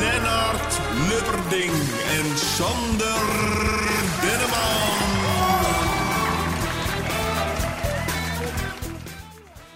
Lennart 0.00 0.80
Lubberding 1.08 1.72
en 2.16 2.38
Sander 2.38 3.20
Denneman. 4.20 4.80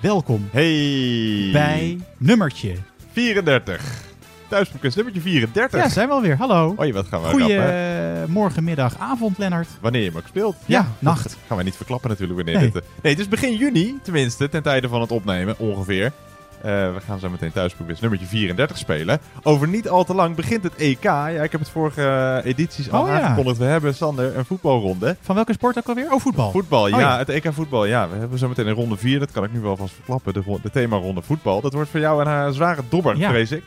Welkom 0.01 0.49
Hey! 0.53 1.49
bij 1.53 1.99
nummertje. 2.19 2.75
34. 3.13 4.05
Thuisboekens 4.49 4.95
nummertje 4.95 5.21
34. 5.23 5.81
Ja, 5.83 5.89
zijn 5.89 6.09
we 6.09 6.15
alweer. 6.15 6.37
Hallo. 6.37 6.75
Hoi, 6.77 6.93
wat 6.93 7.07
gaan 7.07 7.21
we 7.23 7.27
rappen? 7.29 7.47
Goedemorgen, 7.47 8.65
middag, 8.65 8.99
avond, 8.99 9.39
Lennart. 9.39 9.69
Wanneer 9.81 10.03
je 10.03 10.09
hem 10.09 10.17
ook 10.17 10.27
speelt. 10.29 10.57
Ja, 10.67 10.87
nacht. 10.99 11.37
Gaan 11.47 11.57
wij 11.57 11.65
niet 11.65 11.77
verklappen 11.77 12.11
natuurlijk 12.11 12.37
wanneer 12.39 12.61
Nee. 12.63 12.71
dit... 12.73 12.83
eh, 12.83 12.89
Nee, 13.03 13.13
het 13.13 13.21
is 13.23 13.29
begin 13.29 13.57
juni, 13.57 13.99
tenminste, 14.03 14.49
ten 14.49 14.63
tijde 14.63 14.89
van 14.89 15.01
het 15.01 15.11
opnemen, 15.13 15.59
ongeveer. 15.59 16.13
Eh, 16.63 16.71
we 16.95 17.01
gaan 17.07 17.19
zo 17.19 17.31
meteen 17.31 17.53
thuisboekens 17.53 18.01
nummertje 18.01 18.27
34 18.27 18.77
spelen. 18.79 19.21
Over 19.43 19.69
niet 19.69 19.89
al 19.89 20.05
te 20.05 20.15
lang 20.15 20.35
begint 20.37 20.63
het 20.63 20.75
EK. 20.77 21.03
Ja, 21.03 21.29
ik 21.29 21.53
heb 21.53 21.61
het 21.61 21.71
vorige 21.71 22.41
edities 22.45 22.91
al 22.91 23.03
Oh, 23.03 23.09
ja. 23.09 23.21
aangekondigd. 23.21 23.59
We 23.59 23.65
hebben, 23.65 23.95
Sander, 23.95 24.37
een 24.37 24.45
voetbalronde. 24.45 25.17
Van 25.21 25.35
welke 25.35 25.53
sport 25.53 25.79
ook 25.79 25.89
alweer? 25.89 26.13
Oh, 26.13 26.21
voetbal. 26.21 26.51
Voetbal, 26.51 26.89
ja, 26.89 26.99
ja. 26.99 27.19
Het 27.19 27.29
EK 27.29 27.53
voetbal, 27.53 27.85
ja. 27.85 28.09
We 28.09 28.17
hebben 28.17 28.39
zo 28.39 28.49
meteen 28.49 28.67
een 28.67 28.75
ronde 28.75 28.97
4. 28.97 29.19
Dat 29.19 29.31
kan 29.33 29.45
ik 29.45 29.53
nu 29.53 29.61
wel 29.61 29.77
vast 29.77 29.95
verklappen. 29.95 30.33
De, 30.35 30.59
de 30.63 30.71
themaronde 30.71 31.23
voetbal. 31.23 31.61
Dat 31.61 31.73
wordt 31.73 31.91
voor 31.91 32.01
jou 32.01 32.25
een 32.25 32.47
eh, 32.47 32.53
zware 32.53 32.83
dobber, 32.89 33.17
Ja. 33.17 33.29
vrees 33.29 33.53
ik. 33.53 33.65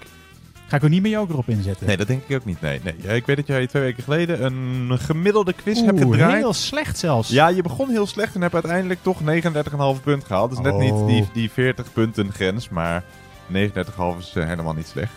Ga 0.70 0.76
ik 0.76 0.84
ook 0.84 0.90
niet 0.90 1.02
mijn 1.02 1.14
joker 1.14 1.38
op 1.38 1.50
inzetten. 1.50 1.88
Nee, 1.88 1.98
dat 1.98 2.08
denk 2.08 2.22
ik 2.28 2.36
ook 2.36 2.46
niet. 2.46 2.62
Nee, 2.62 2.82
nee. 2.84 3.16
Ik 3.18 3.26
weet 3.26 3.36
dat 3.36 3.48
jij 3.48 3.68
twee 3.68 3.84
weken 3.84 4.04
geleden 4.04 4.44
een 4.46 5.00
gemiddelde 5.00 5.54
quiz 5.54 5.82
hebt 5.82 6.04
Oeh, 6.04 6.12
gedraaid. 6.12 6.36
heel 6.42 6.54
slecht 6.54 6.98
zelfs. 6.98 7.30
Ja, 7.30 7.48
je 7.48 7.62
begon 7.62 7.90
heel 7.90 8.08
slecht 8.08 8.36
en 8.36 8.42
hebt 8.42 8.54
uiteindelijk 8.54 9.00
toch 9.04 9.20
39,5 9.98 10.02
punt 10.04 10.24
gehaald. 10.24 10.50
Dus 10.50 10.60
net 10.60 10.74
Oh. 10.74 10.80
niet 10.80 11.08
die, 11.08 11.28
die 11.34 11.52
40 11.52 11.94
punten 11.94 12.32
grens, 12.32 12.70
maar 12.70 13.04
39,5 13.48 13.54
is 14.20 14.34
eh, 14.36 14.46
helemaal 14.48 14.74
niet 14.74 14.88
slecht. 14.88 15.12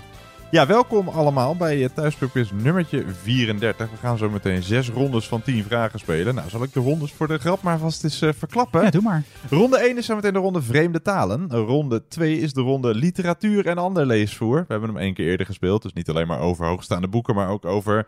Ja, 0.52 0.66
welkom 0.66 1.08
allemaal 1.08 1.56
bij 1.56 1.88
Thuispubquiz 1.88 2.50
nummertje 2.50 3.04
34. 3.22 3.90
We 3.90 3.96
gaan 3.96 4.18
zo 4.18 4.30
meteen 4.30 4.62
zes 4.62 4.88
rondes 4.88 5.28
van 5.28 5.42
10 5.42 5.64
vragen 5.64 5.98
spelen. 5.98 6.34
Nou, 6.34 6.48
zal 6.48 6.62
ik 6.62 6.72
de 6.72 6.80
rondes 6.80 7.12
voor 7.12 7.28
de 7.28 7.38
grap 7.38 7.62
maar 7.62 7.78
vast 7.78 8.04
eens 8.04 8.22
eh, 8.22 8.30
verklappen? 8.36 8.82
Ja, 8.82 8.90
doe 8.90 9.02
maar. 9.02 9.22
Ronde 9.50 9.78
1 9.78 9.96
is 9.96 10.06
zo 10.06 10.14
meteen 10.14 10.32
de 10.32 10.38
ronde 10.38 10.62
vreemde 10.62 11.02
talen. 11.02 11.50
Ronde 11.50 12.06
2 12.08 12.38
is 12.38 12.52
de 12.52 12.60
ronde 12.60 12.94
literatuur 12.94 13.66
en 13.66 13.78
ander 13.78 14.06
leesvoer. 14.06 14.58
We 14.58 14.64
hebben 14.68 14.88
hem 14.88 14.98
één 14.98 15.14
keer 15.14 15.26
eerder 15.26 15.46
gespeeld. 15.46 15.82
Dus 15.82 15.92
niet 15.92 16.08
alleen 16.08 16.26
maar 16.26 16.40
over 16.40 16.66
hoogstaande 16.66 17.08
boeken, 17.08 17.34
maar 17.34 17.48
ook 17.48 17.64
over 17.64 18.06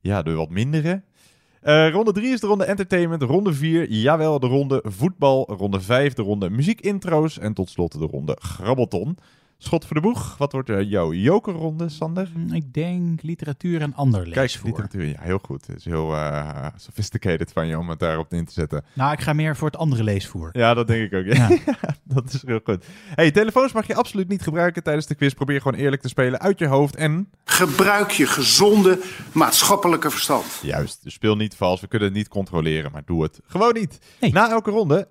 ja, 0.00 0.22
de 0.22 0.32
wat 0.32 0.50
mindere. 0.50 1.02
Eh, 1.60 1.90
ronde 1.90 2.12
3 2.12 2.32
is 2.32 2.40
de 2.40 2.46
ronde 2.46 2.64
entertainment. 2.64 3.22
Ronde 3.22 3.52
4, 3.52 3.90
jawel, 3.90 4.40
de 4.40 4.46
ronde 4.46 4.84
voetbal. 4.84 5.54
Ronde 5.58 5.80
5, 5.80 6.12
de 6.12 6.22
ronde 6.22 6.50
muziekintro's. 6.50 7.38
En 7.38 7.54
tot 7.54 7.70
slot 7.70 7.98
de 7.98 8.06
ronde 8.06 8.36
grabbelton. 8.40 9.18
Schot 9.58 9.84
voor 9.86 9.96
de 9.96 10.02
boeg. 10.02 10.36
Wat 10.38 10.52
wordt 10.52 10.70
eh, 10.70 10.90
jouw 10.90 11.12
jokerronde, 11.12 11.88
Sander? 11.88 12.28
Ik 12.52 12.72
denk 12.74 13.22
literatuur 13.22 13.80
en 13.80 13.94
ander 13.94 14.22
Kijk, 14.22 14.34
leesvoer. 14.36 14.66
literatuur. 14.68 15.06
Ja, 15.06 15.16
heel 15.20 15.38
goed. 15.42 15.66
Het 15.66 15.76
is 15.76 15.84
heel 15.84 16.14
eh, 16.14 16.66
sophisticated 16.76 17.52
van 17.52 17.66
je 17.66 17.78
om 17.78 17.88
het 17.90 17.98
daarop 17.98 18.32
in 18.32 18.44
te 18.44 18.52
zetten. 18.52 18.84
Nou, 18.92 19.12
ik 19.12 19.20
ga 19.20 19.32
meer 19.32 19.56
voor 19.56 19.66
het 19.68 19.76
andere 19.76 20.02
leesvoer. 20.02 20.48
Ja, 20.52 20.74
dat 20.74 20.86
denk 20.86 21.12
ik 21.12 21.18
ook. 21.18 21.34
Ja. 21.34 21.48
Ja. 21.66 21.94
dat 22.04 22.32
is 22.32 22.42
heel 22.46 22.60
goed. 22.64 22.84
Hey, 23.14 23.30
telefoons 23.30 23.72
mag 23.72 23.86
je 23.86 23.94
absoluut 23.94 24.28
niet 24.28 24.42
gebruiken 24.42 24.82
tijdens 24.82 25.06
de 25.06 25.14
quiz. 25.14 25.32
Probeer 25.32 25.60
gewoon 25.60 25.78
eerlijk 25.78 26.02
te 26.02 26.08
spelen 26.08 26.40
uit 26.40 26.58
je 26.58 26.66
hoofd. 26.66 26.96
En 26.96 27.30
Gebruik 27.44 28.10
je 28.10 28.26
gezonde 28.26 29.00
maatschappelijke 29.32 30.10
verstand. 30.10 30.44
juist, 30.62 31.02
dus 31.02 31.12
speel 31.12 31.36
niet 31.36 31.54
vals. 31.54 31.80
We 31.80 31.86
kunnen 31.88 32.08
het 32.08 32.16
niet 32.16 32.28
controleren, 32.28 32.92
maar 32.92 33.02
doe 33.04 33.22
het 33.22 33.40
gewoon 33.46 33.74
niet. 33.74 33.98
Nee. 34.20 34.32
Na 34.32 34.50
elke 34.50 34.70
ronde, 34.70 35.08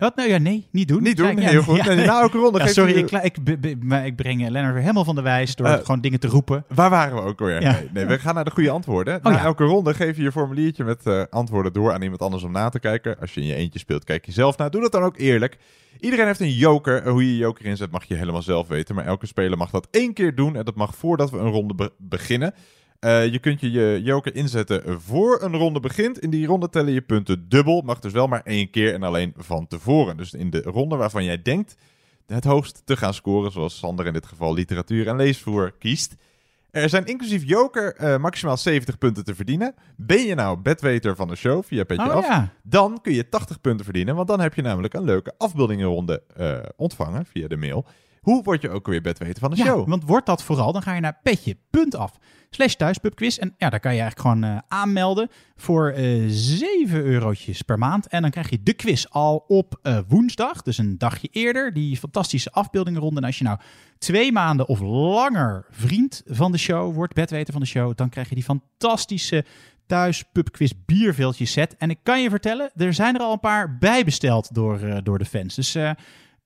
Wat? 0.00 0.16
Nou 0.16 0.28
ja, 0.28 0.38
nee, 0.38 0.66
niet 0.70 0.88
doen. 0.88 1.02
niet 1.02 1.16
doen. 1.16 1.26
Kijk, 1.26 1.38
ja, 1.40 1.48
heel 1.48 1.62
goed. 1.62 1.76
ja. 1.76 1.94
Nee, 1.94 2.06
na 2.06 2.20
elke 2.20 2.38
ronde 2.38 2.58
Ja, 2.58 2.64
geef 2.64 2.72
sorry, 2.74 2.96
je- 2.96 3.04
ik, 3.22 3.36
ik, 3.64 3.82
maar 3.82 4.06
ik 4.06 4.16
breng 4.16 4.44
eh, 4.44 4.50
Lennart 4.50 4.72
weer 4.72 4.82
helemaal 4.82 5.04
van 5.04 5.14
de 5.14 5.22
wijs 5.22 5.56
door 5.56 5.66
Eh, 5.66 5.72
gewoon 5.84 6.00
dingen 6.00 6.20
te 6.20 6.28
roepen. 6.28 6.64
Waar 6.74 6.90
waren 6.90 7.14
we 7.16 7.22
ook 7.22 7.40
alweer? 7.40 7.60
Nee, 7.62 7.88
nee, 7.92 8.04
we 8.06 8.18
gaan 8.18 8.34
naar 8.34 8.44
de 8.44 8.50
goede 8.50 8.70
antwoorden. 8.70 9.20
Na 9.22 9.30
Oh 9.30 9.36
ja. 9.36 9.44
elke 9.44 9.64
ronde 9.64 9.94
geef 9.94 10.16
je 10.16 10.22
je 10.22 10.32
formuliertje 10.32 10.84
met 10.84 11.06
eh, 11.06 11.22
antwoorden 11.30 11.72
door 11.72 11.92
aan 11.92 12.02
iemand 12.02 12.22
anders 12.22 12.42
om 12.42 12.52
na 12.52 12.68
te 12.68 12.80
kijken. 12.80 13.18
Als 13.20 13.34
je 13.34 13.40
in 13.40 13.46
je 13.46 13.54
eentje 13.54 13.78
speelt, 13.78 14.04
kijk 14.04 14.26
je 14.26 14.32
zelf 14.32 14.56
naar. 14.56 14.70
Doe 14.70 14.80
dat 14.80 14.92
dan 14.92 15.02
ook 15.02 15.18
eerlijk. 15.18 15.56
Iedereen 16.00 16.26
heeft 16.26 16.40
een 16.40 16.52
joker. 16.52 17.08
Hoe 17.08 17.24
je 17.26 17.32
je 17.32 17.36
joker 17.38 17.64
inzet 17.64 17.90
mag 17.90 18.04
je 18.04 18.14
helemaal 18.14 18.42
zelf 18.42 18.68
weten. 18.68 18.94
Maar 18.94 19.04
elke 19.06 19.26
speler 19.26 19.58
mag 19.58 19.70
dat 19.70 19.88
één 19.90 20.12
keer 20.12 20.34
doen. 20.34 20.56
En 20.56 20.64
dat 20.64 20.74
mag 20.74 20.94
voordat 20.94 21.30
we 21.30 21.38
een 21.38 21.50
ronde 21.50 21.74
be- 21.74 21.92
beginnen. 21.98 22.54
Eh, 23.00 23.32
je 23.32 23.38
kunt 23.38 23.60
je 23.60 23.70
je 23.70 24.00
joker 24.02 24.34
inzetten 24.34 25.00
voor 25.00 25.42
een 25.42 25.56
ronde 25.56 25.80
begint. 25.80 26.18
In 26.18 26.30
die 26.30 26.46
ronde 26.46 26.68
tellen 26.68 26.92
je 26.92 27.00
punten 27.02 27.48
dubbel. 27.48 27.80
Mag 27.82 27.98
dus 27.98 28.12
wel 28.12 28.26
maar 28.26 28.42
één 28.44 28.70
keer 28.70 28.94
en 28.94 29.02
alleen 29.02 29.32
van 29.36 29.66
tevoren. 29.66 30.16
Dus 30.16 30.32
in 30.32 30.50
de 30.50 30.62
ronde 30.62 30.96
waarvan 30.96 31.24
jij 31.24 31.42
denkt 31.42 31.76
het 32.26 32.44
hoogst 32.44 32.82
te 32.84 32.96
gaan 32.96 33.14
scoren, 33.14 33.52
zoals 33.52 33.78
Sander 33.78 34.06
in 34.06 34.12
dit 34.12 34.26
geval 34.26 34.54
literatuur 34.54 35.08
en 35.08 35.16
leesvoer 35.16 35.72
kiest. 35.78 36.14
Er 36.70 36.88
zijn 36.88 37.06
inclusief 37.06 37.42
joker 37.44 37.94
eh, 37.96 38.16
maximaal 38.18 38.56
70 38.56 38.98
punten 38.98 39.24
te 39.24 39.34
verdienen. 39.34 39.74
Ben 39.96 40.20
je 40.26 40.34
nou 40.34 40.58
bedweter 40.58 41.16
van 41.16 41.28
de 41.28 41.36
show 41.36 41.64
via 41.64 41.84
Petje 41.84 42.06
Oh 42.08 42.14
Af, 42.14 42.26
ja. 42.26 42.52
dan 42.62 42.98
kun 43.02 43.12
je 43.14 43.28
80 43.28 43.60
punten 43.60 43.84
verdienen. 43.84 44.14
Want 44.14 44.28
dan 44.28 44.40
heb 44.40 44.54
je 44.54 44.62
namelijk 44.62 44.94
een 44.94 45.04
leuke 45.04 45.34
afbeeldingenronde 45.38 46.22
eh, 46.36 46.58
ontvangen 46.76 47.26
via 47.26 47.48
de 47.48 47.56
mail. 47.56 47.84
Hoe 48.20 48.42
word 48.42 48.62
je 48.62 48.70
ook 48.70 48.86
weer 48.86 49.00
bedweter 49.02 49.40
van 49.40 49.50
de 49.50 49.56
Ja, 49.56 49.64
show? 49.64 49.88
want 49.88 50.04
wordt 50.04 50.26
dat 50.26 50.42
vooral, 50.42 50.72
dan 50.72 50.82
ga 50.82 50.94
je 50.94 51.00
naar 51.00 51.18
petje.af 51.22 52.12
slash 52.50 52.74
thuispubquiz. 52.74 53.38
En 53.38 53.54
ja, 53.58 53.70
daar 53.70 53.80
kan 53.80 53.94
je 53.94 54.00
eigenlijk 54.00 54.28
gewoon 54.28 54.56
eh, 54.56 54.62
aanmelden 54.68 55.28
voor 55.56 55.90
eh 55.90 56.24
7 56.26 57.04
eurotjes 57.04 57.62
per 57.62 57.78
maand. 57.78 58.06
En 58.06 58.22
dan 58.22 58.30
krijg 58.30 58.50
je 58.50 58.62
de 58.62 58.72
quiz 58.72 59.04
al 59.08 59.44
op 59.48 59.78
eh, 59.82 59.98
woensdag, 60.08 60.62
dus 60.62 60.78
een 60.78 60.98
dagje 60.98 61.28
eerder. 61.32 61.72
Die 61.72 61.96
fantastische 61.96 62.52
afbeeldingenronde. 62.52 63.20
En 63.20 63.26
als 63.26 63.38
je 63.38 63.44
nou 63.44 63.58
twee 63.98 64.32
maanden 64.32 64.68
of 64.68 64.80
langer 64.80 65.66
vriend 65.70 66.22
van 66.26 66.52
de 66.52 66.58
show 66.58 66.94
wordt, 66.94 67.14
bedweter 67.14 67.52
van 67.52 67.62
de 67.62 67.68
show, 67.68 67.96
dan 67.96 68.08
krijg 68.08 68.28
je 68.28 68.34
die 68.34 68.44
fantastische 68.44 69.44
thuis 69.86 70.24
pubquiz 70.32 70.72
bierveeltje 70.86 71.44
set. 71.44 71.76
En 71.76 71.90
ik 71.90 71.98
kan 72.02 72.22
je 72.22 72.30
vertellen, 72.30 72.70
er 72.76 72.94
zijn 72.94 73.14
er 73.14 73.20
al 73.20 73.32
een 73.32 73.40
paar 73.40 73.78
bijbesteld 73.78 74.54
door, 74.54 75.02
door 75.02 75.18
de 75.18 75.24
fans. 75.24 75.54
Dus... 75.54 75.76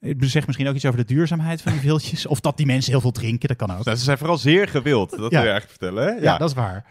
het 0.05 0.31
zegt 0.31 0.47
misschien 0.47 0.69
ook 0.69 0.75
iets 0.75 0.85
over 0.85 0.99
de 0.99 1.15
duurzaamheid 1.15 1.63
van 1.63 1.73
die 1.73 1.81
veeltjes. 1.81 2.27
Of 2.27 2.41
dat 2.41 2.57
die 2.57 2.67
mensen 2.67 2.93
heel 2.93 3.01
veel 3.01 3.11
drinken, 3.11 3.49
dat 3.49 3.57
kan 3.57 3.71
ook. 3.77 3.85
Nou, 3.85 3.97
ze 3.97 4.05
zijn 4.05 4.19
vooral 4.19 4.39
zeer 4.39 4.69
gewild, 4.69 5.11
dat 5.11 5.19
Ja. 5.19 5.29
wil 5.29 5.31
je 5.31 5.37
eigenlijk 5.51 5.71
vertellen. 5.71 6.05
Hè? 6.05 6.11
Ja. 6.11 6.21
Ja, 6.23 6.39
dat 6.39 6.49
is 6.49 6.55
waar. 6.55 6.85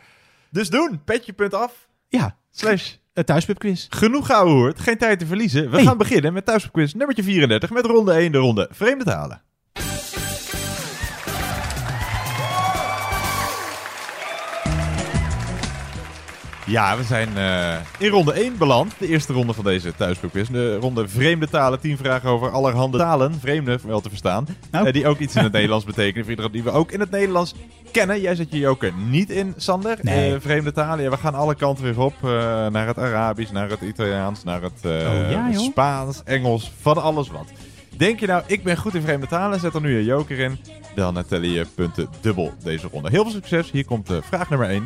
Dus 0.51 0.69
doen, 0.69 1.01
petje.af, 1.03 1.88
Ja, 2.07 2.38
slash 2.51 2.94
het 3.13 3.25
thuispubquiz. 3.25 3.88
genoeg 3.90 4.25
gehoord, 4.25 4.79
geen 4.79 4.97
tijd 4.97 5.19
te 5.19 5.25
verliezen. 5.25 5.72
We 5.72 5.81
gaan 5.84 5.97
beginnen 5.97 6.34
met 6.34 6.46
thuisquiz 6.46 6.94
nummertje 6.94 7.24
34 7.24 7.69
met 7.69 7.85
ronde 7.85 8.13
1, 8.13 8.31
de 8.31 8.38
ronde 8.38 8.68
vreemde 8.72 9.03
talen. 9.03 9.41
Ja, 16.66 16.97
we 16.97 17.03
zijn 17.03 17.38
eh, 17.38 17.75
in 17.97 18.09
ronde 18.09 18.34
1 18.34 18.57
beland. 18.57 18.94
De 18.97 19.07
eerste 19.07 19.34
ronde 19.34 19.53
van 19.53 19.63
deze 19.63 19.96
thuisboekquiz. 19.96 20.47
De 20.50 20.75
ronde 20.75 21.07
vreemde 21.07 21.50
talen. 21.50 21.79
10 21.79 21.97
vragen 21.97 22.29
over 22.29 22.50
allerhande 22.51 22.97
talen. 22.97 23.40
Vreemde, 23.40 23.79
wel 23.85 24.01
te 24.01 24.09
verstaan. 24.09 24.47
Nou. 24.72 24.88
Eh, 24.88 24.94
die 24.94 25.07
ook 25.07 25.19
iets 25.19 25.35
in 25.35 25.44
het 25.44 25.51
Nederlands 25.51 25.85
betekenen. 25.85 26.51
Die 26.51 26.63
we 26.63 26.72
ook 26.72 26.91
in 26.91 27.00
het 27.00 27.12
Nederlands 27.12 27.53
kennen. 27.91 28.22
Jij 28.22 28.35
zet 28.35 28.51
je 28.51 28.59
joker 28.59 28.94
niet 28.94 29.29
in, 29.29 29.54
Sander. 29.57 29.98
Nee. 30.01 30.33
Eh, 30.33 30.42
vreemde 30.42 30.71
talen. 30.71 31.04
Ja, 31.04 31.10
we 31.10 31.18
gaan 31.18 31.36
alle 31.36 31.56
kanten 31.56 31.83
weer 31.83 32.00
op. 32.00 32.13
eh, 32.24 32.30
naar 32.68 32.88
het 32.88 32.98
Arabisch, 32.98 33.51
naar 33.51 33.69
het 33.69 33.81
Italiaans, 33.81 34.44
naar 34.44 34.62
het 34.62 34.80
eh, 34.81 34.92
Oh, 34.92 35.31
ja. 35.31 35.51
Spaans, 35.54 36.21
Engels. 36.24 36.71
Van 36.81 37.01
alles 37.01 37.30
wat. 37.30 37.48
Denk 37.98 38.19
je 38.19 38.27
nou, 38.27 38.44
ik 38.45 38.63
ben 38.63 38.77
goed 38.77 38.95
in 38.95 39.01
vreemde 39.01 39.27
talen? 39.27 39.59
Zet 39.59 39.74
er 39.74 39.81
nu 39.81 39.98
je 39.98 40.04
joker 40.06 40.39
in. 40.39 40.59
Dan 40.95 41.24
tellen 41.27 41.50
je 41.50 41.66
punten 41.75 42.07
dubbel 42.21 42.54
deze 42.63 42.88
ronde. 42.92 43.09
Heel 43.09 43.24
veel 43.24 43.31
succes. 43.31 43.71
Hier 43.71 43.86
komt 43.86 44.09
vraag 44.30 44.50
nummer 44.50 44.69
1. 44.69 44.83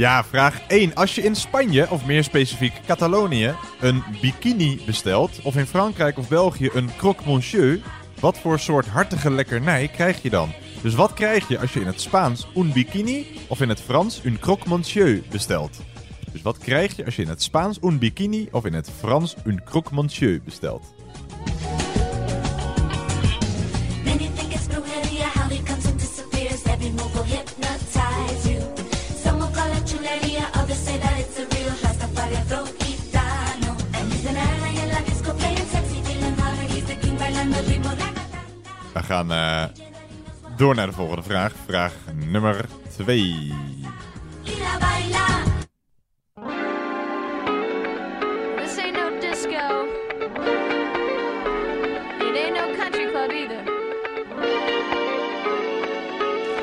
Ja, 0.00 0.24
vraag 0.24 0.60
1. 0.66 0.94
Als 0.94 1.14
je 1.14 1.22
in 1.22 1.34
Spanje, 1.34 1.90
of 1.90 2.06
meer 2.06 2.24
specifiek 2.24 2.72
Catalonië, 2.86 3.54
een 3.80 4.02
bikini 4.20 4.80
bestelt, 4.86 5.40
of 5.42 5.56
in 5.56 5.66
Frankrijk 5.66 6.18
of 6.18 6.28
België 6.28 6.70
een 6.72 6.90
croque 6.96 7.30
monsieur, 7.30 7.80
wat 8.20 8.38
voor 8.38 8.58
soort 8.58 8.86
hartige 8.86 9.30
lekkernij 9.30 9.88
krijg 9.88 10.22
je 10.22 10.30
dan? 10.30 10.52
Dus 10.82 10.94
wat 10.94 11.14
krijg 11.14 11.48
je 11.48 11.58
als 11.58 11.72
je 11.72 11.80
in 11.80 11.86
het 11.86 12.00
Spaans 12.00 12.46
un 12.56 12.72
bikini 12.72 13.26
of 13.48 13.60
in 13.60 13.68
het 13.68 13.80
Frans 13.80 14.20
un 14.24 14.38
croque 14.38 14.68
monsieur 14.68 15.22
bestelt? 15.30 15.80
Dus 16.32 16.42
wat 16.42 16.58
krijg 16.58 16.96
je 16.96 17.04
als 17.04 17.16
je 17.16 17.22
in 17.22 17.28
het 17.28 17.42
Spaans 17.42 17.78
un 17.82 17.98
bikini 17.98 18.48
of 18.50 18.64
in 18.64 18.74
het 18.74 18.90
Frans 18.98 19.34
un 19.44 19.62
croque 19.64 19.94
monsieur 19.94 20.40
bestelt? 20.44 20.94
We 38.92 39.02
gaan 39.02 39.32
eh, 39.32 39.64
door 40.56 40.74
naar 40.74 40.86
de 40.86 40.92
volgende 40.92 41.22
vraag. 41.22 41.52
Vraag 41.64 41.94
nummer 42.14 42.64
2. 42.96 43.18
Ir 44.42 44.62
a 44.62 44.78
bailar. 44.78 45.42
This 48.56 48.78
ain't 48.78 48.96
no 48.96 49.20
disco. 49.20 49.86
It 52.18 52.36
ain't 52.36 52.54
no 52.54 52.74
country 52.76 53.06
club 53.10 53.30
either. 53.30 53.64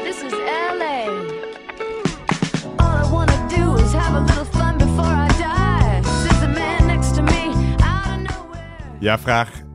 This 0.04 0.22
is 0.24 0.34
LA. 0.78 1.06
All 2.76 3.06
I 3.06 3.12
wanna 3.12 3.48
do 3.48 3.76
is 3.76 3.94
have 3.94 4.16
a 4.16 4.20
little 4.20 4.46
fun 4.46 4.78
before 4.78 5.14
I 5.16 5.28
die. 5.28 6.02
Says 6.04 6.40
the 6.40 6.48
man 6.48 6.88
next 6.88 7.16
to 7.16 7.22
me 7.22 7.76
out 7.84 8.08
of 8.08 8.18
nowhere. 8.18 8.98
Ja, 9.00 9.18
vraag 9.20 9.66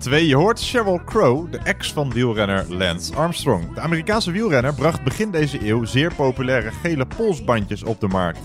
2. 0.00 0.26
Je 0.26 0.36
hoort 0.36 0.60
Sheryl 0.60 1.00
Crow, 1.04 1.52
de 1.52 1.58
ex 1.58 1.92
van 1.92 2.12
wielrenner 2.12 2.74
Lance 2.74 3.14
Armstrong. 3.14 3.74
De 3.74 3.80
Amerikaanse 3.80 4.30
wielrenner 4.30 4.74
bracht 4.74 5.04
begin 5.04 5.30
deze 5.30 5.68
eeuw 5.68 5.84
zeer 5.84 6.14
populaire 6.14 6.70
gele 6.70 7.06
polsbandjes 7.06 7.82
op 7.82 8.00
de 8.00 8.08
markt. 8.08 8.38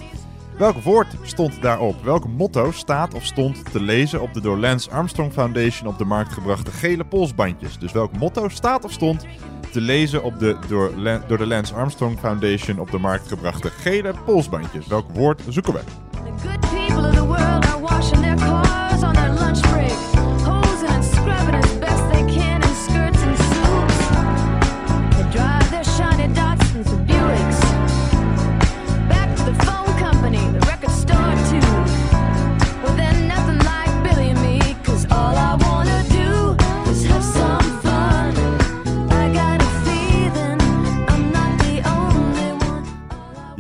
Welk 0.57 0.78
woord 0.84 1.07
stond 1.22 1.62
daarop? 1.62 2.04
Welk 2.04 2.28
motto 2.28 2.72
staat 2.72 3.13
of 3.13 3.25
stond 3.25 3.72
te 3.72 3.81
lezen 3.81 4.22
op 4.22 4.34
de 4.34 4.42
door 4.42 4.57
Lance 4.57 4.92
Armstrong 4.92 5.34
Foundation 5.34 5.88
op 5.88 5.98
de 5.98 6.06
markt 6.06 6.34
gebrachte 6.34 6.72
gele 6.72 7.06
polsbandjes? 7.06 7.80
Dus 7.80 7.92
welk 7.92 8.18
motto 8.18 8.48
staat 8.48 8.84
of 8.84 8.92
stond 8.92 9.25
te 9.72 9.81
lezen 9.81 10.24
op 10.24 10.40
de 10.40 10.58
door, 10.68 10.92
door 11.28 11.38
de 11.38 11.48
Lance 11.48 11.74
Armstrong 11.74 12.19
Foundation 12.19 12.80
op 12.80 12.92
de 12.92 13.00
markt 13.00 13.28
gebrachte 13.28 13.69
gele 13.69 14.13
polsbandjes? 14.25 14.88
Welk 14.88 15.06
woord 15.13 15.42
zoeken 15.50 15.74
we? 15.74 15.80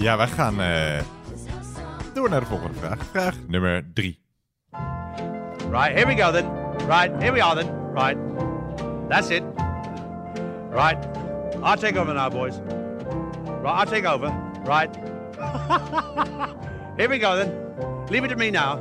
Ja, 0.05 0.17
wij 0.17 0.27
gaan 0.27 0.61
eh, 0.61 0.99
door 2.13 2.29
naar 2.29 2.39
de 2.39 2.45
volgende 2.45 2.79
vraag. 2.79 2.97
Vraag 3.11 3.35
nummer 3.47 3.85
3. 3.93 4.19
Right, 5.71 5.93
here 5.93 6.05
we 6.05 6.21
go 6.21 6.31
then. 6.31 6.45
Right, 6.87 7.21
here 7.21 7.31
we 7.31 7.43
are 7.43 7.55
then. 7.55 7.93
Right. 7.93 8.17
That's 9.09 9.29
it. 9.29 9.43
Right. 10.71 11.07
I'll 11.63 11.77
take 11.77 11.99
over 11.99 12.13
now, 12.13 12.31
boys. 12.31 12.55
Right, 13.63 13.79
I'll 13.79 13.85
take 13.85 14.07
over. 14.07 14.33
Right. 14.65 14.95
here 16.97 17.09
we 17.09 17.17
go 17.17 17.35
then. 17.35 17.51
Leave 18.09 18.25
it 18.25 18.29
to 18.29 18.35
me 18.35 18.51
now. 18.51 18.79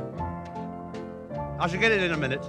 I 1.59 1.67
shall 1.67 1.79
get 1.79 1.91
it 1.91 2.01
in 2.01 2.11
a 2.11 2.17
minute. 2.17 2.43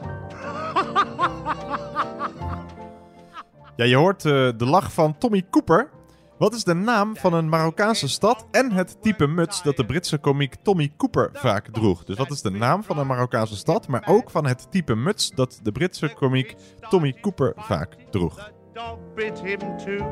Ja, 3.77 3.85
je 3.85 3.97
hoort 3.97 4.25
eh, 4.25 4.49
de 4.57 4.67
lach 4.67 4.93
van 4.93 5.19
Tommy 5.19 5.47
Cooper. 5.51 5.91
Wat 6.39 6.55
is 6.55 6.65
de 6.65 6.75
naam 6.75 7.17
van 7.17 7.35
een 7.35 7.49
Marokkaanse 7.49 8.09
stad 8.09 8.47
en 8.51 8.73
het 8.73 9.03
type 9.03 9.27
muts 9.27 9.63
dat 9.63 9.77
de 9.77 9.85
Britse 9.85 10.19
komiek 10.19 10.55
Tommy 10.63 10.93
Cooper 10.97 11.31
vaak 11.33 11.69
droeg? 11.73 12.05
Dus 12.05 12.17
wat 12.17 12.31
is 12.31 12.43
de 12.43 12.51
naam 12.51 12.83
van 12.85 12.99
een 12.99 13.07
Marokkaanse 13.07 13.57
stad, 13.57 13.89
maar 13.89 14.03
ook 14.09 14.31
van 14.31 14.47
het 14.47 14.67
type 14.71 14.95
muts 14.95 15.31
dat 15.31 15.61
de 15.63 15.73
Britse 15.73 16.09
komiek 16.15 16.55
Tommy 16.89 17.13
Cooper 17.21 17.53
vaak 17.57 17.97
droeg? 18.11 18.35
The 18.35 18.53
dog 18.73 18.99
bit 19.15 19.41
him 19.41 19.59
too. 19.59 20.07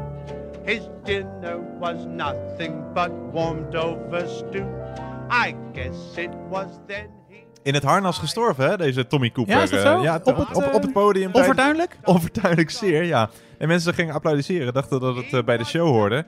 His 0.65 0.81
dinner 1.05 1.59
was 1.81 1.97
nothing 2.07 2.93
but 2.95 3.11
warmed 3.33 3.75
over 3.77 4.29
stew. 4.29 4.65
I 5.47 5.55
guess 5.73 6.17
it 6.17 6.31
was 6.51 6.67
then 6.87 7.07
he. 7.29 7.43
In 7.63 7.75
het 7.75 7.83
harnas 7.83 8.19
gestorven, 8.19 8.69
hè, 8.71 8.77
deze 8.77 9.07
Tommy 9.07 9.31
Cooper. 9.31 9.55
Ja, 9.57 9.63
is 9.63 9.71
dat 9.71 9.79
eh, 9.85 9.97
zo? 9.97 10.03
ja, 10.03 10.15
Op 10.25 10.37
het, 10.37 10.57
op, 10.57 10.63
eh, 10.63 10.75
op 10.75 10.83
het 10.83 10.93
podium. 10.93 11.23
tijdens- 11.33 11.39
Overduidelijk? 11.43 11.99
Onverduidelijk 12.15 12.71
zeer, 12.71 13.03
ja. 13.05 13.31
En 13.59 13.69
mensen 13.69 13.95
gingen 13.95 14.15
applaudisseren, 14.15 14.73
dachten 14.73 15.01
dat 15.01 15.17
het 15.17 15.33
eh, 15.33 15.43
bij 15.45 15.57
de 15.57 15.65
show 15.65 15.87
hoorde. 15.89 16.27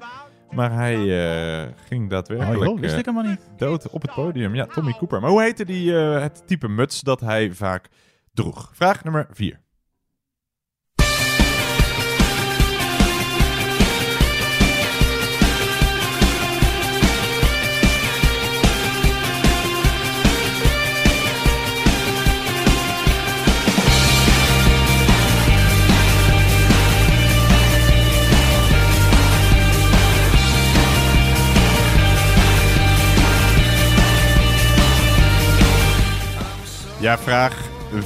Maar 0.50 0.72
hij 0.72 0.94
eh, 0.94 1.72
ging 1.88 2.10
daadwerkelijk 2.10 2.60
Oh, 2.60 2.66
joh, 2.66 2.80
wist 2.80 2.92
eh, 2.92 2.98
ik 2.98 3.04
helemaal 3.04 3.30
niet. 3.30 3.40
dood 3.56 3.88
op 3.90 4.02
het 4.02 4.14
podium. 4.14 4.54
Ja, 4.54 4.66
Tommy 4.66 4.92
Cooper. 4.92 5.20
Maar 5.20 5.30
hoe 5.30 5.42
heette 5.42 5.64
die, 5.64 5.92
het 5.92 6.46
type 6.46 6.68
muts 6.68 7.00
dat 7.00 7.20
hij 7.20 7.52
vaak 7.52 7.88
droeg? 8.34 8.70
Vraag 8.74 9.04
nummer 9.04 9.26
4. 9.30 9.60
Ja, 37.06 37.18
vraag 37.18 37.54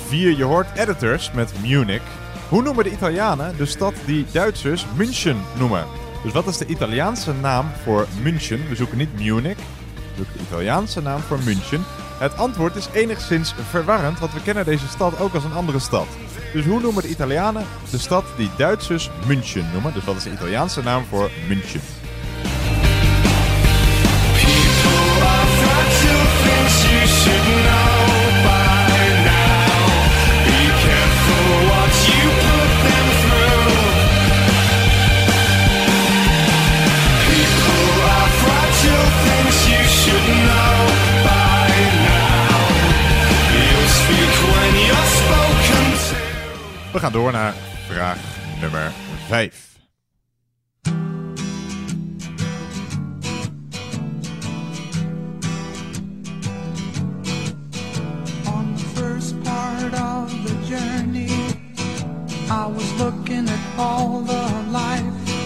4. 0.09 0.37
Je 0.37 0.45
hoort 0.45 0.67
editors 0.75 1.31
met 1.33 1.53
Munich. 1.63 2.03
Hoe 2.49 2.63
noemen 2.63 2.85
de 2.85 2.91
Italianen 2.91 3.57
de 3.57 3.67
stad 3.67 3.95
die 4.07 4.27
Duitsers 4.33 4.87
München 4.97 5.37
noemen? 5.59 5.87
Dus 6.23 6.33
wat 6.33 6.47
is 6.47 6.57
de 6.57 6.67
Italiaanse 6.67 7.33
naam 7.33 7.71
voor 7.83 8.07
München? 8.23 8.69
We 8.69 8.77
zoeken 8.77 8.99
niet 8.99 9.19
Munich, 9.19 9.57
we 9.57 10.17
zoeken 10.17 10.33
de 10.37 10.43
Italiaanse 10.43 11.01
naam 11.01 11.21
voor 11.21 11.39
München. 11.45 11.85
Het 12.19 12.37
antwoord 12.37 12.77
is 12.77 12.89
enigszins 12.93 13.55
verwarrend, 13.71 14.19
want 14.19 14.33
we 14.33 14.43
kennen 14.43 14.65
deze 14.65 14.89
stad 14.89 15.21
ook 15.21 15.35
als 15.35 15.45
een 15.45 15.55
andere 15.55 15.79
stad. 15.79 16.07
Dus 16.53 16.65
hoe 16.65 16.81
noemen 16.81 17.03
de 17.03 17.09
Italianen 17.09 17.67
de 17.91 17.99
stad 17.99 18.25
die 18.37 18.51
Duitsers 18.57 19.11
München 19.27 19.69
noemen? 19.73 19.93
Dus 19.93 20.05
wat 20.05 20.17
is 20.17 20.23
de 20.23 20.33
Italiaanse 20.33 20.83
naam 20.83 21.05
voor 21.05 21.31
München? 21.49 21.81
We 46.93 46.99
gaan 46.99 47.13
door 47.13 47.33
naar 47.33 47.55
vraag 47.87 48.19
nummer 48.61 48.93
5. 49.29 49.69
On 58.47 58.75
the 58.77 58.85
first 58.95 59.43
part 59.43 59.93
of 59.93 60.31
the 60.45 60.55
journey, 60.69 61.31
I 62.49 62.73
was 62.75 62.93
looking 62.99 63.49
at 63.49 63.79
all 63.79 64.23
the 64.25 64.49
life. 64.71 65.45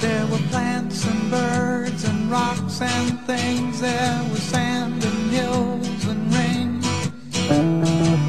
There 0.00 0.26
were 0.30 0.42
plants 0.50 1.06
and 1.06 1.30
birds 1.30 2.04
and 2.04 2.30
rocks 2.30 2.80
and 2.80 3.26
things. 3.26 3.80
There 3.80 4.20
was 4.30 4.42
sand 4.42 5.04
and 5.04 5.30
hills 5.30 6.06
and 6.06 6.34
rain. 6.34 7.75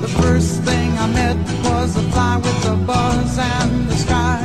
The 0.08 0.22
first 0.22 0.64
thing 0.64 0.98
I 0.98 1.08
met 1.08 1.38
was 1.66 1.98
a 1.98 2.04
fly 2.12 2.38
with 2.38 2.66
a 2.66 2.76
buzz 2.76 3.38
and 3.38 3.90
the 3.90 3.96
sky 3.96 4.40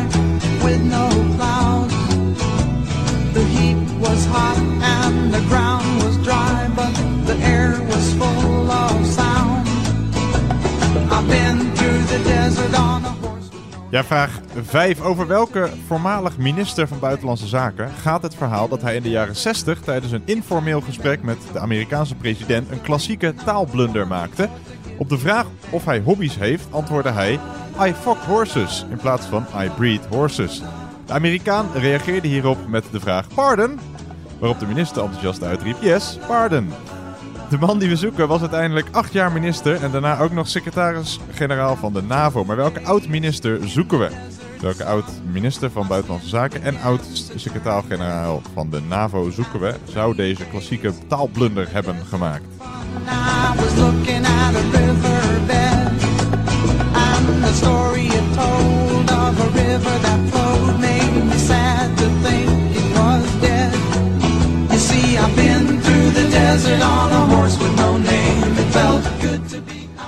with 0.65 0.83
no 0.83 1.09
clouds. 1.37 1.95
The 3.33 3.45
heat 3.45 3.79
was 4.01 4.27
hot 4.27 4.59
and 4.59 5.33
the 5.33 5.41
ground 5.49 6.03
was 6.03 6.17
dry, 6.25 6.69
but 6.75 6.93
the 7.27 7.37
air 7.45 7.81
was 7.81 8.13
full 8.15 8.71
of 8.71 9.07
sound. 9.07 9.69
I've 11.13 11.29
been 11.29 11.59
through 11.77 12.03
the 12.11 12.19
desert 12.25 12.75
on 12.75 13.05
a 13.05 13.13
Ja, 13.93 14.05
vraag 14.05 14.41
5. 14.63 15.01
Over 15.01 15.27
welke 15.27 15.71
voormalig 15.87 16.39
minister 16.39 16.89
van 16.89 16.99
Buitenlandse 16.99 17.47
Zaken 17.47 17.91
gaat 17.91 18.23
het 18.23 18.35
verhaal 18.35 18.69
dat 18.69 18.83
hij 18.83 18.97
in 18.97 19.03
de 19.03 19.11
jaren 19.11 19.37
60 19.37 19.81
tijdens 19.81 20.13
een 20.13 20.23
informeel 20.25 20.81
gesprek 20.81 21.23
met 21.23 21.39
de 21.53 21.59
Amerikaanse 21.59 22.15
president 22.15 22.71
een 22.71 22.81
klassieke 22.81 23.35
taalblunder 23.45 24.07
maakte? 24.07 24.49
Op 24.99 25.09
de 25.09 25.19
vraag 25.19 25.47
of 25.71 25.85
hij 25.85 26.01
hobby's 26.01 26.37
heeft, 26.37 26.67
antwoordde 26.71 27.11
hij: 27.11 27.33
I 27.87 27.95
fuck 27.95 28.17
horses 28.27 28.87
in 28.91 28.97
plaats 28.97 29.27
van 29.27 29.47
I 29.57 29.71
breed 29.77 30.07
horses. 30.07 30.63
De 31.07 31.13
Amerikaan 31.13 31.67
reageerde 31.75 32.29
hierop 32.29 32.69
met 32.69 32.85
de 32.91 33.01
vraag: 33.01 33.27
Pardon? 33.35 33.79
Waarop 34.39 34.61
de 34.61 34.67
minister 34.67 35.03
enthousiast 35.03 35.43
uitriep: 35.43 35.77
Yes, 35.81 36.19
pardon. 36.27 36.71
De 37.49 37.59
man 37.59 37.79
die 37.79 37.89
we 37.89 37.97
zoeken 37.97 38.29
was 38.29 38.41
uiteindelijk 38.41 38.89
acht 38.91 39.13
jaar 39.13 39.33
minister 39.33 39.83
en 39.83 39.91
daarna 39.91 40.19
ook 40.19 40.33
nog 40.33 40.49
secretaris-generaal 40.49 41.77
van 41.77 41.93
de 41.93 42.03
NAVO. 42.03 42.45
Maar 42.45 42.57
welke 42.57 42.83
oud-minister 42.85 43.69
zoeken 43.69 43.99
we? 43.99 44.11
Welke 44.61 44.85
oud-minister 44.85 45.71
van 45.71 45.87
Buitenlandse 45.87 46.29
Zaken 46.29 46.63
en 46.63 46.81
oud-secretaris-generaal 46.81 48.43
van 48.55 48.71
de 48.71 48.81
NAVO 48.81 49.31
zoeken 49.31 49.61
we? 49.61 49.75
Zou 49.85 50.17
deze 50.17 50.45
klassieke 50.45 50.93
taalblunder 51.09 51.73
hebben 51.73 51.97
gemaakt? 52.09 52.45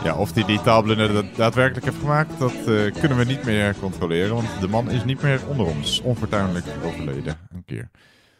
Ja, 0.04 0.14
of 0.14 0.34
hij 0.34 0.44
die 0.44 0.60
taalblunder 0.62 1.12
da- 1.12 1.28
daadwerkelijk 1.36 1.84
heeft 1.86 1.98
gemaakt, 1.98 2.38
dat 2.38 2.52
eh, 2.52 3.00
kunnen 3.00 3.18
we 3.18 3.24
niet 3.24 3.44
meer 3.44 3.74
controleren. 3.80 4.34
Want 4.34 4.48
de 4.60 4.68
man 4.68 4.90
is 4.90 5.04
niet 5.04 5.22
meer 5.22 5.40
onder 5.48 5.66
ons. 5.66 6.00
Onfortuinlijk 6.00 6.66
overleden, 6.84 7.36
een 7.52 7.64
keer. 7.66 7.90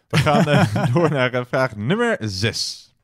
We 0.09 0.17
gaan 0.17 0.49
eh, 0.49 0.67
door 0.93 1.11
naar 1.11 1.33
eh, 1.33 1.43
vraag 1.49 1.77
nummer 1.77 2.17
6. 2.21 2.95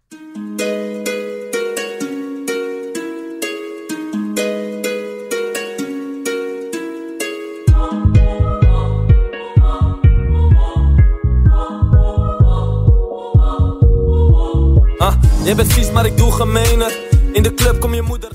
Jij 15.45 15.55
bent 15.55 15.73
vies, 15.73 15.91
maar 15.91 16.07
ik 16.07 16.17
doe 16.17 16.33
gemener. 16.33 16.99
In 17.33 17.43
de 17.43 17.55
club 17.55 17.81
kom 17.81 17.95
je 17.95 18.03
moeder. 18.03 18.31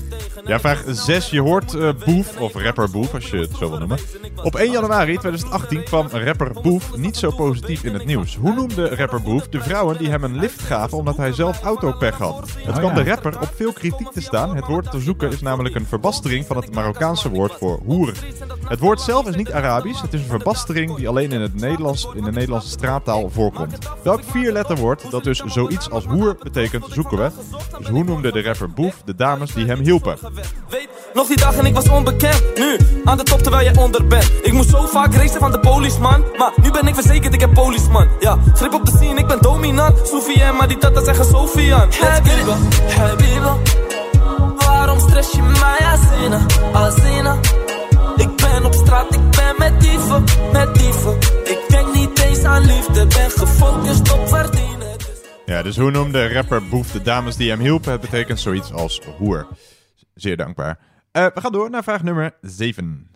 Ja, 0.46 0.60
vraag 0.60 0.82
6. 0.86 1.30
Je 1.30 1.40
hoort 1.40 1.74
eh, 1.74 1.88
Boef, 2.04 2.40
of 2.40 2.54
rapper 2.54 2.90
Boef, 2.90 3.14
als 3.14 3.30
je 3.30 3.36
het 3.36 3.50
zo 3.58 3.68
wil 3.70 3.78
noemen. 3.78 3.98
Op 4.42 4.54
1 4.54 4.70
januari 4.70 5.16
2018 5.16 5.82
kwam 5.84 6.06
rapper 6.10 6.52
Boef 6.62 6.96
niet 6.96 7.16
zo 7.16 7.30
positief 7.30 7.84
in 7.84 7.92
het 7.94 8.04
nieuws. 8.04 8.36
Hoe 8.36 8.54
noemde 8.54 8.94
rapper 8.96 9.22
Boef 9.22 9.48
de 9.48 9.60
vrouwen 9.60 9.98
die 9.98 10.08
hem 10.08 10.24
een 10.24 10.38
lift 10.38 10.60
gaven 10.62 10.98
omdat 10.98 11.16
hij 11.16 11.32
zelf 11.32 11.62
autopech 11.62 12.18
had? 12.18 12.50
Het 12.56 12.68
Oh, 12.68 12.76
kwam 12.76 12.96
ja. 12.96 13.02
de 13.02 13.10
rapper 13.10 13.40
op 13.40 13.50
veel 13.54 13.72
kritiek 13.72 14.10
te 14.10 14.20
staan. 14.20 14.56
Het 14.56 14.66
woord 14.66 14.90
te 14.90 15.00
zoeken 15.00 15.30
is 15.32 15.40
namelijk 15.40 15.74
een 15.74 15.86
verbastering 15.86 16.46
van 16.46 16.56
het 16.56 16.74
Marokkaanse 16.74 17.28
woord 17.30 17.52
voor 17.52 17.80
hoer. 17.84 18.12
Het 18.68 18.78
woord 18.78 19.00
zelf 19.00 19.28
is 19.28 19.36
niet 19.36 19.52
Arabisch, 19.52 20.02
het 20.02 20.12
is 20.12 20.20
een 20.20 20.26
verbastering 20.26 20.94
die 20.96 21.08
alleen 21.08 21.32
in, 21.32 21.40
het 21.40 21.54
Nederlands, 21.54 22.08
in 22.14 22.24
de 22.24 22.32
Nederlandse 22.32 22.68
straattaal 22.68 23.30
voorkomt. 23.30 23.78
Welk 24.02 24.20
vierletterwoord 24.24 25.10
dat 25.10 25.24
dus 25.24 25.38
zoiets 25.38 25.90
als 25.90 26.04
hoer 26.04 26.36
betekent 26.42 26.84
zoeken 26.90 27.18
we? 27.18 27.30
Dus 27.78 27.88
hoe 27.88 28.04
noemde 28.04 28.32
de 28.32 28.42
rapper 28.42 28.70
Boef 28.70 29.02
de 29.04 29.14
dames 29.14 29.52
die 29.54 29.66
hem 29.66 29.78
hielpen? 29.78 30.18
Weet, 30.68 30.88
nog 31.14 31.26
die 31.26 31.36
dag 31.36 31.56
en 31.56 31.66
ik 31.66 31.74
was 31.74 31.88
onbekend. 31.88 32.42
Nu, 32.56 32.78
aan 33.04 33.16
de 33.16 33.22
top 33.22 33.42
terwijl 33.42 33.64
jij 33.64 33.76
onder 33.76 34.06
bent. 34.06 34.30
Ik 34.42 34.52
moest 34.52 34.70
zo 34.70 34.86
vaak 34.86 35.14
racen 35.14 35.40
van 35.40 35.52
de 35.52 35.60
policeman. 35.60 36.24
Maar 36.36 36.52
nu 36.62 36.70
ben 36.70 36.86
ik 36.86 36.94
verzekerd, 36.94 37.34
ik 37.34 37.40
heb 37.40 37.54
policeman. 37.54 38.08
Ja, 38.20 38.38
grip 38.54 38.72
op 38.72 38.84
de 38.84 38.92
scene, 38.96 39.20
ik 39.20 39.26
ben 39.26 39.38
dominant. 39.40 40.08
Sophie 40.08 40.42
en 40.42 40.56
maar 40.56 40.68
die 40.68 40.78
tata 40.78 41.04
zeggen 41.04 41.24
Sofian. 41.24 41.92
Habiba, 42.00 42.56
Habiba. 42.96 43.56
Waarom 44.56 45.00
stress 45.00 45.32
je 45.32 45.42
mij, 45.42 45.78
Azina, 45.78 46.40
Azina? 46.72 47.36
Ik 48.16 48.36
ben 48.36 48.64
op 48.64 48.74
straat, 48.74 49.14
ik 49.14 49.30
ben 49.30 49.54
met 49.58 49.80
dieven, 49.80 50.24
met 50.52 50.74
dieven. 50.74 51.16
Ik 51.44 51.58
denk 51.68 51.94
niet 51.94 52.20
eens 52.22 52.44
aan 52.44 52.66
liefde, 52.66 53.06
ben 53.06 53.30
gefocust 53.30 54.12
op 54.12 54.28
verdienen. 54.28 54.96
Ja, 55.46 55.62
dus 55.62 55.76
hoe 55.76 55.90
noemde 55.90 56.32
rapper 56.32 56.68
Boef 56.68 56.90
de 56.90 57.02
dames 57.02 57.36
die 57.36 57.50
hem 57.50 57.60
hielpen? 57.60 57.92
Het 57.92 58.00
betekent 58.00 58.40
zoiets 58.40 58.72
als 58.72 59.00
hoer. 59.18 59.46
Zeer 60.16 60.36
dankbaar. 60.36 60.78
Eh, 61.12 61.26
we 61.34 61.40
gaan 61.40 61.52
door 61.52 61.70
naar 61.70 61.82
vraag 61.82 62.02
nummer 62.02 62.34
7. 62.40 63.10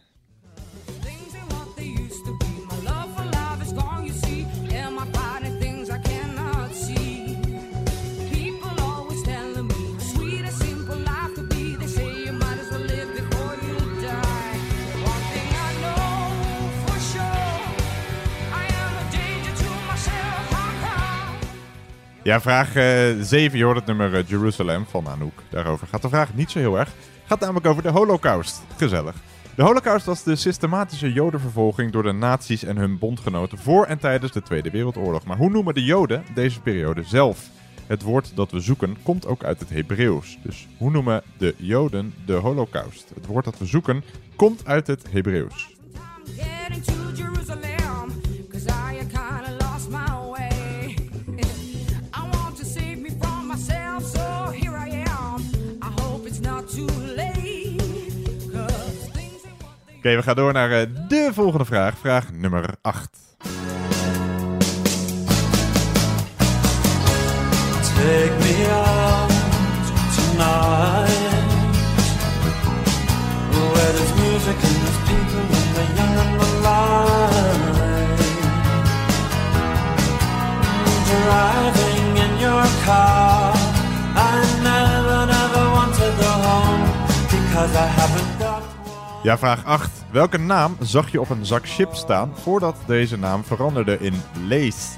Ja, 22.30 22.40
vraag 22.40 22.72
7. 22.72 23.58
Je 23.58 23.64
hoort 23.64 23.76
het 23.76 23.86
nummer 23.86 24.14
eh, 24.14 24.26
Jerusalem 24.26 24.86
van 24.86 25.08
Anouk. 25.08 25.42
Daarover 25.48 25.86
gaat 25.86 26.02
de 26.02 26.08
vraag 26.08 26.34
niet 26.34 26.50
zo 26.50 26.58
heel 26.58 26.78
erg. 26.78 26.92
Gaat 27.24 27.40
namelijk 27.40 27.66
over 27.66 27.82
de 27.82 27.88
Holocaust. 27.88 28.62
Gezellig. 28.76 29.14
De 29.54 29.62
Holocaust 29.62 30.06
was 30.06 30.22
de 30.22 30.36
systematische 30.36 31.12
jodenvervolging 31.12 31.92
door 31.92 32.02
de 32.02 32.12
nazi's 32.12 32.64
en 32.64 32.76
hun 32.76 32.98
bondgenoten 32.98 33.58
voor 33.58 33.84
en 33.84 33.98
tijdens 33.98 34.32
de 34.32 34.42
Tweede 34.42 34.70
Wereldoorlog. 34.70 35.24
Maar 35.24 35.36
hoe 35.36 35.50
noemen 35.50 35.74
de 35.74 35.84
joden 35.84 36.24
deze 36.34 36.60
periode 36.60 37.02
zelf? 37.04 37.48
Het 37.86 38.02
woord 38.02 38.32
dat 38.34 38.50
we 38.50 38.60
zoeken 38.60 38.96
komt 39.02 39.26
ook 39.26 39.44
uit 39.44 39.60
het 39.60 39.70
Hebreeuws. 39.70 40.38
Dus 40.42 40.68
hoe 40.78 40.90
noemen 40.90 41.22
de 41.36 41.54
joden 41.56 42.14
de 42.26 42.34
Holocaust? 42.34 43.08
Het 43.14 43.26
woord 43.26 43.44
dat 43.44 43.58
we 43.58 43.66
zoeken 43.66 44.04
komt 44.36 44.66
uit 44.66 44.86
het 44.86 45.06
Hebreeuws. 45.10 45.76
Oké, 60.00 60.16
we 60.16 60.22
gaan 60.22 60.34
door 60.34 60.52
naar 60.52 60.70
eh, 60.70 60.86
de 61.08 61.30
volgende 61.32 61.64
vraag. 61.64 61.98
Vraag 61.98 62.32
nummer 62.32 62.74
8. 62.82 63.08
Take 67.94 68.32
me 68.38 68.68
out 68.72 69.30
tonight 70.14 71.08
Where 73.50 73.92
there's 73.92 74.14
music 74.14 74.56
and 74.62 74.76
there's 74.82 75.00
people 75.08 75.44
and 75.58 75.74
the 75.76 75.84
young 75.96 76.16
and 76.18 76.40
the 76.40 76.46
light 76.62 78.20
Driving 81.10 82.16
in 82.16 82.38
your 82.38 82.66
car 82.84 83.39
Ja, 89.22 89.38
vraag 89.38 89.64
8. 89.64 89.90
Welke 90.10 90.38
naam 90.38 90.76
zag 90.80 91.10
je 91.12 91.20
op 91.20 91.30
een 91.30 91.46
zak 91.46 91.68
chips 91.68 91.98
staan 91.98 92.32
voordat 92.42 92.76
deze 92.86 93.16
naam 93.18 93.44
veranderde 93.44 93.98
in 94.00 94.22
Lees? 94.46 94.88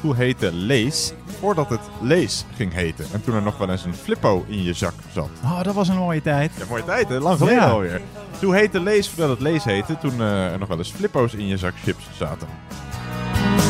Hoe 0.00 0.16
heette 0.16 0.52
Lees 0.52 1.12
voordat 1.40 1.68
het 1.68 1.80
Lees 2.00 2.44
ging 2.56 2.72
heten? 2.72 3.06
En 3.12 3.22
toen 3.24 3.34
er 3.34 3.42
nog 3.42 3.58
wel 3.58 3.70
eens 3.70 3.84
een 3.84 3.94
flippo 3.94 4.44
in 4.48 4.62
je 4.62 4.72
zak 4.72 4.92
zat. 5.12 5.28
Oh, 5.44 5.62
dat 5.62 5.74
was 5.74 5.88
een 5.88 5.96
mooie 5.96 6.22
tijd. 6.22 6.50
Ja, 6.58 6.64
mooie 6.68 6.84
tijd, 6.84 7.08
hè? 7.08 7.18
Lang 7.18 7.38
geleden 7.38 7.58
Ja. 7.62 7.68
alweer. 7.70 8.00
Hoe 8.42 8.54
heette 8.54 8.80
Lees 8.80 9.08
voordat 9.08 9.28
het 9.30 9.40
Lees 9.40 9.64
heette? 9.64 9.98
Toen 9.98 10.20
eh, 10.20 10.52
er 10.52 10.58
nog 10.58 10.68
wel 10.68 10.78
eens 10.78 10.90
flippo's 10.92 11.32
in 11.34 11.46
je 11.46 11.56
zak 11.56 11.74
chips 11.84 12.04
zaten. 12.16 12.48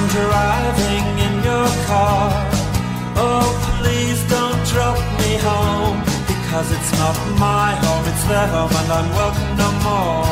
driving 0.08 1.18
in 1.20 1.42
your 1.42 1.68
car. 1.86 2.32
Oh, 3.16 3.78
please 3.80 4.26
don't 4.28 4.64
drop 4.72 4.96
me 5.18 5.38
home. 5.44 6.09
Because 6.50 6.72
it's 6.72 6.92
not 6.98 7.16
my 7.38 7.74
home, 7.76 8.04
it's 8.10 8.24
their 8.24 8.48
home, 8.48 8.72
and 8.74 8.90
I'm 8.90 9.08
welcome 9.14 9.56
no 9.56 9.70
more. 9.86 10.24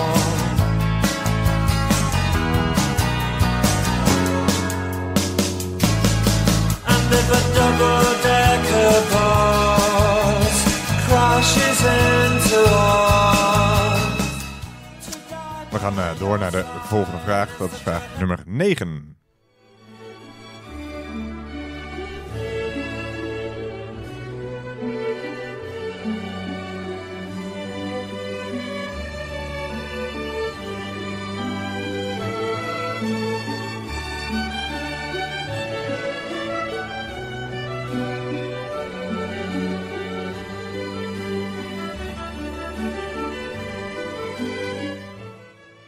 And 6.93 7.13
if 7.19 7.29
a 7.39 7.43
double 7.55 8.05
decker 8.27 8.95
bus 9.13 10.57
crashes 11.07 11.81
into 12.03 12.61
us. 12.67 14.03
We 15.71 15.79
gaan 15.79 15.99
eh, 15.99 16.19
door 16.19 16.39
naar 16.39 16.51
de 16.51 16.65
volgende 16.83 17.19
vraag. 17.19 17.57
Dat 17.57 17.73
is 17.73 17.79
vraag 17.79 18.03
nummer 18.19 18.39
9. 18.47 19.18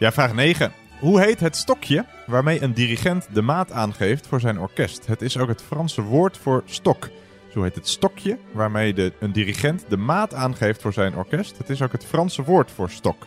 Ja, 0.00 0.12
vraag 0.12 0.34
9. 0.34 0.72
Hoe 1.00 1.20
heet 1.20 1.40
het 1.40 1.56
stokje 1.56 2.04
waarmee 2.26 2.62
een 2.62 2.72
dirigent 2.72 3.28
de 3.32 3.42
maat 3.42 3.72
aangeeft 3.72 4.26
voor 4.26 4.40
zijn 4.40 4.58
orkest? 4.58 5.06
Het 5.06 5.22
is 5.22 5.38
ook 5.38 5.48
het 5.48 5.62
Franse 5.62 6.02
woord 6.02 6.36
voor 6.36 6.62
stok. 6.64 7.08
Zo 7.52 7.62
heet 7.62 7.74
het 7.74 7.88
stokje 7.88 8.38
waarmee 8.52 8.94
de, 8.94 9.12
een 9.18 9.32
dirigent 9.32 9.84
de 9.88 9.96
maat 9.96 10.34
aangeeft 10.34 10.82
voor 10.82 10.92
zijn 10.92 11.14
orkest. 11.14 11.58
Het 11.58 11.70
is 11.70 11.82
ook 11.82 11.92
het 11.92 12.04
Franse 12.04 12.42
woord 12.42 12.70
voor 12.70 12.90
stok. 12.90 13.26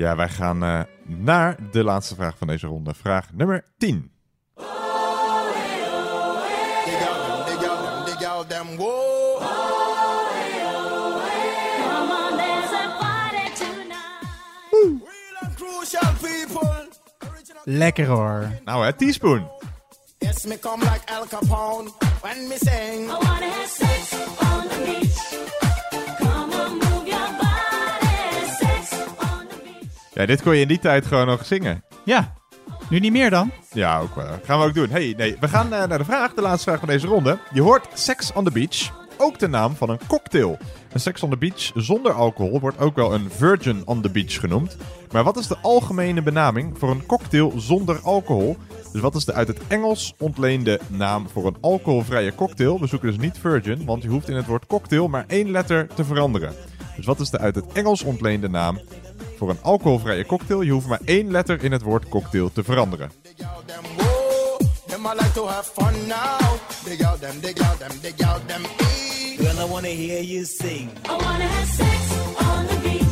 Ja, 0.00 0.16
wij 0.16 0.28
gaan 0.28 0.62
eh, 0.62 0.80
naar 1.04 1.56
de 1.70 1.84
laatste 1.84 2.14
vraag 2.14 2.38
van 2.38 2.46
deze 2.46 2.66
ronde. 2.66 2.94
Vraag 2.94 3.32
nummer 3.32 3.64
10. 3.78 4.10
Come 4.54 4.68
on, 12.12 12.36
there's 12.36 12.72
a 12.72 12.96
party 12.98 13.50
tonight. 13.54 14.24
Lekker 17.64 18.06
hoor. 18.06 18.48
Nou 18.64 18.84
hè, 18.84 18.92
teaspoon. 18.92 19.50
Yes, 20.18 20.44
me 20.44 20.58
come 20.58 20.84
like 20.84 21.12
Al 21.14 21.26
Capone 21.26 21.90
when 22.20 22.48
me 22.48 22.56
sing. 22.58 23.04
I 23.04 23.12
wanna 23.12 23.46
have 23.46 23.68
sex 23.68 24.12
on 24.40 24.68
the 24.68 24.82
beach. 24.84 25.59
Ja, 30.12 30.26
dit 30.26 30.42
kon 30.42 30.54
je 30.54 30.60
in 30.60 30.68
die 30.68 30.78
tijd 30.78 31.06
gewoon 31.06 31.26
nog 31.26 31.46
zingen. 31.46 31.84
Ja, 32.04 32.32
nu 32.88 32.98
niet 32.98 33.12
meer 33.12 33.30
dan. 33.30 33.50
Ja, 33.72 33.98
ook 33.98 34.14
wel. 34.14 34.26
Gaan 34.44 34.58
we 34.58 34.64
ook 34.64 34.74
doen. 34.74 34.90
Hey, 34.90 35.14
nee, 35.16 35.36
we 35.40 35.48
gaan 35.48 35.72
eh, 35.72 35.88
naar 35.88 35.98
de 35.98 36.04
vraag, 36.04 36.34
de 36.34 36.42
laatste 36.42 36.68
vraag 36.68 36.78
van 36.78 36.88
deze 36.88 37.06
ronde. 37.06 37.38
Je 37.52 37.62
hoort 37.62 37.86
Sex 37.94 38.32
on 38.32 38.44
the 38.44 38.50
Beach, 38.50 38.92
ook 39.18 39.38
de 39.38 39.48
naam 39.48 39.74
van 39.74 39.90
een 39.90 40.00
cocktail. 40.06 40.58
Een 40.92 41.00
Sex 41.00 41.22
on 41.22 41.30
the 41.30 41.36
Beach 41.36 41.70
zonder 41.74 42.12
alcohol 42.12 42.60
wordt 42.60 42.78
ook 42.78 42.96
wel 42.96 43.14
een 43.14 43.30
Virgin 43.30 43.82
on 43.84 44.00
the 44.02 44.10
Beach 44.10 44.40
genoemd. 44.40 44.76
Maar 45.12 45.24
wat 45.24 45.36
is 45.36 45.46
de 45.46 45.58
algemene 45.62 46.22
benaming 46.22 46.78
voor 46.78 46.90
een 46.90 47.06
cocktail 47.06 47.52
zonder 47.56 48.00
alcohol? 48.02 48.56
Dus 48.92 49.00
wat 49.00 49.14
is 49.14 49.24
de 49.24 49.32
uit 49.32 49.48
het 49.48 49.60
Engels 49.68 50.14
ontleende 50.18 50.80
naam 50.86 51.28
voor 51.28 51.46
een 51.46 51.56
alcoholvrije 51.60 52.34
cocktail? 52.34 52.80
We 52.80 52.86
zoeken 52.86 53.08
dus 53.08 53.18
niet 53.18 53.38
Virgin, 53.38 53.84
want 53.84 54.02
je 54.02 54.08
hoeft 54.08 54.28
in 54.28 54.36
het 54.36 54.46
woord 54.46 54.66
cocktail 54.66 55.08
maar 55.08 55.24
één 55.26 55.50
letter 55.50 55.86
te 55.94 56.04
veranderen. 56.04 56.54
Dus 56.96 57.06
wat 57.06 57.20
is 57.20 57.30
de 57.30 57.38
uit 57.38 57.54
het 57.54 57.72
Engels 57.72 58.02
ontleende 58.02 58.48
naam 58.48 58.80
voor 59.40 59.50
een 59.50 59.62
alcoholvrije 59.62 60.26
cocktail? 60.26 60.60
Je 60.60 60.72
hoeft 60.72 60.86
maar 60.86 61.00
één 61.04 61.30
letter 61.30 61.64
in 61.64 61.72
het 61.72 61.82
woord 61.82 62.08
cocktail 62.08 62.52
te 62.52 62.64
veranderen. 62.64 63.10
E. 63.24 63.34
Beach. 72.82 73.08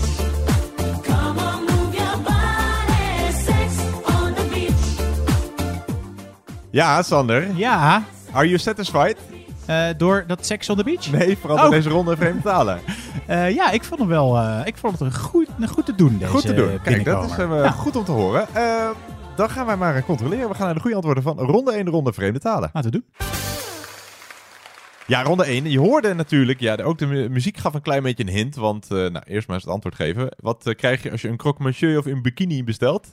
Ja, 6.70 7.02
Sander. 7.02 7.56
Ja, 7.56 8.04
Are 8.32 8.46
you 8.46 8.58
satisfied? 8.58 9.37
Eh, 9.68 9.84
door 9.96 10.24
dat 10.26 10.46
Sex 10.46 10.68
on 10.70 10.76
the 10.76 10.84
Beach? 10.84 11.10
Nee, 11.10 11.38
vooral 11.38 11.64
Oh. 11.64 11.70
deze 11.70 11.88
ronde 11.88 12.16
vreemde 12.16 12.42
talen. 12.42 12.80
Eh, 13.26 13.54
ja, 13.54 13.70
ik 13.70 13.84
vond 13.84 14.00
hem 14.00 14.08
wel 14.08 14.36
eh, 14.38 14.60
ik 14.64 14.76
vond 14.76 14.92
het 14.98 15.00
een 15.02 15.14
goed, 15.20 15.48
een 15.60 15.68
goed 15.68 15.86
te 15.86 15.94
doen, 15.94 16.18
deze 16.18 16.30
Goed 16.30 16.42
te 16.46 16.54
doen. 16.54 16.80
Kijk, 16.82 17.04
dat 17.04 17.24
is 17.24 17.70
goed 17.70 17.96
om 17.96 18.04
te 18.04 18.10
horen. 18.12 18.46
Dan 19.36 19.50
gaan 19.50 19.66
wij 19.66 19.76
maar 19.76 20.02
controleren. 20.04 20.48
We 20.48 20.54
gaan 20.54 20.64
naar 20.64 20.74
de 20.74 20.80
goede 20.80 20.96
antwoorden 20.96 21.22
van 21.22 21.38
ronde 21.38 21.72
1, 21.72 21.88
ronde 21.88 22.12
vreemde 22.12 22.38
talen. 22.38 22.70
laten 22.72 22.90
we 22.90 22.96
doen. 22.96 23.26
Ja, 25.06 25.22
ronde 25.22 25.44
1. 25.44 25.70
Je 25.70 25.78
hoorde 25.78 26.14
natuurlijk, 26.14 26.60
ja, 26.60 26.76
ook 26.82 26.98
de 26.98 27.06
mu- 27.06 27.28
muziek 27.28 27.56
gaf 27.56 27.74
een 27.74 27.82
klein 27.82 28.02
beetje 28.02 28.22
een 28.22 28.28
hint. 28.32 28.56
Want, 28.56 28.88
nou, 28.88 29.20
eerst 29.24 29.46
maar 29.46 29.56
eens 29.56 29.64
het 29.64 29.74
antwoord 29.74 29.94
geven. 29.94 30.28
Wat 30.40 30.72
krijg 30.76 31.02
je 31.02 31.10
als 31.10 31.20
je 31.22 31.28
een 31.28 31.36
croque 31.36 31.62
monsieur 31.62 31.98
of 31.98 32.06
een 32.06 32.22
bikini 32.22 32.64
bestelt? 32.64 33.06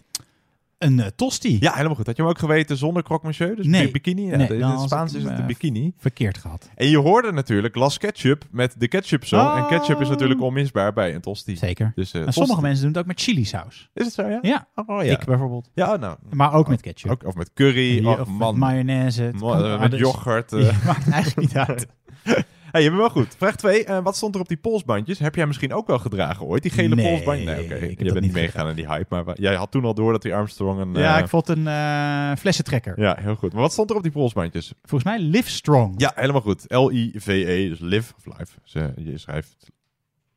Een 0.78 1.00
eh, 1.00 1.06
tosti. 1.16 1.58
Ja, 1.60 1.74
helemaal 1.74 1.96
goed. 1.96 2.06
Had 2.06 2.16
je 2.16 2.22
hem 2.22 2.32
ook 2.32 2.40
geweten 2.40 2.78
zonder 2.78 3.04
croque 3.04 3.26
monsieur? 3.26 3.56
Dus 3.56 3.66
Nee. 3.66 3.86
bi- 3.86 3.92
bikini? 3.92 4.22
Ja, 4.26 4.36
Nee, 4.38 4.48
in 4.48 4.62
het 4.62 4.80
Spaans 4.82 5.14
is 5.14 5.24
het 5.24 5.36
de 5.36 5.42
eh, 5.42 5.48
bikini. 5.48 5.94
Verkeerd 5.98 6.38
gehad. 6.38 6.70
En 6.76 6.88
je 6.90 6.98
hoorde 6.98 7.32
natuurlijk 7.32 7.76
Las 7.76 7.98
Ketchup 7.98 8.44
met 8.52 8.76
de 8.78 8.88
ketchup. 8.88 9.24
Oh. 9.32 9.56
En 9.58 9.68
ketchup 9.68 10.02
is 10.02 10.10
natuurlijk 10.10 10.42
onmisbaar 10.42 10.94
bij 10.94 11.16
een 11.16 11.22
tosti. 11.22 11.56
Zeker. 11.58 11.92
Dus, 11.96 12.12
eh, 12.14 12.20
En 12.20 12.26
tosti- 12.26 12.40
sommige 12.42 12.62
mensen 12.62 12.82
doen 12.84 12.92
het 12.92 13.02
ook 13.02 13.08
met 13.08 13.22
chili 13.22 13.46
saus. 13.46 13.90
Is 13.94 14.06
het 14.06 14.14
zo, 14.14 14.28
ja? 14.28 14.40
Ja, 14.42 14.68
Oh, 14.76 15.04
ja. 15.04 15.12
ik 15.12 15.26
bijvoorbeeld. 15.26 15.70
Ja, 15.74 15.96
nou. 15.96 16.18
Maar 16.30 16.54
ook 16.54 16.68
met 16.68 16.82
ketchup. 16.82 17.12
Ook, 17.12 17.26
of 17.26 17.36
met 17.36 17.54
curry. 17.54 18.06
Oh, 18.06 18.20
of 18.20 18.28
man. 18.28 18.38
met 18.38 18.56
mayonaise. 18.70 19.32
Mo- 19.36 19.78
met 19.80 19.94
yoghurt. 19.98 20.52
maakt 20.86 21.10
eigenlijk 21.10 21.36
niet 21.48 21.58
uit. 21.58 21.88
Hey, 22.76 22.84
je 22.84 22.90
bent 22.90 23.02
wel 23.02 23.10
goed. 23.10 23.36
Vraag 23.38 23.56
2. 23.56 23.86
wat 24.04 24.16
stond 24.16 24.36
er 24.36 24.42
op 24.42 24.48
die 24.48 24.58
polsbandjes? 24.58 25.20
Heb 25.20 25.36
jij 25.36 25.46
misschien 25.48 25.74
ook 25.74 25.88
wel 25.88 26.00
gedragen 26.00 26.46
ooit? 26.46 26.62
Die 26.62 26.72
gele 26.72 26.96
Nee, 26.96 27.10
polsbandjes? 27.10 27.46
Nee, 27.52 27.64
oké. 27.64 27.74
ik 27.76 27.98
heb 27.98 28.08
Je 28.08 28.14
bent 28.14 28.26
niet 28.26 28.34
meegegaan 28.34 28.70
in 28.70 28.76
die 28.76 28.88
hype. 28.88 29.24
Maar 29.24 29.40
jij 29.42 29.56
had 29.56 29.72
toen 29.72 29.86
al 29.86 29.94
door 29.94 30.12
dat 30.12 30.22
die 30.22 30.36
Armstrong 30.36 30.80
een... 30.80 30.94
Ja, 30.94 31.16
eh, 31.16 31.22
ik 31.24 31.28
vond 31.30 31.48
een 31.50 31.68
eh, 31.68 32.32
flessentrekker. 32.36 33.00
Ja, 33.02 33.18
heel 33.20 33.36
goed. 33.36 33.54
Maar 33.54 33.62
wat 33.62 33.72
stond 33.72 33.90
er 33.90 33.96
op 33.96 34.04
die 34.04 34.12
polsbandjes? 34.12 34.74
Volgens 34.84 35.04
mij 35.04 35.20
Live 35.20 35.50
Strong. 35.50 35.94
Ja, 35.98 36.12
helemaal 36.16 36.42
goed. 36.42 36.64
L-I-V-E, 36.68 37.70
dus 37.70 37.80
live 37.80 38.14
of 38.18 38.26
live. 38.38 38.52
Dus, 38.64 38.74
eh, 38.74 39.06
je 39.06 39.18
schrijft... 39.18 39.72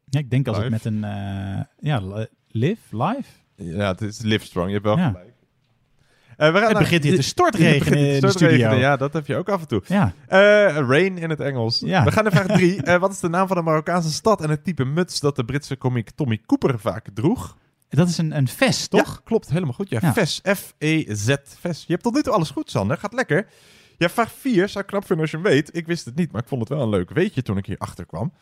Ja, 0.04 0.18
ik 0.18 0.30
denk 0.30 0.48
als 0.48 0.56
Live? 0.58 0.72
het 0.72 0.82
met 0.84 0.92
een... 0.92 1.04
eh, 1.04 1.60
ja, 1.78 1.98
li- 2.00 2.26
Live? 2.48 2.96
Live? 2.96 3.30
Ja, 3.54 3.88
het 3.90 4.00
is 4.00 4.20
live 4.22 4.44
strong. 4.44 4.66
Je 4.66 4.72
hebt 4.72 4.84
wel 4.84 4.96
Ja. 4.96 5.16
Eh, 6.38 6.52
we 6.52 6.58
gaan 6.58 6.68
Het 6.68 6.78
begint 6.78 7.04
hier 7.04 7.14
te 7.14 7.22
stortregenen 7.22 7.98
in 7.98 8.20
de 8.20 8.30
studio. 8.30 8.72
Ja, 8.74 8.96
dat 8.96 9.12
heb 9.12 9.26
je 9.26 9.36
ook 9.36 9.48
af 9.48 9.60
en 9.60 9.68
toe. 9.68 9.82
Ja. 9.86 10.12
Eh, 10.26 10.38
rain 10.88 11.18
in 11.18 11.30
het 11.30 11.40
Engels. 11.40 11.78
Ja. 11.84 12.04
We 12.04 12.12
gaan 12.12 12.22
naar 12.24 12.32
vraag 12.32 12.46
3. 12.46 12.98
wat 12.98 13.12
is 13.12 13.20
de 13.20 13.28
naam 13.28 13.46
van 13.46 13.56
de 13.56 13.62
Marokkaanse 13.62 14.12
stad 14.12 14.42
en 14.42 14.50
het 14.50 14.64
type 14.64 14.84
muts 14.84 15.20
dat 15.20 15.36
de 15.36 15.44
Britse 15.44 15.76
komiek 15.76 16.10
Tommy 16.10 16.40
Cooper 16.46 16.78
vaak 16.78 17.06
droeg? 17.14 17.56
Dat 17.88 18.08
is 18.08 18.18
een, 18.18 18.36
een 18.36 18.48
vest, 18.48 18.90
toch? 18.90 19.14
Ja, 19.14 19.20
klopt. 19.24 19.48
Helemaal 19.48 19.72
goed. 19.72 19.88
Ja, 19.88 19.98
Ja. 20.02 20.12
VES. 20.12 20.40
F-E-Z. 20.56 21.34
VES. 21.60 21.80
Je 21.86 21.92
hebt 21.92 22.02
tot 22.02 22.14
nu 22.14 22.22
toe 22.22 22.32
alles 22.32 22.50
goed, 22.50 22.70
Sander. 22.70 22.96
Gaat 22.96 23.12
lekker. 23.12 23.46
Ja, 23.96 24.08
vraag 24.08 24.32
4 24.32 24.68
zou 24.68 24.84
ik 24.84 24.90
knap 24.90 25.06
vinden 25.06 25.20
als 25.20 25.30
je 25.30 25.36
hem 25.36 25.46
weet. 25.46 25.76
Ik 25.76 25.86
wist 25.86 26.04
het 26.04 26.14
niet, 26.16 26.32
maar 26.32 26.42
ik 26.42 26.48
vond 26.48 26.60
het 26.60 26.70
wel 26.70 26.82
een 26.82 26.88
leuk 26.88 27.10
weetje 27.10 27.42
toen 27.42 27.56
ik 27.56 27.66
hier 27.66 27.78
achter 27.78 28.06
kwam. 28.06 28.32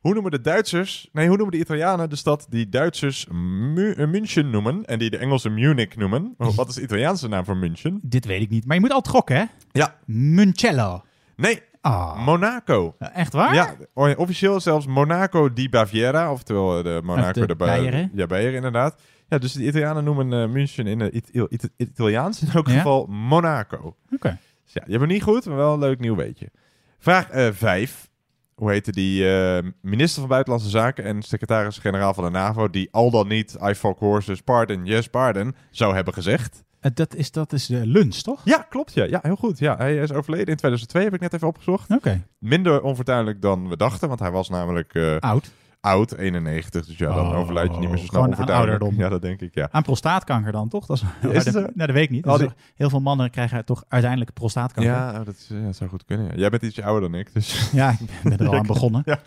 Hoe 0.00 0.12
noemen 0.12 0.30
de 0.30 0.40
Duitsers, 0.40 1.08
nee, 1.12 1.26
hoe 1.28 1.36
noemen 1.36 1.54
de 1.56 1.62
Italianen 1.64 2.10
de 2.10 2.16
stad 2.16 2.46
die 2.48 2.68
Duitsers 2.68 3.26
Mu- 3.30 3.92
eh, 3.92 4.06
München 4.08 4.50
noemen 4.50 4.84
en 4.84 4.98
die 4.98 5.10
de 5.10 5.16
Engelsen 5.18 5.54
Munich 5.54 5.96
noemen? 5.96 6.34
Oh, 6.38 6.54
Wat 6.54 6.68
is 6.68 6.74
de 6.74 6.82
Italiaanse 6.82 7.28
naam 7.28 7.44
voor 7.44 7.56
München? 7.56 7.98
Dit 8.02 8.24
weet 8.24 8.40
ik 8.42 8.50
niet. 8.50 8.64
Maar 8.66 8.74
je 8.74 8.80
moet 8.82 8.92
altijd 8.92 9.14
gokken, 9.14 9.36
hè? 9.36 9.44
Ja. 9.72 9.96
Muncello. 10.06 11.02
Nee, 11.36 11.62
Ah. 11.82 12.24
Monaco. 12.24 12.94
Echt 12.98 13.32
waar? 13.32 13.54
Ja, 13.54 13.76
officieel 14.16 14.60
zelfs 14.60 14.86
Monaco 14.86 15.52
di 15.52 15.68
Baviera, 15.68 16.32
oftewel 16.32 16.78
eh, 16.78 16.84
de 16.84 17.00
Monaco 17.04 17.40
de 17.40 17.46
de, 17.46 17.56
Ba- 17.56 17.66
Beieren. 17.66 18.10
Ja, 18.14 18.26
Beieren 18.26 18.54
inderdaad. 18.56 19.00
Ja, 19.28 19.38
dus 19.38 19.52
de 19.52 19.66
Italianen 19.66 20.04
noemen 20.04 20.42
eh, 20.42 20.48
München 20.48 20.86
in 20.86 21.00
het 21.00 21.14
It- 21.14 21.30
It- 21.48 21.70
Italiaans 21.76 22.42
in 22.42 22.48
elk 22.52 22.66
Ja? 22.68 22.72
geval 22.76 23.06
Monaco. 23.06 23.96
Oké. 24.14 24.38
Dus 24.64 24.72
ja, 24.72 24.82
je 24.84 24.90
hebt 24.90 25.02
het 25.02 25.10
niet 25.12 25.22
goed, 25.22 25.46
maar 25.46 25.56
wel 25.56 25.72
een 25.72 25.78
leuk 25.78 26.00
nieuw 26.00 26.16
weetje. 26.16 26.50
Vraag 26.98 27.26
5. 27.52 28.09
Hoe 28.60 28.70
heette 28.70 28.92
die 28.92 29.30
eh, 29.30 29.62
minister 29.80 30.20
van 30.20 30.28
Buitenlandse 30.28 30.70
Zaken 30.70 31.04
en 31.04 31.22
secretaris-generaal 31.22 32.14
van 32.14 32.24
de 32.24 32.30
NAVO... 32.30 32.70
die 32.70 32.88
al 32.90 33.10
dan 33.10 33.28
niet 33.28 33.56
I 33.62 33.74
fuck 33.74 33.98
horses, 33.98 34.40
pardon, 34.40 34.84
yes, 34.84 35.08
pardon, 35.08 35.54
zou 35.70 35.94
hebben 35.94 36.14
gezegd? 36.14 36.64
Eh, 36.80 36.90
dat, 36.94 37.14
is, 37.14 37.30
dat 37.30 37.52
is 37.52 37.66
de 37.66 37.86
lunch, 37.86 38.14
toch? 38.14 38.40
Ja, 38.44 38.66
klopt. 38.68 38.94
Ja, 38.94 39.04
ja 39.04 39.18
heel 39.22 39.36
goed. 39.36 39.58
Ja, 39.58 39.76
hij 39.76 39.96
is 39.96 40.12
overleden 40.12 40.46
in 40.46 40.56
2002, 40.56 41.02
heb 41.02 41.14
ik 41.14 41.20
net 41.20 41.32
even 41.32 41.48
opgezocht. 41.48 41.90
Oké. 41.90 42.22
Minder 42.38 42.82
onfortuinlijk 42.82 43.42
dan 43.42 43.68
we 43.68 43.76
dachten, 43.76 44.08
want 44.08 44.20
hij 44.20 44.30
was 44.30 44.48
namelijk 44.48 44.94
eh, 44.94 45.16
Oud. 45.16 45.50
Oud, 45.80 46.12
91. 46.12 46.86
Dus 46.86 46.98
ja, 46.98 47.14
dan 47.14 47.26
Oh, 47.26 47.38
overlijd 47.38 47.72
je 47.74 47.78
niet 47.78 47.88
meer 47.88 47.98
zo 47.98 48.04
snel 48.04 48.22
gewoon 48.22 48.48
ouderdom. 48.50 48.94
Ja, 49.00 49.08
dat 49.08 49.22
denk 49.22 49.40
ik, 49.40 49.54
ja. 49.54 49.68
Aan 49.70 49.82
prostaatkanker 49.82 50.52
dan, 50.52 50.68
toch? 50.68 50.86
Dat 50.86 50.96
is, 50.96 51.30
is 51.32 51.44
het 51.44 51.54
zo? 51.54 51.60
Nou, 51.60 51.72
dat 51.74 51.90
weet 51.90 52.04
ik 52.04 52.10
niet. 52.10 52.24
Dus 52.24 52.38
die- 52.38 52.48
Heel 52.74 52.88
veel 52.90 53.00
mannen 53.00 53.30
krijgen 53.30 53.64
toch 53.64 53.84
uiteindelijk 53.88 54.32
prostaatkanker. 54.32 54.92
Ja, 54.92 55.10
oh, 55.10 55.24
dat, 55.26 55.34
is, 55.34 55.50
ja, 55.64 55.72
zou 55.72 55.90
goed 55.90 56.04
kunnen. 56.04 56.26
ja. 56.26 56.32
Jij 56.36 56.50
bent 56.50 56.62
ietsje 56.62 56.84
ouder 56.84 57.10
dan 57.10 57.20
ik, 57.20 57.32
dus... 57.34 57.70
Ja, 57.72 57.90
ik 57.90 57.98
ben 58.22 58.38
er 58.38 58.48
al 58.48 58.54
aan 58.56 58.66
begonnen. 58.66 59.02
Ja. 59.04 59.18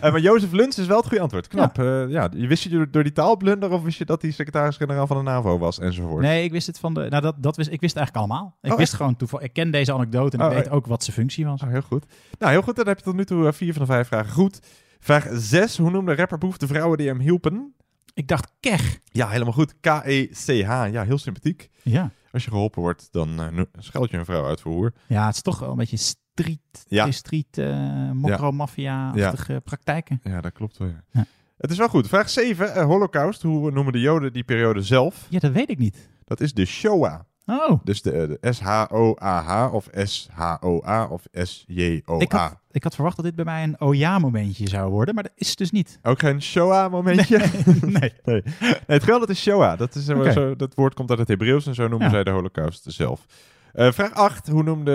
Eh, 0.00 0.10
maar 0.10 0.20
Jozef 0.20 0.52
Luns 0.52 0.78
is 0.78 0.86
wel 0.86 0.96
het 0.96 1.06
goede 1.06 1.22
antwoord. 1.22 1.48
Knap. 1.48 1.76
Ja. 1.76 2.02
ja, 2.08 2.28
je 2.36 2.46
wist 2.46 2.62
je 2.62 2.68
door, 2.68 2.90
door 2.90 3.02
die 3.02 3.12
taalblunder 3.12 3.70
of 3.70 3.82
wist 3.82 3.98
je 3.98 4.04
dat 4.04 4.22
hij 4.22 4.30
secretaris-generaal 4.30 5.06
van 5.06 5.16
de 5.16 5.22
NAVO 5.22 5.58
was 5.58 5.78
enzovoort? 5.78 6.22
Nee, 6.22 6.44
ik 6.44 6.50
wist 6.50 6.66
het 6.66 6.78
van 6.78 6.94
de. 6.94 7.06
Nou, 7.08 7.22
dat, 7.22 7.34
dat 7.38 7.56
wist, 7.56 7.70
ik 7.70 7.80
wist 7.80 7.94
het 7.94 8.02
eigenlijk 8.04 8.32
allemaal. 8.32 8.56
Ik 8.62 8.70
Oh, 8.72 8.78
wist 8.78 8.88
echt? 8.92 9.00
gewoon 9.00 9.16
toevallig. 9.16 9.46
Ik 9.46 9.52
ken 9.52 9.70
deze 9.70 9.92
anekdote 9.92 10.36
en 10.36 10.42
Oh, 10.44 10.50
ik 10.50 10.56
weet 10.56 10.66
eh. 10.66 10.72
ook 10.74 10.86
wat 10.86 11.04
zijn 11.04 11.16
functie 11.16 11.46
was. 11.46 11.62
Oh, 11.62 11.68
heel 11.68 11.82
goed. 11.82 12.04
Nou, 12.38 12.52
heel 12.52 12.62
goed. 12.62 12.76
Dan 12.76 12.86
heb 12.86 12.98
je 12.98 13.04
tot 13.04 13.14
nu 13.14 13.24
toe 13.24 13.46
eh, 13.46 13.52
vier 13.52 13.72
van 13.72 13.82
de 13.82 13.88
vijf 13.88 14.06
vragen 14.08 14.32
goed. 14.32 14.60
Vraag 15.04 15.26
6. 15.32 15.76
Hoe 15.78 15.90
noemde 15.90 16.14
rapper 16.14 16.38
Boef 16.38 16.56
de 16.56 16.66
vrouwen 16.66 16.98
die 16.98 17.06
hem 17.08 17.18
hielpen? 17.20 17.74
Ik 18.14 18.28
dacht 18.28 18.52
Kech. 18.60 18.98
Ja, 19.04 19.28
helemaal 19.28 19.52
goed. 19.52 19.74
K-E-C-H. 19.80 20.86
Ja, 20.92 21.02
heel 21.04 21.18
sympathiek. 21.18 21.70
Ja. 21.82 22.10
Als 22.32 22.44
je 22.44 22.50
geholpen 22.50 22.82
wordt, 22.82 23.08
dan 23.10 23.40
eh, 23.42 23.48
no- 23.48 23.64
scheld 23.78 24.10
je 24.10 24.16
een 24.16 24.24
vrouw 24.24 24.46
uit 24.46 24.60
voor 24.60 24.72
hoer. 24.72 24.92
Ja, 25.06 25.26
het 25.26 25.34
is 25.34 25.42
toch 25.42 25.58
wel 25.58 25.70
een 25.70 25.76
beetje 25.76 25.96
street, 25.96 26.84
Ja. 26.88 27.10
street 27.10 27.58
uh, 27.58 28.10
mokro-maffia-achtige 28.12 29.60
praktijken. 29.64 30.20
Ja, 30.22 30.40
dat 30.40 30.52
klopt 30.52 30.78
wel. 30.78 30.88
ja. 30.88 31.04
Ja. 31.10 31.26
Het 31.58 31.70
is 31.70 31.78
wel 31.78 31.88
goed. 31.88 32.08
Vraag 32.08 32.30
7. 32.30 32.74
eh, 32.74 32.84
Holocaust. 32.84 33.42
Hoe 33.42 33.70
noemen 33.70 33.92
de 33.92 34.00
Joden 34.00 34.32
die 34.32 34.44
periode 34.44 34.82
zelf? 34.82 35.26
Ja, 35.30 35.38
dat 35.38 35.52
weet 35.52 35.70
ik 35.70 35.78
niet. 35.78 36.08
Dat 36.24 36.40
is 36.40 36.52
de 36.54 36.64
Shoah. 36.64 37.20
Oh, 37.46 37.80
Dus 37.84 38.02
de, 38.02 38.38
de 38.40 38.52
S-H-O-A-H 38.52 39.72
of 39.74 39.88
S-H-O-A 39.92 41.06
of 41.06 41.24
ik 41.30 41.46
S-J-O-A. 41.46 42.38
had, 42.38 42.56
ik 42.70 42.82
had 42.82 42.94
verwacht 42.94 43.16
dat 43.16 43.24
dit 43.24 43.34
bij 43.34 43.44
mij 43.44 43.62
een 43.62 43.80
oh 43.80 43.94
ja 43.94 44.18
momentje 44.18 44.68
zou 44.68 44.90
worden, 44.90 45.14
maar 45.14 45.22
dat 45.24 45.32
is 45.36 45.48
het 45.48 45.58
dus 45.58 45.70
niet. 45.70 45.98
Ook 46.02 46.18
geen 46.18 46.42
Shoah-momentje? 46.42 47.38
Nee. 47.80 48.12
Nee. 48.24 48.42
nee, 48.60 48.74
het 48.86 49.02
geweld 49.02 49.28
is 49.28 49.42
Shoah. 49.42 49.78
Dat, 49.78 49.94
is, 49.94 50.08
eh, 50.08 50.30
zo, 50.30 50.56
dat 50.56 50.74
woord 50.74 50.94
komt 50.94 51.10
uit 51.10 51.18
het 51.18 51.28
Hebreeuws 51.28 51.66
en 51.66 51.74
zo 51.74 51.88
noemen 51.88 52.06
Ja. 52.06 52.12
zij 52.12 52.24
de 52.24 52.30
Holocaust 52.30 52.84
zelf. 52.86 53.26
Eh, 53.72 53.92
vraag 53.92 54.12
8. 54.14 54.48
Hoe 54.48 54.62
noemden 54.62 54.94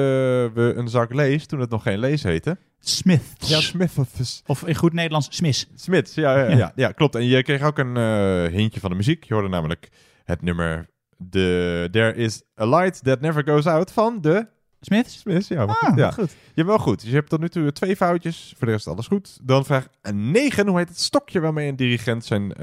we 0.53 0.73
een 0.75 0.87
zak 0.87 1.13
lees 1.13 1.45
toen 1.45 1.59
het 1.59 1.69
nog 1.69 1.83
geen 1.83 1.99
lees 1.99 2.23
heette? 2.23 2.57
Smith. 2.79 3.21
Ja, 3.37 3.59
Smiths. 3.59 4.43
Of 4.45 4.63
in 4.65 4.75
goed 4.75 4.93
Nederlands, 4.93 5.27
Smith. 5.31 5.67
Smits, 5.75 6.13
ja, 6.15 6.37
ja, 6.39 6.49
Ja. 6.49 6.57
ja. 6.57 6.71
ja, 6.75 6.91
klopt. 6.91 7.15
En 7.15 7.25
je 7.25 7.43
kreeg 7.43 7.61
ook 7.61 7.77
een 7.77 7.97
eh, 7.97 8.45
hintje 8.57 8.79
van 8.79 8.89
de 8.89 8.95
muziek. 8.95 9.23
Je 9.23 9.33
hoorde 9.33 9.49
namelijk 9.49 9.89
het 10.23 10.41
nummer 10.41 10.89
de 11.21 11.87
There 11.91 12.13
is 12.15 12.41
a 12.61 12.65
Light 12.67 13.03
That 13.03 13.21
Never 13.21 13.43
Goes 13.47 13.65
Out 13.65 13.91
van 13.91 14.21
de 14.21 14.47
Smith? 14.81 15.09
Smiths. 15.11 15.47
Ja, 15.47 15.63
Ah, 15.63 15.73
goed. 15.75 15.97
Ja. 15.97 16.11
goed. 16.11 16.29
Je 16.31 16.51
hebt 16.55 16.67
wel 16.67 16.77
goed. 16.77 16.99
Dus 17.01 17.09
je 17.09 17.15
hebt 17.15 17.29
tot 17.29 17.39
nu 17.39 17.49
toe 17.49 17.71
twee 17.71 17.95
foutjes. 17.95 18.53
Voor 18.57 18.67
de 18.67 18.73
rest 18.73 18.87
alles 18.87 19.07
goed. 19.07 19.39
Dan 19.43 19.65
vraag 19.65 19.87
9. 20.13 20.67
Hoe 20.67 20.77
heet 20.77 20.87
het 20.87 20.99
stokje 20.99 21.39
waarmee 21.39 21.69
een 21.69 21.75
dirigent 21.75 22.25
zijn, 22.25 22.53
eh, 22.53 22.59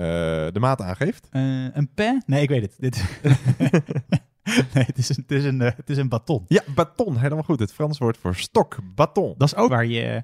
de 0.53 0.57
maat 0.61 0.81
aangeeft? 0.81 1.29
Eh, 1.31 1.43
een 1.73 1.91
pen? 1.95 2.23
Nee, 2.27 2.43
ik 2.43 2.49
weet 2.49 2.63
het. 2.63 2.75
Dit... 2.79 3.05
nee, 4.75 4.85
het 4.85 4.99
is, 4.99 5.09
een, 5.09 5.17
het, 5.27 5.33
is 5.33 5.45
een, 5.45 5.61
eh, 5.61 5.71
het 5.77 5.91
is 5.91 5.97
een 5.97 6.09
baton. 6.09 6.45
Ja, 6.49 6.63
baton. 6.75 7.17
Helemaal 7.17 7.45
goed. 7.45 7.61
Het 7.61 7.73
Frans 7.73 7.99
woord 7.99 8.17
voor 8.17 8.35
stok. 8.35 8.77
Baton. 8.95 9.35
Dat 9.39 9.49
is 9.49 9.57
ook 9.57 9.69
waar 9.69 9.87
je... 9.87 10.23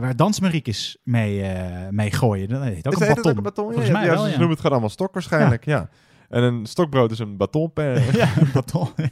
waar 0.00 0.16
dansmariekes 0.16 0.96
mee, 1.02 1.52
mee 1.90 2.10
gooien. 2.10 2.48
Dat 2.48 2.62
heet 2.62 2.86
ook 2.86 2.92
Is 2.92 3.00
een 3.00 3.14
baton. 3.14 3.30
ook 3.30 3.36
een 3.36 3.42
baton? 3.42 3.64
Volgens 3.64 3.86
ja, 3.86 3.92
mij 3.92 4.04
ja, 4.04 4.10
wel, 4.10 4.22
Ze 4.22 4.28
noemen 4.28 4.48
het 4.48 4.56
gewoon 4.56 4.72
allemaal 4.72 4.90
stok 4.90 5.12
waarschijnlijk. 5.12 5.64
Ja. 5.64 5.88
En 6.28 6.42
een 6.42 6.66
stokbrood 6.66 7.10
is 7.10 7.18
een 7.18 7.36
batonpen. 7.36 8.02
ja, 8.16 8.28
een 8.38 8.50
baton. 8.52 8.88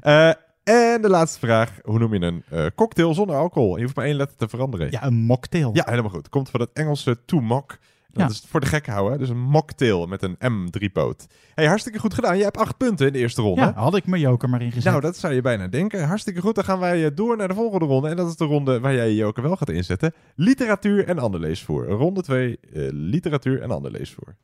Eh, 0.00 0.28
en 0.64 1.02
de 1.02 1.08
laatste 1.08 1.38
vraag. 1.38 1.78
Hoe 1.82 1.98
noem 1.98 2.14
je 2.14 2.20
een 2.20 2.42
eh, 2.50 2.66
cocktail 2.74 3.14
zonder 3.14 3.36
alcohol? 3.36 3.76
Je 3.76 3.82
hoeft 3.82 3.96
maar 3.96 4.04
één 4.04 4.14
letter 4.14 4.36
te 4.36 4.48
veranderen. 4.48 4.90
Ja, 4.90 5.04
een 5.04 5.14
mocktail. 5.14 5.70
Ja, 5.72 5.84
helemaal 5.86 6.10
goed. 6.10 6.28
Komt 6.28 6.50
van 6.50 6.60
het 6.60 6.70
Engelse 6.72 7.24
to 7.24 7.40
mock. 7.40 7.78
Dat 8.08 8.22
Ja. 8.22 8.28
is 8.28 8.44
voor 8.48 8.60
de 8.60 8.66
gek 8.66 8.86
houden. 8.86 9.18
Dus 9.18 9.28
een 9.28 9.40
mocktail 9.40 10.06
met 10.06 10.22
een 10.22 10.36
M 10.38 10.70
driepoot. 10.70 11.26
Hey, 11.54 11.66
hartstikke 11.66 11.98
goed 11.98 12.14
gedaan. 12.14 12.36
Je 12.36 12.42
hebt 12.42 12.56
acht 12.56 12.76
punten 12.76 13.06
in 13.06 13.12
de 13.12 13.18
eerste 13.18 13.42
ronde. 13.42 13.60
Ja, 13.60 13.72
had 13.72 13.96
ik 13.96 14.06
mijn 14.06 14.22
joker 14.22 14.48
maar 14.48 14.62
ingezet. 14.62 14.84
Nou, 14.84 15.00
dat 15.00 15.16
zou 15.16 15.34
je 15.34 15.40
bijna 15.40 15.68
denken. 15.68 16.06
Hartstikke 16.06 16.40
goed. 16.40 16.54
Dan 16.54 16.64
gaan 16.64 16.78
wij 16.78 17.04
eh, 17.04 17.10
door 17.14 17.36
naar 17.36 17.48
de 17.48 17.54
volgende 17.54 17.84
ronde. 17.86 18.08
En 18.08 18.16
dat 18.16 18.28
is 18.28 18.36
de 18.36 18.44
ronde 18.44 18.80
waar 18.80 18.94
jij 18.94 19.08
je 19.08 19.14
joker 19.16 19.42
wel 19.42 19.56
gaat 19.56 19.70
inzetten. 19.70 20.12
Literatuur 20.34 21.06
en 21.08 21.18
ander 21.18 21.40
leesvoer. 21.40 21.86
Ronde 21.88 22.22
2, 22.22 22.58
literatuur 22.92 23.62
en 23.62 23.70
ander 23.70 23.90
leesvoer. 23.90 24.36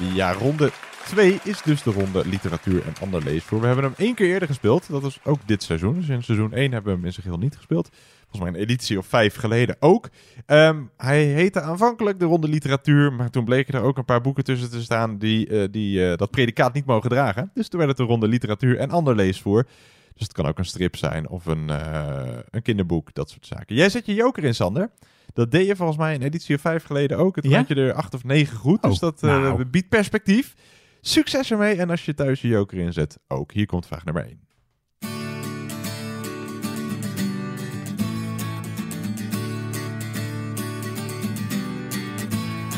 Ja, 0.00 0.32
ronde 0.32 0.70
2 1.04 1.38
is 1.42 1.62
dus 1.62 1.82
de 1.82 1.90
ronde 1.90 2.26
literatuur 2.26 2.86
en 2.86 2.92
ander 3.00 3.24
leesvoer. 3.24 3.60
We 3.60 3.66
hebben 3.66 3.84
hem 3.84 3.94
één 3.96 4.14
keer 4.14 4.28
eerder 4.28 4.48
gespeeld. 4.48 4.90
Dat 4.90 5.02
was 5.02 5.18
ook 5.24 5.38
dit 5.46 5.62
seizoen. 5.62 5.94
Dus 5.94 6.08
in 6.08 6.22
seizoen 6.22 6.52
1 6.52 6.72
hebben 6.72 6.92
we 6.92 6.98
hem 6.98 7.06
in 7.06 7.12
zijn 7.12 7.24
geheel 7.24 7.40
niet 7.40 7.56
gespeeld. 7.56 7.90
Volgens 8.20 8.50
mij 8.50 8.60
een 8.60 8.66
editie 8.68 8.98
of 8.98 9.06
vijf 9.06 9.34
geleden 9.34 9.76
ook. 9.78 10.08
Ehm, 10.46 10.82
hij 10.96 11.24
heette 11.24 11.60
aanvankelijk 11.60 12.18
de 12.18 12.24
ronde 12.24 12.48
literatuur. 12.48 13.12
Maar 13.12 13.30
toen 13.30 13.44
bleken 13.44 13.74
er 13.74 13.82
ook 13.82 13.98
een 13.98 14.04
paar 14.04 14.20
boeken 14.20 14.44
tussen 14.44 14.70
te 14.70 14.82
staan 14.82 15.18
die, 15.18 15.46
eh, 15.46 15.68
die 15.70 16.10
eh, 16.10 16.16
dat 16.16 16.30
predicaat 16.30 16.74
niet 16.74 16.86
mogen 16.86 17.10
dragen. 17.10 17.50
Dus 17.54 17.68
toen 17.68 17.78
werd 17.78 17.90
het 17.90 18.06
de 18.06 18.12
ronde 18.12 18.28
literatuur 18.28 18.78
en 18.78 18.90
ander 18.90 19.14
leesvoer. 19.14 19.66
Dus 20.12 20.22
het 20.22 20.32
kan 20.32 20.46
ook 20.46 20.58
een 20.58 20.64
strip 20.64 20.96
zijn 20.96 21.28
of 21.28 21.46
een, 21.46 21.70
eh, 21.70 22.38
een 22.50 22.62
kinderboek, 22.62 23.14
dat 23.14 23.30
soort 23.30 23.46
zaken. 23.46 23.76
Jij 23.76 23.88
zet 23.88 24.06
je 24.06 24.14
joker 24.14 24.44
in, 24.44 24.54
Sander. 24.54 24.90
Dat 25.34 25.50
deed 25.50 25.66
je 25.66 25.76
volgens 25.76 25.98
mij 25.98 26.14
een 26.14 26.22
editie 26.22 26.54
of 26.54 26.60
vijf 26.60 26.84
geleden 26.84 27.18
ook. 27.18 27.36
Het 27.36 27.44
Ja? 27.44 27.56
had 27.58 27.68
je 27.68 27.74
er 27.74 27.92
acht 27.92 28.14
of 28.14 28.24
negen 28.24 28.56
goed. 28.56 28.82
dus 28.82 28.92
Oh, 28.94 28.98
dat 29.00 29.22
eh, 29.22 29.30
nou. 29.40 29.64
biedt 29.64 29.88
perspectief. 29.88 30.54
Succes 31.00 31.50
ermee. 31.50 31.74
En 31.76 31.90
als 31.90 32.04
je 32.04 32.14
thuis 32.14 32.40
je 32.40 32.48
joker 32.48 32.78
inzet, 32.78 33.18
ook. 33.28 33.52
Hier 33.52 33.66
komt 33.66 33.86
vraag 33.86 34.04
nummer 34.04 34.24
1. 34.24 34.40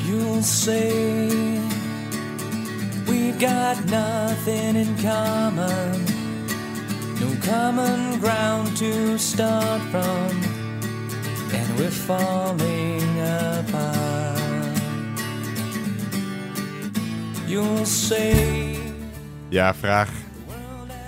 You'll 0.07 0.43
say 0.43 0.91
we've 3.07 3.39
got 3.39 3.77
nothing 3.87 4.77
in 4.77 4.97
common, 5.01 6.05
no 7.21 7.29
common 7.43 8.21
ground 8.21 8.77
to 8.77 9.17
start 9.19 9.81
from, 9.91 10.31
and 11.55 11.79
we're 11.79 11.91
falling 11.91 13.21
apart. 13.21 14.39
You'll 17.47 17.87
say. 17.87 18.79
Ja, 19.49 19.75
vraag 19.75 20.09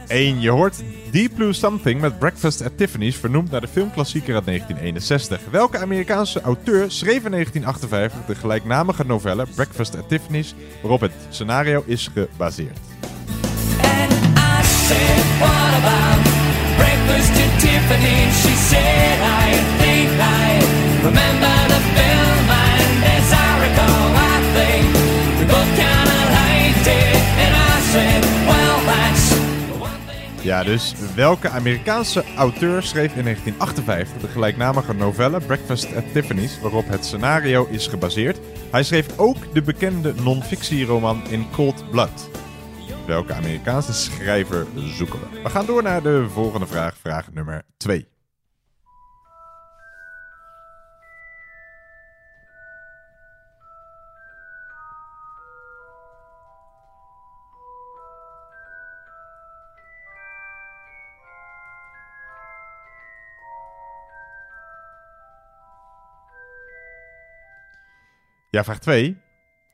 1. 0.07 0.41
Je 0.41 0.51
hoort 0.51 0.83
Deep 1.11 1.35
Blue 1.35 1.53
Something 1.53 2.01
met 2.01 2.19
Breakfast 2.19 2.63
at 2.63 2.77
Tiffany's, 2.77 3.17
vernoemd 3.17 3.51
naar 3.51 3.61
de 3.61 3.69
filmklassieker 3.69 4.35
uit 4.35 4.47
1961. 4.47 5.51
Welke 5.51 5.79
Amerikaanse 5.79 6.41
auteur 6.41 6.91
schreef 6.91 7.25
in 7.25 7.31
1958 7.31 8.27
de 8.27 8.35
gelijknamige 8.35 9.05
novelle 9.05 9.47
Breakfast 9.55 9.97
at 9.97 10.09
Tiffany's, 10.09 10.55
waarop 10.83 11.01
het 11.01 11.13
scenario 11.29 11.83
is 11.87 12.11
gebaseerd? 12.15 12.79
And 13.81 14.13
I 14.13 14.65
said, 14.65 15.25
What 15.39 15.75
about 15.81 16.27
breakfast 16.77 17.31
at 17.31 17.61
Tiffany? 17.61 18.31
She 18.33 18.55
said, 18.57 19.19
I 19.21 19.74
remember 21.05 21.55
the 21.75 21.81
film, 21.97 22.47
and 22.49 23.05
as 23.17 23.29
I 23.33 23.51
recall, 23.67 24.07
I 24.33 24.37
think 24.57 24.85
we 25.39 25.45
both 25.55 25.71
kind 25.85 26.09
of 26.19 26.25
liked 26.41 26.87
it. 26.87 27.21
And 27.43 27.53
I 27.73 27.75
said, 27.93 28.23
Well, 28.49 28.79
that's 28.91 29.29
the 29.71 29.77
one 29.79 30.01
thing. 30.07 30.43
Ja, 30.43 30.63
dus 30.63 30.95
welke 31.15 31.49
Amerikaanse 31.49 32.25
auteur 32.37 32.83
schreef 32.83 33.15
in 33.17 33.23
1958 33.23 34.21
de 34.21 34.29
gelijknamige 34.29 34.95
novelle 34.95 35.41
Breakfast 35.41 35.97
at 35.97 36.13
Tiffany's, 36.13 36.61
waarop 36.61 36.89
het 36.89 37.05
scenario 37.05 37.67
is 37.67 37.87
gebaseerd? 37.87 38.39
Hij 38.71 38.83
schreef 38.83 39.19
ook 39.19 39.55
de 39.55 39.63
bekende 39.63 40.15
non-fictieroman 40.23 41.23
In 41.29 41.47
Cold 41.51 41.91
Blood. 41.91 42.31
Welke 43.07 43.35
Amerikaanse 43.35 43.93
schrijver 43.93 44.67
zoeken 44.75 45.21
we? 45.21 45.43
We 45.43 45.51
gaan 45.51 45.67
door 45.67 45.83
naar 45.83 46.03
de 46.03 46.27
volgende 46.29 46.67
vraag, 46.67 46.97
vraag 46.97 47.33
nummer 47.33 47.63
2. 47.77 48.14
Ja, 68.55 68.65
vraag 68.65 68.79
2. 68.79 69.17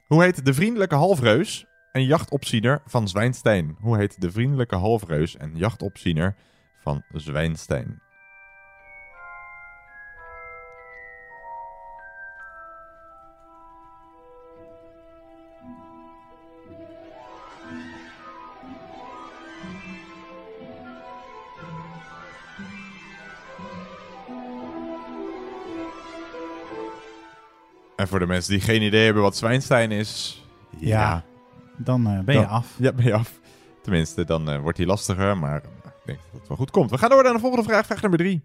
Hoe 0.06 0.22
heet 0.22 0.44
de 0.44 0.54
vriendelijke 0.54 0.94
halfreus 0.94 1.66
en 1.92 2.04
jachtopziener 2.04 2.82
van 2.86 3.08
Zwijnstein? 3.08 3.76
Hoe 3.80 3.96
heet 3.96 4.20
de 4.20 4.30
vriendelijke 4.30 4.76
halfreus 4.76 5.36
en 5.36 5.56
jachtopziener 5.56 6.34
van 6.82 7.02
Zwijnstein? 7.12 8.02
En 28.00 28.08
voor 28.08 28.18
de 28.18 28.26
mensen 28.26 28.52
die 28.52 28.60
geen 28.60 28.82
idee 28.82 29.04
hebben 29.04 29.22
wat 29.22 29.36
Zwijnstein 29.36 29.90
is... 29.90 30.42
Ja, 30.78 31.24
dan 31.76 32.06
eh, 32.06 32.20
ben 32.20 32.34
je 32.34 32.40
Dan- 32.40 32.50
af. 32.50 32.74
Ja, 32.78 32.92
ben 32.92 33.04
je 33.04 33.14
af. 33.14 33.40
Tenminste, 33.82 34.24
dan 34.24 34.50
eh, 34.50 34.60
wordt 34.60 34.78
hij 34.78 34.86
lastiger, 34.86 35.38
maar 35.38 35.56
ik 35.56 35.92
denk 36.04 36.18
dat 36.32 36.40
het 36.40 36.48
wel 36.48 36.56
goed 36.56 36.70
komt. 36.70 36.90
We 36.90 36.98
gaan 36.98 37.10
door 37.10 37.22
naar 37.22 37.32
de 37.32 37.38
volgende 37.38 37.64
vraag, 37.64 37.86
vraag 37.86 38.00
nummer 38.00 38.18
drie. 38.18 38.42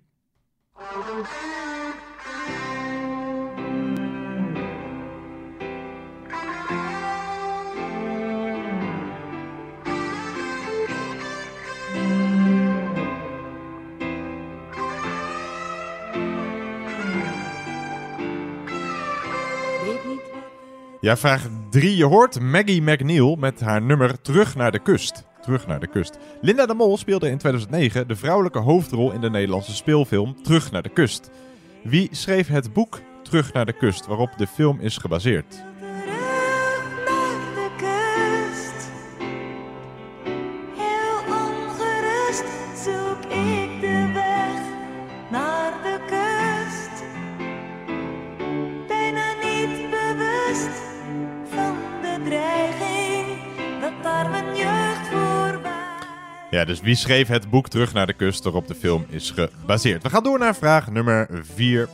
Ja, 21.05 21.17
vraag 21.17 21.47
3. 21.69 21.95
Je 21.95 22.05
hoort 22.05 22.39
Maggie 22.39 22.81
McNeil 22.81 23.35
met 23.35 23.59
haar 23.59 23.81
nummer 23.81 24.21
Terug 24.21 24.55
naar 24.55 24.71
de 24.71 24.79
kust. 24.79 25.23
Terug 25.41 25.67
naar 25.67 25.79
de 25.79 25.87
kust. 25.87 26.17
Linda 26.41 26.65
de 26.65 26.73
Mol 26.73 26.97
speelde 26.97 27.29
in 27.29 27.37
2009 27.37 28.07
de 28.07 28.15
vrouwelijke 28.15 28.59
hoofdrol 28.59 29.11
in 29.11 29.21
de 29.21 29.29
Nederlandse 29.29 29.75
speelfilm 29.75 30.43
Terug 30.43 30.71
naar 30.71 30.81
de 30.81 30.89
kust. 30.89 31.29
Wie 31.83 32.09
schreef 32.11 32.47
het 32.47 32.73
boek 32.73 33.01
Terug 33.23 33.53
naar 33.53 33.65
de 33.65 33.73
kust, 33.73 34.05
waarop 34.05 34.29
de 34.37 34.47
film 34.47 34.79
is 34.79 34.97
gebaseerd? 34.97 35.63
Dus 56.65 56.79
wie 56.81 56.95
schreef 56.95 57.27
het 57.27 57.49
boek 57.49 57.67
Terug 57.67 57.93
naar 57.93 58.07
de 58.07 58.13
kust, 58.13 58.43
waarop 58.43 58.67
de 58.67 58.75
film 58.75 59.05
is 59.09 59.31
gebaseerd? 59.31 60.03
We 60.03 60.09
gaan 60.09 60.23
door 60.23 60.39
naar 60.39 60.55
vraag 60.55 60.91
nummer 60.91 61.27
4. 61.55 61.89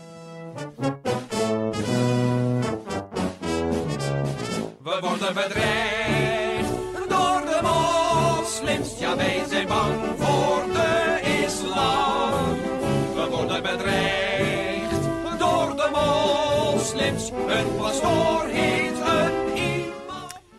We 4.84 4.98
worden 5.02 5.34
bedreigd 5.34 6.70
door 7.10 7.42
de 7.46 7.60
moslims. 7.62 9.00
Ja, 9.00 9.16
wij 9.16 9.44
zijn 9.50 9.68
bang 9.68 9.96
voor 10.18 10.64
de 10.74 11.20
islam. 11.46 12.56
We 13.16 13.28
worden 13.30 13.62
bedreigd 13.62 15.02
door 15.38 15.76
de 15.76 15.90
moslims. 15.92 17.32
Een 17.48 17.76
pastoor. 17.78 18.21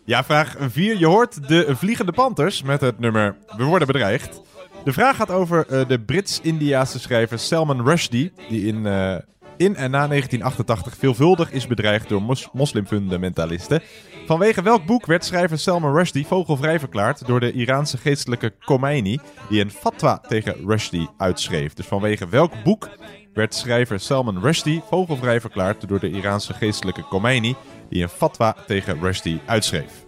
Ja, 0.05 0.25
vraag 0.25 0.57
4. 0.59 0.99
Je 0.99 1.07
hoort 1.07 1.49
de 1.49 1.77
Vliegende 1.77 2.13
Panthers 2.13 2.63
met 2.63 2.81
het 2.81 2.99
nummer 2.99 3.37
We 3.57 3.65
worden 3.65 3.87
bedreigd. 3.87 4.41
De 4.85 4.93
vraag 4.93 5.17
gaat 5.17 5.31
over 5.31 5.67
eh, 5.67 5.89
de 5.89 6.01
Brits-Indiaanse 6.01 7.01
schrijver 7.01 7.39
Salman 7.39 7.85
Rushdie, 7.85 8.33
die 8.49 8.67
in, 8.67 8.87
eh, 8.87 9.15
in 9.57 9.77
en 9.77 9.91
na 9.91 10.07
1988 10.07 10.97
veelvuldig 10.97 11.53
is 11.53 11.67
bedreigd 11.67 12.09
door 12.09 12.23
mos 12.23 12.49
moslimfundamentalisten. 12.53 13.83
Vanwege 14.27 14.63
welk 14.63 14.87
boek 14.87 15.07
werd 15.07 15.25
schrijver 15.25 15.59
Salman 15.59 15.95
Rushdie 15.95 16.27
vogelvrij 16.27 16.79
verklaard 16.79 17.27
door 17.27 17.41
de 17.41 17.53
Iraanse 17.53 17.99
geestelijke 17.99 18.53
Khomeini, 18.59 19.19
die 19.49 19.61
een 19.61 19.71
fatwa 19.71 20.19
tegen 20.19 20.57
Rushdie 20.67 21.09
uitschreef? 21.17 21.75
Dus 21.75 21.87
vanwege 21.87 22.29
welk 22.29 22.53
boek 22.65 22.89
werd 23.35 23.55
schrijver 23.55 24.01
Salman 24.01 24.41
Rushdie 24.41 24.83
vogelvrij 24.89 25.41
verklaard 25.41 25.89
door 25.89 26.01
de 26.01 26.11
Iraanse 26.11 26.55
geestelijke 26.55 27.05
Khomeini, 27.09 27.55
die 27.93 28.03
een 28.03 28.09
fatwa 28.09 28.57
tegen 28.67 29.01
Rushdie 29.01 29.41
uitschreef? 29.47 30.05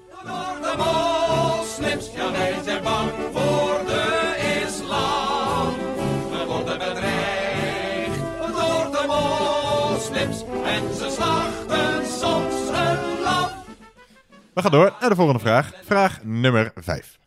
We 14.54 14.62
gaan 14.62 14.70
door 14.70 14.94
naar 15.00 15.08
de 15.08 15.14
volgende 15.14 15.40
vraag. 15.40 15.72
Vraag 15.84 16.24
nummer 16.24 16.72
5. 16.74 17.18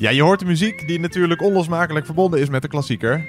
Ja, 0.00 0.10
je 0.10 0.22
hoort 0.22 0.38
de 0.38 0.44
muziek 0.44 0.86
die 0.86 1.00
natuurlijk 1.00 1.42
onlosmakelijk 1.42 2.04
verbonden 2.04 2.40
is 2.40 2.48
met 2.48 2.62
de 2.62 2.68
klassieker. 2.68 3.26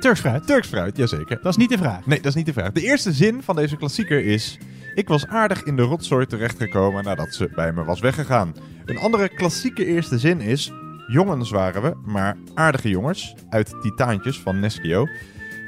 Turks 0.00 0.20
fruit. 0.20 0.46
Turks 0.46 0.68
fruit, 0.68 0.96
jazeker. 0.96 1.38
Dat 1.42 1.52
is 1.52 1.56
niet 1.56 1.68
de 1.68 1.78
vraag. 1.78 2.06
Nee, 2.06 2.18
dat 2.18 2.26
is 2.26 2.34
niet 2.34 2.46
de 2.46 2.52
vraag. 2.52 2.72
De 2.72 2.82
eerste 2.82 3.12
zin 3.12 3.42
van 3.42 3.56
deze 3.56 3.76
klassieker 3.76 4.24
is... 4.24 4.58
Ik 4.94 5.08
was 5.08 5.26
aardig 5.26 5.62
in 5.62 5.76
de 5.76 5.82
rotzooi 5.82 6.26
terechtgekomen 6.26 7.04
nadat 7.04 7.34
ze 7.34 7.50
bij 7.54 7.72
me 7.72 7.84
was 7.84 8.00
weggegaan. 8.00 8.54
Een 8.84 8.98
andere 8.98 9.28
klassieke 9.28 9.86
eerste 9.86 10.18
zin 10.18 10.40
is... 10.40 10.72
Jongens 11.06 11.50
waren 11.50 11.82
we, 11.82 11.94
maar 12.04 12.36
aardige 12.54 12.88
jongens. 12.88 13.34
Uit 13.50 13.74
Titaantjes 13.80 14.40
van 14.40 14.60
Neschio. 14.60 15.06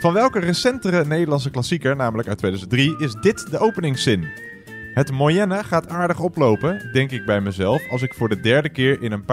Van 0.01 0.13
welke 0.13 0.39
recentere 0.39 1.05
Nederlandse 1.05 1.51
klassieker, 1.51 1.97
namelijk 1.97 2.29
uit 2.29 2.39
2003, 2.39 2.97
is 2.99 3.13
dit 3.13 3.51
de 3.51 3.59
openingszin? 3.59 4.48
Het 4.99 5.13
moyenne 5.13 5.65
gaat 5.65 5.89
aardig 5.89 6.21
oplopen, 6.21 6.93
denk 6.93 7.11
ik 7.11 7.27
bij 7.27 7.41
mezelf, 7.41 7.91
als 7.91 8.03
ik 8.03 8.15
voor 8.15 8.29
de 8.29 8.41
derde 8.41 8.69
keer 8.69 9.03
in 9.03 9.13
een 9.13 9.25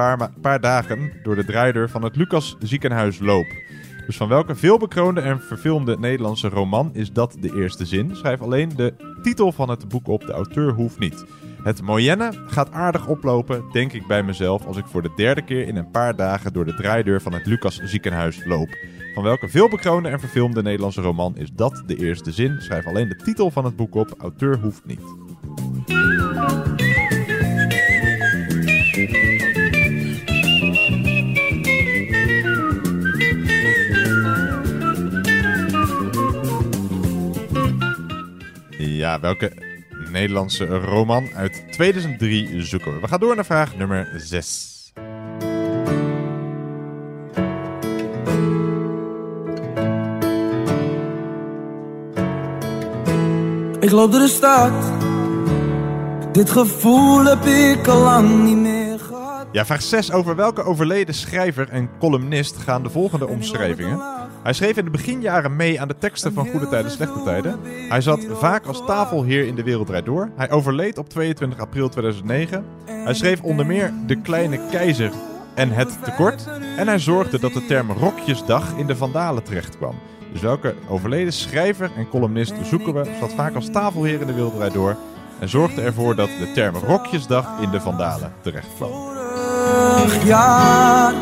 paar, 0.42 0.62
dagen 0.62 1.12
door 1.24 1.36
de 1.36 1.46
draaideur 1.46 1.90
van 1.90 2.04
het 2.04 2.16
Lucas 2.16 2.56
ziekenhuis 2.60 3.20
loop. 3.20 3.46
Dus 4.06 4.18
van 4.18 4.28
welke 4.28 4.56
veelbekroonde 4.56 5.22
en 5.22 5.42
verfilmde 5.42 5.98
Nederlandse 6.00 6.50
roman 6.50 6.90
is 6.94 7.12
dat 7.12 7.38
de 7.40 7.56
eerste 7.56 7.86
zin? 7.86 8.16
Schrijf 8.16 8.42
alleen 8.42 8.72
de 8.76 8.94
titel 9.22 9.52
van 9.52 9.70
het 9.70 9.88
boek 9.88 10.08
op, 10.08 10.22
de 10.22 10.32
auteur 10.32 10.72
hoeft 10.72 11.00
niet. 11.00 11.26
Het 11.64 11.82
moyenne 11.82 12.32
gaat 12.48 12.72
aardig 12.72 13.08
oplopen, 13.08 13.64
denk 13.72 13.94
ik 13.94 14.08
bij 14.08 14.24
mezelf, 14.24 14.66
als 14.66 14.78
ik 14.78 14.86
voor 14.86 15.02
de 15.02 15.12
derde 15.16 15.42
keer 15.42 15.68
in 15.68 15.76
een 15.76 15.92
paar 15.92 16.16
dagen 16.16 16.54
door 16.54 16.66
de 16.66 16.76
draaideur 16.76 17.22
van 17.22 17.34
het 17.34 17.46
Lucas 17.46 17.80
ziekenhuis 17.84 18.46
loop. 18.46 18.78
Van 19.14 19.24
welke 19.24 19.48
veelbekroonde 19.48 20.10
en 20.10 20.20
verfilmde 20.20 20.62
Nederlandse 20.62 21.02
roman 21.02 21.38
is 21.38 21.52
dat 21.54 21.84
de 21.86 21.96
eerste 21.96 22.32
zin? 22.32 22.62
Schrijf 22.62 22.88
alleen 22.88 23.10
de 23.10 23.16
titel 23.16 23.52
van 23.52 23.66
het 23.66 23.76
boek 23.76 23.96
op, 23.96 24.16
auteur 24.18 24.58
hoeft 24.58 24.86
niet. 24.86 25.25
Ja, 39.06 39.20
welke 39.20 39.52
Nederlandse 40.12 40.66
roman 40.66 41.28
uit 41.36 41.64
2003 41.72 42.64
zoeken 42.64 42.94
we? 42.94 43.00
We 43.00 43.08
gaan 43.08 43.20
door 43.20 43.36
naar 43.36 43.46
vraag 43.46 43.76
nummer 43.76 44.12
6. 44.16 44.74
Ik 53.80 53.92
loop 53.92 54.12
door 54.12 54.22
de 54.22 54.28
stad. 54.28 54.95
Dit 56.36 56.50
gevoel 56.50 57.26
heb 57.26 57.46
ik 57.46 57.88
al 57.88 58.02
lang 58.02 58.44
niet 58.44 58.58
meer 58.58 59.00
gehad. 59.00 59.48
Ja, 59.52 59.66
vraag 59.66 59.82
6. 59.82 60.12
Over 60.12 60.36
welke 60.36 60.64
overleden 60.64 61.14
schrijver 61.14 61.70
en 61.70 61.90
columnist 62.00 62.58
gaan 62.58 62.84
de 62.84 62.90
volgende 62.90 63.28
omschrijvingen? 63.28 64.00
Hij 64.44 64.54
schreef 64.54 64.78
in 64.78 64.86
de 64.86 64.92
beginjaren 64.92 65.56
mee 65.56 65.82
aan 65.82 65.88
de 65.88 65.98
teksten 65.98 66.34
van 66.34 66.48
Goede 66.48 66.68
Tijden, 66.68 66.92
Slechte 66.92 67.24
Tijden. 67.24 67.60
Hij 67.90 68.02
zat 68.02 68.28
vaak 68.32 68.66
als 68.66 68.86
tafelheer 68.86 69.48
in 69.48 69.56
De 69.56 69.64
Wereld 69.64 69.88
Draait 69.88 70.06
Door. 70.06 70.30
Hij 70.36 70.52
overleed 70.52 70.98
op 70.98 71.10
22 71.10 71.60
april 71.60 71.90
2009. 71.90 72.66
Hij 72.86 73.14
schreef 73.14 73.42
onder 73.42 73.66
meer 73.66 73.94
De 74.06 74.22
Kleine 74.22 74.60
Keizer 74.72 75.12
en 75.54 75.70
Het 75.72 75.98
Tekort. 76.04 76.48
En 76.78 76.88
hij 76.88 77.00
zorgde 77.00 77.40
dat 77.40 77.54
de 77.54 77.66
term 77.66 77.92
Rokjesdag 77.92 78.78
in 78.78 78.88
de 78.88 78.96
Vandalen 78.96 79.44
terecht 79.44 79.78
kwam. 79.78 79.96
Dus 80.32 80.42
welke 80.42 80.76
overleden 80.90 81.34
schrijver 81.34 81.92
en 81.98 82.10
columnist 82.10 82.54
zoeken 82.64 82.94
we? 82.94 83.16
Zat 83.20 83.34
vaak 83.34 83.56
als 83.56 83.72
tafelheer 83.72 84.22
in 84.22 84.28
De 84.28 84.34
Wereld 84.34 84.56
Draait 84.56 84.74
Door. 84.74 84.98
En 85.40 85.50
zorgde 85.50 85.82
ervoor 85.82 86.16
dat 86.16 86.30
de 86.40 86.52
term 86.52 86.76
Rokjesdag 86.76 87.46
in 87.62 87.70
de 87.70 87.82
Vandalen 87.82 88.34
terecht 88.42 88.68
kwam. 88.76 88.92
Vorig 88.92 90.26
jaar. 90.26 91.14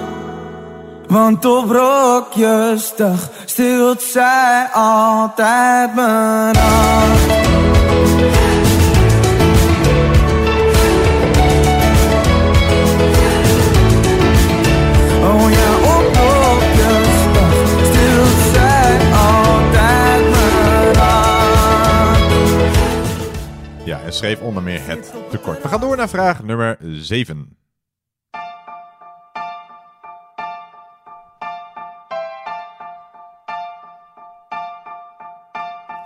Want 1.08 1.46
op 1.46 1.70
rokjesdag 1.70 3.30
stilt 3.46 4.02
zij 4.02 4.68
altijd 4.74 5.96
mijn 5.96 6.58
hart. 6.58 7.73
Schreef 24.14 24.40
onder 24.40 24.64
meer 24.64 24.86
het 24.86 25.14
tekort. 25.30 25.62
We 25.62 25.68
gaan 25.68 25.80
door 25.80 25.98
naar 25.98 26.10
vraag 26.10 26.44
nummer 26.44 26.78
7. 26.82 27.58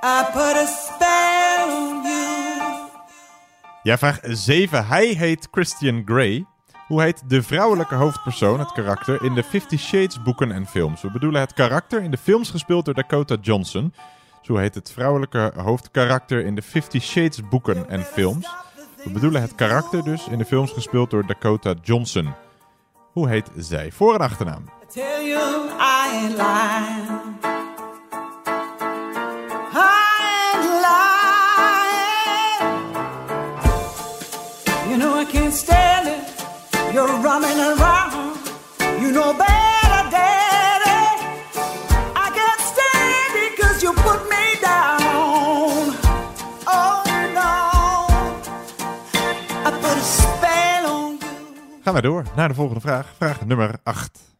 I 0.04 0.26
put 0.32 0.56
a 0.56 0.66
spell 0.66 1.64
on 1.64 2.02
you. 2.04 2.90
Ja, 3.84 3.98
vraag 3.98 4.20
7. 4.22 4.88
Hij 4.88 5.08
heet 5.08 5.48
Christian 5.52 6.02
Grey. 6.06 6.46
Hoe 6.88 7.02
heet 7.02 7.30
de 7.30 7.44
vrouwelijke 7.44 7.96
hoofdpersoon, 7.96 8.60
het 8.60 8.72
karakter, 8.72 9.24
in 9.24 9.34
de 9.34 9.44
Fifty 9.44 9.78
Shades 9.78 10.22
boeken 10.22 10.52
en 10.52 10.66
films? 10.66 11.02
We 11.02 11.12
bedoelen 11.12 11.42
het 11.42 11.54
karakter 11.54 12.04
in 12.04 12.12
de 12.12 12.18
films 12.18 12.50
gespeeld 12.50 12.86
door 12.86 12.94
Dakota 12.94 13.36
Johnson. 13.42 13.94
Zo 14.42 14.56
heet 14.56 14.76
het 14.76 14.92
vrouwelijke 14.92 15.52
hoofdkarakter 15.56 16.46
in 16.46 16.56
de 16.56 16.62
Fifty 16.62 17.00
Shades 17.00 17.48
boeken 17.50 17.90
en 17.90 18.04
films. 18.04 18.48
We 19.04 19.10
bedoelen 19.10 19.42
het 19.42 19.56
karakter 19.56 20.04
dus 20.04 20.28
in 20.28 20.38
de 20.38 20.46
films 20.46 20.72
gespeeld 20.72 21.10
door 21.10 21.26
Dakota 21.26 21.74
Johnson. 21.82 22.34
Hoe 23.14 23.30
heet 23.30 23.50
zij? 23.56 23.92
Voor- 23.92 24.14
en 24.14 24.20
achternaam. 24.20 24.70
Tell 24.94 25.28
you 25.28 25.70
I 25.70 26.36
naar 52.38 52.48
de 52.48 52.54
volgende 52.54 52.82
vraag. 52.82 53.14
Vraag 53.16 53.46
nummer 53.46 53.80
8. 53.84 54.36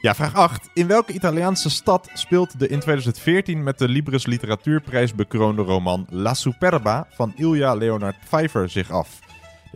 Ja, 0.00 0.14
vraag 0.14 0.34
8. 0.34 0.70
In 0.74 0.86
welke 0.86 1.12
Italiaanse 1.12 1.70
stad 1.70 2.10
speelt 2.14 2.58
de 2.58 2.68
in 2.68 2.80
2014 2.80 3.62
met 3.62 3.78
de 3.78 3.88
Libris 3.88 4.26
Literatuurprijs 4.26 5.14
bekroonde 5.14 5.62
roman 5.62 6.06
La 6.10 6.34
Superba 6.34 7.06
van 7.10 7.32
Ilja 7.36 7.74
Leonard 7.74 8.16
Pfeiffer 8.24 8.68
zich 8.68 8.90
af? 8.90 9.25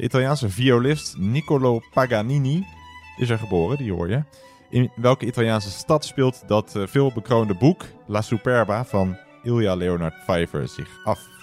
De 0.00 0.06
Italiaanse 0.06 0.48
violist 0.48 1.18
Niccolo 1.18 1.80
Paganini 1.92 2.66
is 3.18 3.30
er 3.30 3.38
geboren, 3.38 3.76
die 3.76 3.92
hoor 3.92 4.08
je. 4.08 4.22
In 4.70 4.90
welke 4.96 5.26
Italiaanse 5.26 5.70
stad 5.70 6.04
speelt 6.04 6.42
dat 6.46 6.76
eh, 6.76 6.86
veel 6.86 7.12
bekroonde 7.12 7.54
boek 7.54 7.84
La 8.06 8.22
Superba 8.22 8.84
van 8.84 9.16
Ilja 9.42 9.74
Leonard 9.74 10.14
Pfeiffer 10.24 10.68
zich 10.68 10.88
af? 11.04 11.39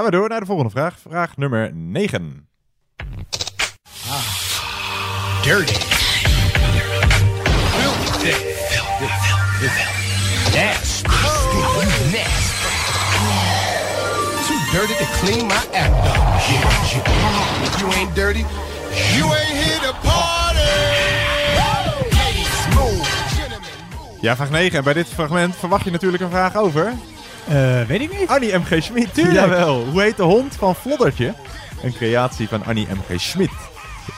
Gaan 0.00 0.10
we 0.10 0.16
door 0.16 0.28
naar 0.28 0.40
de 0.40 0.46
volgende 0.46 0.70
vraag. 0.70 0.98
Vraag 1.08 1.36
nummer 1.36 1.74
9. 1.74 2.48
Dirty. 5.42 5.72
Filthy. 7.72 8.30
Nasty. 10.54 11.02
Nasty. 12.12 12.62
Too 14.46 14.58
dirty 14.72 14.94
to 14.94 15.04
clean 15.20 15.46
my 15.46 15.62
act 15.72 16.06
up. 16.06 16.16
Yeah, 16.48 16.62
yeah. 16.92 17.66
If 17.66 17.80
you 17.80 17.92
ain't 17.92 18.14
dirty, 18.14 18.44
you 19.16 19.24
ain't 19.24 19.56
here 19.64 19.80
to 19.80 19.92
party. 20.02 20.58
Ja, 24.20 24.36
vraag 24.36 24.50
9. 24.50 24.78
En 24.78 24.84
bij 24.84 24.92
dit 24.92 25.06
fragment 25.06 25.56
verwacht 25.56 25.84
je 25.84 25.90
natuurlijk 25.90 26.22
een 26.22 26.30
vraag 26.30 26.56
over... 26.56 26.92
Eh, 27.48 27.82
weet 27.82 28.00
ik 28.00 28.18
niet. 28.18 28.28
Annie 28.28 28.58
M.G. 28.58 28.82
Schmid. 28.82 29.14
Tuurlijk. 29.14 29.36
Jawel. 29.36 29.84
Hoe 29.84 30.02
heet 30.02 30.16
de 30.16 30.22
hond 30.22 30.54
van 30.56 30.74
Floddertje? 30.74 31.34
Een 31.82 31.92
creatie 31.92 32.48
van 32.48 32.64
Annie 32.64 32.86
M.G. 32.90 33.20
Schmid. 33.20 33.50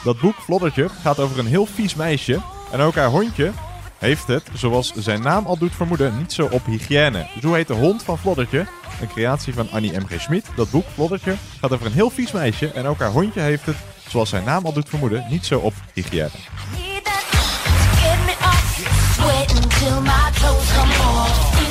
Dat 0.04 0.20
boek 0.20 0.34
Floddertje 0.44 0.88
gaat 1.02 1.18
over 1.18 1.38
een 1.38 1.46
heel 1.46 1.66
vies 1.66 1.94
meisje. 1.94 2.40
En 2.72 2.80
ook 2.80 2.94
haar 2.94 3.08
hondje 3.08 3.50
heeft 3.98 4.26
het, 4.26 4.42
zoals 4.54 4.92
zijn 4.96 5.22
naam 5.22 5.46
al 5.46 5.58
doet 5.58 5.74
vermoeden, 5.74 6.18
niet 6.18 6.32
zo 6.32 6.48
op 6.50 6.66
hygiëne. 6.66 7.26
Dus 7.34 7.42
hoe 7.42 7.54
heet 7.54 7.66
de 7.66 7.74
hond 7.74 8.02
van 8.02 8.18
Floddertje? 8.18 8.66
Een 9.00 9.08
creatie 9.08 9.54
van 9.54 9.70
Annie 9.70 9.98
M.G. 9.98 10.20
Schmid. 10.20 10.46
Dat 10.56 10.70
boek 10.70 10.84
Floddertje 10.94 11.34
gaat 11.60 11.72
over 11.72 11.86
een 11.86 11.92
heel 11.92 12.10
vies 12.10 12.32
meisje. 12.32 12.66
En 12.72 12.86
ook 12.86 12.98
haar 12.98 13.10
hondje 13.10 13.40
heeft 13.40 13.66
het, 13.66 13.76
zoals 14.08 14.28
zijn 14.28 14.44
naam 14.44 14.64
al 14.66 14.72
doet 14.72 14.88
vermoeden, 14.88 15.26
niet 15.30 15.46
zo 15.46 15.58
op 15.58 15.74
hygiëne. 15.94 16.30
Off. 21.24 21.61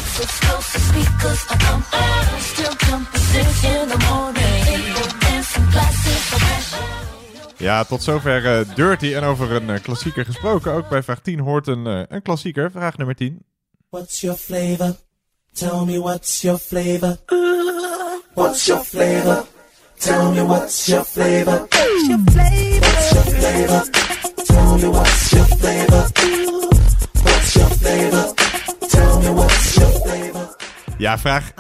Ja, 7.62 7.84
tot 7.84 8.04
zover 8.04 8.60
eh, 8.60 8.76
Dirty. 8.76 9.14
En 9.14 9.24
over 9.24 9.52
een 9.52 9.70
eh, 9.70 9.82
klassieker 9.82 10.26
gesproken. 10.26 10.74
Ook 10.74 10.90
bij 10.90 11.04
vraag 11.04 11.20
10 11.20 11.40
hoort 11.40 11.68
een, 11.68 11.88
eh, 11.88 12.02
een 12.08 12.22
klassieker. 12.22 12.72
Vraag 12.72 12.98
nummer 12.98 13.16
10. 13.16 13.46
What's 13.90 14.22
your 14.22 14.38
flavor? 14.38 14.96
Tell 15.54 15.86
me 15.86 16.00
what's 16.00 16.42
your 16.42 16.60
flavor? 16.60 17.18
What's 18.34 18.66
your 18.66 18.84
flavor? 18.84 19.44
Tell 19.98 20.32
me 20.32 20.46
what's 20.46 20.86
your 20.86 21.04
flavor? 21.04 21.68
What's 21.70 22.08
your 22.08 22.20
flavor? 22.26 22.80
What's 22.80 23.12
your 23.12 23.24
flavor? 23.24 23.84
Tell 24.46 24.78
me 24.78 24.88
what's 24.88 25.32
your 25.32 25.46
flavor? 25.46 26.08
What's 27.24 27.56
your 27.56 27.70
flavor? 27.70 28.34
Tell 28.88 29.20
me 29.20 29.30
what's 29.30 29.78
your? 29.78 29.91
Ja, 31.02 31.20
vraag 31.20 31.54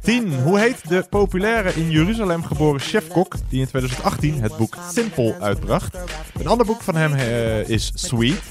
10. 0.00 0.34
Hoe 0.42 0.58
heet 0.58 0.88
de 0.88 1.06
populaire 1.10 1.74
in 1.74 1.90
Jeruzalem 1.90 2.44
geboren 2.44 2.80
chefkok 2.80 3.34
die 3.48 3.60
in 3.60 3.66
2018 3.66 4.42
het 4.42 4.56
boek 4.56 4.76
Simple 4.92 5.36
uitbracht? 5.40 5.96
Een 6.38 6.46
ander 6.46 6.66
boek 6.66 6.82
van 6.82 6.96
hem 6.96 7.14
eh, 7.14 7.68
is 7.68 7.92
Sweet. 7.94 8.42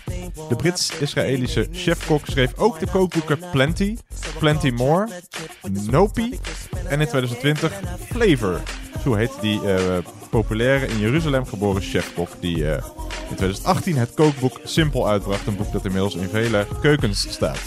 De 0.49 0.55
Brits-Israëlische 0.55 1.67
chefkok 1.71 2.25
schreef 2.25 2.57
ook 2.57 2.79
de 2.79 2.87
kookboeken 2.87 3.39
Plenty, 3.51 3.97
Plenty 4.39 4.69
More, 4.69 5.07
Nopi 5.89 6.39
en 6.87 7.01
in 7.01 7.07
2020 7.07 7.73
Flavor. 8.11 8.61
Zo 9.03 9.13
heet 9.13 9.31
die 9.41 9.73
eh, 9.73 9.97
populaire 10.29 10.87
in 10.87 10.99
Jeruzalem 10.99 11.45
geboren 11.45 11.81
chefkok 11.81 12.29
die 12.39 12.71
eh, 12.71 12.83
in 13.29 13.35
2018 13.35 13.97
het 13.97 14.13
kookboek 14.13 14.59
Simple 14.63 15.05
uitbracht. 15.05 15.47
Een 15.47 15.55
boek 15.55 15.71
dat 15.71 15.85
inmiddels 15.85 16.15
in 16.15 16.29
vele 16.29 16.67
keukens 16.81 17.27
staat. 17.29 17.59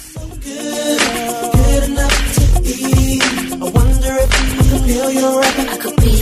Good 3.09 3.23
enough 3.23 3.31
to 3.31 3.47
eat. 3.47 3.53
I 3.53 3.71
wonder 3.71 4.12
if 4.21 4.31
I 4.33 4.47
can 4.68 4.81
feel 4.87 5.11
your 5.12 5.40
rapping. 5.40 5.68
I 5.68 5.77
could 5.79 5.97
be 5.97 6.12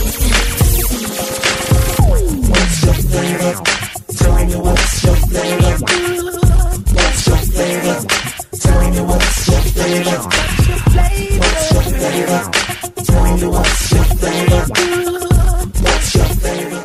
What's 2.51 2.83
your 2.83 2.93
flavor? 2.93 3.53
Tell 4.17 4.45
me 4.45 4.55
what's 4.55 5.03
your 5.03 5.15
flavor? 5.15 5.73
What's 6.95 7.25
your 7.27 7.37
flavor? 7.37 7.97
Tell 8.61 8.89
me 8.91 9.01
what's 9.01 9.47
your 9.47 9.61
flavor? 9.61 10.19
What's 11.39 11.71
your 11.71 11.81
flavor? 11.81 12.41
Tell 13.05 13.37
me 13.37 13.47
what's 13.47 13.91
your 13.91 14.05
flavor? 14.19 14.61
What's 15.83 16.13
your 16.13 16.25
flavor? 16.25 16.83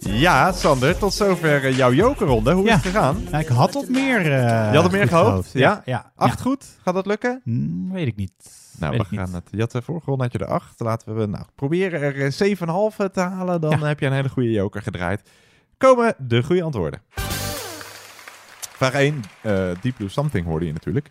Ja, 0.00 0.52
Sander, 0.52 0.98
tot 0.98 1.14
zover 1.14 1.64
eh, 1.64 1.76
jouw 1.76 1.92
jokerronde. 1.92 2.52
Hoe 2.52 2.66
is 2.66 2.72
het 2.72 2.82
gegaan? 2.82 3.22
Nou, 3.30 3.42
ik 3.42 3.48
had 3.48 3.72
tot 3.72 3.88
meer. 3.88 4.20
eh, 4.20 4.70
Je 4.72 4.76
had 4.76 4.84
er 4.84 4.90
meer 4.90 5.08
gehoopt? 5.08 5.50
Ja, 5.52 5.82
ja. 5.84 6.12
Acht 6.16 6.38
ja. 6.38 6.42
goed? 6.44 6.64
Gaat 6.84 6.94
dat 6.94 7.06
lukken? 7.06 7.40
Hmm, 7.44 7.92
weet 7.92 8.06
ik 8.06 8.16
niet. 8.16 8.32
Nou, 8.80 8.96
Weet 8.96 9.08
we 9.08 9.16
gaan 9.16 9.34
het. 9.34 9.48
Je 9.50 9.60
had 9.60 9.72
de 9.72 9.82
vorige 9.82 10.06
ronde 10.06 10.22
had 10.22 10.32
je 10.32 10.38
er 10.38 10.46
acht. 10.46 10.80
Laten 10.80 11.16
we 11.16 11.26
nou, 11.26 11.44
proberen 11.54 12.00
er 12.00 12.24
eh, 12.24 12.56
7,5 13.06 13.12
te 13.12 13.20
halen. 13.20 13.60
Dan 13.60 13.82
heb 13.82 14.00
je 14.00 14.06
een 14.06 14.12
hele 14.12 14.28
goede 14.28 14.50
joker 14.50 14.82
gedraaid. 14.82 15.30
Komen 15.78 16.14
de 16.18 16.42
goede 16.42 16.62
antwoorden. 16.62 17.00
Vraag 18.70 18.92
1. 18.92 19.22
eh 19.42 19.70
Deep 19.80 19.96
Blue 19.96 20.08
Something 20.08 20.46
hoorde 20.46 20.66
je 20.66 20.72
natuurlijk. 20.72 21.10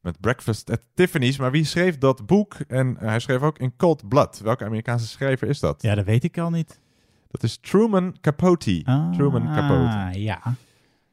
Met 0.00 0.20
Breakfast 0.20 0.70
at 0.70 0.80
Tiffany's. 0.94 1.38
Maar 1.38 1.50
wie 1.50 1.64
schreef 1.64 1.98
dat 1.98 2.26
boek? 2.26 2.54
En 2.68 2.96
eh, 3.00 3.08
hij 3.08 3.18
schreef 3.20 3.40
ook 3.40 3.58
in 3.58 3.76
Cold 3.76 4.08
Blood. 4.08 4.40
Welke 4.40 4.64
Amerikaanse 4.64 5.06
schrijver 5.06 5.48
is 5.48 5.60
dat? 5.60 5.82
Ja, 5.82 5.94
dat 5.94 6.04
weet 6.04 6.24
ik 6.24 6.38
al 6.38 6.50
niet. 6.50 6.80
Dat 7.30 7.42
is 7.42 7.58
Truman 7.60 8.16
Capote. 8.20 8.82
Truman 9.12 9.54
Capote. 9.54 9.96
Ah, 9.96 10.14
ja. 10.14 10.40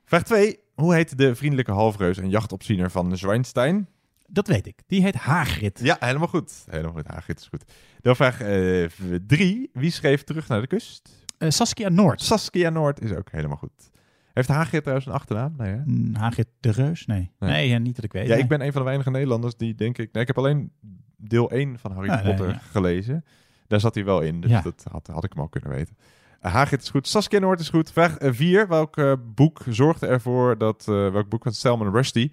Vraag 0.06 0.24
2. 0.24 0.60
Hoe 0.76 0.94
heet 0.94 1.18
de 1.18 1.36
vriendelijke 1.36 1.72
halfreus 1.72 2.18
en 2.18 2.30
jachtopziener 2.30 2.92
van 2.92 3.18
Zwijnstein? 3.18 3.88
Dat 4.34 4.48
weet 4.48 4.68
ik. 4.68 4.82
Die 4.88 5.02
heet 5.02 5.16
Hagrid. 5.16 5.80
Ja, 5.84 5.98
helemaal 6.00 6.28
goed. 6.28 6.64
Helemaal 6.70 6.92
goed. 6.92 7.08
Hagrid 7.08 7.40
is 7.40 7.48
goed. 7.48 7.64
Dan 8.02 8.16
vraag 8.16 8.38
3. 9.28 9.70
Wie 9.74 9.92
schreef 9.92 10.24
Terug 10.24 10.48
naar 10.48 10.62
de 10.62 10.68
kust? 10.68 11.26
Eh, 11.38 11.50
Saskia 11.50 11.90
Noord. 11.90 12.22
Saskia 12.22 12.70
Noord 12.70 13.02
is 13.02 13.14
ook 13.14 13.32
helemaal 13.32 13.58
goed. 13.58 13.92
Heeft 14.34 14.48
Hagrid 14.48 14.82
trouwens 14.82 15.08
een 15.08 15.14
achternaam? 15.14 15.54
Nee, 15.58 15.72
hè? 15.72 15.82
Hagrid 16.20 16.48
de 16.60 16.72
Reus? 16.72 17.06
Nee. 17.06 17.32
Nee. 17.40 17.50
Nee, 17.52 17.70
ja, 17.70 17.78
niet 17.78 17.96
dat 17.96 18.04
ik 18.06 18.12
weet. 18.14 18.28
Ja, 18.28 18.34
nee. 18.34 18.44
ik 18.44 18.50
ben 18.50 18.62
een 18.62 18.72
van 18.72 18.82
de 18.82 18.88
weinige 18.88 19.10
Nederlanders 19.12 19.56
die 19.56 19.76
denk 19.76 19.98
ik... 19.98 20.12
Nee, 20.12 20.22
ik 20.22 20.28
heb 20.28 20.38
alleen 20.38 20.72
deel 21.18 21.52
1 21.52 21.80
van 21.80 21.92
Harry 21.92 22.10
nee, 22.10 22.24
Potter 22.24 22.48
ja. 22.50 22.58
gelezen. 22.72 23.26
Daar 23.68 23.80
zat 23.80 23.96
hij 23.96 24.06
wel 24.06 24.22
in, 24.22 24.42
dus 24.42 24.52
Ja. 24.52 24.62
dat 24.62 24.86
had, 24.92 25.08
had 25.08 25.24
ik 25.24 25.34
hem 25.34 25.42
al 25.42 25.50
kunnen 25.50 25.70
weten. 25.70 25.98
Hagrid 26.40 26.82
is 26.82 26.90
goed. 26.90 27.08
Saskia 27.08 27.40
Noord 27.40 27.60
is 27.60 27.70
goed. 27.70 27.92
Vraag 27.92 28.16
4. 28.20 28.68
Welk 28.68 28.98
eh, 28.98 29.14
boek 29.36 29.62
zorgde 29.70 30.08
ervoor 30.08 30.58
dat... 30.58 30.80
eh, 30.88 31.12
welk 31.12 31.30
boek 31.30 31.44
van 31.44 31.54
Salman 31.54 31.92
Rushdie... 31.94 32.32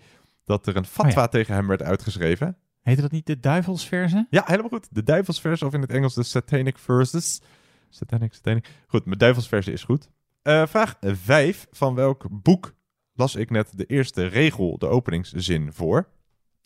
dat 0.49 0.67
er 0.67 0.77
een 0.77 0.85
fatwa 0.85 1.27
tegen 1.29 1.55
hem 1.55 1.67
werd 1.67 1.83
uitgeschreven? 1.83 2.57
Heette 2.83 3.03
dat 3.03 3.11
niet 3.11 3.27
de 3.27 3.41
duivelsverzen? 3.41 4.27
Ja, 4.31 4.43
helemaal 4.47 4.71
goed. 4.71 4.87
De 4.91 5.03
duivelsverse 5.03 5.67
of 5.67 5.73
in 5.73 5.81
het 5.81 5.91
Engels 5.91 6.15
de 6.15 6.23
satanic 6.23 6.79
verses. 6.79 7.41
Satanic, 7.89 8.35
satanic. 8.35 8.69
Goed, 8.87 9.05
mijn 9.05 9.19
duivelsverse 9.19 9.73
is 9.73 9.85
goed. 9.85 10.09
Eh, 10.43 10.67
vraag 10.67 10.97
5. 11.01 11.67
Van 11.71 11.95
welk 11.95 12.27
boek 12.31 12.75
las 13.13 13.35
ik 13.35 13.51
net 13.51 13.79
de 13.79 13.85
eerste 13.85 14.27
regel, 14.27 14.79
de 14.79 14.87
openingszin 14.87 15.73
voor? 15.73 16.09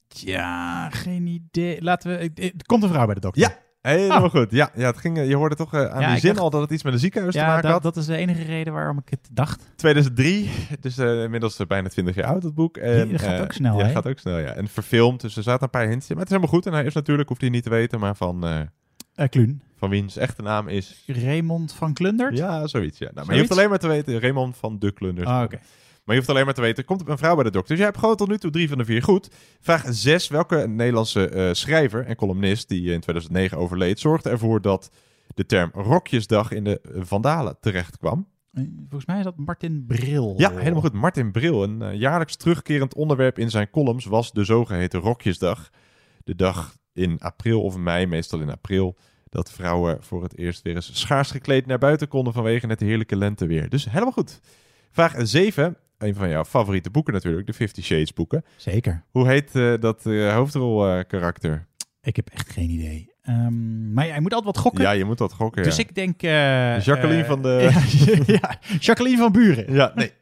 Ja, 0.08 0.90
geen 0.90 1.26
idee. 1.26 1.82
Laten 1.82 2.10
we... 2.10 2.30
Er 2.34 2.66
komt 2.66 2.82
een 2.82 2.88
vrouw 2.88 3.04
bij 3.04 3.14
de 3.14 3.20
dokter. 3.20 3.42
Ja, 3.42 3.58
helemaal 3.82 4.22
Oh. 4.24 4.30
goed. 4.30 4.50
Ja, 4.50 4.70
ja 4.74 4.86
het 4.86 4.98
ging, 4.98 5.18
eh, 5.18 5.28
je 5.28 5.34
hoorde 5.36 5.54
toch 5.54 5.74
eh, 5.74 5.84
aan 5.84 6.00
Ja, 6.00 6.10
die 6.10 6.20
zin 6.20 6.28
dacht- 6.30 6.40
al 6.42 6.50
dat 6.50 6.60
het 6.60 6.70
iets 6.70 6.82
met 6.82 6.92
een 6.92 6.98
ziekenhuis 6.98 7.34
te 7.34 7.40
maken 7.40 7.62
dat, 7.62 7.70
had. 7.72 7.82
dat 7.82 7.96
is 7.96 8.06
de 8.06 8.16
enige 8.16 8.42
reden 8.42 8.72
waarom 8.72 8.98
ik 8.98 9.08
het 9.10 9.28
dacht. 9.32 9.72
2003, 9.76 10.50
dus 10.80 10.98
eh, 10.98 11.22
inmiddels 11.22 11.56
bijna 11.66 11.88
20 11.88 12.14
jaar 12.14 12.26
oud, 12.26 12.42
het 12.42 12.54
boek. 12.54 12.76
En, 12.76 13.10
dat 13.10 13.20
gaat 13.22 13.40
ook 13.40 13.52
snel, 13.52 13.78
Ja, 13.78 13.88
gaat 13.88 14.06
ook 14.08 14.18
snel, 14.18 14.38
ja. 14.38 14.52
En 14.52 14.68
verfilmd, 14.68 15.20
dus 15.20 15.36
er 15.36 15.42
zaten 15.42 15.62
een 15.62 15.70
paar 15.70 15.86
hints 15.88 16.08
in. 16.10 16.16
Maar 16.16 16.24
het 16.24 16.32
is 16.32 16.38
helemaal 16.38 16.60
goed. 16.60 16.66
En 16.66 16.72
hij 16.72 16.84
is 16.84 16.94
natuurlijk, 16.94 17.28
hoeft 17.28 17.40
hij 17.40 17.50
niet 17.50 17.62
te 17.62 17.70
weten, 17.70 18.00
maar 18.00 18.16
van... 18.16 18.44
Kluun. 19.30 19.62
van 19.76 19.90
wiens 19.90 20.16
echte 20.16 20.42
naam 20.42 20.68
is... 20.68 21.02
Raymond 21.06 21.72
van 21.72 21.92
Klundert? 21.94 22.36
Ja, 22.36 22.66
zoiets, 22.66 22.98
ja. 22.98 23.10
Nou, 23.14 23.26
maar 23.26 23.34
je 23.34 23.40
hoeft 23.40 23.52
alleen 23.52 23.68
maar 23.68 23.78
te 23.78 23.88
weten, 23.88 24.20
Raymond 24.20 24.56
van 24.56 24.78
de 24.78 24.92
Klunders. 24.92 25.26
Ah, 25.28 25.42
oké. 25.42 25.58
Maar 26.04 26.14
je 26.14 26.20
hoeft 26.20 26.28
alleen 26.28 26.44
maar 26.44 26.54
te 26.54 26.60
weten, 26.60 26.84
komt 26.84 27.00
er 27.00 27.08
een 27.08 27.18
vrouw 27.18 27.34
bij 27.34 27.44
de 27.44 27.50
dokter. 27.50 27.68
Dus 27.68 27.78
jij 27.78 27.86
hebt 27.86 27.98
gewoon 27.98 28.16
tot 28.16 28.28
nu 28.28 28.38
toe 28.38 28.50
drie 28.50 28.68
van 28.68 28.78
de 28.78 28.84
vier 28.84 29.02
goed. 29.02 29.30
Vraag 29.60 29.84
6. 29.88 30.28
Welke 30.28 30.68
Nederlandse 30.68 31.28
eh, 31.28 31.48
schrijver 31.52 32.06
en 32.06 32.16
columnist 32.16 32.68
die 32.68 32.80
in 32.92 33.00
2009 33.00 33.58
overleed... 33.58 34.00
zorgde 34.00 34.30
ervoor 34.30 34.60
dat 34.60 34.90
de 35.34 35.46
term 35.46 35.70
Rokjesdag 35.74 36.52
in 36.52 36.64
de 36.64 36.80
eh, 36.80 37.00
Vandalen 37.04 37.56
terecht 37.60 37.98
kwam? 37.98 38.28
Eh, 38.52 38.64
Volgens 38.78 39.06
mij 39.06 39.18
is 39.18 39.24
dat 39.24 39.36
Martin 39.36 39.84
Bril. 39.86 40.34
Ja, 40.36 40.50
helemaal 40.50 40.80
goed. 40.80 40.92
Martin 40.92 41.32
Bril. 41.32 41.62
Een 41.62 41.82
eh, 41.82 41.94
jaarlijks 41.94 42.36
terugkerend 42.36 42.94
onderwerp 42.94 43.38
in 43.38 43.50
zijn 43.50 43.70
columns 43.70 44.04
was 44.04 44.32
de 44.32 44.44
zogeheten 44.44 45.00
Rokjesdag. 45.00 45.70
De 46.24 46.34
dag 46.34 46.76
in 46.92 47.20
april 47.20 47.62
of 47.62 47.76
mei, 47.76 48.06
meestal 48.06 48.40
in 48.40 48.50
april, 48.50 48.96
dat 49.28 49.52
vrouwen 49.52 50.02
voor 50.02 50.22
het 50.22 50.38
eerst 50.38 50.62
weer 50.62 50.74
eens 50.74 51.00
schaars 51.00 51.30
gekleed 51.30 51.66
naar 51.66 51.78
buiten 51.78 52.08
konden 52.08 52.32
vanwege 52.32 52.66
het 52.66 52.80
heerlijke 52.80 53.16
lenteweer. 53.16 53.68
Dus 53.68 53.84
helemaal 53.84 54.12
goed. 54.12 54.40
Vraag 54.90 55.14
7. 55.18 55.76
Een 56.02 56.14
van 56.14 56.28
jouw 56.28 56.44
favoriete 56.44 56.90
boeken 56.90 57.12
natuurlijk, 57.12 57.46
de 57.46 57.52
Fifty 57.52 57.82
Shades 57.82 58.12
boeken. 58.12 58.44
Zeker. 58.56 59.04
Hoe 59.10 59.26
heet 59.28 59.54
eh, 59.54 59.72
dat 59.80 60.06
eh, 60.06 60.34
hoofdrolkarakter? 60.34 61.66
Ik 62.02 62.16
heb 62.16 62.28
echt 62.28 62.50
geen 62.50 62.70
idee. 62.70 63.10
Ehm, 63.22 63.92
maar 63.92 64.06
ja, 64.06 64.14
je 64.14 64.20
moet 64.20 64.34
altijd 64.34 64.54
wat 64.54 64.64
gokken. 64.64 64.82
ja, 64.82 64.90
je 64.90 65.04
moet 65.04 65.18
dat 65.18 65.32
gokken. 65.32 65.62
Dus 65.62 65.76
ja. 65.76 65.82
ik 65.82 65.94
denk... 65.94 66.22
eh, 66.22 66.80
Jacqueline 66.80 67.24
van 67.24 67.42
de... 67.42 67.48
Ja, 68.26 68.38
ja, 68.40 68.58
Jacqueline 68.78 69.16
van 69.16 69.32
Buren. 69.32 69.72
Ja, 69.72 69.92
nee. 69.94 70.12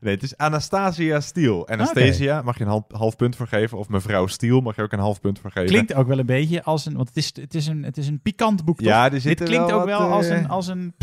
Nee, 0.00 0.14
het 0.14 0.22
is 0.22 0.36
Anastasia 0.36 1.20
Steele. 1.20 1.66
Anastasia 1.66 2.42
mag 2.42 2.58
je 2.58 2.64
een 2.64 2.70
half, 2.70 2.84
half 2.90 3.16
punt 3.16 3.36
voor 3.36 3.46
geven. 3.46 3.78
Of 3.78 3.88
mevrouw 3.88 4.26
Steele 4.26 4.60
mag 4.60 4.76
je 4.76 4.82
ook 4.82 4.92
een 4.92 4.98
half 4.98 5.20
punt 5.20 5.38
voor 5.38 5.50
geven. 5.50 5.68
Klinkt 5.68 5.94
ook 5.94 6.06
wel 6.06 6.18
een 6.18 6.26
beetje 6.26 6.62
als 6.62 6.86
een... 6.86 6.94
Want 6.96 7.08
het 7.08 7.16
is, 7.16 7.32
het 7.40 7.54
is, 7.54 7.66
een, 7.66 7.82
het 7.82 7.96
is 7.96 8.08
een 8.08 8.20
pikant 8.20 8.64
boek, 8.64 8.76
toch? 8.76 8.86
Ja, 8.86 9.08
Dit 9.08 9.22
klinkt 9.22 9.70
wel 9.70 9.80
ook 9.80 9.86
wel 9.86 10.00
wat, 10.00 10.10
als, 10.10 10.28
een, 10.28 10.48
als, 10.48 10.66
een, 10.66 10.94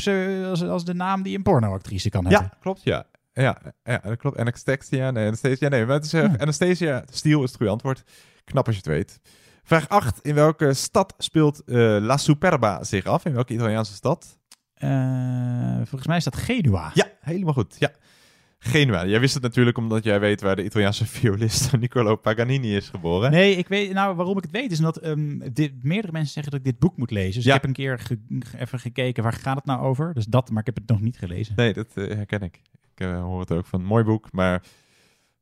als, 0.45 0.63
als 0.63 0.85
de 0.85 0.93
naam 0.93 1.21
die 1.23 1.37
een 1.37 1.43
pornoactrice 1.43 2.09
kan 2.09 2.25
hebben. 2.25 2.49
Ja, 2.51 2.57
klopt, 2.61 2.83
ja. 2.83 3.05
Ja, 3.43 3.61
ja 3.83 3.97
dat 4.03 4.17
klopt. 4.17 4.37
Anastasia, 4.37 5.11
nee, 5.11 5.25
Anastasia, 5.27 5.69
nee, 5.69 5.85
maar 5.85 5.95
het 5.95 6.05
is 6.05 6.13
eh, 6.13 6.33
Anastasia 6.37 7.03
Steele 7.11 7.43
is 7.43 7.47
het 7.47 7.55
goede 7.57 7.71
antwoord. 7.71 8.03
Knap 8.43 8.65
als 8.67 8.75
je 8.75 8.81
het 8.85 8.91
weet. 8.91 9.19
Vraag 9.63 9.89
8. 9.89 10.19
In 10.21 10.35
welke 10.35 10.73
stad 10.73 11.13
speelt 11.17 11.63
eh, 11.63 11.75
La 12.01 12.17
Superba 12.17 12.83
zich 12.83 13.05
af? 13.05 13.25
In 13.25 13.33
welke 13.33 13.53
Italiaanse 13.53 13.93
stad? 13.93 14.37
Eh, 14.73 15.75
volgens 15.75 16.07
mij 16.07 16.17
is 16.17 16.23
dat 16.23 16.35
Genua. 16.35 16.91
Ja, 16.93 17.07
helemaal 17.19 17.53
goed. 17.53 17.75
Ja. 17.79 17.91
Genua. 18.59 19.05
Jij 19.05 19.19
wist 19.19 19.33
het 19.33 19.43
natuurlijk 19.43 19.77
omdat 19.77 20.03
jij 20.03 20.19
weet 20.19 20.41
waar 20.41 20.55
de 20.55 20.63
Italiaanse 20.63 21.05
violist 21.05 21.71
Niccolo 21.77 22.15
Paganini 22.15 22.75
is 22.75 22.89
geboren. 22.89 23.31
Nee, 23.31 23.55
ik 23.55 23.67
weet, 23.67 23.93
nou, 23.93 24.15
waarom 24.15 24.37
ik 24.37 24.43
het 24.43 24.51
weet 24.51 24.71
is 24.71 24.77
omdat 24.77 24.97
ehm, 24.97 25.39
dit, 25.53 25.83
meerdere 25.83 26.13
mensen 26.13 26.33
zeggen 26.33 26.51
dat 26.51 26.59
ik 26.61 26.65
dit 26.71 26.79
boek 26.79 26.97
moet 26.97 27.11
lezen. 27.11 27.33
Dus 27.33 27.43
Ja. 27.43 27.55
ik 27.55 27.61
heb 27.61 27.69
een 27.69 27.75
keer 27.75 27.99
ge- 27.99 28.19
even 28.59 28.79
gekeken 28.79 29.23
waar 29.23 29.33
gaat 29.33 29.55
het 29.55 29.65
nou 29.65 29.81
over. 29.81 30.13
Dus 30.13 30.25
dat, 30.25 30.49
maar 30.49 30.59
ik 30.59 30.65
heb 30.65 30.75
het 30.75 30.87
nog 30.87 31.01
niet 31.01 31.17
gelezen. 31.17 31.53
Nee, 31.55 31.73
dat 31.73 31.87
herken 31.93 32.41
ik. 32.41 32.61
Ik 32.95 33.07
eh, 33.07 33.21
hoor 33.21 33.39
het 33.39 33.51
ook 33.51 33.65
van 33.65 33.79
een 33.79 33.85
mooi 33.85 34.03
boek, 34.03 34.31
maar 34.31 34.63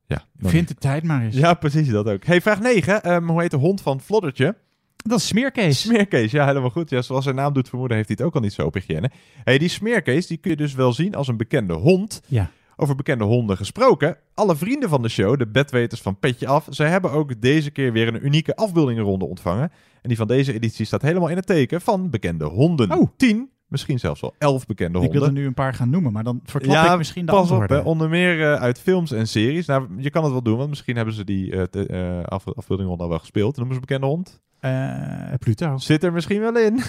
ja. 0.05 0.25
Vind 0.37 0.67
de 0.67 0.75
tijd 0.75 1.03
maar 1.03 1.21
eens. 1.21 1.35
Ja, 1.35 1.53
precies 1.53 1.89
dat 1.89 2.07
ook. 2.09 2.25
Hey, 2.25 2.41
vraag 2.41 2.59
9. 2.59 3.03
Ehm, 3.03 3.27
hoe 3.27 3.41
heet 3.41 3.51
de 3.51 3.57
hond 3.57 3.81
van 3.81 4.01
Floddertje? 4.01 4.55
Dat 4.95 5.19
is 5.19 5.27
Smeerkees. 5.27 5.81
Smeerkees, 5.81 6.31
ja, 6.31 6.45
helemaal 6.45 6.69
goed. 6.69 6.89
Ja, 6.89 7.01
zoals 7.01 7.23
zijn 7.23 7.35
naam 7.35 7.53
doet 7.53 7.69
vermoeden, 7.69 7.97
heeft 7.97 8.09
hij 8.09 8.17
het 8.19 8.27
ook 8.27 8.35
al 8.35 8.41
niet 8.41 8.53
zo 8.53 8.65
op 8.65 8.73
hygiëne. 8.73 9.11
Hey, 9.43 9.57
die 9.57 9.67
Smeerkees, 9.67 10.27
die 10.27 10.37
kun 10.37 10.51
je 10.51 10.57
dus 10.57 10.73
wel 10.73 10.93
zien 10.93 11.15
als 11.15 11.27
een 11.27 11.37
bekende 11.37 11.73
hond. 11.73 12.21
Ja. 12.27 12.51
Over 12.75 12.95
bekende 12.95 13.23
honden 13.23 13.57
gesproken. 13.57 14.17
Alle 14.33 14.55
vrienden 14.55 14.89
van 14.89 15.01
de 15.01 15.09
show, 15.09 15.37
de 15.37 15.47
bedweters 15.47 16.01
van 16.01 16.19
Petje 16.19 16.47
Af, 16.47 16.67
zij 16.69 16.89
hebben 16.89 17.11
ook 17.11 17.41
deze 17.41 17.71
keer 17.71 17.91
weer 17.91 18.07
een 18.07 18.25
unieke 18.25 18.55
afbeeldingenronde 18.55 19.25
ontvangen. 19.25 19.71
En 20.01 20.09
die 20.09 20.17
van 20.17 20.27
deze 20.27 20.53
editie 20.53 20.85
staat 20.85 21.01
helemaal 21.01 21.29
in 21.29 21.35
het 21.35 21.45
teken 21.45 21.81
van 21.81 22.09
bekende 22.09 22.45
honden. 22.45 22.91
Oh. 22.91 23.09
Tien, 23.17 23.49
misschien 23.73 23.99
zelfs 23.99 24.21
wel 24.21 24.33
elf 24.37 24.65
bekende 24.65 24.97
Ik 24.97 25.03
honden. 25.03 25.19
wil 25.19 25.29
er 25.29 25.33
nu 25.35 25.45
een 25.45 25.53
paar 25.53 25.73
gaan 25.73 25.89
noemen, 25.89 26.11
maar 26.11 26.23
dan 26.23 26.41
verklap 26.43 26.91
ik 26.91 26.97
misschien 26.97 27.25
de 27.25 27.31
pas 27.31 27.41
op, 27.51 27.59
antwoorden. 27.59 27.85
onder 27.85 28.09
meer 28.09 28.41
eh, 28.53 28.61
uit 28.61 28.79
films 28.79 29.11
en 29.11 29.27
series. 29.27 29.65
Nou, 29.65 29.87
je 29.97 30.09
kan 30.09 30.23
het 30.23 30.31
wel 30.31 30.41
doen, 30.41 30.57
want 30.57 30.69
misschien 30.69 30.95
hebben 30.95 31.13
ze 31.13 31.23
die 31.23 31.51
eh, 31.51 31.63
te- 31.63 31.85
eh, 31.87 32.23
af, 32.23 32.47
afbeelding 32.55 32.89
al 32.99 33.09
wel 33.09 33.19
gespeeld. 33.19 33.55
Noemen 33.57 33.75
ze 33.75 33.81
een 33.81 33.87
bekende 33.87 34.07
hond? 34.07 34.41
Eh, 34.63 35.33
Pluto. 35.39 35.77
Zit 35.77 36.03
er 36.03 36.13
misschien 36.13 36.39
wel 36.39 36.57
in. 36.57 36.81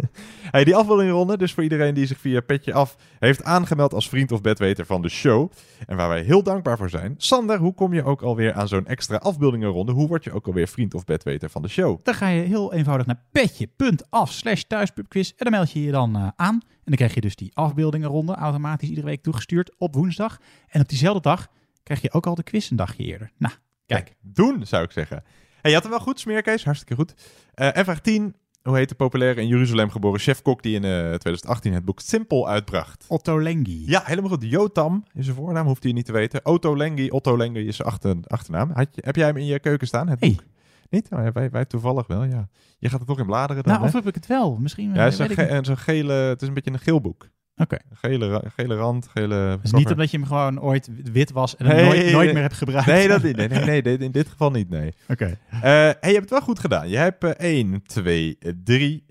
hey, 0.50 0.64
die 0.64 0.76
afbeeldingronde, 0.76 1.36
dus 1.36 1.52
voor 1.52 1.62
iedereen 1.62 1.94
die 1.94 2.06
zich 2.06 2.18
via 2.18 2.40
Petje 2.40 2.72
Af 2.72 2.96
heeft 3.18 3.44
aangemeld 3.44 3.94
als 3.94 4.08
vriend 4.08 4.32
of 4.32 4.40
bedweter 4.40 4.86
van 4.86 5.02
de 5.02 5.08
show. 5.08 5.50
En 5.86 5.96
waar 5.96 6.08
wij 6.08 6.22
heel 6.22 6.42
dankbaar 6.42 6.76
voor 6.76 6.90
zijn. 6.90 7.14
Sander, 7.16 7.58
hoe 7.58 7.74
kom 7.74 7.94
je 7.94 8.04
ook 8.04 8.22
alweer 8.22 8.52
aan 8.52 8.68
zo'n 8.68 8.86
extra 8.86 9.16
afbeeldingenronde? 9.16 9.92
Hoe 9.92 10.08
word 10.08 10.24
je 10.24 10.32
ook 10.32 10.46
alweer 10.46 10.68
vriend 10.68 10.94
of 10.94 11.04
bedweter 11.04 11.50
van 11.50 11.62
de 11.62 11.68
show? 11.68 12.04
Dan 12.04 12.14
ga 12.14 12.28
je 12.28 12.42
heel 12.42 12.72
eenvoudig 12.72 13.06
naar 13.06 13.22
petje.af 13.30 14.32
slash 14.32 14.62
thuispubquiz 14.62 15.28
en 15.28 15.36
dan 15.36 15.50
meld 15.50 15.72
je 15.72 15.82
je 15.82 15.90
dan 15.90 16.16
eh, 16.16 16.28
aan. 16.36 16.60
En 16.62 16.84
dan 16.84 16.96
krijg 16.96 17.14
je 17.14 17.20
dus 17.20 17.36
die 17.36 17.50
afbeeldingenronde 17.54 18.34
automatisch 18.34 18.88
iedere 18.88 19.06
week 19.06 19.22
toegestuurd 19.22 19.74
op 19.78 19.94
woensdag. 19.94 20.40
En 20.68 20.80
op 20.80 20.88
diezelfde 20.88 21.22
dag 21.22 21.48
krijg 21.82 22.02
je 22.02 22.12
ook 22.12 22.26
al 22.26 22.34
de 22.34 22.42
quiz 22.42 22.70
een 22.70 22.76
dagje 22.76 23.04
eerder. 23.04 23.30
Nou, 23.38 23.54
kijk. 23.86 24.14
Doen, 24.20 24.66
zou 24.66 24.84
ik 24.84 24.90
zeggen. 24.90 25.24
Hey, 25.62 25.70
je 25.70 25.76
had 25.76 25.82
hem 25.82 25.90
wel 25.96 26.00
goed, 26.02 26.20
Smeerkees. 26.20 26.64
Hartstikke 26.64 26.94
goed. 26.94 27.14
Eh, 27.54 27.76
en 27.76 27.84
vraag 27.84 28.00
10. 28.00 28.34
Hoe 28.62 28.76
heet 28.76 28.88
de 28.88 28.94
populaire 28.94 29.40
in 29.40 29.46
Jeruzalem 29.46 29.90
geboren 29.90 30.20
chefkok 30.20 30.62
die 30.62 30.74
in 30.74 30.84
eh, 30.84 30.90
2018 30.90 31.72
het 31.72 31.84
boek 31.84 32.00
Simpel 32.00 32.48
uitbracht? 32.48 33.04
Otto 33.08 33.40
Lengi. 33.42 33.82
Ja, 33.86 34.02
helemaal 34.04 34.30
goed. 34.30 34.42
Jotam 34.50 35.04
is 35.14 35.24
zijn 35.24 35.36
voornaam, 35.36 35.66
hoeft 35.66 35.82
hij 35.82 35.92
niet 35.92 36.04
te 36.06 36.12
weten. 36.12 36.40
Otto 36.46 36.76
Lengi, 36.76 37.10
Otto 37.10 37.36
Lengi 37.36 37.66
is 37.66 37.76
zijn 37.76 37.88
achter, 37.88 38.16
achternaam. 38.26 38.70
Had 38.74 38.88
je, 38.94 39.02
heb 39.04 39.16
jij 39.16 39.26
hem 39.26 39.36
in 39.36 39.44
je 39.46 39.58
keuken 39.58 39.86
staan, 39.86 40.08
het 40.08 40.18
boek? 40.18 40.42
Niet? 40.90 41.08
Oh, 41.10 41.26
wij, 41.32 41.50
wij 41.50 41.64
toevallig 41.64 42.06
wel, 42.06 42.24
ja. 42.24 42.48
Je 42.78 42.88
gaat 42.88 43.00
er 43.00 43.06
toch 43.06 43.18
in 43.18 43.26
bladeren 43.26 43.62
dan, 43.62 43.72
Nou, 43.72 43.84
of 43.86 43.92
hè? 43.92 43.98
heb 43.98 44.08
ik 44.08 44.14
het 44.14 44.26
wel? 44.26 44.56
Misschien 44.56 44.88
Ja, 44.88 44.94
eh, 44.96 45.02
het 45.04 45.12
is, 45.12 45.18
een 45.18 45.48
ge- 45.48 45.58
zo'n 45.62 45.76
gele, 45.78 46.12
het 46.12 46.42
is 46.42 46.48
een 46.48 46.54
beetje 46.54 46.70
een 46.72 46.78
geel 46.78 47.00
boek. 47.00 47.28
Oké. 47.56 47.76
Gele, 47.92 48.42
gele 48.56 48.76
rand, 48.76 49.08
gele... 49.08 49.58
Dus 49.62 49.72
niet 49.72 49.90
omdat 49.90 50.10
je 50.10 50.16
hem 50.18 50.26
gewoon 50.26 50.60
ooit 50.60 50.88
wit 51.12 51.30
was 51.30 51.56
en 51.56 51.66
hem 51.66 51.76
Nee, 51.76 51.84
nooit, 51.84 52.12
nooit 52.12 52.32
meer 52.32 52.42
hebt 52.42 52.54
gebruikt. 52.54 52.86
Nee, 52.86 53.08
dat 53.08 53.22
niet. 53.22 53.36
Nee, 53.36 53.48
nee, 53.48 53.82
nee, 53.82 53.98
in 53.98 54.10
dit 54.12 54.28
geval 54.28 54.50
niet, 54.50 54.68
nee. 54.68 54.92
Oké. 55.08 55.38
Eh, 55.50 55.60
hey, 55.60 55.96
je 56.00 56.06
hebt 56.06 56.20
het 56.20 56.30
wel 56.30 56.40
goed 56.40 56.58
gedaan. 56.58 56.88
Je 56.88 56.96
hebt 56.96 57.24
eh 57.24 57.30
1, 57.58 57.82
2, 57.82 58.38
3, 58.64 59.04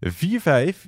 4, 0.00 0.40
5, 0.40 0.86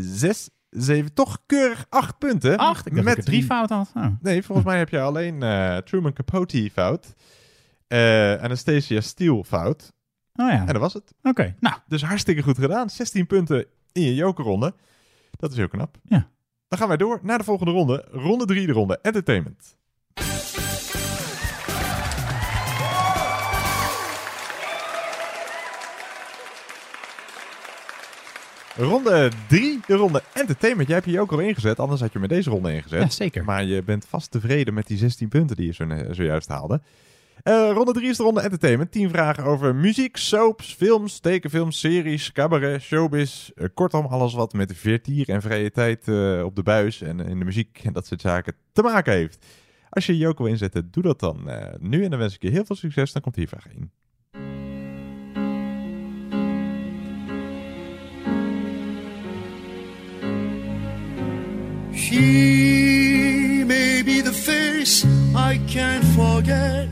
6, 0.00 0.48
7, 0.70 1.14
toch 1.14 1.38
keurig 1.46 1.86
8 1.88 2.18
punten. 2.18 2.56
Acht? 2.56 2.86
Ik 2.86 2.94
dacht 2.94 3.06
dat 3.06 3.16
ik 3.18 3.24
drie 3.24 3.44
fout 3.44 3.70
had. 3.70 3.90
Oh. 3.96 4.06
Nee, 4.20 4.42
volgens 4.42 4.66
mij 4.66 4.78
heb 4.78 4.88
je 4.88 5.00
alleen 5.00 5.42
eh, 5.42 5.76
Truman 5.76 6.12
Capote 6.12 6.70
fout. 6.72 7.14
eh, 7.88 8.34
Anastasia 8.42 9.00
Steele 9.00 9.44
fout. 9.44 9.92
Oh 10.34 10.48
ja. 10.50 10.60
En 10.60 10.66
dat 10.66 10.76
was 10.76 10.92
het. 10.94 11.14
Oké, 11.22 11.54
nou. 11.60 11.76
Dus 11.86 12.02
hartstikke 12.04 12.42
goed 12.42 12.58
gedaan. 12.58 12.90
16 12.90 13.26
punten 13.26 13.66
in 13.92 14.02
je 14.02 14.14
jokerronde. 14.14 14.74
Dat 15.40 15.50
is 15.50 15.56
heel 15.56 15.68
knap. 15.68 15.96
Ja. 16.02 16.28
Dan 16.68 16.78
gaan 16.78 16.88
wij 16.88 16.96
door 16.96 17.18
naar 17.22 17.38
de 17.38 17.44
volgende 17.44 17.72
ronde. 17.72 18.08
Ronde 18.10 18.44
3, 18.44 18.66
de 18.66 18.72
ronde 18.72 18.98
entertainment. 19.02 19.76
Ronde 28.76 29.30
3, 29.48 29.80
de 29.86 29.94
ronde 29.94 30.22
entertainment. 30.32 30.88
Jij 30.88 30.96
hebt 30.96 31.10
je 31.10 31.20
ook 31.20 31.32
al 31.32 31.38
ingezet, 31.38 31.78
anders 31.78 32.00
had 32.00 32.12
je 32.12 32.18
met 32.18 32.28
deze 32.28 32.50
ronde 32.50 32.74
ingezet. 32.74 33.02
Ja, 33.02 33.08
zeker. 33.08 33.44
Maar 33.44 33.64
je 33.64 33.82
bent 33.82 34.04
vast 34.04 34.30
tevreden 34.30 34.74
met 34.74 34.86
die 34.86 34.98
16 34.98 35.28
punten 35.28 35.56
die 35.56 35.66
je 35.66 35.72
zo, 35.72 35.86
zojuist 36.10 36.48
haalde. 36.48 36.80
Eh, 37.42 37.70
ronde 37.72 37.92
3 37.92 38.08
is 38.08 38.16
de 38.16 38.22
ronde 38.22 38.40
entertainment. 38.40 38.90
10 38.90 39.10
vragen 39.10 39.44
over 39.44 39.74
muziek, 39.74 40.16
soaps, 40.16 40.74
films, 40.74 41.20
tekenfilms, 41.20 41.80
series, 41.80 42.32
cabaret, 42.32 42.82
showbiz. 42.82 43.50
Eh, 43.54 43.66
kortom, 43.74 44.06
alles 44.06 44.34
wat 44.34 44.52
met 44.52 44.76
vertier 44.76 45.28
en 45.28 45.42
vrije 45.42 45.70
tijd 45.70 46.08
eh, 46.08 46.42
op 46.44 46.56
de 46.56 46.62
buis 46.62 47.00
en 47.00 47.20
in 47.20 47.38
de 47.38 47.44
muziek 47.44 47.80
en 47.84 47.92
dat 47.92 48.06
soort 48.06 48.20
zaken 48.20 48.54
te 48.72 48.82
maken 48.82 49.12
heeft. 49.12 49.46
Als 49.90 50.06
je 50.06 50.16
joker 50.16 50.42
wil 50.42 50.52
inzetten, 50.52 50.88
doe 50.90 51.02
dat 51.02 51.20
dan 51.20 51.50
nu. 51.80 52.04
En 52.04 52.10
dan 52.10 52.18
wens 52.18 52.34
ik 52.34 52.42
je 52.42 52.50
heel 52.50 52.64
veel 52.64 52.76
succes. 52.76 53.12
Dan 53.12 53.22
komt 53.22 53.36
hier 53.36 53.48
vraag 53.48 53.66
1. 53.66 53.90
She 61.94 63.64
may 63.66 64.02
be 64.02 64.20
the 64.20 64.32
face 64.32 65.04
I 65.34 65.60
can't 65.68 66.04
forget, 66.16 66.88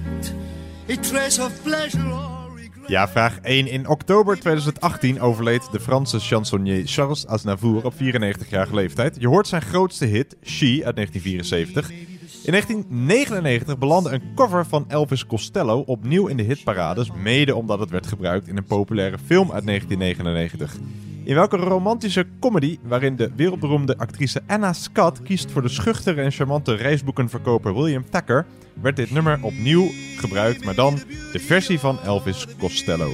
Ja, 2.86 3.09
vraag 3.09 3.39
1. 3.41 3.66
In 3.66 3.89
oktober 3.89 4.41
2018 4.41 5.20
overleed 5.20 5.68
de 5.72 5.80
Franse 5.80 6.20
chansonnier 6.20 6.86
Charles 6.86 7.26
Aznavour 7.26 7.84
op 7.84 7.95
94-jarige 7.95 8.74
leeftijd. 8.74 9.16
Je 9.18 9.28
hoort 9.28 9.47
zijn 9.47 9.62
grootste 9.62 10.05
hit, 10.05 10.36
She, 10.45 10.80
uit 10.84 10.97
1974. 10.97 12.08
In 12.45 12.53
1999 12.53 13.79
belandde 13.79 14.11
een 14.11 14.35
cover 14.35 14.66
van 14.66 14.85
Elvis 14.89 15.26
Costello 15.26 15.83
opnieuw 15.87 16.26
in 16.26 16.37
de 16.37 16.43
hitparades, 16.43 17.11
mede 17.22 17.55
omdat 17.55 17.79
het 17.79 17.91
werd 17.91 18.07
gebruikt 18.07 18.49
in 18.49 18.57
een 18.57 18.64
populaire 18.64 19.18
film 19.26 19.53
uit 19.53 19.66
1999. 19.66 20.76
In 21.24 21.35
welke 21.35 21.57
romantische 21.57 22.26
comedy, 22.41 22.79
waarin 22.83 23.16
de 23.16 23.31
wereldberoemde 23.37 23.99
actrice 23.99 24.43
Anna 24.47 24.72
Scott 24.72 25.22
kiest 25.22 25.51
voor 25.51 25.62
de 25.62 25.68
schuchtere 25.68 26.22
en 26.22 26.33
charmante 26.33 26.74
reisboekenverkoper 26.74 27.74
William 27.74 28.11
Thacker, 28.11 28.47
werd 28.81 28.97
dit 28.97 29.11
nummer 29.11 29.39
opnieuw 29.43 29.91
gebruikt, 30.16 30.64
maar 30.64 30.74
dan 30.74 30.95
de 31.33 31.39
versie 31.39 31.79
van 31.79 31.99
Elvis 32.05 32.47
Costello. 32.59 33.11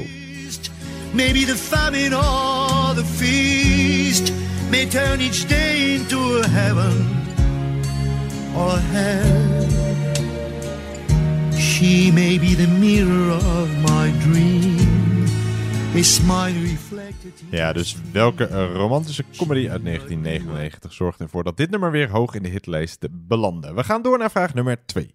Maybe 1.12 1.45
the 1.45 1.57
famine 1.57 2.09
the 2.95 3.05
feast 3.05 4.33
may 4.71 4.87
turn 4.87 5.21
each 5.21 5.47
day 5.47 5.95
into 5.95 6.41
heaven 6.43 7.25
or 8.57 8.69
a 8.69 8.81
hell. 8.81 9.65
She 11.59 12.11
may 12.13 12.39
be 12.39 12.55
the 12.55 12.67
mirror 12.67 13.31
of 13.33 13.69
my 13.83 14.13
dream, 14.19 15.25
a 15.95 16.03
smile 16.03 16.61
reflected. 16.61 17.43
Ja, 17.51 17.73
dus 17.73 17.97
welke 18.13 18.47
eh, 18.47 18.75
romantische 18.75 19.25
comedy 19.37 19.69
uit 19.69 19.85
1999 19.85 20.93
zorgt 20.93 21.21
ervoor 21.21 21.45
dat 21.45 21.57
dit 21.57 21.71
nummer 21.71 21.91
weer 21.91 22.11
hoog 22.11 22.35
in 22.35 22.43
de 22.43 22.49
hitlijst 22.49 23.07
belandde? 23.11 23.75
We 23.75 23.85
gaan 23.85 24.03
door 24.03 24.19
naar 24.19 24.31
vraag 24.31 24.55
nummer 24.55 24.87
2. 24.87 25.15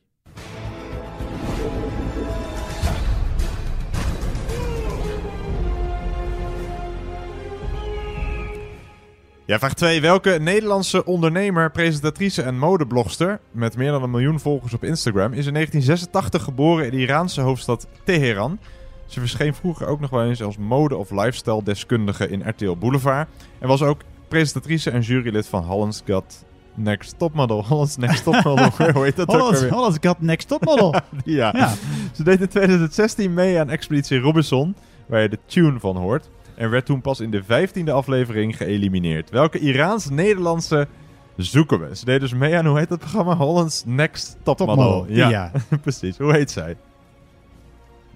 Ja, 9.49 9.59
vraag 9.59 9.73
2. 9.73 10.01
Welke 10.01 10.37
Nederlandse 10.41 11.05
ondernemer, 11.05 11.71
presentatrice 11.71 12.41
en 12.41 12.57
modeblogster 12.57 13.39
met 13.51 13.77
meer 13.77 13.91
dan 13.91 14.03
een 14.03 14.11
miljoen 14.11 14.39
volgers 14.39 14.73
op 14.73 14.83
Instagram 14.83 15.33
is 15.33 15.45
in 15.45 15.53
1986 15.53 16.43
geboren 16.43 16.85
in 16.85 16.91
de 16.91 16.97
Iraanse 16.97 17.41
hoofdstad 17.41 17.87
Teheran? 18.03 18.59
Ze 19.05 19.19
verscheen 19.19 19.53
vroeger 19.53 19.87
ook 19.87 19.99
nog 19.99 20.09
wel 20.09 20.25
eens 20.25 20.43
als 20.43 20.57
mode- 20.57 20.95
of 20.95 21.11
lifestyle-deskundige 21.11 22.29
in 22.29 22.49
RTL 22.49 22.75
Boulevard. 22.75 23.29
En 23.59 23.67
was 23.67 23.81
ook 23.81 24.01
presentatrice 24.27 24.89
en 24.89 25.01
jurylid 25.01 25.47
van 25.47 25.63
Holland's 25.63 26.01
Got 26.05 26.45
Next 26.75 27.15
Topmodel. 27.17 27.65
Holland's 27.69 27.97
Next 27.97 28.23
Topmodel. 28.23 28.69
Hoe 28.93 29.03
heet 29.03 29.15
dat 29.15 29.27
ook 29.27 29.35
Holland's, 29.35 29.59
alweer? 29.59 29.73
Holland's 29.73 29.97
Got 30.01 30.21
Next 30.21 30.47
Topmodel. 30.47 30.93
ja. 31.23 31.53
Ja. 31.55 31.73
Ze 32.13 32.23
deed 32.23 32.41
in 32.41 32.47
2016 32.47 33.33
mee 33.33 33.59
aan 33.59 33.69
Expeditie 33.69 34.19
Robinson, 34.19 34.75
waar 35.05 35.21
je 35.21 35.29
de 35.29 35.39
tune 35.45 35.79
van 35.79 35.97
hoort. 35.97 36.29
En 36.59 36.69
werd 36.69 36.85
toen 36.85 37.01
pas 37.01 37.19
in 37.19 37.31
de 37.31 37.43
vijftiende 37.43 37.91
aflevering 37.91 38.57
geëlimineerd. 38.57 39.29
Welke 39.29 39.59
Iraans-Nederlandse 39.59 40.87
zoeken 41.35 41.79
we? 41.79 41.95
Ze 41.95 42.05
deed 42.05 42.19
dus 42.19 42.33
mee 42.33 42.55
aan, 42.57 42.65
hoe 42.65 42.77
heet 42.77 42.89
dat 42.89 42.99
programma? 42.99 43.35
Holland's 43.35 43.83
Next 43.85 44.37
Topmodel. 44.43 44.75
Topmodel, 44.75 45.15
Ja, 45.15 45.29
ja. 45.29 45.51
precies. 45.81 46.17
Hoe 46.17 46.33
heet 46.33 46.51
zij? 46.51 46.75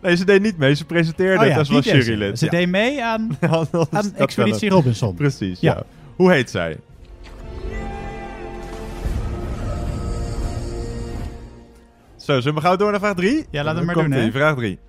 Nee, 0.02 0.16
ze 0.16 0.26
deed 0.26 0.42
niet 0.42 0.58
mee. 0.58 0.74
Ze 0.76 0.86
presenteerde 0.86 1.34
Oh 1.34 1.56
het 1.56 1.68
ja, 1.68 1.74
deed 1.74 1.84
ze. 1.84 1.96
jurylid. 1.98 2.40
Ze 2.40 2.46
Ja. 2.46 2.52
deed 2.52 2.70
mee 2.70 3.04
aan, 3.04 3.38
Expeditie. 4.18 4.70
Robinson. 4.70 5.16
Precies, 5.16 5.60
ja. 5.60 5.74
Ja. 5.74 5.84
Hoe 6.16 6.32
heet 6.32 6.50
zij? 6.50 6.78
Zo, 12.16 12.40
zullen 12.40 12.56
we 12.56 12.62
gauw 12.62 12.76
door 12.76 12.92
naar 12.92 13.00
vraag 13.00 13.16
3? 13.16 13.46
Ja, 13.52 13.64
laten 13.64 13.80
we 13.80 13.86
maar 13.86 13.96
doen, 13.96 14.12
hè. 14.12 14.32
Vraag 14.32 14.56
3. 14.56 14.80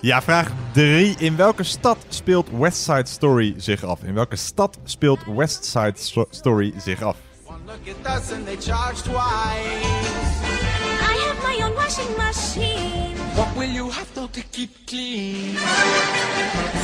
Ja, 0.00 0.22
vraag 0.22 0.48
3. 0.72 1.14
In 1.18 1.36
welke 1.36 1.62
stad 1.62 1.96
speelt 2.08 2.48
West 2.58 2.82
Side 2.82 3.06
Story 3.06 3.54
zich 3.56 3.84
af? 3.84 4.02
In 4.02 4.14
welke 4.14 4.36
stad 4.36 4.78
speelt 4.84 5.20
West 5.36 5.64
Side 5.64 5.92
Sto- 5.94 6.26
Story 6.30 6.72
zich 6.84 7.02
af? 7.02 7.16
Look 7.66 7.96
at 8.04 8.18
us 8.18 8.32
and 8.32 8.46
they 8.46 8.56
charge 8.56 9.02
twice. 9.02 9.86
I 11.00 11.14
have 11.26 11.36
my 11.48 11.64
own 11.64 11.74
washing 11.74 12.16
machine. 12.16 13.14
What 13.34 13.48
will 13.56 13.72
you 13.74 13.90
have 13.90 14.06
to, 14.14 14.28
to 14.30 14.40
keep 14.50 14.70
clean? 14.86 15.56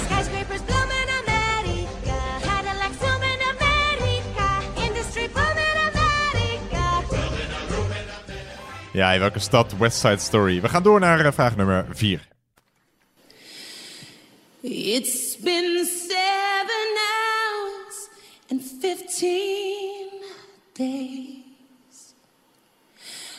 Skyscrapers 0.05 0.61
bloom 0.67 0.91
in 1.03 1.09
America. 1.23 2.17
Cadillacs 2.43 2.99
zoom 3.01 3.23
in 3.23 3.41
America. 3.55 4.49
Industry 4.87 5.29
boom 5.35 5.57
in 5.57 5.79
America. 5.89 6.91
Ja, 8.93 9.13
in 9.13 9.21
welke 9.21 9.39
stad 9.39 9.75
West 9.79 9.99
Side 9.99 10.19
Story? 10.19 10.61
We 10.61 10.69
gaan 10.69 10.83
door 10.83 11.01
naar 11.01 11.21
eh, 11.25 11.33
vraag 11.33 11.57
nummer 11.57 11.87
4. 11.93 12.33
It's 14.67 15.37
been 15.37 15.85
seven 15.85 16.89
hours 17.13 18.09
and 18.49 18.63
fifteen 18.63 20.09
days 20.73 22.15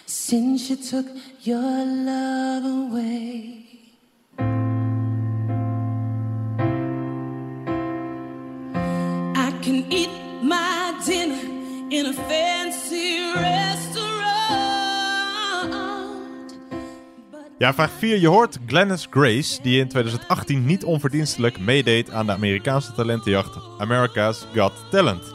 since 0.06 0.70
you 0.70 0.76
took 0.76 1.08
your 1.42 1.84
love 1.84 2.64
away. 2.64 3.66
I 9.36 9.52
can 9.64 9.92
eat 9.92 10.12
my 10.44 11.02
dinner 11.08 11.90
in 11.90 12.06
a 12.06 12.14
fancy 12.14 13.34
restaurant. 13.34 14.15
Ja, 17.58 17.74
vraag 17.74 17.92
4. 17.92 18.18
Je 18.20 18.28
hoort 18.28 18.58
Glennis 18.66 19.08
Grace, 19.10 19.62
die 19.62 19.80
in 19.80 19.88
2018 19.88 20.66
niet 20.66 20.84
onverdienstelijk 20.84 21.60
meedeed 21.60 22.12
aan 22.12 22.26
de 22.26 22.32
Amerikaanse 22.32 22.94
talentenjacht 22.94 23.58
America's 23.78 24.48
Got 24.54 24.74
Talent. 24.92 25.34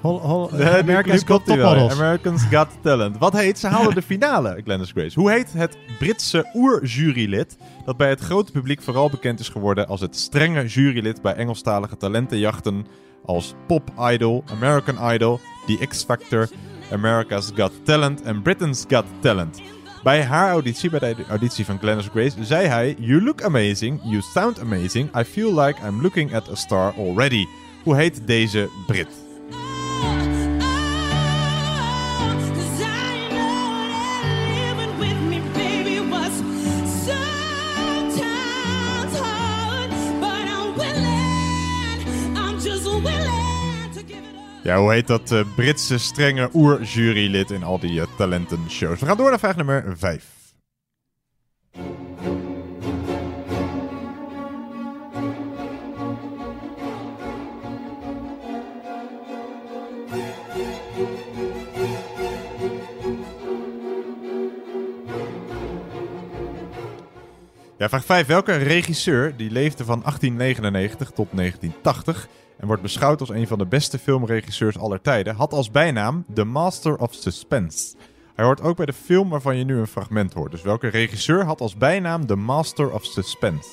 Hol, 0.00 0.20
hol, 0.20 0.48
De- 0.56 0.78
America's 0.78 1.20
nu 1.20 1.26
Got. 1.26 1.44
Topmodels. 1.46 1.92
Americans 1.92 2.42
Got 2.50 2.68
Talent. 2.82 3.18
Wat 3.18 3.32
heet? 3.32 3.58
Ze 3.58 3.66
haalde 3.66 3.94
de 3.94 4.02
finale, 4.02 4.60
Glennis 4.64 4.90
Grace. 4.90 5.20
Hoe 5.20 5.30
heet 5.30 5.52
het 5.52 5.78
Britse 5.98 6.50
oerjurylid 6.54 7.56
dat 7.84 7.96
bij 7.96 8.08
het 8.08 8.20
grote 8.20 8.52
publiek 8.52 8.82
vooral 8.82 9.10
bekend 9.10 9.40
is 9.40 9.48
geworden 9.48 9.86
als 9.88 10.00
het 10.00 10.16
strenge 10.16 10.66
jurylid 10.66 11.22
bij 11.22 11.34
Engelstalige 11.34 11.96
talentenjachten 11.96 12.86
als 13.24 13.54
Pop 13.66 13.90
Idol, 14.00 14.44
American 14.52 15.12
Idol, 15.12 15.40
The 15.66 15.86
X 15.88 16.04
Factor, 16.04 16.48
America's 16.92 17.50
Got 17.54 17.72
Talent 17.84 18.22
en 18.22 18.42
Britain's 18.42 18.84
Got 18.88 19.04
Talent. 19.20 19.60
Bij 20.04 20.24
haar 20.24 20.50
auditie, 20.50 20.90
bij 20.90 21.14
de 21.14 21.24
auditie 21.28 21.64
van 21.64 21.78
Glennis 21.78 22.08
Grace, 22.08 22.44
zei 22.44 22.66
hij: 22.66 22.96
You 22.98 23.22
look 23.22 23.42
amazing, 23.42 24.00
you 24.02 24.20
sound 24.20 24.60
amazing, 24.60 25.16
I 25.16 25.24
feel 25.24 25.64
like 25.64 25.86
I'm 25.86 26.00
looking 26.02 26.34
at 26.34 26.50
a 26.50 26.54
star 26.54 26.94
already. 26.96 27.44
Hoe 27.82 27.96
heet 27.96 28.26
deze 28.26 28.68
Brit? 28.86 29.23
Ja, 44.64 44.78
hoe 44.78 44.92
heet 44.92 45.06
dat 45.06 45.32
eh, 45.32 45.40
Britse 45.56 45.98
strenge 45.98 46.50
oerjurylid 46.54 47.50
in 47.50 47.62
al 47.62 47.78
die 47.78 48.00
eh, 48.00 48.06
talentenshows? 48.16 49.00
We 49.00 49.06
gaan 49.06 49.16
door 49.16 49.30
naar 49.30 49.38
vraag 49.38 49.56
nummer 49.56 49.94
5. 49.96 50.24
Ja, 67.78 67.88
vraag 67.88 68.04
5. 68.04 68.26
Welke 68.26 68.56
regisseur 68.56 69.36
die 69.36 69.50
leefde 69.50 69.84
van 69.84 70.00
1899 70.00 71.10
tot 71.10 71.28
1980 71.32 72.28
en 72.56 72.66
wordt 72.66 72.82
beschouwd 72.82 73.20
als 73.20 73.28
een 73.28 73.46
van 73.46 73.58
de 73.58 73.66
beste 73.66 73.98
filmregisseurs 73.98 74.78
aller 74.78 75.00
tijden, 75.00 75.34
had 75.34 75.52
als 75.52 75.70
bijnaam 75.70 76.24
The 76.34 76.44
Master 76.44 76.96
of 76.96 77.14
Suspense. 77.14 77.94
Hij 78.34 78.44
hoort 78.44 78.60
ook 78.60 78.76
bij 78.76 78.86
de 78.86 78.92
film 78.92 79.28
waarvan 79.28 79.56
je 79.56 79.64
nu 79.64 79.78
een 79.78 79.86
fragment 79.86 80.32
hoort. 80.32 80.50
Dus 80.50 80.62
welke 80.62 80.88
regisseur 80.88 81.44
had 81.44 81.60
als 81.60 81.76
bijnaam 81.76 82.26
The 82.26 82.36
Master 82.36 82.92
of 82.92 83.04
Suspense? 83.04 83.68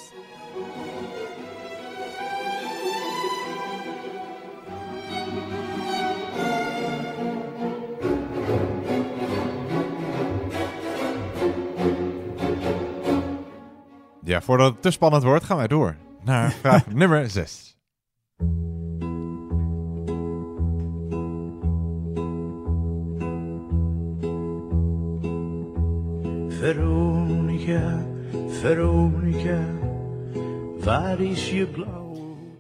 Ja, 14.24 14.42
voordat 14.42 14.72
het 14.72 14.82
te 14.82 14.92
spannend 14.92 15.24
wordt, 15.24 15.44
gaan 15.44 15.58
wij 15.58 15.68
door 15.68 15.96
naar 16.24 16.52
vraag 16.52 16.88
nummer 16.94 17.30
6. 17.30 17.71
Veronica, 26.62 28.06
Veronica, 28.48 29.66
waar 30.80 31.20
is 31.20 31.52
je 31.52 31.66
blauw? 31.66 32.02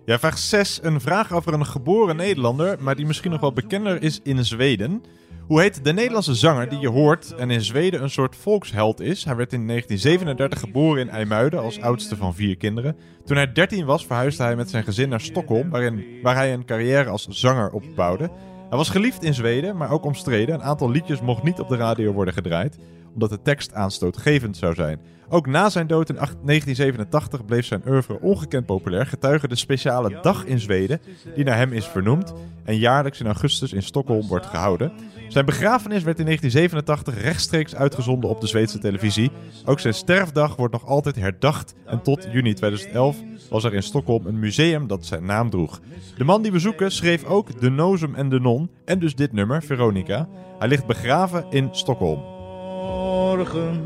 Ja, 0.05 0.19
vraag 0.19 0.37
6. 0.37 0.79
Een 0.81 1.01
vraag 1.01 1.31
over 1.31 1.53
een 1.53 1.65
geboren 1.65 2.15
Nederlander, 2.15 2.77
maar 2.79 2.95
die 2.95 3.05
misschien 3.05 3.31
nog 3.31 3.41
wel 3.41 3.53
bekender 3.53 4.03
is 4.03 4.19
in 4.23 4.45
Zweden. 4.45 5.03
Hoe 5.51 5.61
heet 5.61 5.83
de 5.83 5.93
Nederlandse 5.93 6.35
zanger 6.35 6.69
die 6.69 6.79
je 6.79 6.89
hoort 6.89 7.33
en 7.37 7.49
in 7.49 7.61
Zweden 7.61 8.03
een 8.03 8.09
soort 8.09 8.35
volksheld 8.35 8.99
is? 8.99 9.23
Hij 9.23 9.35
werd 9.35 9.53
in 9.53 9.67
1937 9.67 10.59
geboren 10.59 11.01
in 11.01 11.09
IJmuiden 11.09 11.59
als 11.59 11.81
oudste 11.81 12.15
van 12.15 12.35
vier 12.35 12.57
kinderen. 12.57 12.95
Toen 13.25 13.35
hij 13.35 13.51
13 13.51 13.85
was 13.85 14.05
verhuisde 14.05 14.43
hij 14.43 14.55
met 14.55 14.69
zijn 14.69 14.83
gezin 14.83 15.09
naar 15.09 15.21
Stockholm, 15.21 15.69
waarin, 15.69 16.05
waar 16.23 16.35
hij 16.35 16.53
een 16.53 16.65
carrière 16.65 17.09
als 17.09 17.27
zanger 17.27 17.71
opbouwde. 17.71 18.31
Hij 18.69 18.77
was 18.77 18.89
geliefd 18.89 19.23
in 19.23 19.33
Zweden, 19.33 19.77
maar 19.77 19.91
ook 19.91 20.05
omstreden. 20.05 20.55
Een 20.55 20.63
aantal 20.63 20.91
liedjes 20.91 21.21
mocht 21.21 21.43
niet 21.43 21.59
op 21.59 21.69
de 21.69 21.75
radio 21.75 22.11
worden 22.11 22.33
gedraaid, 22.33 22.77
omdat 23.13 23.29
de 23.29 23.41
tekst 23.41 23.73
aanstootgevend 23.73 24.57
zou 24.57 24.73
zijn. 24.73 24.99
Ook 25.29 25.47
na 25.47 25.69
zijn 25.69 25.87
dood 25.87 26.09
in 26.09 26.19
8 26.19 26.35
1987 26.45 27.45
bleef 27.45 27.65
zijn 27.65 27.87
oeuvre 27.87 28.19
ongekend 28.21 28.65
populair, 28.65 29.05
getuige 29.05 29.47
de 29.47 29.55
speciale 29.55 30.19
dag 30.21 30.45
in 30.45 30.59
Zweden, 30.59 31.01
die 31.35 31.43
naar 31.43 31.57
hem 31.57 31.73
is 31.73 31.85
vernoemd 31.85 32.33
en 32.63 32.77
jaarlijks 32.77 33.19
in 33.19 33.25
augustus 33.25 33.73
in 33.73 33.83
Stockholm 33.83 34.27
wordt 34.27 34.45
gehouden. 34.45 34.91
Zijn 35.31 35.45
begrafenis 35.45 36.03
werd 36.03 36.19
in 36.19 36.25
1987 36.25 37.23
rechtstreeks 37.23 37.75
uitgezonden 37.75 38.29
op 38.29 38.41
de 38.41 38.47
Zweedse 38.47 38.79
televisie. 38.79 39.31
Ook 39.65 39.79
zijn 39.79 39.93
sterfdag 39.93 40.55
wordt 40.55 40.73
nog 40.73 40.85
altijd 40.85 41.15
herdacht 41.15 41.73
en 41.85 42.01
tot 42.01 42.27
juni 42.31 42.53
2011 42.53 43.17
was 43.49 43.63
er 43.63 43.73
in 43.73 43.83
Stockholm 43.83 44.25
een 44.25 44.39
museum 44.39 44.87
dat 44.87 45.05
zijn 45.05 45.25
naam 45.25 45.49
droeg. 45.49 45.79
De 46.17 46.23
man 46.23 46.41
die 46.41 46.51
we 46.51 46.59
zoeken 46.59 46.91
schreef 46.91 47.23
ook 47.23 47.59
De 47.59 47.69
Nozem 47.69 48.15
en 48.15 48.29
de 48.29 48.39
Non 48.39 48.69
en 48.85 48.99
dus 48.99 49.15
dit 49.15 49.31
nummer, 49.31 49.63
Veronica. 49.63 50.27
Hij 50.59 50.67
ligt 50.67 50.85
begraven 50.85 51.45
in 51.49 51.69
Stockholm. 51.71 52.19
Morgen. 52.19 53.83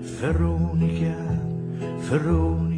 Veronica, 0.00 1.16
Veronica. 1.98 2.73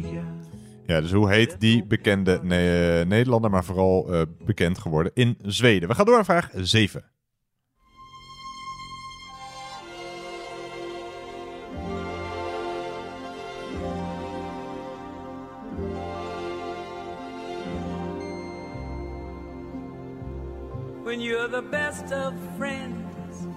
Ja, 0.87 1.01
dus 1.01 1.11
hoe 1.11 1.29
heet 1.29 1.59
die 1.59 1.85
bekende 1.85 2.39
Ne- 2.43 2.99
eh, 3.01 3.07
Nederlander, 3.07 3.49
maar 3.49 3.63
vooral 3.65 4.13
eh, 4.13 4.21
bekend 4.45 4.77
geworden 4.77 5.11
in 5.13 5.37
Zweden? 5.41 5.89
We 5.89 5.95
gaan 5.95 6.05
door 6.05 6.15
naar 6.15 6.25
vraag 6.25 6.49
7. 6.55 7.03
when 21.03 21.21
you're 21.21 21.47
the 21.47 21.61
best 21.61 22.11
of 22.11 22.33
friends, 22.57 23.47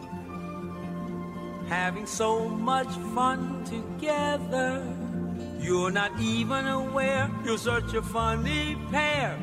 having 1.69 2.07
so 2.07 2.49
much 2.49 2.91
fun 3.13 3.65
together. 3.65 5.10
You're 5.61 5.93
not 5.93 6.11
even 6.21 6.67
aware 6.67 7.31
you're 7.45 7.59
such 7.59 7.95
a 7.95 8.03
funny 8.03 8.77
pair. 8.91 9.37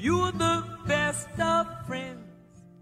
You're 0.00 0.32
the 0.36 0.62
best 0.86 1.28
of 1.38 1.66
friends. 1.86 2.16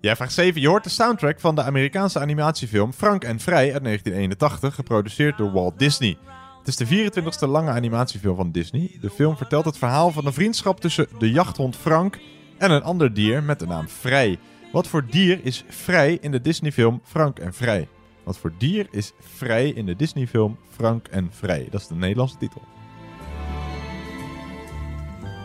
Ja, 0.00 0.16
vraag 0.16 0.30
7. 0.30 0.60
Je 0.60 0.68
hoort 0.68 0.84
de 0.84 0.90
soundtrack 0.90 1.40
van 1.40 1.54
de 1.54 1.62
Amerikaanse 1.62 2.20
animatiefilm 2.20 2.92
Frank 2.92 3.24
en 3.24 3.40
Vrij 3.40 3.72
uit 3.72 3.84
1981, 3.84 4.74
geproduceerd 4.74 5.38
door 5.38 5.52
Walt 5.52 5.78
Disney. 5.78 6.16
Het 6.58 6.68
is 6.68 6.76
de 6.76 6.86
24e 6.86 7.48
lange 7.48 7.70
animatiefilm 7.70 8.36
van 8.36 8.52
Disney. 8.52 8.98
De 9.00 9.10
film 9.10 9.36
vertelt 9.36 9.64
het 9.64 9.78
verhaal 9.78 10.10
van 10.10 10.26
een 10.26 10.32
vriendschap 10.32 10.80
tussen 10.80 11.06
de 11.18 11.30
jachthond 11.30 11.76
Frank 11.76 12.18
en 12.58 12.70
een 12.70 12.82
ander 12.82 13.14
dier 13.14 13.42
met 13.42 13.58
de 13.58 13.66
naam 13.66 13.88
Vrij. 13.88 14.38
Wat 14.72 14.86
voor 14.86 15.06
dier 15.06 15.40
is 15.42 15.64
Vrij 15.68 16.18
in 16.20 16.30
de 16.30 16.40
Disneyfilm 16.40 17.00
Frank 17.04 17.38
en 17.38 17.54
Vrij? 17.54 17.88
Wat 18.30 18.38
voor 18.38 18.52
dier 18.58 18.86
is 18.90 19.12
Vrij 19.20 19.68
in 19.68 19.86
de 19.86 19.96
Disneyfilm 19.96 20.56
Frank 20.70 21.06
en 21.08 21.28
Vrij? 21.32 21.66
Dat 21.70 21.80
is 21.80 21.86
de 21.86 21.94
Nederlandse 21.94 22.36
titel. 22.36 22.62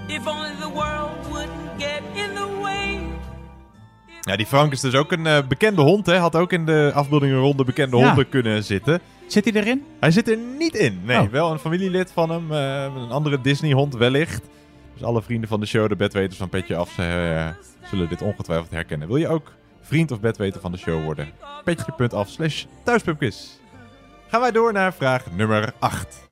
If 0.07 0.27
only 0.27 0.49
the 0.59 0.69
world 0.73 1.27
wouldn't 1.29 1.69
get 1.83 2.01
in 2.13 2.35
the 2.35 2.57
way. 2.61 2.99
Ja, 4.21 4.35
die 4.35 4.45
Frank 4.45 4.71
is 4.71 4.79
dus 4.79 4.95
ook 4.95 5.11
een 5.11 5.25
eh, 5.27 5.47
bekende 5.47 5.81
hond, 5.81 6.05
hè? 6.05 6.17
Had 6.17 6.35
ook 6.35 6.51
in 6.51 6.65
de 6.65 6.91
afbeeldingen 6.93 7.37
ronde 7.39 7.63
bekende 7.63 7.97
Ja. 7.97 8.05
honden 8.05 8.29
kunnen 8.29 8.63
zitten. 8.63 8.99
Zit 9.27 9.45
hij 9.45 9.53
erin? 9.61 9.83
Hij 9.99 10.11
zit 10.11 10.29
er 10.29 10.37
niet 10.59 10.75
in. 10.75 10.99
Nee, 11.03 11.19
Oh. 11.21 11.29
wel 11.29 11.51
een 11.51 11.59
familielid 11.59 12.11
van 12.11 12.29
hem. 12.29 12.51
eh, 12.51 12.83
een 13.03 13.11
andere 13.11 13.41
Disney-hond 13.41 13.93
wellicht. 13.95 14.43
Dus 14.93 15.03
alle 15.03 15.21
vrienden 15.21 15.49
van 15.49 15.59
de 15.59 15.65
show, 15.65 15.89
de 15.89 15.95
bedweters 15.95 16.37
van 16.37 16.49
Petje 16.49 16.75
Af, 16.75 16.89
ze, 16.91 17.01
eh, 17.03 17.89
zullen 17.89 18.09
dit 18.09 18.21
ongetwijfeld 18.21 18.71
herkennen. 18.71 19.07
Wil 19.07 19.17
je 19.17 19.27
ook 19.27 19.51
vriend 19.85 20.11
of 20.11 20.19
bedweter 20.19 20.61
van 20.61 20.71
de 20.71 20.77
show 20.77 21.03
worden? 21.03 21.31
Petje.af 21.63 22.29
slash 22.29 22.65
thuispubquiz. 22.83 23.47
Gaan 24.27 24.41
wij 24.41 24.51
door 24.51 24.73
naar 24.73 24.93
vraag 24.93 25.31
nummer 25.31 25.73
8. 25.79 26.24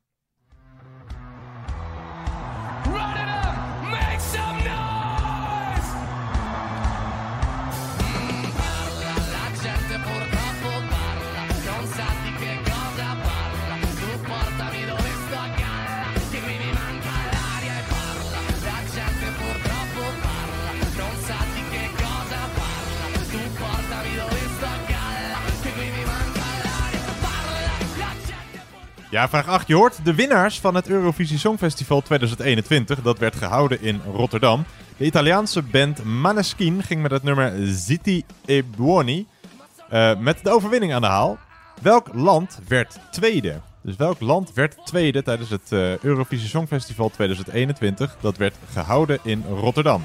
Ja, 29.13 29.29
vraag 29.29 29.47
8. 29.47 29.67
Je 29.67 29.75
hoort 29.75 30.05
de 30.05 30.15
winnaars 30.15 30.59
van 30.59 30.75
het 30.75 30.89
Eurovisie 30.89 31.37
Songfestival 31.37 32.01
2021. 32.01 33.01
Dat 33.01 33.19
werd 33.19 33.35
gehouden 33.35 33.81
in 33.81 34.01
Rotterdam. 34.13 34.65
De 34.97 35.05
Italiaanse 35.05 35.61
band 35.61 36.03
Maneskin 36.03 36.83
ging 36.83 37.01
met 37.01 37.11
het 37.11 37.23
nummer 37.23 37.53
Ziti 37.63 38.23
e 38.45 38.63
Buoni 38.77 39.27
eh, 39.89 40.19
met 40.19 40.39
de 40.43 40.49
overwinning 40.49 40.93
aan 40.93 41.01
de 41.01 41.07
haal. 41.07 41.37
Welk 41.81 42.13
land 42.13 42.59
werd 42.67 42.99
tweede? 43.11 43.59
Dus 43.81 43.95
welk 43.95 44.19
land 44.19 44.53
werd 44.53 44.85
tweede 44.85 45.23
tijdens 45.23 45.49
het 45.49 45.71
eh, 45.71 45.97
Eurovisie 45.97 46.47
Songfestival 46.47 47.09
2021? 47.09 48.15
Dat 48.21 48.37
werd 48.37 48.55
gehouden 48.71 49.19
in 49.23 49.43
Rotterdam. 49.49 50.03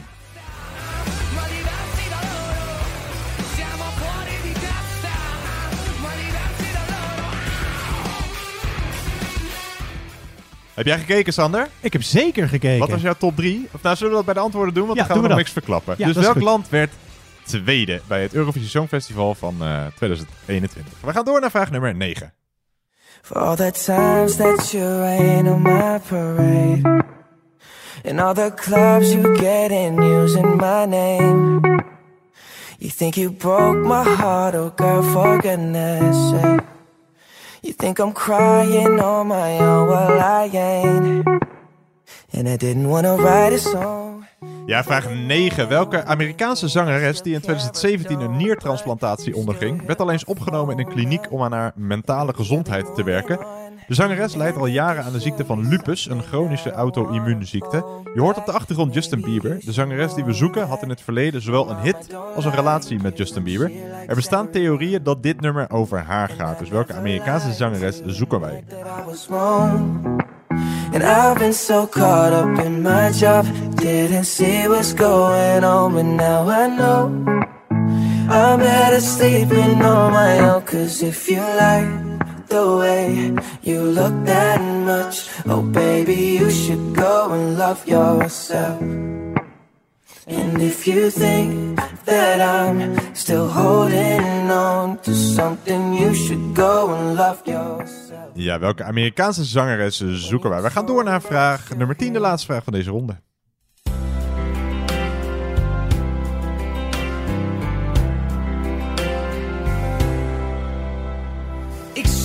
Heb 10.78 10.86
jij 10.86 10.98
gekeken, 10.98 11.32
Sander? 11.32 11.68
Ik 11.80 11.92
heb 11.92 12.02
zeker 12.02 12.48
gekeken. 12.48 12.78
Wat 12.78 12.90
was 12.90 13.00
jouw 13.00 13.14
top 13.18 13.36
3? 13.36 13.68
Of 13.72 13.82
nou, 13.82 13.96
zullen 13.96 14.10
we 14.10 14.16
dat 14.16 14.24
bij 14.24 14.34
de 14.34 14.40
antwoorden 14.40 14.74
doen? 14.74 14.86
Want 14.86 14.98
Ja, 14.98 15.04
dan 15.04 15.12
gaan 15.12 15.22
we 15.22 15.28
nog 15.28 15.36
niks 15.36 15.50
verklappen. 15.50 15.94
Ja, 15.98 16.06
dus 16.06 16.16
welk 16.16 16.32
goed. 16.32 16.42
land 16.42 16.68
werd 16.68 16.92
tweede 17.44 18.00
bij 18.06 18.22
het 18.22 18.34
Eurovisie 18.34 18.68
Songfestival 18.68 19.34
van 19.34 19.54
eh, 19.60 19.86
2021? 19.96 20.92
We 21.00 21.12
gaan 21.12 21.24
door 21.24 21.40
naar 21.40 21.50
vraag 21.50 21.70
nummer 21.70 21.94
9. 21.94 22.32
For 23.22 23.38
all 23.38 23.56
the 23.56 23.70
times 23.84 24.36
that 24.36 24.70
you 24.70 24.98
rain 24.98 25.48
on 25.48 25.62
my 25.62 25.98
parade 26.08 27.04
And 28.04 28.20
all 28.20 28.34
the 28.34 28.52
clubs 28.54 29.12
you 29.12 29.36
get 29.36 29.70
in 29.70 30.02
using 30.02 30.56
my 30.56 30.84
name 30.86 31.60
You 32.78 32.90
think 32.96 33.14
you 33.14 33.30
broke 33.30 33.78
my 33.78 34.02
heart, 34.14 34.54
oh 34.54 34.70
girl, 34.76 35.02
for 35.02 35.40
goodness 35.40 36.30
sake 36.30 36.77
You 37.60 37.74
think 37.74 37.98
I'm 37.98 38.12
crying 38.12 39.00
on 39.00 39.26
my 39.26 39.58
own, 39.58 40.20
I 40.20 40.50
ain't 40.52 41.26
And 42.32 42.46
I 42.46 42.56
didn't 42.56 42.88
wanna 42.88 43.16
write 43.16 43.54
a 43.54 43.58
song 43.58 44.08
Ja, 44.66 44.84
vraag 44.84 45.14
9. 45.14 45.68
Welke 45.68 46.04
Amerikaanse 46.04 46.68
zangeres 46.68 47.22
die 47.22 47.34
in 47.34 47.40
2017 47.40 48.20
een 48.20 48.36
niertransplantatie 48.36 49.36
onderging, 49.36 49.86
werd 49.86 50.00
al 50.00 50.10
eens 50.10 50.24
opgenomen 50.24 50.78
in 50.78 50.86
een 50.86 50.92
kliniek 50.92 51.32
om 51.32 51.42
aan 51.42 51.52
haar 51.52 51.72
mentale 51.74 52.34
gezondheid 52.34 52.94
te 52.94 53.04
werken? 53.04 53.38
De 53.88 53.94
zangeres 53.94 54.34
lijdt 54.34 54.56
al 54.56 54.66
jaren 54.66 55.04
aan 55.04 55.12
de 55.12 55.20
ziekte 55.20 55.44
van 55.44 55.68
lupus, 55.68 56.08
een 56.10 56.22
chronische 56.22 56.72
auto-immuunziekte. 56.72 57.84
Je 58.14 58.20
hoort 58.20 58.36
op 58.36 58.46
de 58.46 58.52
achtergrond 58.52 58.94
Justin 58.94 59.20
Bieber. 59.20 59.58
De 59.64 59.72
zangeres 59.72 60.14
die 60.14 60.24
we 60.24 60.32
zoeken 60.32 60.66
had 60.66 60.82
in 60.82 60.88
het 60.88 61.00
verleden 61.00 61.42
zowel 61.42 61.70
een 61.70 61.76
hit 61.76 62.14
als 62.34 62.44
een 62.44 62.54
relatie 62.54 63.00
met 63.02 63.16
Justin 63.16 63.42
Bieber. 63.42 63.70
Er 64.06 64.14
bestaan 64.14 64.50
theorieën 64.50 65.02
dat 65.02 65.22
dit 65.22 65.40
nummer 65.40 65.70
over 65.70 65.98
haar 65.98 66.28
gaat. 66.28 66.58
Dus 66.58 66.68
welke 66.68 66.94
Amerikaanse 66.94 67.52
zangeres 67.52 68.02
zoeken 68.04 68.40
wij? 68.40 68.64
And 70.92 71.02
I've 71.02 71.38
been 71.38 71.52
so 71.52 71.86
caught 71.86 72.32
up 72.32 72.64
in 72.64 72.82
my 72.82 73.10
job, 73.10 73.44
didn't 73.74 74.26
see 74.26 74.68
what's 74.68 74.92
going 74.92 75.64
on, 75.64 75.92
but 75.92 76.04
now 76.04 76.48
I 76.48 76.76
know. 76.76 77.10
I'm 78.30 78.58
better 78.58 79.00
sleeping 79.00 79.84
on 79.84 80.12
my 80.12 80.40
own, 80.40 80.64
cause 80.64 81.06
if 81.06 81.28
you 81.28 81.40
like 81.40 82.07
the 82.48 82.76
way 82.76 83.32
you 83.62 83.80
look 83.82 84.24
that 84.24 84.60
much. 84.84 85.28
Oh, 85.46 85.62
baby, 85.62 86.38
you 86.38 86.50
should 86.50 86.94
go 86.94 87.30
and 87.32 87.56
love 87.56 87.86
yourself. 87.86 88.80
And 90.26 90.60
if 90.60 90.86
you 90.86 91.10
think 91.10 91.80
that 92.04 92.40
I'm 92.40 92.98
still 93.14 93.48
holding 93.48 94.50
on 94.50 94.98
to 95.00 95.14
something, 95.14 95.94
you 95.94 96.14
should 96.14 96.54
go 96.54 96.94
and 96.94 97.16
love 97.16 97.40
yourself. 97.44 98.30
Ja, 98.34 98.58
welke 98.58 98.84
Amerikaanse 98.84 99.44
zangeres 99.44 100.02
zoeken 100.06 100.50
wij? 100.50 100.62
We 100.62 100.70
gaan 100.70 100.86
door 100.86 101.04
naar 101.04 101.22
vraag 101.22 101.76
nummer 101.76 101.96
10, 101.96 102.12
de 102.12 102.20
laatste 102.20 102.46
vraag 102.46 102.64
van 102.64 102.72
deze 102.72 102.90
ronde. 102.90 103.16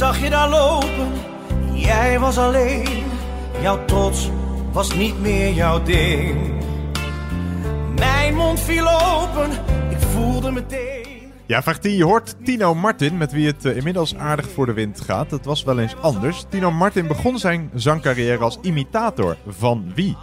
Zag 0.04 0.20
je 0.20 0.30
daar 0.30 0.50
lopen, 0.50 1.12
jij 1.74 2.20
was 2.20 2.38
alleen. 2.38 3.04
Jouw 3.62 3.86
trots 3.86 4.30
was 4.72 4.96
niet 4.96 5.22
meer 5.22 5.54
jouw 5.54 5.84
ding. 5.84 6.54
Mijn 7.96 8.36
mond 8.36 8.60
viel 8.60 8.88
open, 8.90 9.52
ik 9.90 9.98
voelde 10.00 10.52
meteen. 10.52 11.32
Ja, 11.46 11.62
vraag 11.62 11.80
10. 11.80 11.96
Je 11.96 12.04
hoort 12.04 12.36
Tino 12.46 12.76
Martin, 12.76 13.18
met 13.18 13.32
wie 13.32 13.48
het 13.48 13.66
eh, 13.66 13.76
inmiddels 13.76 14.16
aardig 14.16 14.50
voor 14.50 14.66
de 14.66 14.74
wind 14.74 15.02
gaat. 15.02 15.30
Dat 15.30 15.46
was 15.46 15.64
wel 15.64 15.80
eens 15.80 15.96
anders. 16.02 16.46
Tino 16.50 16.72
Martin 16.72 17.08
begon 17.08 17.40
zijn 17.40 17.70
zangcarrière 17.74 18.44
als 18.44 18.58
imitator. 18.62 19.38
Van 19.48 19.92
wie? 19.96 20.18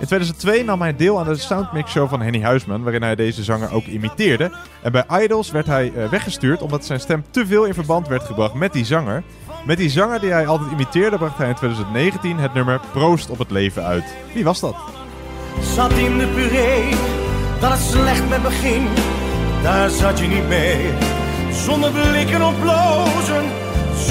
In 0.00 0.08
2002 0.08 0.64
nam 0.64 0.80
hij 0.80 0.96
deel 0.96 1.18
aan 1.18 1.26
de 1.26 1.36
Soundmix 1.36 1.90
Show 1.90 2.08
van 2.08 2.20
Henny 2.20 2.42
Huisman, 2.42 2.82
waarin 2.82 3.02
hij 3.02 3.14
deze 3.14 3.42
zanger 3.42 3.72
ook 3.72 3.86
imiteerde. 3.86 4.52
En 4.82 4.92
bij 4.92 5.04
Idols 5.22 5.50
werd 5.50 5.66
hij 5.66 5.92
eh, 5.94 6.08
weggestuurd 6.08 6.62
omdat 6.62 6.84
zijn 6.84 7.00
stem 7.00 7.24
te 7.30 7.46
veel 7.46 7.64
in 7.64 7.74
verband 7.74 8.08
werd 8.08 8.22
gebracht 8.22 8.54
met 8.54 8.72
die 8.72 8.84
zanger. 8.84 9.22
Met 9.66 9.78
die 9.78 9.90
zanger 9.90 10.20
die 10.20 10.30
hij 10.30 10.46
altijd 10.46 10.70
imiteerde, 10.70 11.16
bracht 11.18 11.38
hij 11.38 11.48
in 11.48 11.54
2019 11.54 12.38
het 12.38 12.54
nummer 12.54 12.80
Proost 12.92 13.30
op 13.30 13.38
het 13.38 13.50
leven 13.50 13.84
uit. 13.84 14.04
Wie 14.34 14.44
was 14.44 14.60
dat? 14.60 14.76
Zat 15.74 15.92
in 15.92 16.18
de 16.18 16.26
puree, 16.26 16.90
dat 17.60 17.70
het 17.70 17.80
slecht 17.80 18.28
met 18.28 18.42
me 18.42 18.50
ging. 18.50 18.88
Daar 19.62 19.90
zat 19.90 20.18
je 20.18 20.26
niet 20.26 20.48
mee. 20.48 20.90
Zonder 21.52 21.90
blikken 21.90 22.42
of 22.42 22.60
blozen, 22.60 23.44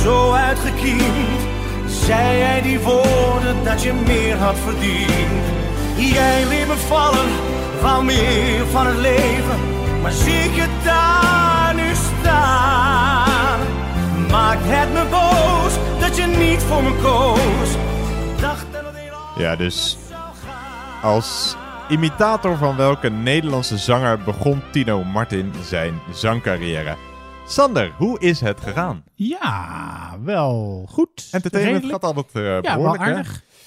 zo 0.03 0.31
uitgekiend. 0.31 1.41
Zei 1.87 2.37
jij 2.37 2.61
die 2.61 2.79
woorden 2.79 3.63
dat 3.63 3.83
je 3.83 3.93
meer 3.93 4.37
had 4.37 4.57
verdiend. 4.57 5.60
Jij 6.09 6.47
liet 6.47 6.67
me 6.67 6.75
vallen, 6.77 7.29
wou 7.81 8.03
meer 8.03 8.65
van 8.67 8.87
het 8.87 8.97
leven. 8.97 9.59
Maar 10.01 10.11
zie 10.11 10.33
ik 10.33 10.55
je 10.55 10.67
daar 10.83 11.75
nu 11.75 11.89
staan. 11.93 13.59
Maakt 14.29 14.61
het 14.63 14.93
me 14.93 15.05
boos 15.09 15.99
dat 15.99 16.15
je 16.17 16.25
niet 16.25 16.59
voor 16.63 16.83
me 16.83 16.95
koos. 17.01 17.69
Dacht 18.41 18.65
nog 18.71 18.81
een 19.35 19.43
Ja, 19.43 19.55
dus 19.55 19.97
als 21.01 21.55
imitator 21.89 22.57
van 22.57 22.75
welke 22.75 23.09
Nederlandse 23.09 23.77
zanger 23.77 24.19
begon 24.19 24.61
Tino 24.71 25.03
Martin 25.03 25.53
zijn 25.63 25.99
zangcarrière? 26.13 26.95
Sander, 27.47 27.91
hoe 27.97 28.19
is 28.19 28.39
het 28.39 28.61
gegaan? 28.61 29.03
Ja, 29.15 30.17
wel 30.23 30.85
goed. 30.89 31.27
Entertainment 31.31 31.81
Redelijk. 31.83 32.03
gaat 32.03 32.15
altijd 32.15 32.35
eh, 32.35 32.43
Ja, 32.43 32.61
wel 32.61 32.61
behoorlijk, 32.75 33.03
hè? 33.03 33.21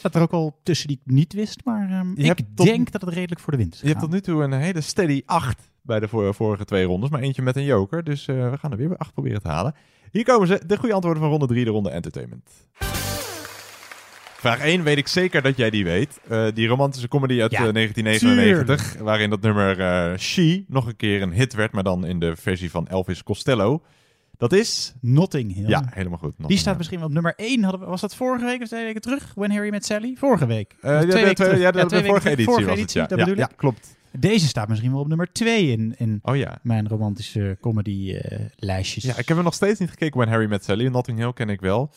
Zat 0.05 0.15
er 0.15 0.23
ook 0.23 0.33
al 0.33 0.61
tussen 0.63 0.89
die 0.89 1.01
ik 1.05 1.13
niet 1.13 1.33
wist, 1.33 1.61
maar 1.65 1.91
ehm, 1.91 2.13
ik 2.15 2.41
tot- 2.55 2.67
denk 2.67 2.91
dat 2.91 3.01
het 3.01 3.11
redelijk 3.15 3.41
voor 3.41 3.53
de 3.53 3.59
wind 3.59 3.75
is 3.75 3.81
Je 3.81 3.87
hebt 3.87 4.01
tot 4.01 4.11
nu 4.11 4.21
toe 4.21 4.43
een 4.43 4.53
hele 4.53 4.81
steady 4.81 5.23
8 5.27 5.71
bij 5.83 6.01
de 6.01 6.09
vor- 6.09 6.35
vorige 6.35 6.65
twee 6.65 6.85
rondes, 6.85 7.11
maar 7.11 7.21
eentje 7.21 7.43
met 7.43 7.57
een 7.57 7.65
joker. 7.65 8.05
Dus 8.05 8.27
eh, 8.29 8.51
we 8.51 8.59
gaan 8.59 8.71
er 8.71 8.77
weer 8.77 8.89
bij 8.89 8.97
8 8.97 9.13
proberen 9.13 9.43
te 9.43 9.49
halen. 9.49 9.75
Hier 10.11 10.25
komen 10.25 10.47
ze, 10.47 10.61
de 10.67 10.77
goede 10.77 10.95
antwoorden 10.95 11.23
van 11.23 11.31
ronde 11.31 11.47
3, 11.47 11.65
de 11.65 11.71
ronde 11.71 11.91
entertainment. 11.91 12.51
Vraag 14.37 14.59
1 14.61 14.83
weet 14.83 14.97
ik 14.99 15.09
zeker 15.09 15.43
dat 15.43 15.57
jij 15.57 15.71
die 15.71 15.85
weet. 15.85 16.21
Eh, 16.29 16.47
die 16.55 16.67
romantische 16.69 17.09
comedy 17.09 17.41
uit 17.41 17.51
Ja, 17.51 17.67
eh, 17.67 17.73
1999, 17.73 18.97
waarin 19.03 19.31
dat 19.31 19.41
nummer 19.41 19.81
eh, 19.81 20.19
She 20.19 20.65
nog 20.69 20.87
een 20.87 20.97
keer 20.97 21.23
een 21.23 21.33
hit 21.33 21.55
werd, 21.55 21.73
maar 21.73 21.83
dan 21.83 22.07
in 22.07 22.19
de 22.21 22.37
versie 22.37 22.71
van 22.71 22.87
Elvis 22.89 23.23
Costello. 23.23 23.83
Dat 24.37 24.53
is... 24.53 24.95
Notting 25.01 25.55
Hill. 25.55 25.69
Ja, 25.69 25.85
helemaal 25.91 26.19
goed. 26.19 26.31
Die 26.31 26.41
Notting 26.41 26.61
staat 26.61 26.77
misschien 26.77 26.99
wel 26.99 27.07
op 27.07 27.13
nummer 27.13 27.33
1. 27.37 27.63
Hadden 27.63 27.81
we, 27.81 27.87
was 27.87 28.01
dat 28.01 28.15
vorige 28.15 28.45
week 28.45 28.63
of 28.63 28.69
twee 28.69 28.85
weken 28.85 29.01
terug? 29.01 29.33
When 29.35 29.51
Harry 29.51 29.71
Met 29.71 29.85
Sally? 29.85 30.15
Vorige 30.19 30.47
week. 30.47 30.77
Eh, 30.81 30.91
ja, 30.91 31.01
de- 31.01 31.07
twee 31.35 31.59
ja, 31.59 31.71
de- 31.71 31.87
twee 31.87 32.05
vorige 32.05 32.31
editie 32.31 32.65
was 32.67 32.79
het, 32.81 32.93
ja. 32.93 33.07
dat 33.07 33.37
Ja, 33.37 33.49
klopt. 33.57 33.97
Deze 34.19 34.47
staat 34.47 34.69
misschien 34.69 34.91
wel 34.93 35.01
op 35.01 35.09
nummer 35.09 35.33
2 35.33 35.71
in, 35.71 35.95
in 35.99 36.19
Oh 36.23 36.37
ja. 36.37 36.59
mijn 36.63 36.89
romantische 36.89 37.57
comedy 37.61 38.19
lijstjes. 38.57 39.05
Ja, 39.05 39.17
ik 39.19 39.29
heb 39.29 39.37
er 39.37 39.43
nog 39.43 39.55
steeds 39.55 39.81
niet 39.81 39.91
gekeken 39.91 40.17
When 40.21 40.29
Harry 40.33 40.49
Met 40.49 40.65
Sally. 40.65 40.87
Notting 40.87 41.19
Hill 41.19 41.33
ken 41.33 41.49
ik 41.49 41.61
wel. 41.61 41.91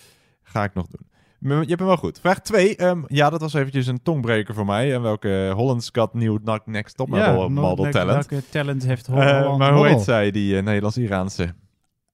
Ga 0.44 0.64
ik 0.64 0.74
nog 0.74 0.88
doen. 0.88 1.06
Je 1.40 1.56
hebt 1.56 1.70
hem 1.80 1.88
wel 1.88 1.98
goed. 1.98 2.20
Vraag 2.20 2.42
2. 2.42 2.76
ja, 3.08 3.30
dat 3.30 3.42
was 3.42 3.54
eventjes 3.54 3.88
een 3.88 4.02
tongbreker 4.04 4.54
voor 4.54 4.66
mij. 4.66 4.94
En 4.94 5.02
welke 5.02 5.52
Holland's 5.56 5.90
Got 5.92 6.14
New 6.14 6.38
Knock 6.44 6.66
Next 6.66 6.96
Top 6.98 7.08
Model, 7.10 7.90
Talent. 7.92 8.28
Welke 8.30 8.44
talent 8.50 8.86
heeft 8.86 9.08
Eh, 9.08 9.14
Holland? 9.14 9.58
maar 9.58 9.74
hoe 9.74 9.88
heet 9.88 10.02
zij, 10.02 10.32
die 10.32 10.58
eh, 10.58 10.64
Nederlands-Iraanse? 10.64 11.54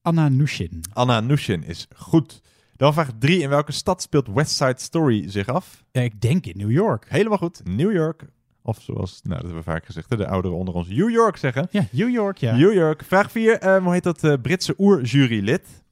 Anna 0.04 0.28
Nushin. 0.28 0.80
Anna 0.92 1.20
Nushin 1.20 1.64
is 1.64 1.88
goed. 1.96 2.40
Dan 2.76 2.92
vraag 2.92 3.10
3. 3.18 3.40
In 3.40 3.48
welke 3.48 3.72
stad 3.72 4.02
speelt 4.02 4.26
West 4.28 4.56
Side 4.56 4.74
Story 4.76 5.30
zich 5.30 5.48
af? 5.48 5.84
Ja, 5.92 6.00
ik 6.00 6.20
denk 6.20 6.46
in 6.46 6.56
New 6.56 6.70
York. 6.70 7.06
Helemaal 7.08 7.38
goed. 7.38 7.60
New 7.64 7.92
York. 7.92 8.24
Of 8.62 8.78
zoals, 8.80 9.20
nou, 9.22 9.34
dat 9.34 9.44
hebben 9.44 9.64
we 9.64 9.70
vaak 9.70 9.84
gezegd, 9.84 10.10
hè, 10.10 10.16
de 10.16 10.26
ouderen 10.26 10.56
onder 10.56 10.74
ons 10.74 10.88
New 10.88 11.10
York 11.10 11.36
zeggen. 11.36 11.68
Ja, 11.70 11.86
New 11.90 12.10
York, 12.10 12.38
ja. 12.38 12.56
New 12.56 12.72
York. 12.72 13.04
Vraag 13.04 13.30
4. 13.30 13.80
hoe 13.82 13.92
heet 13.92 14.02
dat 14.02 14.24
eh, 14.24 14.32
Britse 14.42 14.74
oerjurylid? 14.78 15.82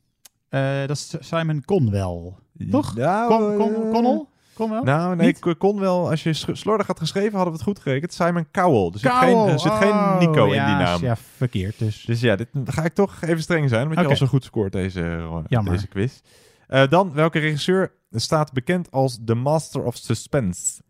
Eh, 0.48 0.80
dat 0.86 0.96
is 0.96 1.16
Simon 1.20 1.64
Conwell. 1.64 2.32
Toch? 2.70 2.94
Nou, 2.94 3.56
Con, 3.56 3.90
Con, 3.90 4.04
eh, 4.04 4.20
Nou, 4.68 5.16
nee, 5.16 5.26
Niet? 5.26 5.46
ik 5.46 5.58
kon 5.58 5.80
wel. 5.80 6.10
Als 6.10 6.22
je 6.22 6.32
slordig 6.32 6.86
had 6.86 6.98
geschreven, 6.98 7.32
hadden 7.32 7.52
we 7.52 7.58
het 7.58 7.68
goed 7.68 7.78
gerekend. 7.78 8.12
Simon 8.12 8.46
Cowell. 8.50 8.90
Er 8.92 8.98
zit, 8.98 9.10
Cowell, 9.10 9.34
geen, 9.34 9.52
er 9.52 9.60
zit 9.60 9.72
geen 9.72 9.90
oh, 9.90 10.18
Nico 10.18 10.46
in 10.46 10.54
ja, 10.54 10.66
die 10.66 10.84
naam. 10.84 11.02
Ja, 11.02 11.16
verkeerd 11.36 11.78
dus. 11.78 12.04
Dus 12.04 12.20
ja, 12.20 12.36
dit 12.36 12.48
ga 12.64 12.84
ik 12.84 12.94
toch 12.94 13.22
even 13.22 13.42
streng 13.42 13.68
zijn, 13.68 13.82
want 13.82 13.94
je 13.94 14.00
Oké. 14.00 14.10
al 14.10 14.16
zo 14.16 14.26
goed 14.26 14.44
scoort 14.44 14.72
deze, 14.72 15.00
eh, 15.00 15.38
Jammer. 15.46 15.72
deze 15.72 15.86
quiz. 15.86 16.20
Eh, 16.66 16.88
dan, 16.88 17.12
welke 17.12 17.38
regisseur 17.38 17.92
staat 18.10 18.52
bekend 18.52 18.90
als 18.90 19.18
The 19.24 19.34
Master 19.34 19.82
of 19.82 19.96
Suspense? 19.96 20.80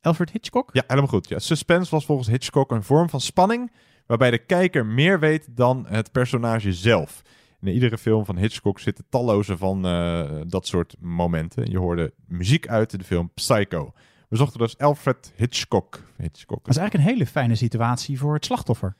Alfred 0.00 0.30
Hitchcock? 0.30 0.70
Ja, 0.72 0.82
helemaal 0.86 1.10
goed. 1.10 1.28
Ja. 1.28 1.38
Suspense 1.38 1.90
was 1.90 2.04
volgens 2.04 2.28
Hitchcock 2.28 2.70
een 2.70 2.82
vorm 2.82 3.08
van 3.08 3.20
spanning 3.20 3.72
waarbij 4.06 4.30
de 4.30 4.38
kijker 4.38 4.86
meer 4.86 5.20
weet 5.20 5.46
dan 5.50 5.86
het 5.88 6.12
personage 6.12 6.72
zelf. 6.72 7.22
In 7.62 7.72
iedere 7.72 7.98
film 7.98 8.24
van 8.24 8.36
Hitchcock 8.36 8.78
zitten 8.78 9.04
talloze 9.08 9.56
van 9.56 9.86
eh, 9.86 10.30
dat 10.46 10.66
soort 10.66 10.96
momenten. 11.00 11.70
Je 11.70 11.78
hoorde 11.78 12.12
muziek 12.26 12.68
uit 12.68 12.92
in 12.92 12.98
de 12.98 13.04
film 13.04 13.30
Psycho. 13.34 13.92
We 14.28 14.36
zochten 14.36 14.58
dus 14.58 14.78
Alfred 14.78 15.32
Hitchcock. 15.36 16.02
Hitchcock. 16.16 16.64
Dat 16.64 16.74
is 16.74 16.76
eigenlijk 16.76 16.94
een 17.08 17.12
hele 17.12 17.26
fijne 17.26 17.54
situatie 17.54 18.18
voor 18.18 18.34
het 18.34 18.44
slachtoffer. 18.44 18.96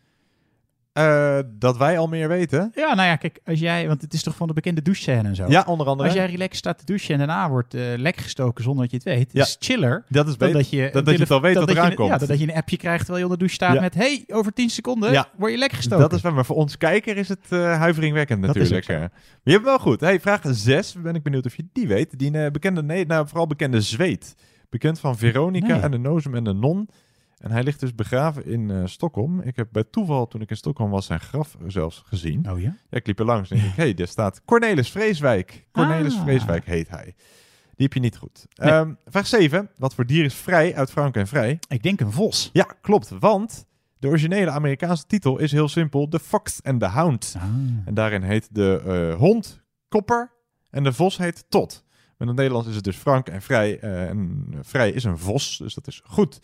Eh, 0.92 1.38
dat 1.58 1.76
wij 1.76 1.98
al 1.98 2.08
meer 2.08 2.28
weten. 2.28 2.70
Ja, 2.74 2.94
nou 2.94 3.08
ja, 3.08 3.16
kijk, 3.16 3.40
als 3.44 3.60
jij, 3.60 3.86
want 3.88 4.00
het 4.02 4.14
is 4.14 4.22
toch 4.22 4.36
van 4.36 4.46
de 4.46 4.52
bekende 4.52 4.82
douchescène 4.82 5.28
en 5.28 5.36
zo. 5.36 5.44
Ja, 5.48 5.64
onder 5.66 5.86
andere. 5.86 6.08
Als 6.08 6.18
jij 6.18 6.26
relaxed 6.26 6.56
staat 6.56 6.78
te 6.78 6.84
douchen 6.84 7.12
en 7.12 7.18
daarna 7.18 7.48
wordt 7.48 7.74
eh 7.74 7.82
lek 7.96 8.16
gestoken 8.16 8.64
zonder 8.64 8.82
dat 8.82 8.90
je 8.90 8.96
het 8.96 9.18
weet, 9.18 9.30
Ja. 9.32 9.42
is 9.42 9.56
chiller. 9.60 10.04
Dat 10.08 10.28
is 10.28 10.36
beter. 10.36 10.54
dat 10.54 10.70
je, 10.70 10.90
Dat- 10.92 11.04
dat 11.04 11.14
je 11.14 11.20
het 11.20 11.30
al 11.30 11.40
weet 11.40 11.54
dat 11.54 11.70
eraan 11.70 11.90
je- 11.90 11.94
komt. 11.96 12.08
Ja, 12.08 12.18
dat 12.18 12.38
je 12.38 12.48
een 12.48 12.54
appje 12.54 12.76
krijgt 12.76 13.04
terwijl 13.04 13.18
je 13.18 13.30
onder 13.30 13.38
de 13.38 13.44
douche 13.44 13.54
staat 13.54 13.74
Ja. 13.74 13.80
met, 13.80 13.94
hey, 13.94 14.24
over 14.28 14.52
10 14.52 14.70
seconden 14.70 15.12
Ja. 15.12 15.28
word 15.36 15.52
je 15.52 15.58
lek 15.58 15.72
gestoken. 15.72 16.00
Dat 16.08 16.12
is 16.12 16.20
waar, 16.20 16.34
maar 16.34 16.44
voor 16.44 16.56
ons 16.56 16.76
kijker 16.78 17.16
is 17.16 17.28
het 17.28 17.46
eh, 17.48 17.78
huiveringwekkend 17.78 18.42
Dat 18.46 18.56
is 18.56 18.70
natuurlijk. 18.70 19.10
je 19.42 19.52
hebt 19.52 19.64
wel 19.64 19.78
goed. 19.78 20.00
Hey, 20.00 20.20
vraag 20.20 20.40
6, 20.44 20.94
ben 21.02 21.14
ik 21.14 21.22
benieuwd 21.22 21.46
of 21.46 21.56
je 21.56 21.64
die 21.72 21.86
weet. 21.88 22.18
Die 22.18 22.50
bekende, 22.50 22.82
nee, 22.82 23.06
nou, 23.06 23.28
vooral 23.28 23.46
bekende 23.46 23.80
zweet. 23.80 24.34
Bekend 24.70 25.00
van 25.00 25.16
Veronica 25.18 25.66
Nee. 25.66 25.80
en 25.80 25.90
de 25.90 25.98
Nozem 25.98 26.34
en 26.34 26.44
de 26.44 26.52
Non. 26.52 26.88
En 27.42 27.50
hij 27.50 27.62
ligt 27.62 27.80
dus 27.80 27.94
begraven 27.94 28.46
in 28.46 28.70
eh, 28.70 28.82
Stockholm. 28.84 29.40
Ik 29.40 29.56
heb 29.56 29.68
bij 29.72 29.84
toeval, 29.90 30.26
toen 30.28 30.40
ik 30.40 30.50
in 30.50 30.56
Stockholm 30.56 30.90
was, 30.90 31.06
zijn 31.06 31.20
graf 31.20 31.56
zelfs 31.66 32.02
gezien. 32.06 32.50
Oh 32.50 32.60
ja? 32.60 32.76
Ja, 32.90 32.98
ik 32.98 33.06
liep 33.06 33.18
er 33.18 33.24
langs 33.24 33.50
en 33.50 33.56
denk 33.58 33.68
ik, 33.70 33.76
hé, 33.76 33.82
hey, 33.82 33.94
daar 33.94 34.06
staat 34.06 34.44
Cornelis 34.44 34.90
Vreeswijk. 34.90 35.66
Cornelis 35.72 36.14
Ah. 36.14 36.22
Vreeswijk 36.22 36.64
heet 36.64 36.88
hij. 36.88 37.14
Die 37.74 37.86
heb 37.86 37.92
je 37.92 38.00
niet 38.00 38.16
goed. 38.16 38.46
Nee. 38.54 38.70
Ehm, 38.70 38.92
vraag 39.06 39.26
7. 39.26 39.70
Wat 39.76 39.94
voor 39.94 40.06
dier 40.06 40.24
is 40.24 40.34
vrij 40.34 40.74
uit 40.74 40.90
Frank 40.90 41.16
en 41.16 41.26
Vrij? 41.26 41.58
Ik 41.68 41.82
denk 41.82 42.00
een 42.00 42.12
vos. 42.12 42.50
Ja, 42.52 42.66
klopt. 42.80 43.08
Want 43.18 43.66
de 43.98 44.08
originele 44.08 44.50
Amerikaanse 44.50 45.06
titel 45.06 45.38
is 45.38 45.52
heel 45.52 45.68
simpel: 45.68 46.08
The 46.08 46.18
Fox 46.18 46.62
and 46.62 46.80
the 46.80 46.86
Hound. 46.86 47.34
Ah. 47.36 47.42
En 47.84 47.94
daarin 47.94 48.22
heet 48.22 48.48
de 48.54 48.82
eh, 48.84 49.18
hond 49.18 49.62
Kopper 49.88 50.32
en 50.70 50.82
de 50.84 50.92
vos 50.92 51.16
heet 51.16 51.44
Tot. 51.48 51.84
Maar 51.88 52.14
in 52.18 52.26
het 52.26 52.36
Nederlands 52.36 52.68
is 52.68 52.74
het 52.74 52.84
dus 52.84 52.96
Frank 52.96 53.28
en 53.28 53.42
Vrij. 53.42 53.78
eh, 53.80 54.08
en 54.08 54.48
Vrij 54.60 54.90
is 54.90 55.04
een 55.04 55.18
vos, 55.18 55.58
dus 55.58 55.74
dat 55.74 55.86
is 55.86 56.00
goed. 56.04 56.40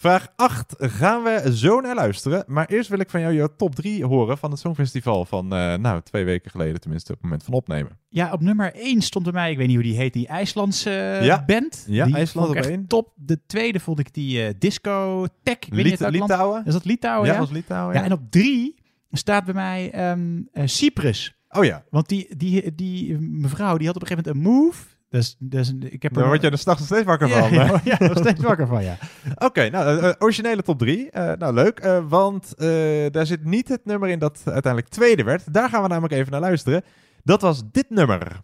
Vraag 0.00 0.28
8 0.36 0.74
gaan 0.78 1.22
we 1.22 1.56
zo 1.56 1.80
naar 1.80 1.94
luisteren. 1.94 2.44
Maar 2.46 2.66
eerst 2.68 2.88
wil 2.88 2.98
ik 2.98 3.10
van 3.10 3.20
jou 3.20 3.34
jouw 3.34 3.48
top 3.56 3.74
3 3.74 4.04
horen 4.04 4.38
van 4.38 4.50
het 4.50 4.60
Songfestival 4.60 5.24
van, 5.24 5.54
eh, 5.54 5.74
nou, 5.74 6.00
twee 6.02 6.24
weken 6.24 6.50
geleden 6.50 6.80
tenminste, 6.80 7.08
op 7.12 7.14
het 7.16 7.24
moment 7.24 7.44
van 7.44 7.54
opnemen. 7.54 7.98
Ja, 8.08 8.32
op 8.32 8.40
nummer 8.40 8.72
1 8.74 9.00
stond 9.02 9.24
bij 9.24 9.32
mij, 9.34 9.50
ik 9.50 9.56
weet 9.56 9.66
niet 9.66 9.76
hoe 9.76 9.84
die 9.84 9.96
heet, 9.96 10.12
die 10.12 10.26
IJslandse 10.26 10.90
eh, 10.90 11.24
Ja. 11.24 11.44
band. 11.46 11.84
Ja, 11.88 12.04
die 12.04 12.14
IJsland 12.14 12.48
op 12.48 12.54
echt 12.54 12.68
één. 12.68 12.86
top. 12.86 13.12
De 13.16 13.40
tweede 13.46 13.80
vond 13.80 13.98
ik 13.98 14.14
die 14.14 14.44
eh, 14.46 14.54
disco 14.58 15.26
tech. 15.42 15.56
Ik 15.58 15.74
weet 15.74 15.84
niet. 15.84 16.00
Litouwen? 16.10 16.62
Is 16.66 16.72
dat 16.72 16.84
Litouwen? 16.84 17.26
Ja, 17.26 17.32
Ja, 17.32 17.38
dat 17.38 17.48
was 17.48 17.56
Litouwen, 17.58 17.94
Ja, 17.94 18.00
ja. 18.00 18.06
en 18.06 18.12
op 18.12 18.30
drie 18.30 18.74
staat 19.10 19.44
bij 19.44 19.54
mij 19.54 19.90
ehm, 19.92 20.42
eh, 20.52 20.66
Cyprus. 20.66 21.38
Oh 21.48 21.64
ja. 21.64 21.84
Want 21.90 22.08
die, 22.08 22.36
die, 22.36 22.74
die 22.74 23.18
mevrouw 23.18 23.76
die 23.76 23.86
had 23.86 23.96
op 23.96 24.02
een 24.02 24.08
gegeven 24.08 24.32
moment 24.32 24.46
een 24.46 24.52
move. 24.62 24.82
Dus, 25.10 25.36
dus 25.38 25.72
ik 25.80 26.02
heb 26.02 26.12
Daar 26.14 26.22
er- 26.22 26.28
word 26.28 26.42
je 26.42 26.50
er 26.50 26.58
s'nachts 26.58 26.80
nog 26.80 26.88
steeds 26.90 27.06
wakker 27.08 27.28
Ja, 27.28 27.40
van. 27.40 27.52
ja, 27.52 27.80
ja, 27.84 27.96
nog 27.98 28.18
steeds 28.18 28.40
wakker 28.42 28.66
van, 28.66 28.84
ja. 28.84 28.96
Oké, 29.46 29.68
nou, 29.70 29.98
eh, 29.98 30.08
eh, 30.08 30.14
originele 30.18 30.62
top 30.62 30.78
3. 30.78 31.08
nou, 31.12 31.54
leuk. 31.54 31.78
eh, 31.78 31.98
want 32.08 32.54
eh, 32.54 32.66
daar 33.10 33.26
zit 33.26 33.44
niet 33.44 33.68
het 33.68 33.84
nummer 33.84 34.08
in 34.08 34.18
dat 34.18 34.40
uiteindelijk 34.44 34.92
tweede 34.92 35.22
werd. 35.24 35.52
Daar 35.54 35.68
gaan 35.68 35.82
we 35.82 35.88
namelijk 35.88 36.14
even 36.14 36.32
naar 36.32 36.40
luisteren. 36.40 36.82
Dat 37.24 37.40
was 37.40 37.62
dit 37.72 37.90
nummer. 37.90 38.40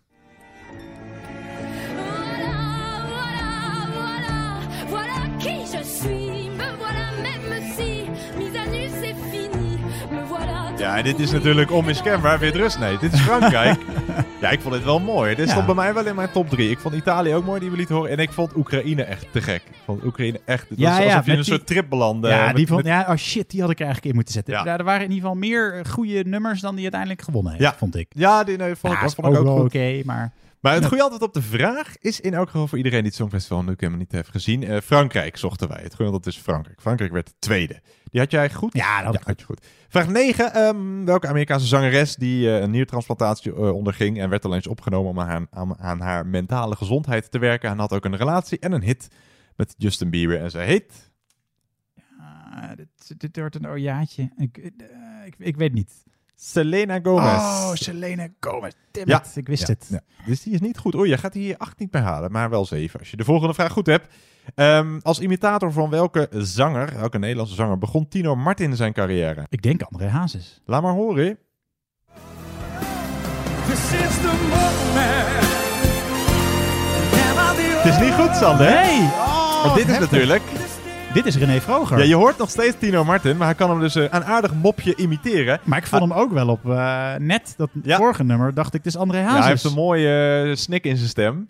Ja, 10.86 11.02
dit 11.02 11.18
is 11.18 11.30
natuurlijk 11.30 11.70
onmiskenbaar 11.70 12.38
Wit-Rust. 12.38 12.78
Nee, 12.78 12.98
dit 12.98 13.12
is 13.12 13.20
Frankrijk. 13.20 13.78
ja, 14.40 14.50
ik 14.50 14.60
vond 14.60 14.74
dit 14.74 14.84
wel 14.84 15.00
mooi. 15.00 15.34
Dit 15.34 15.44
Ja. 15.46 15.50
stond 15.50 15.66
bij 15.66 15.74
mij 15.74 15.94
wel 15.94 16.06
in 16.06 16.14
mijn 16.14 16.30
top 16.30 16.48
3. 16.48 16.70
Ik 16.70 16.78
vond 16.78 16.94
Italië 16.94 17.34
ook 17.34 17.44
mooi, 17.44 17.60
die 17.60 17.70
we 17.70 17.76
lieten 17.76 17.94
horen. 17.94 18.10
En 18.10 18.18
ik 18.18 18.32
vond 18.32 18.56
Oekraïne 18.56 19.02
echt 19.02 19.26
te 19.32 19.40
gek. 19.42 19.62
Ik 19.70 19.76
vond 19.84 20.04
Oekraïne 20.04 20.40
echt... 20.44 20.68
Het 20.68 20.78
Ja, 20.78 20.88
was 20.90 20.98
ja, 20.98 21.04
alsof 21.04 21.24
je 21.24 21.30
een 21.30 21.36
die- 21.36 21.44
soort 21.46 21.66
trip 21.66 21.88
belandde. 21.88 22.28
Ja, 22.28 22.46
Met- 22.46 22.56
die 22.56 22.66
vond, 22.66 22.82
met- 22.82 22.92
ja, 22.92 23.06
oh 23.08 23.16
shit, 23.16 23.50
die 23.50 23.60
had 23.60 23.70
ik 23.70 23.76
er 23.78 23.84
eigenlijk 23.84 24.10
in 24.10 24.14
moeten 24.16 24.34
zetten. 24.34 24.54
Ja. 24.54 24.78
Er 24.78 24.84
waren 24.84 25.04
in 25.04 25.10
ieder 25.12 25.22
geval 25.28 25.34
meer 25.40 25.84
goede 25.88 26.22
nummers 26.26 26.60
dan 26.60 26.72
die 26.74 26.82
uiteindelijk 26.82 27.22
gewonnen 27.22 27.52
heeft, 27.52 27.64
Ja. 27.64 27.74
vond 27.78 27.96
ik. 27.96 28.06
Ja, 28.08 28.44
die 28.44 28.56
nee, 28.56 28.74
vond 28.76 28.92
ik, 28.94 29.00
dat 29.00 29.14
vond 29.14 29.26
ik 29.26 29.38
ook 29.38 29.44
wel 29.44 29.56
oké, 29.64 30.02
maar... 30.04 30.32
Maar 30.60 30.74
het 30.74 30.86
goede 30.86 31.02
antwoord 31.02 31.22
op 31.22 31.34
de 31.34 31.42
vraag 31.42 31.94
is 32.00 32.20
in 32.20 32.34
elk 32.34 32.50
geval 32.50 32.66
voor 32.68 32.76
iedereen 32.78 32.98
die 32.98 33.08
het 33.08 33.16
Songfestival 33.18 33.62
nu 33.62 33.74
helemaal 33.76 33.98
niet 33.98 34.12
heeft 34.12 34.28
gezien. 34.30 34.64
eh, 34.64 34.80
Frankrijk 34.80 35.36
zochten 35.36 35.68
wij. 35.68 35.80
Het 35.82 35.94
goede 35.94 36.12
antwoord 36.12 36.26
is 36.36 36.42
Frankrijk. 36.42 36.80
Frankrijk 36.80 37.12
werd 37.12 37.32
tweede. 37.38 37.80
Die 38.10 38.20
had 38.20 38.30
jij 38.30 38.50
goed? 38.52 38.74
Ja, 38.74 39.02
dat 39.02 39.22
had 39.22 39.40
je 39.40 39.46
goed. 39.46 39.66
Vraag 39.88 40.08
9. 40.08 40.52
ehm, 40.54 41.04
welke 41.04 41.28
Amerikaanse 41.28 41.66
zangeres 41.66 42.16
die 42.16 42.50
eh, 42.50 42.60
een 42.60 42.70
niertransplantatie 42.70 43.54
eh, 43.54 43.74
onderging 43.74 44.18
en 44.20 44.28
werd 44.28 44.44
alleen 44.44 44.56
eens 44.56 44.66
opgenomen 44.66 45.10
om 45.10 45.20
aan 45.20 45.28
haar, 45.28 45.46
aan, 45.50 45.78
aan 45.78 46.00
haar 46.00 46.26
mentale 46.26 46.76
gezondheid 46.76 47.30
te 47.30 47.38
werken 47.38 47.70
en 47.70 47.78
had 47.78 47.92
ook 47.92 48.04
een 48.04 48.16
relatie 48.16 48.58
en 48.58 48.72
een 48.72 48.82
hit 48.82 49.08
met 49.56 49.74
Justin 49.78 50.10
Bieber 50.10 50.40
en 50.40 50.50
zij 50.50 50.66
heet... 50.66 51.10
Ah, 52.18 52.70
dit, 52.76 53.20
dit 53.20 53.36
wordt 53.36 53.54
een 53.54 53.68
ojaatje. 53.68 54.32
Ik, 54.36 54.58
eh, 54.58 54.66
ik, 55.24 55.34
ik 55.38 55.56
weet 55.56 55.72
niet. 55.72 56.05
Selena 56.38 56.98
Gomez. 57.02 57.24
Oh, 57.42 57.70
Selena 57.74 58.28
Gomez. 58.40 58.72
Damn 58.90 59.08
Ja, 59.08 59.24
it, 59.24 59.36
ik 59.36 59.46
wist 59.46 59.66
ja, 59.66 59.72
het. 59.74 59.86
ja. 59.88 60.00
Dus 60.26 60.42
die 60.42 60.52
is 60.52 60.60
niet 60.60 60.78
goed. 60.78 60.94
Oei, 60.94 61.10
je 61.10 61.18
gaat 61.18 61.34
hier 61.34 61.56
acht 61.56 61.78
niet 61.78 61.92
meer 61.92 62.02
halen, 62.02 62.32
maar 62.32 62.50
wel 62.50 62.64
zeven. 62.64 62.98
Als 62.98 63.10
je 63.10 63.16
de 63.16 63.24
volgende 63.24 63.54
vraag 63.54 63.72
goed 63.72 63.86
hebt. 63.86 64.14
Ehm, 64.54 64.98
als 65.02 65.20
imitator 65.20 65.72
van 65.72 65.90
welke 65.90 66.28
zanger, 66.32 66.92
welke 66.98 67.18
Nederlandse 67.18 67.54
zanger, 67.54 67.78
begon 67.78 68.08
Tino 68.08 68.36
Martin 68.36 68.76
zijn 68.76 68.92
carrière? 68.92 69.46
Ik 69.48 69.62
denk 69.62 69.82
André 69.82 70.06
Hazes. 70.08 70.60
Laat 70.64 70.82
maar 70.82 70.92
horen. 70.92 71.38
Het 77.82 77.94
is 77.94 78.00
niet 78.00 78.14
goed, 78.14 78.36
Sander. 78.36 78.70
Nee! 78.70 79.08
Want 79.62 79.74
dit 79.74 79.84
is 79.88 79.90
heftig. 79.90 80.10
natuurlijk... 80.10 80.42
Dit 81.16 81.26
is 81.26 81.36
René 81.36 81.60
Vroger. 81.60 81.98
Ja, 81.98 82.04
je 82.04 82.14
hoort 82.14 82.38
nog 82.38 82.50
steeds 82.50 82.76
Tino 82.78 83.04
Martin, 83.04 83.36
maar 83.36 83.46
hij 83.46 83.56
kan 83.56 83.70
hem 83.70 83.80
dus 83.80 83.94
eh, 83.94 84.02
een 84.02 84.24
aardig 84.24 84.54
mopje 84.54 84.96
imiteren. 84.96 85.60
Maar 85.64 85.78
ik 85.78 85.86
vond 85.86 86.02
hem 86.02 86.12
ook 86.12 86.32
wel 86.32 86.48
op 86.48 86.70
eh, 86.70 87.14
net, 87.14 87.54
dat 87.56 87.70
vorige 87.82 88.24
nummer, 88.24 88.54
dacht 88.54 88.74
ik, 88.74 88.84
het 88.84 88.94
is 88.94 88.96
André 89.00 89.18
Hazes. 89.18 89.34
Ja, 89.34 89.40
hij 89.40 89.50
heeft 89.50 89.64
een 89.64 89.72
mooie 89.72 90.44
eh, 90.50 90.56
snik 90.56 90.84
in 90.84 90.96
zijn 90.96 91.08
stem. 91.08 91.48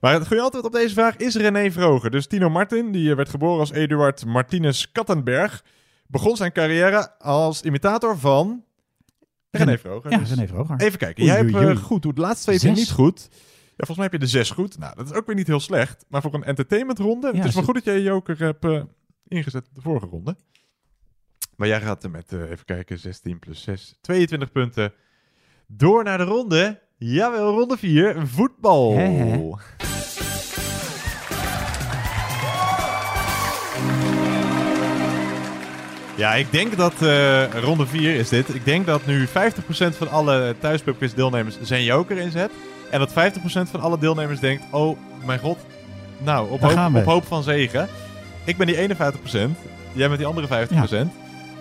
Maar 0.00 0.12
het 0.12 0.26
goede 0.26 0.42
antwoord 0.42 0.64
op 0.66 0.72
deze 0.72 0.94
vraag 0.94 1.16
is 1.16 1.34
René 1.36 1.70
Vroger. 1.70 2.10
Dus 2.10 2.26
Tino 2.26 2.50
Martin, 2.50 2.92
die 2.92 3.14
werd 3.14 3.28
geboren 3.28 3.58
als 3.60 3.72
Eduard 3.72 4.24
Martinez 4.24 4.86
Kattenberg, 4.92 5.64
begon 6.06 6.36
zijn 6.36 6.52
carrière 6.52 7.18
als 7.18 7.62
imitator 7.62 8.18
van 8.18 8.64
René 9.50 9.78
Vroger. 9.78 10.10
Ja, 10.10 10.18
Dus 10.18 10.30
René 10.34 10.46
Vroger. 10.46 10.76
Even 10.80 10.98
kijken, 10.98 11.22
Oei, 11.22 11.32
jij 11.32 11.40
hebt 11.40 11.54
oei, 11.54 11.64
oei. 11.66 11.76
goed, 11.76 12.04
hoe 12.04 12.14
de 12.14 12.20
laatste 12.20 12.56
twee 12.58 12.72
niet 12.72 12.90
goed. 12.90 13.28
Ja, 13.76 13.84
volgens 13.86 13.96
mij 13.96 14.06
heb 14.10 14.12
je 14.20 14.26
de 14.26 14.32
zes 14.38 14.50
goed. 14.50 14.78
Nou, 14.78 14.94
dat 14.96 15.06
is 15.10 15.12
ook 15.12 15.26
weer 15.26 15.34
niet 15.36 15.46
heel 15.46 15.60
slecht. 15.60 16.04
Maar 16.08 16.22
voor 16.22 16.34
een 16.34 16.44
entertainmentronde, 16.44 17.26
het 17.26 17.36
Ja, 17.36 17.44
is 17.44 17.54
maar 17.54 17.62
zo- 17.62 17.62
goed 17.62 17.74
dat 17.74 17.84
jij 17.84 17.94
je 17.94 18.02
joker 18.02 18.38
hebt 18.38 18.64
ingezet 19.34 19.66
op 19.68 19.74
de 19.74 19.80
vorige 19.80 20.06
ronde. 20.06 20.36
Maar 21.56 21.68
jij 21.68 21.80
gaat 21.80 22.04
er 22.04 22.10
met, 22.10 22.32
eh, 22.32 22.50
even 22.50 22.64
kijken, 22.64 22.98
16 22.98 23.38
plus 23.38 23.62
6, 23.62 23.98
22 24.00 24.52
punten. 24.52 24.92
Door 25.66 26.04
naar 26.04 26.18
de 26.18 26.24
ronde. 26.24 26.80
Jawel, 26.98 27.58
ronde 27.58 27.76
4, 27.76 28.26
voetbal. 28.26 28.98
Ja, 36.16 36.34
ik 36.34 36.52
denk 36.52 36.76
dat 36.76 37.02
eh, 37.02 37.52
ronde 37.52 37.86
4 37.86 38.14
is 38.14 38.28
dit. 38.28 38.54
Ik 38.54 38.64
denk 38.64 38.86
dat 38.86 39.06
nu 39.06 39.26
50% 39.26 39.30
van 39.96 40.10
alle 40.10 40.54
thuispubquiz 40.58 41.12
deelnemers 41.12 41.60
zijn 41.62 41.84
joker 41.84 42.18
inzet. 42.18 42.50
En 42.90 42.98
dat 42.98 43.10
50% 43.10 43.12
van 43.70 43.80
alle 43.80 43.98
deelnemers 43.98 44.40
denkt, 44.40 44.64
oh 44.70 44.98
mijn 45.24 45.38
god, 45.38 45.58
nou, 46.18 46.50
op, 46.50 46.60
hoop, 46.60 46.94
op 46.94 47.04
hoop 47.04 47.24
van 47.24 47.42
zegen. 47.42 47.88
Ik 48.44 48.56
ben 48.56 48.66
die 48.66 48.76
51%, 48.76 48.92
jij 49.92 50.08
bent 50.08 50.18
die 50.18 50.26
andere 50.26 50.68
50%. 50.68 51.10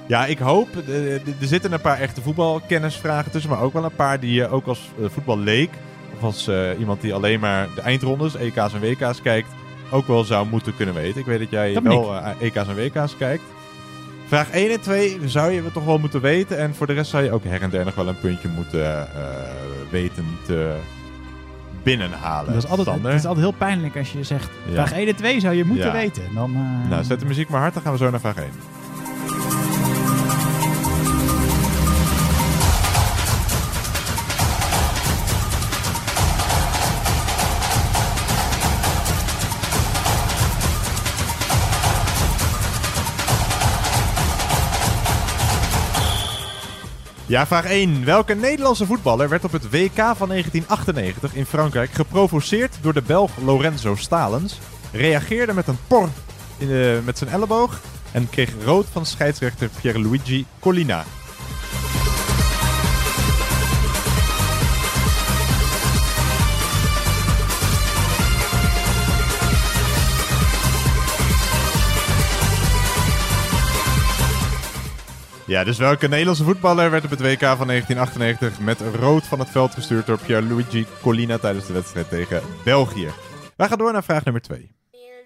Ja, 0.07 0.25
ik 0.25 0.38
hoop, 0.38 0.67
eh, 0.88 1.13
er 1.13 1.21
zitten 1.39 1.71
een 1.71 1.81
paar 1.81 1.99
echte 1.99 2.21
voetbalkennisvragen 2.21 3.31
tussen, 3.31 3.49
maar 3.49 3.61
ook 3.61 3.73
wel 3.73 3.84
een 3.84 3.95
paar 3.95 4.19
die 4.19 4.34
je 4.34 4.49
ook 4.49 4.65
als 4.65 4.91
eh, 4.99 5.05
voetballeek, 5.09 5.69
of 6.15 6.23
als 6.23 6.47
eh, 6.47 6.79
iemand 6.79 7.01
die 7.01 7.13
alleen 7.13 7.39
maar 7.39 7.67
de 7.75 7.81
eindrondes, 7.81 8.36
EK's 8.36 8.73
en 8.73 8.79
WK's 8.79 9.21
kijkt, 9.21 9.47
ook 9.93 10.07
wel 10.07 10.23
zou 10.23 10.47
moeten 10.47 10.75
kunnen 10.75 10.95
weten. 10.95 11.19
Ik 11.19 11.25
weet 11.25 11.39
dat 11.39 11.49
jij 11.49 11.73
Dat 11.73 11.84
wel 11.84 12.15
eh, 12.15 12.29
EK's 12.39 12.67
en 12.67 12.75
WK's 12.75 13.17
kijkt. 13.17 13.43
Vraag 14.27 14.49
1 14.49 14.71
en 14.71 14.81
2 14.81 15.19
zou 15.25 15.51
je 15.51 15.71
toch 15.73 15.86
wel 15.86 15.97
moeten 15.97 16.21
weten. 16.21 16.57
En 16.57 16.75
voor 16.75 16.88
de 16.88 16.93
rest 16.93 17.09
zou 17.09 17.23
je 17.23 17.31
ook 17.31 17.43
her 17.43 17.61
en 17.61 17.69
der 17.69 17.86
nog 17.86 17.95
wel 17.95 18.07
een 18.07 18.19
puntje 18.19 18.47
moeten 18.47 19.15
eh, 19.15 19.41
weten 19.89 20.25
te 20.45 20.75
binnenhalen. 21.84 22.53
Dat 22.53 22.63
is 22.63 22.69
altijd, 22.69 22.88
Sander. 22.88 23.11
het 23.11 23.19
is 23.19 23.25
altijd 23.25 23.45
heel 23.45 23.55
pijnlijk 23.57 23.97
als 23.97 24.11
je 24.11 24.23
zegt, 24.23 24.49
vraag 24.71 24.91
1 24.93 25.07
en 25.07 25.15
2 25.15 25.39
zou 25.39 25.55
je 25.55 25.65
moeten 25.65 25.91
weten. 25.91 26.23
Dan, 26.34 26.53
eh, 26.55 26.89
Nou, 26.89 27.03
zet 27.03 27.19
de 27.19 27.25
muziek 27.25 27.49
maar 27.49 27.61
hard, 27.61 27.73
dan 27.73 27.84
gaan 27.84 27.91
we 27.91 27.97
zo 27.97 28.09
naar 28.09 28.19
vraag 28.19 28.36
1. 28.38 29.72
Ja, 47.34 47.47
vraag 47.47 47.65
1. 47.65 48.05
Welke 48.05 48.34
Nederlandse 48.34 48.86
voetballer 48.86 49.29
werd 49.29 49.43
op 49.43 49.51
het 49.51 49.69
WK 49.69 49.95
van 49.95 50.27
1998 50.27 51.36
in 51.36 51.45
Frankrijk 51.45 51.91
geprovoceerd 51.91 52.77
door 52.81 52.93
de 52.93 53.01
Belg 53.01 53.31
Lorenzo 53.43 53.95
Stalens, 53.95 54.59
reageerde 54.91 55.53
met 55.53 55.67
een 55.67 55.77
por 55.88 56.09
in 56.57 56.67
de, 56.67 57.01
met 57.05 57.17
zijn 57.17 57.29
elleboog 57.29 57.81
en 58.11 58.29
kreeg 58.29 58.49
rood 58.63 58.86
van 58.91 59.05
scheidsrechter 59.05 59.69
Pierluigi 59.81 60.45
Collina? 60.59 61.05
Ja, 75.54 75.64
dus 75.64 75.78
welke 75.78 76.08
Nederlandse 76.08 76.43
voetballer 76.43 76.91
werd 76.91 77.04
op 77.04 77.10
het 77.10 77.22
WK 77.22 77.39
van 77.39 77.68
1998 77.68 78.60
met 78.60 78.80
rood 78.99 79.24
van 79.24 79.39
het 79.39 79.49
veld 79.49 79.74
gestuurd 79.74 80.06
door 80.06 80.20
Pierluigi 80.26 80.86
Collina 81.01 81.38
tijdens 81.38 81.68
de 81.68 81.74
wedstrijd 81.74 82.10
tegen 82.10 82.41
België? 82.64 83.10
Wij 83.56 83.68
gaan 83.68 83.78
door 83.78 83.91
naar 83.91 84.04
vraag 84.04 84.24
nummer 84.24 84.41
2. 84.41 84.58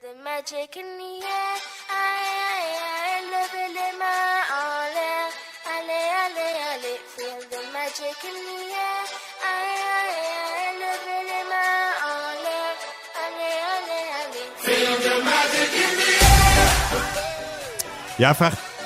The 0.01 0.13
magic 0.23 0.75
in 0.81 0.89
the 0.99 1.11
air. 1.37 1.57
Aïe, 2.03 2.31
aïe, 2.53 2.75
aïe, 2.97 3.21
levez 3.33 3.69
les 3.77 3.93
mains 4.01 4.41
en 4.61 4.85
l'air. 4.95 5.27
Allez, 5.75 6.07
allez, 6.23 6.55
allez, 6.71 6.99
feel 7.15 7.39
the 7.53 7.61
magic 7.77 8.17
in 8.29 8.37
the 8.47 8.59
air. 8.87 9.05
Aïe, 9.51 9.81
aïe, 9.99 10.17
aïe, 10.55 10.73
levez 10.83 11.23
les 11.31 11.45
mains 11.51 11.89
en 12.11 12.21
l'air. 12.45 12.75
Allez, 13.23 13.57
allez, 13.75 14.05
allez. 14.21 14.47
Feel 14.65 14.93
the 15.07 15.15
magic 15.29 15.71
in 15.83 15.91
the 15.99 16.11
Ja, 18.17 18.35
vraag 18.35 18.76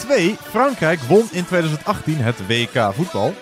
2. 0.00 0.36
Frankrijk 0.42 1.00
won 1.00 1.28
in 1.30 1.44
2018 1.44 2.16
het 2.16 2.46
WK 2.46 2.92
voetbal. 2.94 3.34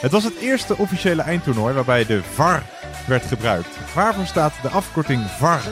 Het 0.00 0.12
was 0.12 0.24
het 0.24 0.36
eerste 0.40 0.76
officiële 0.76 1.22
eindtoernooi 1.22 1.74
waarbij 1.74 2.06
de 2.06 2.22
VAR 2.22 2.62
werd 3.06 3.24
gebruikt. 3.24 3.76
Waarvoor 3.94 4.26
staat 4.26 4.52
de 4.62 4.68
afkorting 4.68 5.22
VAR? 5.38 5.62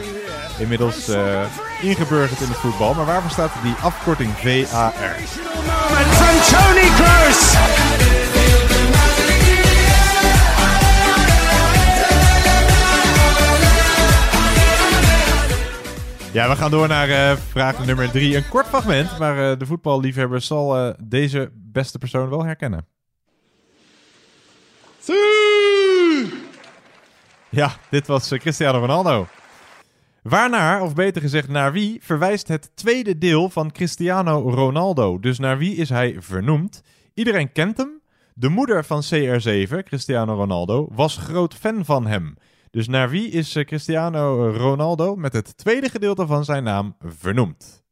Inmiddels 0.59 1.09
eh, 1.09 1.43
ingeburgerd 1.83 2.41
in 2.41 2.49
het 2.49 2.57
voetbal, 2.57 2.95
maar 2.95 3.07
waarvoor 3.07 3.31
staat 3.31 3.53
die 3.63 3.75
afkorting 3.83 4.31
VAR? 4.37 4.93
From 6.11 6.59
Tony. 6.59 7.94
Ja, 16.35 16.49
we 16.49 16.57
gaan 16.57 16.71
door 16.71 16.89
naar 16.89 17.09
eh, 17.09 17.37
vraag 17.37 17.87
nummer 17.87 18.11
3. 18.11 18.37
Een 18.37 18.49
kort 18.49 18.67
fragment, 18.67 19.19
maar 19.19 19.51
eh, 19.51 19.59
de 19.59 19.67
voetballiefhebber 19.67 20.41
zal 20.41 20.77
eh, 20.77 20.95
deze 21.03 21.51
beste 21.55 21.99
persoon 21.99 22.29
wel 22.29 22.45
herkennen. 22.45 22.87
Ja, 27.49 27.73
dit 27.91 28.07
was 28.07 28.29
Cristiano 28.29 28.79
Ronaldo. 28.79 29.27
Waarnaar, 30.23 30.83
of 30.83 30.95
beter 30.95 31.23
gezegd 31.23 31.49
naar 31.49 31.73
wie, 31.73 31.99
verwijst 32.03 32.49
het 32.49 32.71
tweede 32.75 33.19
deel 33.19 33.51
van 33.51 33.73
Cristiano 33.73 34.51
Ronaldo. 34.51 35.21
Dus 35.21 35.39
naar 35.39 35.59
wie 35.59 35.77
is 35.77 35.89
hij 35.89 36.17
vernoemd? 36.19 36.83
Iedereen 37.15 37.53
kent 37.53 37.77
hem. 37.77 38.01
De 38.35 38.49
moeder 38.49 38.85
van 38.85 39.03
CR7, 39.03 39.85
Cristiano 39.85 40.35
Ronaldo, 40.35 40.89
was 40.93 41.17
groot 41.17 41.55
fan 41.55 41.85
van 41.85 42.07
hem. 42.07 42.37
Dus 42.75 42.89
naar 42.89 43.11
wie 43.11 43.29
is 43.29 43.55
eh, 43.55 43.65
Cristiano 43.65 44.51
Ronaldo 44.51 45.17
met 45.17 45.33
het 45.33 45.57
tweede 45.57 45.89
gedeelte 45.89 46.27
van 46.27 46.45
zijn 46.45 46.65
naam 46.65 46.97
vernoemd? 47.01 47.85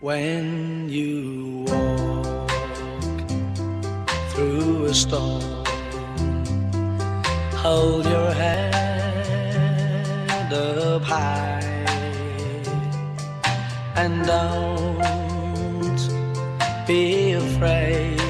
When 0.00 0.88
you 0.88 1.64
walk 1.64 2.50
through 4.32 4.88
a 4.88 4.92
storm, 4.92 5.64
hold 7.62 8.04
your 8.04 8.34
head 8.34 8.72
up 10.52 11.02
high 11.02 11.64
and 13.94 14.26
don't 14.26 16.10
be 16.86 17.36
afraid 17.36 18.20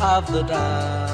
of 0.00 0.26
the 0.26 0.44
dark. 0.46 1.11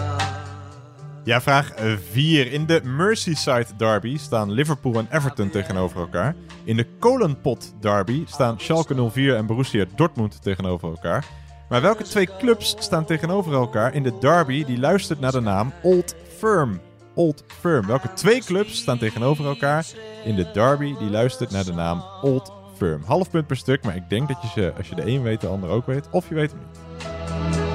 Ja, 1.28 1.40
vraag 1.40 1.72
4. 2.10 2.52
In 2.52 2.66
de 2.66 2.80
Merseyside 2.84 3.66
Derby 3.76 4.18
staan 4.18 4.50
Liverpool 4.50 4.94
en 4.94 5.08
Everton 5.10 5.50
tegenover 5.50 6.00
elkaar. 6.00 6.34
In 6.64 6.76
de 6.76 6.86
Kolenpot 6.98 7.74
Derby 7.80 8.22
staan 8.26 8.60
Schalke 8.60 9.10
04 9.10 9.36
en 9.36 9.46
Borussia 9.46 9.84
Dortmund 9.96 10.42
tegenover 10.42 10.88
elkaar. 10.88 11.24
Maar 11.68 11.82
welke 11.82 12.02
twee 12.02 12.28
clubs 12.38 12.76
staan 12.78 13.04
tegenover 13.04 13.52
elkaar 13.52 13.94
in 13.94 14.02
de 14.02 14.18
derby 14.20 14.64
die 14.64 14.78
luistert 14.78 15.20
naar 15.20 15.32
de 15.32 15.40
naam 15.40 15.72
Old 15.82 16.16
Firm? 16.38 16.80
Old 17.14 17.44
Firm. 17.60 17.86
Welke 17.86 18.12
twee 18.12 18.40
clubs 18.40 18.78
staan 18.78 18.98
tegenover 18.98 19.44
elkaar 19.44 19.86
in 20.24 20.36
de 20.36 20.50
derby 20.52 20.96
die 20.98 21.10
luistert 21.10 21.50
naar 21.50 21.64
de 21.64 21.72
naam 21.72 22.04
Old 22.22 22.52
Firm? 22.76 23.02
Half 23.06 23.30
punt 23.30 23.46
per 23.46 23.56
stuk, 23.56 23.84
maar 23.84 23.96
ik 23.96 24.08
denk 24.08 24.28
dat 24.28 24.42
je 24.42 24.48
ze, 24.48 24.72
als 24.76 24.88
je 24.88 24.94
de 24.94 25.06
een 25.06 25.22
weet, 25.22 25.40
de 25.40 25.46
ander 25.46 25.70
ook 25.70 25.86
weet. 25.86 26.08
Of 26.10 26.28
je 26.28 26.34
weet 26.34 26.50
hem 26.50 26.60
niet. 26.60 27.67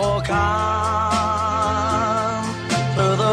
Walk 0.00 0.28
on 0.30 0.40
through 2.94 3.16
the. 3.16 3.30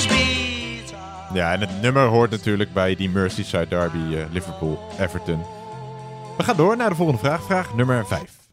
be 0.09 0.83
Ja, 1.33 1.53
en 1.53 1.61
het 1.61 1.83
nummer 1.83 2.07
hoort 2.07 2.31
natuurlijk 2.31 2.73
bij 2.73 2.95
die 2.95 3.11
Merseyside 3.11 3.69
Derby 3.69 4.17
eh, 4.17 4.25
Liverpool-Everton. 4.31 5.43
We 6.37 6.43
gaan 6.43 6.57
door 6.57 6.77
naar 6.77 6.89
de 6.89 6.95
volgende 6.95 7.21
vraag. 7.21 7.43
Vraag 7.43 7.75
nummer 7.75 8.07
5. 8.07 8.44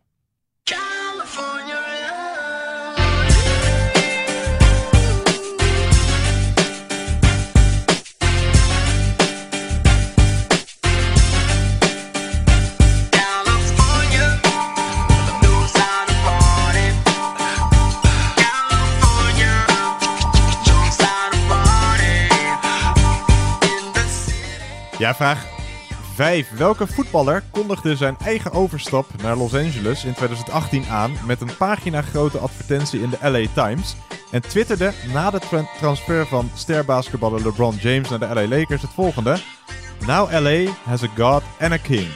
Ja, 25.02 25.16
vraag 25.16 25.46
5. 26.14 26.50
Welke 26.58 26.88
voetballer 26.88 27.44
kondigde 27.52 27.96
zijn 27.96 28.18
eigen 28.24 28.52
overstap 28.52 29.06
naar 29.22 29.36
Los 29.36 29.56
Angeles 29.56 30.06
in 30.06 30.14
2018 30.14 30.86
aan 30.86 31.12
met 31.26 31.42
een 31.42 31.58
pagina 31.58 32.02
grote 32.02 32.38
advertentie 32.38 33.02
in 33.02 33.10
de 33.10 33.30
LA 33.30 33.66
Times 33.66 33.96
en 34.32 34.42
twitterde 34.42 34.94
na 35.14 35.30
de 35.30 35.40
tra- 35.40 35.68
transfer 35.78 36.28
van 36.28 36.50
sterbasketballer 36.56 37.44
LeBron 37.44 37.76
James 37.76 38.10
naar 38.10 38.20
de 38.20 38.34
LA 38.34 38.48
Lakers 38.48 38.82
het 38.82 38.92
volgende: 38.94 39.38
Now 40.06 40.32
LA 40.32 40.72
has 40.84 41.04
a 41.04 41.10
god 41.18 41.44
and 41.60 41.72
a 41.72 41.78
king. 41.78 42.08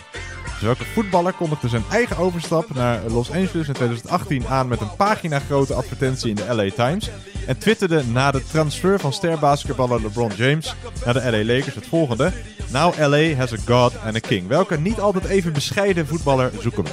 Dus 0.55 0.63
welke 0.63 0.85
voetballer 0.93 1.33
kondigde 1.33 1.67
zijn 1.67 1.83
eigen 1.91 2.17
overstap 2.17 2.73
naar 2.73 2.99
Los 3.07 3.31
Angeles 3.31 3.67
in 3.67 3.73
2018 3.73 4.47
aan 4.47 4.67
met 4.67 4.81
een 4.81 4.95
pagina 4.97 5.39
grote 5.39 5.73
advertentie 5.73 6.29
in 6.29 6.35
de 6.35 6.55
LA 6.55 6.69
Times 6.85 7.09
en 7.47 7.57
twitterde 7.57 8.03
na 8.05 8.31
de 8.31 8.43
transfer 8.43 8.99
van 8.99 9.13
sterbasketballer 9.13 10.01
LeBron 10.01 10.31
James 10.35 10.75
naar 11.05 11.13
de 11.13 11.31
LA 11.31 11.53
Lakers 11.53 11.75
het 11.75 11.87
volgende: 11.87 12.31
Now 12.71 12.97
LA 12.97 13.35
has 13.35 13.53
a 13.53 13.57
god 13.65 13.93
and 14.05 14.15
a 14.15 14.19
king. 14.19 14.47
Welke 14.47 14.77
niet 14.77 14.99
altijd 14.99 15.25
even 15.25 15.53
bescheiden 15.53 16.07
voetballer 16.07 16.51
zoeken 16.59 16.83
we? 16.83 16.89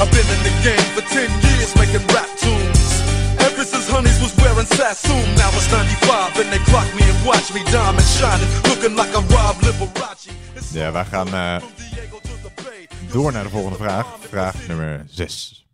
I've 0.00 0.10
been 0.10 0.28
in 0.36 0.42
the 0.42 0.54
game 0.62 0.86
for 0.94 1.02
10 1.02 1.20
years 1.40 1.74
making 1.74 2.10
rap 2.12 2.28
tunes. 2.36 2.79
Since 3.64 3.90
Honeys 3.90 4.18
was 4.20 4.34
wearing 4.36 4.66
Sassoon, 4.66 5.34
now 5.36 5.48
it's 5.52 5.66
95 5.66 6.40
and 6.40 6.50
they 6.50 6.58
clock 6.70 6.88
me 6.94 7.02
and 7.02 7.26
watch 7.26 7.52
me 7.52 7.62
diamond 7.64 8.06
shining, 8.06 8.48
looking 8.64 8.96
like 8.96 9.12
a 9.14 9.20
Rob 9.20 9.56
Liberace. 9.62 10.30
Ja, 10.72 10.92
wij 10.92 11.04
gaan 11.04 11.34
eh, 11.34 11.56
door 13.12 13.32
naar 13.32 13.42
de 13.42 13.50
volgende 13.50 13.76
vraag. 13.78 14.06
Vraag 14.28 14.54
nummer 14.66 15.04
6. 15.08 15.66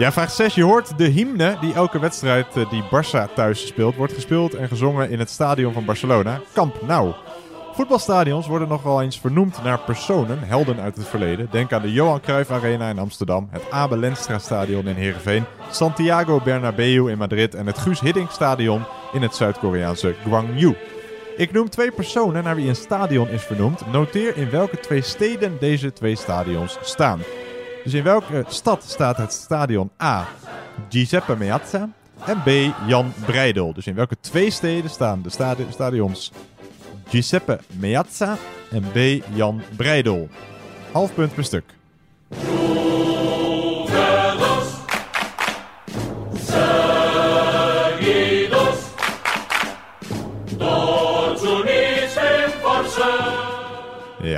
Ja, 0.00 0.12
vraag 0.12 0.30
6. 0.30 0.54
Je 0.54 0.62
hoort 0.62 0.98
de 0.98 1.04
hymne 1.04 1.56
die 1.60 1.74
elke 1.74 1.98
wedstrijd 1.98 2.56
eh, 2.56 2.70
die 2.70 2.82
Barça 2.82 3.34
thuis 3.34 3.66
speelt, 3.66 3.96
wordt 3.96 4.12
gespeeld 4.12 4.54
en 4.54 4.68
gezongen 4.68 5.10
in 5.10 5.18
het 5.18 5.30
stadion 5.30 5.72
van 5.72 5.84
Barcelona, 5.84 6.40
Camp 6.52 6.82
Nou. 6.86 7.12
Voetbalstadions 7.72 8.46
worden 8.46 8.68
nogal 8.68 9.02
eens 9.02 9.20
vernoemd 9.20 9.62
naar 9.62 9.78
personen, 9.78 10.38
helden 10.42 10.80
uit 10.80 10.96
het 10.96 11.08
verleden. 11.08 11.48
Denk 11.50 11.72
aan 11.72 11.82
de 11.82 11.92
Johan 11.92 12.20
Cruijff 12.20 12.50
Arena 12.50 12.88
in 12.88 12.98
Amsterdam, 12.98 13.48
het 13.50 13.70
Abel 13.70 13.98
Lenstra 13.98 14.38
Stadion 14.38 14.86
in 14.86 14.94
Heerenveen, 14.94 15.44
Santiago 15.70 16.40
Bernabeu 16.44 17.10
in 17.10 17.18
Madrid 17.18 17.54
en 17.54 17.66
het 17.66 17.78
Guus 17.78 18.00
Hiddink 18.00 18.30
Stadion 18.30 18.82
in 19.12 19.22
het 19.22 19.34
Zuid-Koreaanse 19.34 20.14
Gwangju. 20.24 20.76
Ik 21.36 21.52
noem 21.52 21.68
twee 21.68 21.90
personen 21.90 22.44
naar 22.44 22.56
wie 22.56 22.68
een 22.68 22.76
stadion 22.76 23.28
is 23.28 23.42
vernoemd. 23.42 23.92
Noteer 23.92 24.36
in 24.36 24.50
welke 24.50 24.80
twee 24.80 25.02
steden 25.02 25.56
deze 25.58 25.92
twee 25.92 26.16
stadions 26.16 26.78
staan. 26.82 27.20
Dus 27.84 27.94
in 27.94 28.02
welke 28.02 28.44
stad 28.48 28.84
staat 28.84 29.16
het 29.16 29.32
stadion 29.32 29.90
A. 30.02 30.26
Giuseppe 30.88 31.36
Meazza 31.36 31.88
en 32.26 32.42
B. 32.42 32.48
Jan 32.86 33.12
Breidel. 33.26 33.72
Dus 33.74 33.86
in 33.86 33.94
welke 33.94 34.16
twee 34.20 34.50
steden 34.50 34.90
staan 34.90 35.22
de 35.22 35.30
stadi- 35.30 35.66
stadions 35.70 36.32
Giuseppe 37.08 37.58
Meazza 37.78 38.36
en 38.70 38.84
B. 38.92 39.24
Jan 39.34 39.62
Breidel. 39.76 40.28
Half 40.92 41.14
punt 41.14 41.34
per 41.34 41.44
stuk. 41.44 41.64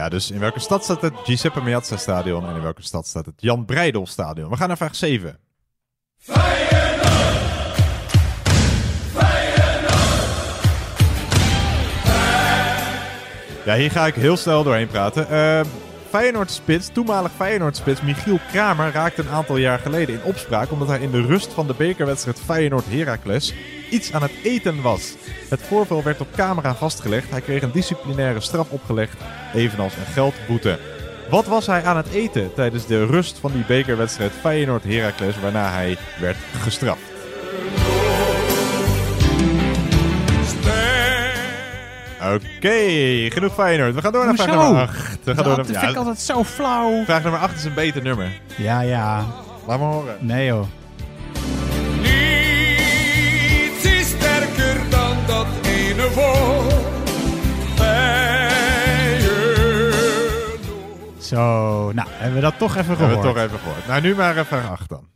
Ja, 0.02 0.08
dus 0.08 0.30
in 0.30 0.38
welke 0.38 0.60
stad 0.60 0.84
staat 0.84 1.00
het 1.00 1.12
Giuseppe 1.24 1.62
Meazza 1.62 1.96
stadion 1.96 2.48
en 2.48 2.54
in 2.54 2.62
welke 2.62 2.82
stad 2.82 3.06
staat 3.06 3.26
het 3.26 3.34
Jan 3.36 3.64
Breidel 3.64 4.06
stadion? 4.06 4.50
We 4.50 4.56
gaan 4.56 4.68
naar 4.68 4.76
vraag 4.76 4.94
7. 4.94 5.38
Ja, 13.64 13.74
hier 13.74 13.90
ga 13.90 14.06
ik 14.06 14.14
heel 14.14 14.36
snel 14.36 14.62
doorheen 14.62 14.88
praten. 14.88 15.28
Eh 15.28 15.60
Feyenoord-spits, 16.08 16.88
toenmalig 16.92 17.32
Feyenoord-spits 17.32 18.02
Michiel 18.02 18.38
Kramer 18.50 18.92
raakte 18.92 19.22
een 19.22 19.28
aantal 19.28 19.56
jaar 19.56 19.78
geleden 19.78 20.14
in 20.14 20.24
opspraak 20.24 20.70
omdat 20.70 20.88
hij 20.88 21.00
in 21.00 21.10
de 21.10 21.22
rust 21.22 21.52
van 21.52 21.66
de 21.66 21.74
bekerwedstrijd 21.74 22.40
Feyenoord-Heracles 22.40 23.54
iets 23.92 24.12
aan 24.12 24.22
het 24.22 24.32
eten 24.42 24.82
was. 24.82 25.14
Het 25.48 25.62
voorval 25.62 26.02
werd 26.02 26.20
op 26.20 26.28
camera 26.36 26.74
vastgelegd. 26.74 27.30
Hij 27.30 27.40
kreeg 27.40 27.62
een 27.62 27.72
disciplinaire 27.72 28.40
straf 28.40 28.70
opgelegd, 28.70 29.16
evenals 29.54 29.96
een 29.96 30.12
geldboete. 30.12 30.78
Wat 31.30 31.46
was 31.46 31.66
hij 31.66 31.84
aan 31.84 31.96
het 31.96 32.08
eten 32.08 32.54
tijdens 32.54 32.86
de 32.86 33.06
rust 33.06 33.38
van 33.38 33.52
die 33.52 33.64
bekerwedstrijd 33.66 34.32
Feyenoord-Heracles 34.40 35.40
waarna 35.40 35.70
hij 35.70 35.96
werd 36.20 36.36
gestraft? 36.60 37.00
Oké, 42.34 42.76
genoeg 43.30 43.54
Feyenoord. 43.54 43.94
We 43.94 44.00
gaan 44.00 44.12
door 44.12 44.24
naar 44.24 44.34
vraag 44.34 44.46
Hoezo? 44.46 44.62
nummer 44.62 44.82
8. 44.82 45.18
We 45.24 45.34
gaan 45.34 45.44
door 45.44 45.56
Dat 45.56 45.68
naar, 45.68 45.80
vind 45.80 45.92
ik 45.92 45.96
altijd 45.98 46.18
zo 46.18 46.44
flauw. 46.44 47.04
Vraag 47.04 47.22
nummer 47.22 47.40
8 47.40 47.56
is 47.56 47.64
een 47.64 47.74
beter 47.74 48.02
nummer. 48.02 48.40
Ja, 48.56 48.80
ja. 48.80 49.26
Laat 49.66 49.78
maar 49.78 49.88
horen. 49.88 50.16
Nee 50.20 50.46
joh. 50.46 50.66
Zo, 61.18 61.92
nou, 61.92 62.08
hebben 62.10 62.34
we 62.34 62.40
dat 62.40 62.58
toch 62.58 62.76
even 62.76 62.86
Hebben 62.86 63.06
gehoord. 63.08 63.26
we 63.26 63.32
toch 63.32 63.42
even 63.42 63.58
gehoord. 63.58 63.86
Nou, 63.86 64.00
nu 64.00 64.14
maar 64.14 64.44
vraag 64.46 64.70
8 64.70 64.88
dan. 64.88 65.11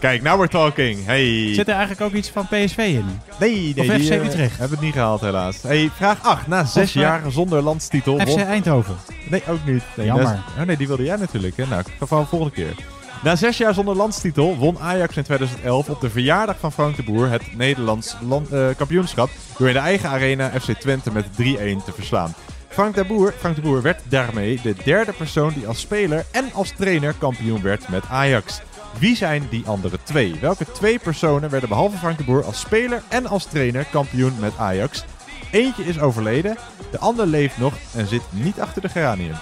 Kijk, 0.00 0.22
now 0.22 0.36
we're 0.36 0.48
talking. 0.48 1.04
Hey. 1.04 1.54
Zit 1.54 1.68
er 1.68 1.74
eigenlijk 1.74 2.00
ook 2.00 2.12
iets 2.12 2.28
van 2.30 2.46
PSV 2.46 2.76
in? 2.78 3.20
Nee, 3.40 3.72
nee, 3.74 3.90
Of 3.90 3.96
die, 3.96 4.06
FC 4.06 4.10
eh, 4.10 4.24
Utrecht? 4.24 4.58
hebben 4.58 4.76
het 4.76 4.80
niet 4.86 4.92
gehaald 4.92 5.20
helaas. 5.20 5.62
Hey, 5.62 5.90
vraag 5.96 6.22
8. 6.22 6.46
Na 6.46 6.64
zes 6.64 6.88
Of, 6.88 6.94
eh, 6.94 7.02
jaar 7.02 7.22
zonder 7.30 7.62
landstitel... 7.62 8.18
FC 8.20 8.26
won- 8.26 8.38
Eindhoven. 8.40 8.96
Nee, 9.30 9.42
ook 9.48 9.66
niet. 9.66 9.82
Nee, 9.96 10.06
Jammer. 10.06 10.42
oh 10.58 10.66
nee, 10.66 10.76
die 10.76 10.86
wilde 10.86 11.02
jij 11.04 11.16
natuurlijk. 11.16 11.56
Hè? 11.56 11.66
Nou, 11.66 11.82
van 12.00 12.26
volgende 12.26 12.54
keer. 12.54 12.74
Na 13.22 13.36
zes 13.36 13.56
jaar 13.56 13.74
zonder 13.74 13.96
landstitel 13.96 14.56
won 14.56 14.78
Ajax 14.78 15.16
in 15.16 15.22
2011 15.22 15.88
op 15.88 16.00
de 16.00 16.10
verjaardag 16.10 16.56
van 16.60 16.72
Frank 16.72 16.96
de 16.96 17.02
Boer 17.02 17.28
het 17.30 17.56
Nederlands 17.56 18.16
land, 18.28 18.52
eh, 18.52 18.66
kampioenschap 18.76 19.30
door 19.58 19.68
in 19.68 19.74
de 19.74 19.80
eigen 19.80 20.08
arena 20.08 20.50
FC 20.60 20.72
Twente 20.72 21.12
met 21.12 21.24
3-1 21.36 21.84
te 21.84 21.92
verslaan. 21.94 22.34
Frank 22.68 22.94
de, 22.94 23.04
Boer, 23.04 23.34
Frank 23.38 23.54
de 23.54 23.60
Boer 23.60 23.82
werd 23.82 24.00
daarmee 24.08 24.60
de 24.62 24.74
derde 24.84 25.12
persoon 25.12 25.52
die 25.54 25.66
als 25.66 25.80
speler 25.80 26.24
en 26.30 26.50
als 26.52 26.72
trainer 26.76 27.14
kampioen 27.18 27.62
werd 27.62 27.88
met 27.88 28.02
Ajax. 28.10 28.60
Wie 28.98 29.16
zijn 29.16 29.48
die 29.48 29.66
andere 29.66 30.02
twee? 30.02 30.34
Welke 30.40 30.72
twee 30.72 30.98
personen 30.98 31.50
werden 31.50 31.68
behalve 31.68 31.96
Frank 31.96 32.18
de 32.18 32.24
Boer 32.24 32.44
als 32.44 32.60
speler 32.60 33.02
en 33.08 33.26
als 33.26 33.44
trainer 33.44 33.84
kampioen 33.84 34.38
met 34.38 34.56
Ajax? 34.56 35.04
Eentje 35.50 35.84
is 35.84 36.00
overleden, 36.00 36.56
de 36.90 36.98
ander 36.98 37.26
leeft 37.26 37.58
nog 37.58 37.74
en 37.94 38.06
zit 38.06 38.22
niet 38.30 38.60
achter 38.60 38.82
de 38.82 38.88
geraniums. 38.88 39.38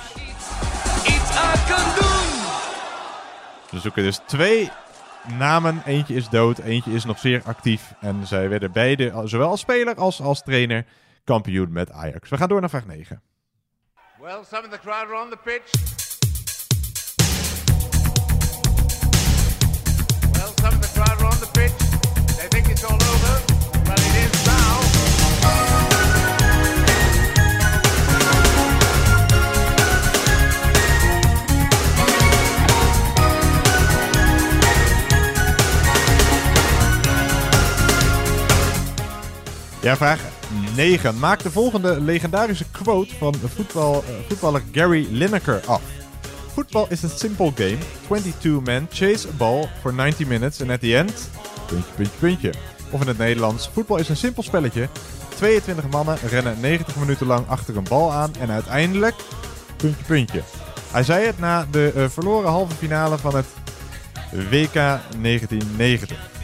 Iets 1.07 1.37
aan 1.37 1.67
kan 1.69 1.95
doen. 1.95 2.41
We 3.71 3.79
zoeken 3.79 4.03
dus 4.03 4.21
twee 4.27 4.71
namen. 5.39 5.83
Eentje 5.85 6.15
is 6.15 6.29
dood, 6.29 6.59
eentje 6.59 6.93
is 6.93 7.05
nog 7.05 7.19
zeer 7.19 7.43
actief. 7.45 7.93
En 8.01 8.27
zij 8.27 8.49
werden 8.49 8.73
beide, 8.73 9.23
zowel 9.25 9.49
als 9.49 9.61
speler 9.61 9.95
als 9.95 10.21
als 10.21 10.43
trainer, 10.43 10.87
kampioen 11.25 11.73
met 11.73 11.91
Ajax. 11.93 12.31
We 12.31 12.37
gaan 12.37 12.49
door 12.49 12.61
naar 12.61 12.71
vraag 12.71 12.87
9. 12.87 13.23
Well, 14.21 14.45
some 14.51 14.67
of 14.67 14.71
the 14.71 14.79
crowd 14.79 15.07
are 15.07 15.23
on 15.23 15.31
the 15.31 15.39
pitch. 15.45 16.07
Ja, 39.89 39.97
vraag 39.97 40.21
9. 40.77 41.19
Maak 41.19 41.43
de 41.43 41.51
volgende 41.51 42.01
legendarische 42.01 42.65
quote 42.71 43.17
van 43.17 43.35
voetbal, 43.55 44.05
eh, 44.07 44.15
voetballer 44.29 44.63
Gary 44.73 45.07
Lineker 45.11 45.61
af. 45.67 45.81
Football 46.53 46.87
is 46.89 47.05
a 47.05 47.09
simple 47.09 47.53
game. 47.55 47.79
22 48.07 48.61
men 48.65 48.87
chase 48.91 49.29
a 49.29 49.31
ball 49.37 49.69
for 49.81 49.95
90 49.95 50.27
minutes 50.27 50.61
and 50.61 50.71
at 50.71 50.81
the 50.81 50.97
end... 50.97 51.31
Puntje, 51.67 51.93
puntje, 51.97 52.19
puntje. 52.19 52.53
Of 52.91 53.01
in 53.01 53.07
het 53.07 53.19
Nederlands. 53.19 53.71
Voetbal 53.73 53.97
is 53.97 54.09
een 54.09 54.17
simpel 54.17 54.43
spelletje. 54.43 54.89
22 55.37 55.89
mannen 55.89 56.19
rennen 56.27 56.61
90 56.61 56.97
minuten 56.97 57.27
lang 57.27 57.49
achter 57.49 57.77
een 57.77 57.87
bal 57.89 58.13
aan 58.13 58.31
en 58.41 58.51
uiteindelijk... 58.51 59.15
Puntje, 59.77 60.05
puntje. 60.05 60.43
Hij 60.91 61.03
zei 61.03 61.27
het 61.27 61.39
na 61.39 61.67
de 61.71 61.93
eh, 61.97 62.05
verloren 62.09 62.51
halve 62.51 62.75
finale 62.75 63.19
van 63.19 63.37
het 63.37 63.47
WK 64.51 64.73
1990. 64.73 66.38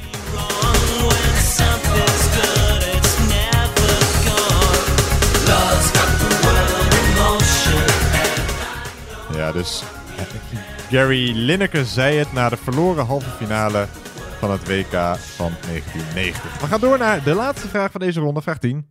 Dus 9.55 9.83
Gary 10.91 11.33
Lineker 11.35 11.85
zei 11.85 12.17
het 12.17 12.33
na 12.33 12.49
de 12.49 12.57
verloren 12.57 13.07
halve 13.07 13.31
finale 13.31 13.87
van 14.39 14.51
het 14.51 14.69
WK 14.69 15.17
van 15.19 15.53
1990. 15.63 16.61
We 16.61 16.67
gaan 16.67 16.81
door 16.81 16.99
naar 16.99 17.23
de 17.23 17.35
laatste 17.35 17.69
vraag 17.69 17.91
van 17.91 18.01
deze 18.01 18.21
ronde, 18.21 18.43
vraag 18.43 18.59
10. 18.59 18.89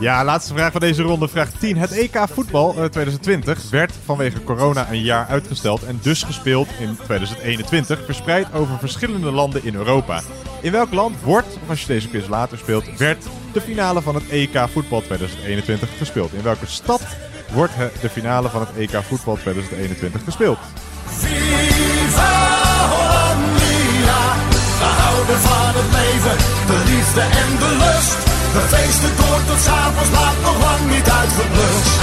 Ja, 0.00 0.24
laatste 0.24 0.54
vraag 0.54 0.72
van 0.72 0.80
deze 0.80 1.02
ronde, 1.02 1.28
vraag 1.28 1.50
10. 1.50 1.76
Het 1.76 1.92
EK 1.92 2.18
voetbal 2.32 2.68
eh, 2.68 2.74
2020 2.76 3.70
werd 3.70 3.92
vanwege 4.04 4.44
corona 4.44 4.90
een 4.90 5.02
jaar 5.02 5.26
uitgesteld 5.26 5.84
en 5.84 5.98
dus 6.02 6.22
gespeeld 6.22 6.68
in 6.78 6.96
2021, 7.04 8.04
verspreid 8.04 8.46
over 8.54 8.78
verschillende 8.78 9.30
landen 9.30 9.64
in 9.64 9.74
Europa. 9.74 10.22
In 10.60 10.72
welk 10.72 10.92
land 10.92 11.16
wordt, 11.22 11.58
als 11.68 11.80
je 11.80 11.86
deze 11.86 12.08
quiz 12.08 12.28
later 12.28 12.58
speelt, 12.58 12.96
werd 12.96 13.24
de 13.52 13.60
finale 13.60 14.02
van 14.02 14.14
het 14.14 14.28
EK 14.28 14.68
voetbal 14.72 15.00
2021 15.02 15.88
gespeeld? 15.98 16.32
In 16.32 16.42
welke 16.42 16.66
stad 16.66 17.02
wordt 17.52 17.72
eh, 17.72 17.84
de 18.00 18.08
finale 18.08 18.48
van 18.48 18.60
het 18.60 18.76
EK 18.76 19.02
voetbal 19.02 19.36
2021 19.36 20.24
gespeeld? 20.24 20.58
Viva 21.06 22.48
Hollandia. 22.88 24.34
We 24.78 24.84
houden 24.84 25.38
van 25.38 25.82
het 25.82 25.92
leven, 25.92 26.36
de 26.66 26.92
liefde 26.92 27.20
en 27.20 27.58
de 27.58 27.76
lust. 27.78 28.29
We 28.54 28.60
feesten 28.60 29.16
door 29.16 29.40
tot 29.46 29.58
s'avonds 29.66 30.10
laat, 30.10 30.40
nog 30.42 30.58
lang 30.60 30.90
niet 30.94 31.08
uitgeblust. 31.10 31.98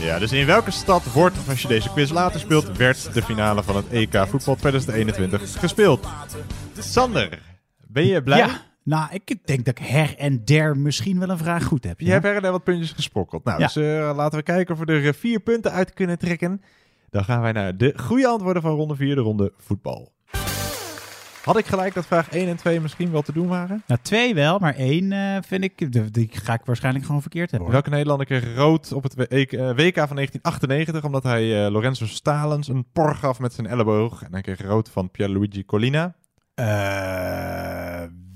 Ja, 0.00 0.18
dus 0.18 0.32
in 0.32 0.46
welke 0.46 0.70
stad 0.70 1.12
wordt, 1.12 1.38
of 1.38 1.48
als 1.48 1.62
je 1.62 1.68
deze 1.68 1.90
quiz 1.90 2.10
later 2.10 2.40
speelt, 2.40 2.76
werd 2.76 3.14
de 3.14 3.22
finale 3.22 3.62
van 3.62 3.76
het 3.76 3.88
EK 3.88 4.26
voetbal 4.28 4.54
2021 4.56 5.58
gespeeld? 5.60 6.06
Sander, 6.78 7.38
ben 7.86 8.06
je 8.06 8.22
blij? 8.22 8.38
Ja, 8.38 8.62
nou, 8.82 9.08
ik 9.12 9.46
denk 9.46 9.64
dat 9.64 9.78
ik 9.78 9.86
her 9.86 10.14
en 10.18 10.44
der 10.44 10.76
misschien 10.76 11.18
wel 11.18 11.28
een 11.28 11.38
vraag 11.38 11.64
goed 11.64 11.84
heb. 11.84 12.00
Je 12.00 12.10
hebt 12.10 12.24
er 12.24 12.36
en 12.36 12.42
der 12.42 12.50
wat 12.50 12.64
puntjes 12.64 12.92
gesprokkeld. 12.92 13.44
Nou, 13.44 13.58
Ja. 13.60 13.66
dus 13.66 13.76
eh, 13.76 14.12
laten 14.16 14.38
we 14.38 14.44
kijken 14.44 14.74
of 14.74 14.80
we 14.80 14.86
er 14.92 15.06
eh, 15.06 15.12
vier 15.12 15.40
punten 15.40 15.72
uit 15.72 15.94
kunnen 15.94 16.18
trekken. 16.18 16.62
Dan 17.16 17.24
gaan 17.24 17.40
wij 17.42 17.52
naar 17.52 17.76
de 17.76 17.92
goede 17.96 18.26
antwoorden 18.26 18.62
van 18.62 18.74
ronde 18.74 18.96
4, 18.96 19.14
de 19.14 19.20
ronde 19.20 19.52
voetbal. 19.56 20.12
Had 21.42 21.58
ik 21.58 21.66
gelijk 21.66 21.94
dat 21.94 22.06
vraag 22.06 22.30
1 22.30 22.48
en 22.48 22.56
2 22.56 22.80
misschien 22.80 23.10
wel 23.10 23.22
te 23.22 23.32
doen 23.32 23.46
waren? 23.46 23.82
Nou, 23.86 24.00
twee 24.02 24.34
wel, 24.34 24.58
maar 24.58 24.74
één 24.74 25.12
eh, 25.12 25.36
vind 25.42 25.64
ik, 25.64 25.92
die 26.14 26.28
ga 26.32 26.54
ik 26.54 26.64
waarschijnlijk 26.64 27.04
gewoon 27.04 27.20
verkeerd 27.20 27.50
hebben. 27.50 27.70
Welke 27.70 27.90
Nederlander 27.90 28.26
kreeg 28.26 28.54
rood 28.54 28.92
op 28.92 29.02
het 29.02 29.14
W- 29.14 29.20
EK, 29.28 29.52
eh, 29.52 29.58
WK 29.60 29.94
van 29.96 30.16
1998 30.16 31.04
omdat 31.04 31.22
hij 31.22 31.64
eh, 31.64 31.70
Lorenzo 31.70 32.06
Stalens 32.06 32.68
een 32.68 32.86
por 32.92 33.14
gaf 33.14 33.38
met 33.38 33.52
zijn 33.52 33.66
elleboog? 33.66 34.22
En 34.22 34.32
hij 34.32 34.40
kreeg 34.40 34.62
rood 34.62 34.88
van 34.90 35.10
Pierluigi 35.10 35.64
Collina. 35.64 36.14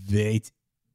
Weet 0.08 0.52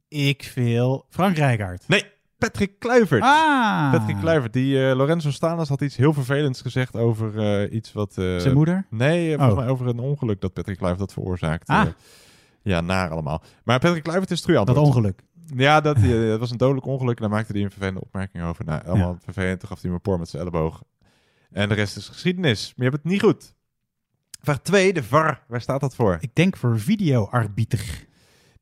ik 0.07 0.43
veel. 0.43 1.05
Frank 1.09 1.35
Rijkaard. 1.37 1.87
Nee, 1.87 2.03
Patrick 2.37 2.79
Kluivert. 2.79 3.21
Ah. 3.23 3.91
Patrick 3.91 4.17
Kluivert, 4.19 4.53
die 4.53 4.89
eh, 4.89 4.95
Lorenzo 4.95 5.31
Stalens 5.31 5.69
had 5.69 5.81
iets 5.81 5.95
heel 5.95 6.13
vervelends 6.13 6.61
gezegd 6.61 6.95
over 6.95 7.39
eh, 7.63 7.73
iets 7.73 7.93
wat... 7.93 8.17
eh, 8.17 8.37
Zijn 8.37 8.53
moeder? 8.53 8.85
Nee, 8.89 9.27
volgens 9.37 9.51
Oh. 9.51 9.57
mij 9.59 9.67
over 9.67 9.87
een 9.87 9.99
ongeluk 9.99 10.41
dat 10.41 10.53
Patrick 10.53 10.77
Kluivert 10.77 11.01
had 11.01 11.13
veroorzaakt. 11.13 11.67
Ah. 11.67 11.85
Ja, 12.61 12.81
naar 12.81 13.09
allemaal. 13.09 13.41
Maar 13.63 13.79
Patrick 13.79 14.03
Kluivert 14.03 14.31
is 14.31 14.41
terug 14.41 14.63
Dat 14.63 14.77
ongeluk. 14.77 15.21
Ja, 15.55 15.81
dat, 15.81 15.97
dat 16.01 16.39
was 16.39 16.51
een 16.51 16.57
dodelijk 16.57 16.85
ongeluk. 16.85 17.15
En 17.15 17.21
daar 17.21 17.31
maakte 17.31 17.51
hij 17.53 17.61
een 17.61 17.69
vervelende 17.71 18.01
opmerking 18.01 18.43
over. 18.43 18.65
Nou, 18.65 18.85
allemaal 18.85 19.17
vervelend. 19.23 19.59
Toen 19.59 19.69
gaf 19.69 19.81
hij 19.81 19.91
me 19.91 19.99
por 19.99 20.19
met 20.19 20.29
zijn 20.29 20.41
elleboog. 20.41 20.83
En 21.51 21.69
de 21.69 21.75
rest 21.75 21.97
is 21.97 22.07
geschiedenis. 22.07 22.65
Maar 22.75 22.85
je 22.85 22.91
hebt 22.91 23.03
het 23.03 23.11
niet 23.11 23.21
goed. 23.21 23.53
Vraag 24.41 24.59
2, 24.61 24.93
de 24.93 25.03
VAR. 25.03 25.43
Waar 25.47 25.61
staat 25.61 25.79
dat 25.81 25.95
voor? 25.95 26.17
Ik 26.19 26.35
denk 26.35 26.57
voor 26.57 26.79
videoarbiter. 26.79 28.05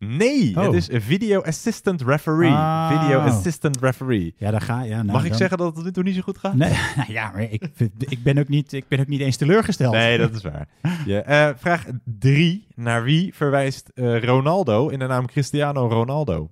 Nee, 0.08 0.58
Oh. 0.58 0.64
het 0.64 0.74
is 0.74 0.92
een 0.92 1.02
video 1.02 1.42
assistant 1.42 2.02
referee. 2.02 2.50
Oh. 2.52 3.02
Video 3.02 3.20
assistant 3.20 3.78
referee. 3.82 4.36
Ja, 4.38 4.52
daar 4.52 4.62
ga 4.62 4.82
ja, 4.84 4.96
nou, 4.96 5.12
Mag 5.12 5.26
ik 5.26 5.34
zeggen 5.34 5.58
dat 5.58 5.76
het 5.76 5.86
nu 5.86 5.92
toe 5.92 6.04
niet 6.04 6.16
zo 6.16 6.22
goed 6.22 6.38
gaat? 6.38 6.56
Nee, 6.56 6.74
nou 6.96 7.12
ja, 7.12 7.32
maar 7.32 7.52
ik, 7.52 7.70
ik, 7.98 8.24
ben 8.24 8.38
ook 8.38 8.48
niet, 8.48 8.74
ik 8.74 8.88
ben 8.88 9.00
ook 9.00 9.08
niet 9.08 9.20
eens 9.22 9.38
teleurgesteld. 9.38 9.94
Nee, 9.94 10.18
dat 10.18 10.34
is 10.34 10.42
waar. 10.42 10.68
Ja, 11.06 11.22
eh, 11.22 11.56
vraag 11.58 11.86
3. 12.04 12.68
Naar 12.76 13.04
wie 13.04 13.34
verwijst 13.36 13.92
eh, 13.94 14.24
Ronaldo 14.24 14.88
in 14.88 15.00
de 15.00 15.08
naam 15.08 15.26
Cristiano 15.26 15.88
Ronaldo? 15.88 16.52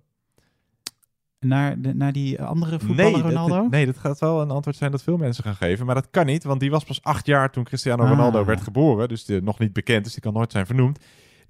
Naar, 1.39 1.81
de, 1.81 1.93
naar 1.95 2.11
die 2.11 2.41
andere 2.41 2.79
voetballer 2.79 3.11
nee, 3.11 3.21
Ronaldo? 3.21 3.55
Dat, 3.55 3.69
nee, 3.69 3.85
dat 3.85 3.97
gaat 3.97 4.19
wel 4.19 4.41
een 4.41 4.51
antwoord 4.51 4.77
zijn 4.77 4.91
dat 4.91 5.03
veel 5.03 5.17
mensen 5.17 5.43
gaan 5.43 5.55
geven. 5.55 5.85
Maar 5.85 5.95
dat 5.95 6.07
kan 6.11 6.25
niet, 6.25 6.43
want 6.43 6.59
die 6.59 6.71
was 6.71 6.83
pas 6.83 7.03
acht 7.03 7.25
jaar 7.25 7.51
toen 7.51 7.63
Cristiano 7.63 8.03
Ah. 8.03 8.09
Ronaldo 8.09 8.45
werd 8.45 8.61
geboren. 8.61 9.07
Dus 9.07 9.25
die, 9.25 9.41
nog 9.41 9.59
niet 9.59 9.73
bekend, 9.73 10.03
dus 10.03 10.13
die 10.13 10.21
kan 10.21 10.33
nooit 10.33 10.51
zijn 10.51 10.65
vernoemd. 10.65 10.99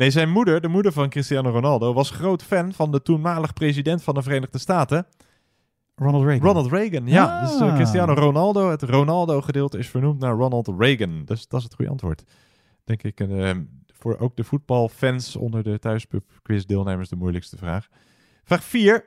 Nee, 0.02 0.12
zijn 0.12 0.30
moeder, 0.30 0.62
de 0.62 0.68
moeder 0.68 0.92
van 0.92 1.10
Cristiano 1.10 1.50
Ronaldo, 1.50 1.94
was 1.94 2.10
groot 2.10 2.44
fan 2.44 2.74
van 2.74 2.92
de 2.92 3.02
toenmalig 3.02 3.54
president 3.54 4.04
van 4.04 4.14
de 4.14 4.22
Verenigde 4.22 4.58
Staten. 4.58 5.08
Ronald 5.96 6.24
Reagan. 6.26 6.48
Ronald 6.48 6.72
Reagan, 6.72 7.08
ja. 7.08 7.40
Ah. 7.42 7.50
Dus 7.50 7.60
eh, 7.62 7.76
Cristiano 7.76 8.14
Ronaldo, 8.14 8.70
het 8.70 8.82
Ronaldo-gedeelte 8.82 9.78
is 9.78 9.90
vernoemd 9.90 10.20
naar 10.20 10.34
Ronald 10.34 10.68
Reagan. 10.78 11.22
Dus 11.26 11.48
dat 11.48 11.60
is 11.60 11.66
het 11.66 11.76
goede 11.76 11.92
antwoord. 11.92 12.24
Denk 12.84 13.04
ik, 13.04 13.20
eh, 13.20 13.52
voor 13.94 14.18
ook 14.20 14.36
de 14.36 14.44
voetbalfans 14.44 15.36
onder 15.36 15.64
de 15.64 15.80
thuispub 15.80 16.24
quiz 16.42 16.64
deelnemers 16.64 17.10
de 17.10 17.16
moeilijkste 17.16 17.58
vraag. 17.58 17.88
Vraag 18.44 18.64
4. 18.64 19.06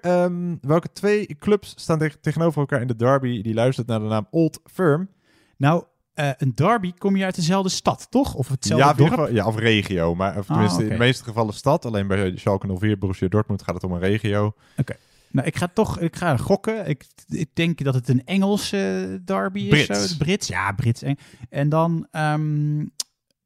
welke 0.60 0.92
twee 0.92 1.26
clubs 1.38 1.74
staan 1.76 1.98
teg- 1.98 2.16
tegenover 2.20 2.60
elkaar 2.60 2.80
in 2.80 2.86
de 2.86 2.96
derby 2.96 3.42
die 3.42 3.54
luistert 3.54 3.86
naar 3.86 4.00
de 4.00 4.06
naam 4.06 4.26
Old 4.30 4.60
Firm? 4.64 5.08
Nou, 5.56 5.84
eh, 6.14 6.30
een 6.38 6.52
derby 6.54 6.92
kom 6.98 7.16
je 7.16 7.24
uit 7.24 7.34
dezelfde 7.34 7.68
stad, 7.68 8.06
toch? 8.10 8.34
Of 8.34 8.48
hetzelfde 8.48 8.86
Ja, 8.86 8.92
dorp? 8.94 9.10
geval, 9.10 9.32
ja, 9.32 9.46
of 9.46 9.56
regio. 9.58 10.14
Maar 10.14 10.38
of 10.38 10.48
Ah, 10.48 10.52
tenminste, 10.52 10.82
in 10.82 10.88
de 10.88 10.96
meeste 10.96 11.24
gevallen 11.24 11.54
stad. 11.54 11.84
Alleen 11.84 12.06
bij 12.06 12.32
Schalke 12.36 12.76
04, 12.78 12.98
Borussia 12.98 13.28
Dortmund 13.28 13.62
gaat 13.62 13.74
het 13.74 13.84
om 13.84 13.92
een 13.92 14.00
regio. 14.00 14.54
Oké. 14.76 14.94
Nou, 15.30 15.46
ik 15.46 15.56
ga 15.56 15.68
toch 15.74 15.98
ik 16.00 16.16
ga 16.16 16.36
gokken. 16.36 16.88
Ik, 16.88 17.06
ik 17.28 17.48
denk 17.52 17.84
dat 17.84 17.94
het 17.94 18.08
een 18.08 18.22
Engelse 18.24 19.20
derby 19.24 19.60
is. 19.60 19.68
Brits. 19.86 20.08
Zo. 20.10 20.16
Brits, 20.18 20.46
ja, 20.48 20.72
Brits. 20.72 21.02
En 21.50 21.68
dan... 21.68 22.06
ehm, 22.10 22.84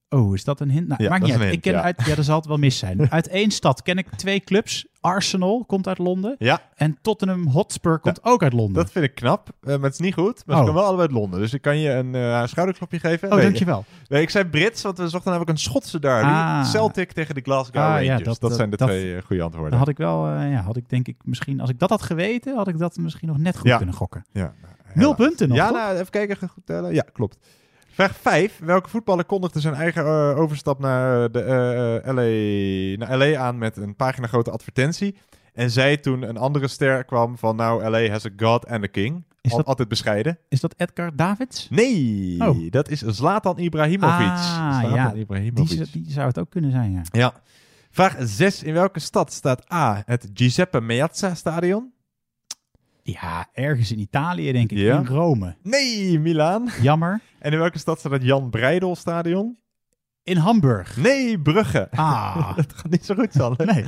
oh, 0.08 0.34
is 0.34 0.44
dat 0.44 0.60
een 0.60 0.70
hint? 0.70 0.88
Nou, 0.88 1.02
Ja, 1.02 1.08
maakt 1.08 1.20
dat 1.22 1.30
niet 1.30 1.40
uit. 1.40 1.52
Ik 1.52 1.60
ken 1.60 1.72
ja. 1.72 1.82
uit... 1.82 2.02
Ja, 2.06 2.14
dat 2.14 2.24
zal 2.24 2.36
het 2.36 2.46
wel 2.46 2.56
mis 2.56 2.78
zijn. 2.78 3.10
uit 3.10 3.28
één 3.28 3.50
stad 3.50 3.82
ken 3.82 3.96
ik 3.98 4.06
twee 4.16 4.40
clubs. 4.40 4.86
Arsenal 5.00 5.64
komt 5.66 5.86
uit 5.88 5.98
Londen. 5.98 6.34
Ja. 6.38 6.60
En 6.74 6.98
Tottenham 7.02 7.46
Hotspur 7.46 7.98
komt 7.98 8.24
ook 8.24 8.42
uit 8.42 8.52
Londen. 8.52 8.74
Dat 8.82 8.92
vind 8.92 9.04
ik 9.04 9.14
knap, 9.14 9.48
eh, 9.60 9.68
maar 9.68 9.80
het 9.82 9.92
is 9.92 9.98
niet 9.98 10.14
goed. 10.14 10.42
Maar 10.46 10.56
Oh. 10.56 10.62
ze 10.62 10.66
komen 10.68 10.74
wel 10.74 10.84
allebei 10.90 11.08
uit 11.08 11.18
Londen. 11.18 11.40
Dus 11.40 11.52
ik 11.54 11.62
kan 11.62 11.78
je 11.78 11.90
een 11.90 12.14
eh, 12.14 12.46
schouderklopje 12.46 12.98
geven. 12.98 13.28
Oh, 13.28 13.34
Nee. 13.34 13.44
dankjewel. 13.44 13.84
Nee, 14.08 14.22
ik 14.22 14.30
zei 14.30 14.44
Brits, 14.44 14.82
want 14.82 14.98
we 14.98 15.08
zochten 15.08 15.30
namelijk 15.30 15.50
een 15.50 15.62
Schotse 15.64 15.98
derby. 15.98 16.28
Ah. 16.28 16.64
Celtic 16.64 17.12
tegen 17.12 17.34
de 17.34 17.40
Glasgow 17.40 17.76
Ah, 17.82 17.88
Rangers. 17.88 18.06
ja, 18.06 18.16
dat, 18.16 18.24
dat- 18.24 18.40
dat, 18.40 18.48
dat- 18.48 18.58
zijn 18.58 18.70
de 18.70 18.76
dat- 18.76 18.88
twee 18.88 19.16
eh, 19.16 19.22
goede 19.22 19.42
antwoorden. 19.42 19.70
Dan 19.70 19.78
had 19.78 19.88
ik 19.88 19.96
wel... 19.98 20.26
eh, 20.26 20.50
ja, 20.52 20.60
had 20.60 20.76
ik 20.76 20.88
denk 20.88 21.08
ik 21.08 21.16
misschien... 21.24 21.60
Als 21.60 21.70
ik 21.70 21.78
dat 21.78 21.90
had 21.90 22.02
geweten, 22.02 22.56
had 22.56 22.68
ik 22.68 22.78
dat 22.78 22.96
misschien 22.96 23.28
nog 23.28 23.38
net 23.38 23.58
goed 23.58 23.76
kunnen 23.76 23.94
gokken. 23.94 24.24
Ja, 24.32 24.52
Nul 24.94 25.14
punten 25.14 25.48
nog, 25.48 25.56
Ja, 25.56 25.70
nou, 25.70 25.94
even 25.94 26.10
kijken. 26.10 26.48
Goed 26.48 26.66
tellen. 26.66 26.94
Ja, 26.94 27.04
klopt. 27.12 27.38
Vraag 27.98 28.16
5. 28.16 28.58
Welke 28.58 28.88
voetballer 28.88 29.24
kondigde 29.24 29.60
zijn 29.60 29.74
eigen 29.74 30.04
eh, 30.04 30.38
overstap 30.38 30.78
naar, 30.78 31.30
de, 31.30 31.40
eh, 31.42 32.12
LA, 32.14 33.06
naar 33.06 33.18
LA 33.18 33.38
aan 33.38 33.58
met 33.58 33.76
een 33.76 33.96
pagina 33.96 34.26
grote 34.26 34.50
advertentie? 34.50 35.16
En 35.54 35.70
zei 35.70 36.00
toen 36.00 36.22
een 36.28 36.36
andere 36.36 36.68
ster 36.68 37.04
kwam 37.04 37.38
van 37.38 37.56
nou, 37.56 37.90
LA 37.90 38.08
has 38.08 38.26
a 38.26 38.30
god 38.36 38.66
and 38.66 38.84
a 38.84 38.86
king. 38.86 39.24
Is 39.40 39.50
dat- 39.52 39.66
altijd 39.66 39.88
bescheiden. 39.88 40.38
Is 40.48 40.60
dat 40.60 40.74
Edgar 40.76 41.16
Davids? 41.16 41.68
Nee, 41.70 42.36
Oh. 42.38 42.70
dat 42.70 42.88
is 42.88 43.00
Zlatan 43.00 43.58
Ibrahimovic. 43.58 44.26
Ah, 44.26 44.78
Zlatan 44.80 44.94
ja. 44.94 45.12
Ibrahimovic. 45.12 45.68
Die, 45.92 46.02
die 46.02 46.12
zou 46.12 46.26
het 46.26 46.38
ook 46.38 46.50
kunnen 46.50 46.70
zijn, 46.70 46.92
ja. 46.92 47.02
Ja. 47.10 47.32
Vraag 47.90 48.16
6. 48.20 48.62
In 48.62 48.72
welke 48.72 49.00
stad 49.00 49.32
staat 49.32 49.72
A. 49.72 50.02
het 50.06 50.30
Giuseppe 50.34 50.80
Meazza 50.80 51.34
stadion? 51.34 51.92
Ja, 53.12 53.46
ergens 53.52 53.92
in 53.92 53.98
Italië, 53.98 54.52
denk 54.52 54.70
ik. 54.70 54.78
Ja. 54.78 54.98
In 54.98 55.06
Rome. 55.06 55.56
Nee, 55.62 56.18
Milaan. 56.20 56.68
Jammer. 56.82 57.20
En 57.38 57.52
in 57.52 57.58
welke 57.58 57.78
stad 57.78 57.98
staat 57.98 58.12
het 58.12 58.22
Jan 58.22 58.50
Breidel 58.50 58.96
stadion? 58.96 59.58
In 60.22 60.36
Hamburg. 60.36 60.96
Nee, 60.96 61.40
Brugge. 61.40 61.88
Ah. 61.90 62.56
dat 62.56 62.72
gaat 62.74 62.90
niet 62.90 63.04
zo 63.04 63.14
goed, 63.14 63.32
Sander. 63.32 63.66
Nee. 63.66 63.84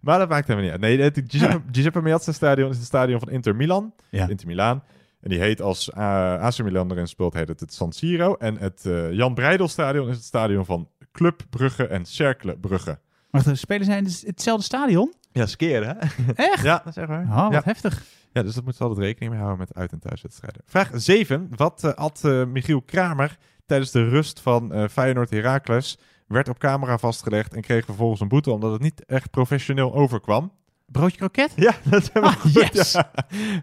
Maar 0.00 0.18
dat 0.18 0.28
maakt 0.28 0.46
helemaal 0.46 0.70
niet 0.70 0.82
uit. 0.82 0.98
Nee, 0.98 1.00
het 1.00 1.22
Giuseppe, 1.26 1.62
Giuseppe 1.72 2.02
Meazza 2.02 2.32
stadion 2.32 2.70
is 2.70 2.76
het 2.76 2.86
stadion 2.86 3.20
van 3.20 3.30
Inter 3.30 3.56
Milan. 3.56 3.94
Ja. 4.10 4.28
Inter 4.28 4.46
Milaan. 4.46 4.82
En 5.20 5.30
die 5.30 5.38
heet 5.38 5.60
als 5.60 5.88
uh, 5.88 5.96
AC 6.40 6.62
Milan 6.62 6.90
erin 6.90 7.06
speelt, 7.06 7.34
heet 7.34 7.48
het 7.48 7.60
het 7.60 7.74
San 7.74 7.92
Siro. 7.92 8.34
En 8.34 8.58
het 8.58 8.86
eh, 8.86 9.12
Jan 9.12 9.34
Breidel 9.34 9.68
stadion 9.68 10.08
is 10.08 10.16
het 10.16 10.24
stadion 10.24 10.64
van 10.64 10.88
Club 11.12 11.42
Brugge 11.50 11.86
en 11.86 12.04
Cercle 12.04 12.56
Brugge. 12.56 12.98
Maar 13.30 13.42
de 13.42 13.54
spelen 13.54 13.84
zijn 13.84 14.04
dus 14.04 14.22
hetzelfde 14.22 14.64
stadion? 14.64 15.14
Ja, 15.32 15.46
skeren, 15.46 15.88
hè? 15.88 16.22
Echt? 16.34 16.62
Ja, 16.62 16.76
dat 16.84 16.86
is 16.86 16.96
echt 16.96 17.08
waar. 17.08 17.24
Oh, 17.24 17.42
wat 17.42 17.52
ja. 17.52 17.60
heftig. 17.64 18.02
Ja, 18.34 18.42
dus 18.42 18.54
dat 18.54 18.64
moet 18.64 18.76
ze 18.76 18.82
altijd 18.82 19.00
rekening 19.00 19.32
mee 19.32 19.40
houden 19.40 19.66
met 19.66 19.76
uit- 19.76 19.92
en 19.92 19.98
thuiswedstrijden. 19.98 20.62
Vraag 20.66 20.90
7. 20.92 21.48
Wat 21.56 21.84
eh, 21.84 21.92
at 21.92 22.24
eh, 22.24 22.44
Michiel 22.44 22.82
Kramer 22.82 23.38
tijdens 23.66 23.90
de 23.90 24.08
rust 24.08 24.40
van 24.40 24.72
eh 24.72 24.88
Feyenoord 24.88 25.30
Heracles? 25.30 25.98
Werd 26.26 26.48
op 26.48 26.58
camera 26.58 26.98
vastgelegd 26.98 27.54
en 27.54 27.60
kreeg 27.60 27.84
vervolgens 27.84 28.20
een 28.20 28.28
boete 28.28 28.50
omdat 28.50 28.72
het 28.72 28.80
niet 28.80 29.04
echt 29.04 29.30
professioneel 29.30 29.94
overkwam. 29.94 30.52
Broodje 30.86 31.16
kroket? 31.16 31.52
Ja, 31.56 31.72
dat 31.84 32.02
is 32.02 32.08
helemaal 32.12 32.34
Ah, 32.36 32.40
goed. 32.40 32.52
yes. 32.52 32.92
ja. 32.92 33.10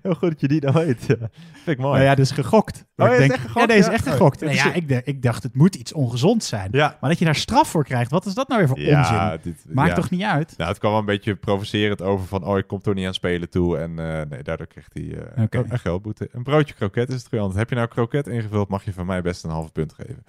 Heel 0.01 0.13
goed 0.13 0.29
dat 0.29 0.41
je 0.41 0.47
die 0.47 0.59
dan 0.59 0.73
weet. 0.73 1.05
Ja. 1.07 1.15
Vind 1.17 1.67
ik 1.67 1.77
mooi. 1.77 1.93
Nou 1.93 2.03
ja, 2.03 2.15
dus 2.15 2.31
gegokt. 2.31 2.85
Oh, 2.95 3.05
Ik 3.07 3.11
ja, 3.11 3.11
is 3.11 3.17
denk- 3.19 3.31
echt 3.31 3.41
gegokt? 3.41 3.59
Ja, 3.59 3.65
deze 3.65 3.79
is 3.89 3.93
echt 3.95 4.05
Oh, 4.07 4.11
gegokt. 4.11 4.39
ja, 4.39 4.45
Nou 4.45 4.57
ja, 4.57 4.73
ik, 4.73 4.89
dacht- 4.89 5.07
ik 5.07 5.21
dacht, 5.21 5.43
het 5.43 5.55
moet 5.55 5.75
iets 5.75 5.93
ongezond 5.93 6.43
zijn. 6.43 6.69
Ja. 6.71 6.97
Maar 7.01 7.09
dat 7.09 7.19
je 7.19 7.25
daar 7.25 7.35
straf 7.35 7.69
voor 7.69 7.83
krijgt, 7.83 8.11
wat 8.11 8.25
is 8.25 8.33
dat 8.33 8.47
nou 8.47 8.59
weer 8.59 8.69
voor 8.69 8.77
onzin? 8.77 9.39
dit- 9.43 9.65
Maakt 9.73 9.95
toch 9.95 10.09
niet 10.09 10.21
uit? 10.23 10.53
Nou, 10.57 10.69
het 10.69 10.79
kwam 10.79 10.91
wel 10.91 10.99
een 10.99 11.05
beetje 11.05 11.35
provocerend 11.35 12.01
over 12.01 12.27
van... 12.27 12.43
oh, 12.43 12.57
ik 12.57 12.67
kom 12.67 12.81
toch 12.81 12.93
niet 12.93 13.07
aan 13.07 13.13
spelen 13.13 13.49
toe. 13.49 13.77
En 13.77 13.99
eh, 13.99 14.25
nee, 14.29 14.43
daardoor 14.43 14.67
kreeg 14.67 14.87
hij 14.93 15.43
Oké. 15.43 15.63
een 15.69 15.79
geldboete. 15.79 16.29
Een 16.31 16.43
broodje 16.43 16.73
kroket 16.73 17.09
is 17.09 17.23
het 17.23 17.31
antwoord. 17.33 17.55
Heb 17.55 17.69
je 17.69 17.75
nou 17.75 17.87
kroket 17.87 18.27
ingevuld, 18.27 18.69
mag 18.69 18.83
je 18.85 18.93
van 18.93 19.05
mij 19.05 19.21
best 19.21 19.43
een 19.43 19.49
half 19.49 19.71
punt 19.71 19.93
geven. 19.93 20.25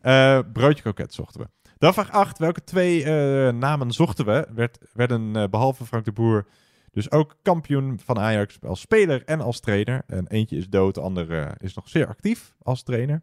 Eh, 0.00 0.38
broodje 0.52 0.82
kroket 0.82 1.14
zochten 1.14 1.40
we. 1.40 1.46
Dan 1.82 1.92
vraag 1.92 2.10
8. 2.10 2.38
Welke 2.38 2.64
twee 2.64 3.04
eh, 3.04 3.52
namen 3.52 3.92
zochten 3.92 4.24
we? 4.26 4.48
Werd, 4.54 4.78
werden 4.92 5.36
eh, 5.36 5.48
behalve 5.48 5.84
Frank 5.84 6.04
de 6.04 6.12
Boer 6.12 6.46
dus 6.90 7.10
ook 7.10 7.36
kampioen 7.42 7.98
van 8.04 8.18
Ajax 8.18 8.58
als 8.62 8.80
speler 8.80 9.22
en 9.24 9.40
als 9.40 9.60
trainer. 9.60 10.02
En 10.06 10.26
eentje 10.26 10.56
is 10.56 10.68
dood, 10.68 10.94
de 10.94 11.00
andere 11.00 11.40
eh, 11.40 11.52
is 11.58 11.74
nog 11.74 11.88
zeer 11.88 12.06
actief 12.06 12.54
als 12.62 12.82
trainer. 12.82 13.22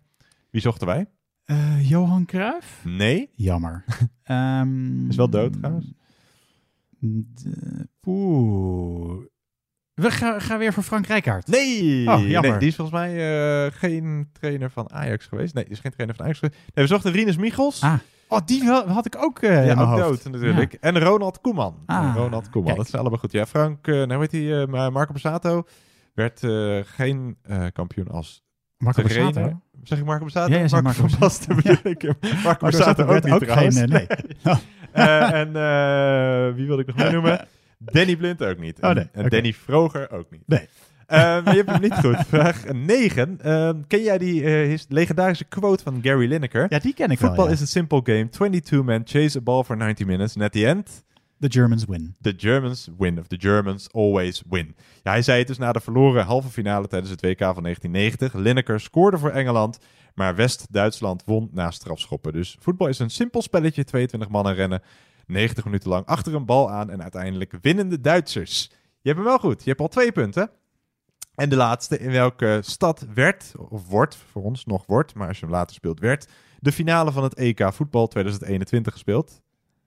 Wie 0.49 0.61
zochten 0.61 0.88
wij? 0.88 1.06
Johan 1.81 2.26
Cruijff? 2.26 2.81
Nee. 2.86 3.30
Jammer. 3.36 3.84
Ehm, 4.23 5.10
Is 5.10 5.15
wel 5.15 5.30
dood 5.30 5.53
trouwens. 5.53 5.91
d- 7.36 7.45
Oeh. 8.06 9.23
We 9.94 10.11
gaan, 10.11 10.41
gaan 10.41 10.60
weer 10.60 10.73
voor 10.73 10.84
Frank 10.84 11.06
Rijkaard. 11.07 11.48
Nee, 11.48 12.07
Oh, 12.10 12.27
jammer. 12.27 12.49
nee, 12.52 12.60
die 12.60 12.68
is 12.68 12.76
volgens 12.76 12.98
mij 12.99 13.72
geen 13.72 14.30
trainer 14.31 14.69
van 14.72 14.91
Ajax 14.91 15.26
geweest. 15.26 15.53
Nee, 15.53 15.64
die 15.64 15.73
is 15.73 15.80
geen 15.80 15.91
trainer 15.91 16.15
van 16.15 16.26
Ajax 16.26 16.40
geweest. 16.40 16.60
Nee, 16.73 16.86
we 16.86 16.91
zochten 16.91 17.11
Rinus 17.11 17.38
Michels. 17.38 17.81
Ah. 17.81 17.94
Oh, 18.31 18.39
die 18.45 18.64
had 18.64 19.06
ik 19.06 19.15
ook 19.18 19.41
in 19.41 19.51
ja, 19.65 19.81
ook 19.81 19.97
dood 19.97 20.23
natuurlijk. 20.23 20.73
En 20.73 20.99
Ronald 20.99 21.41
Koeman. 21.41 21.76
Ah, 21.85 22.15
Ronald 22.15 22.49
Koeman, 22.49 22.65
kijk. 22.65 22.77
dat 22.77 22.88
zijn 22.89 23.01
allemaal 23.01 23.19
goed. 23.19 23.31
Ja, 23.31 23.45
Frank, 23.45 23.88
eh 23.88 23.95
nou 24.03 24.19
weet 24.19 24.31
hij, 24.31 24.61
eh, 24.61 24.68
Marco 24.68 25.11
Borsato 25.11 25.64
werd 26.14 26.43
eh, 26.43 26.80
geen 26.84 27.38
kampioen 27.73 28.07
als 28.07 28.43
Marco 28.77 29.01
trainer. 29.03 29.34
Borsato? 29.34 29.60
Zeg 29.84 29.99
ik 29.99 30.06
Marco 30.06 30.22
Borsato? 30.23 30.53
Ja, 30.53 30.60
Marco 30.60 30.81
Marco 30.81 31.07
van 31.07 31.19
Basten 31.19 31.56
bedoel 31.56 31.77
ik. 31.84 32.03
Marco 32.03 32.19
Marco 32.43 32.60
Borsato 32.65 33.06
Borsato 33.06 33.15
ook 33.15 33.23
niet 33.23 33.34
ook 33.34 33.57
geen, 33.57 33.89
nee. 33.89 34.07
Eh, 34.91 35.31
en 35.31 35.51
wie 36.56 36.68
wil 36.68 36.80
ik 36.80 36.88
nog 36.88 36.95
meer 36.95 37.11
noemen? 37.22 37.47
Danny 37.77 38.15
Blind 38.15 38.43
ook 38.43 38.57
niet. 38.57 38.81
Oh, 38.81 38.89
En- 38.89 38.95
nee, 38.95 39.10
En. 39.11 39.30
Danny 39.30 39.53
Vroger 39.53 40.11
ook 40.11 40.31
niet. 40.31 40.41
Nee. 40.45 40.68
Eh, 41.10 41.19
maar 41.19 41.56
je 41.56 41.64
hebt 41.64 41.69
hem 41.69 41.81
niet 41.81 41.94
goed. 41.94 42.18
Vraag 42.27 42.73
9. 42.73 43.38
ken 43.88 44.02
jij 44.02 44.18
die 44.18 44.44
eh, 44.44 44.80
legendarische 44.88 45.44
quote 45.45 45.84
van 45.84 45.99
Gary 46.02 46.27
Lineker? 46.27 46.65
Ja, 46.69 46.80
die 46.80 46.94
ken 46.94 47.11
ik 47.11 47.19
wel, 47.19 47.30
Football 47.30 47.53
is 47.53 47.61
a 47.61 47.65
simple 47.65 48.02
game. 48.03 48.30
22 48.30 48.84
men 48.84 49.02
chase 49.06 49.38
a 49.38 49.41
ball 49.41 49.64
for 49.64 49.77
90 49.77 50.06
minutes. 50.06 50.36
And 50.36 50.44
at 50.44 50.52
the 50.52 50.65
end... 50.65 51.03
The 51.40 51.52
Germans 51.52 51.86
win. 51.86 52.15
The 52.22 52.34
Germans 52.38 52.90
win. 52.98 53.19
Of 53.19 53.27
the 53.27 53.38
Germans 53.40 53.91
always 53.91 54.44
win. 54.49 54.76
Ja, 55.03 55.11
hij 55.11 55.22
zei 55.22 55.38
het 55.38 55.48
dus 55.48 55.57
na 55.57 55.72
de 55.72 55.80
verloren 55.80 56.26
halve 56.26 56.49
finale 56.49 56.88
tijdens 56.88 57.11
het 57.11 57.22
WK 57.22 57.40
van 57.40 57.64
1990. 57.64 58.34
Lineker 58.34 58.80
scoorde 58.80 59.18
voor 59.18 59.30
Engeland, 59.30 59.80
maar 60.15 60.36
West-Duitsland 60.36 61.23
won 61.26 61.49
na 61.52 61.72
strafschoppen. 61.72 62.34
Dus 62.34 62.57
voetbal 62.60 62.88
is 62.88 62.99
een 62.99 63.10
simpel 63.10 63.41
spelletje. 63.41 63.84
22 63.84 64.30
mannen 64.30 64.53
rennen 64.53 64.81
90 65.26 65.65
minuten 65.65 65.90
lang 65.90 66.06
achter 66.06 66.36
een 66.36 66.45
bal 66.45 66.72
aan 66.72 66.90
en 66.90 67.02
uiteindelijk 67.02 67.53
winnen 67.61 67.90
de 67.90 68.02
Duitsers. 68.02 68.69
Je 69.02 69.10
hebt 69.10 69.18
hem 69.18 69.27
wel 69.27 69.40
goed. 69.40 69.64
Je 69.64 69.69
hebt 69.69 69.81
al 69.81 69.88
twee 69.88 70.11
punten. 70.11 70.52
En 71.39 71.49
de 71.49 71.55
laatste, 71.55 71.99
in 71.99 72.11
welke 72.11 72.59
stad 72.63 73.05
werd, 73.13 73.53
of 73.69 73.87
wordt, 73.87 74.15
voor 74.31 74.43
ons 74.43 74.65
nog 74.65 74.83
wordt, 74.85 75.13
maar 75.15 75.27
als 75.27 75.39
je 75.39 75.45
hem 75.45 75.53
later 75.55 75.75
speelt, 75.75 75.99
werd 75.99 76.27
de 76.59 76.71
finale 76.71 77.11
van 77.11 77.23
het 77.23 77.33
EK 77.33 77.73
voetbal 77.73 78.07
2021 78.07 78.93
gespeeld? 78.93 79.41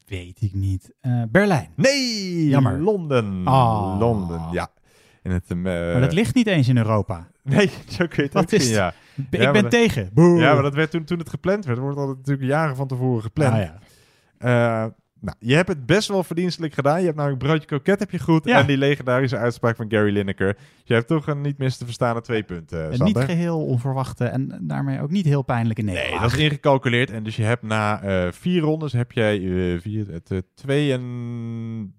Weet 0.06 0.40
ik 0.42 0.54
niet. 0.54 0.92
Eh, 1.00 1.22
Berlijn. 1.28 1.68
Nee! 1.76 2.48
Jammer. 2.48 2.80
Londen. 2.80 3.46
Ah. 3.46 3.96
Londen, 3.98 4.40
ja. 4.52 4.68
In 5.22 5.30
het, 5.30 5.44
eh, 5.50 5.56
Maar 5.56 6.00
dat 6.00 6.12
ligt 6.12 6.34
niet 6.34 6.46
eens 6.46 6.68
in 6.68 6.76
Europa. 6.76 7.28
Nee, 7.42 7.70
zo 7.98 8.06
kun 8.06 8.24
je 8.32 8.38
het 8.38 8.50
zien, 8.50 8.58
is 8.60 8.66
het? 8.66 8.74
ja. 8.76 8.94
Ik 9.30 9.40
Ja, 9.40 9.50
ben 9.50 9.62
dat- 9.62 9.70
tegen. 9.70 10.10
Boe. 10.12 10.38
Ja, 10.40 10.54
maar 10.54 10.62
dat 10.62 10.74
werd 10.74 10.90
toen, 10.90 11.04
toen 11.04 11.18
het 11.18 11.28
gepland 11.30 11.64
werd. 11.64 11.78
wordt 11.78 11.96
altijd 11.98 12.16
natuurlijk 12.16 12.48
jaren 12.48 12.76
van 12.76 12.86
tevoren 12.88 13.22
gepland. 13.22 13.52
Ah, 13.54 13.60
ja. 13.60 13.78
Eh, 14.38 14.90
Nou, 15.22 15.36
je 15.40 15.54
hebt 15.54 15.68
het 15.68 15.86
best 15.86 16.08
wel 16.08 16.24
verdienstelijk 16.24 16.74
gedaan. 16.74 16.98
Je 16.98 17.04
hebt 17.04 17.16
namelijk 17.16 17.42
broodje 17.42 17.66
kroket 17.66 17.98
heb 17.98 18.10
je 18.10 18.18
goed. 18.18 18.44
Ja. 18.44 18.58
En 18.60 18.66
die 18.66 18.76
legendarische 18.76 19.36
uitspraak 19.36 19.76
van 19.76 19.90
Gary 19.90 20.12
Lineker. 20.12 20.56
Je 20.84 20.94
hebt 20.94 21.06
toch 21.06 21.26
een 21.26 21.40
niet 21.40 21.58
mis 21.58 21.76
te 21.76 21.84
verstaande 21.84 22.20
twee 22.20 22.42
punten, 22.42 22.90
En 22.92 23.04
niet 23.04 23.18
geheel 23.18 23.64
onverwachte 23.66 24.24
en 24.24 24.58
daarmee 24.62 25.00
ook 25.00 25.10
niet 25.10 25.24
heel 25.24 25.42
pijnlijke 25.42 25.82
nederlaag. 25.82 26.10
Nee, 26.10 26.20
dat 26.20 26.32
is 26.32 26.38
ingecalculeerd. 26.38 27.10
En 27.10 27.22
dus 27.22 27.36
je 27.36 27.42
hebt 27.42 27.62
na 27.62 28.02
eh, 28.02 28.32
vier 28.32 28.60
rondes 28.60 28.92
heb 28.92 29.12
jij 29.12 29.36
eh, 29.36 29.80
vier, 29.80 30.08
het, 30.10 30.30
eh, 30.30 30.38
32 30.54 31.92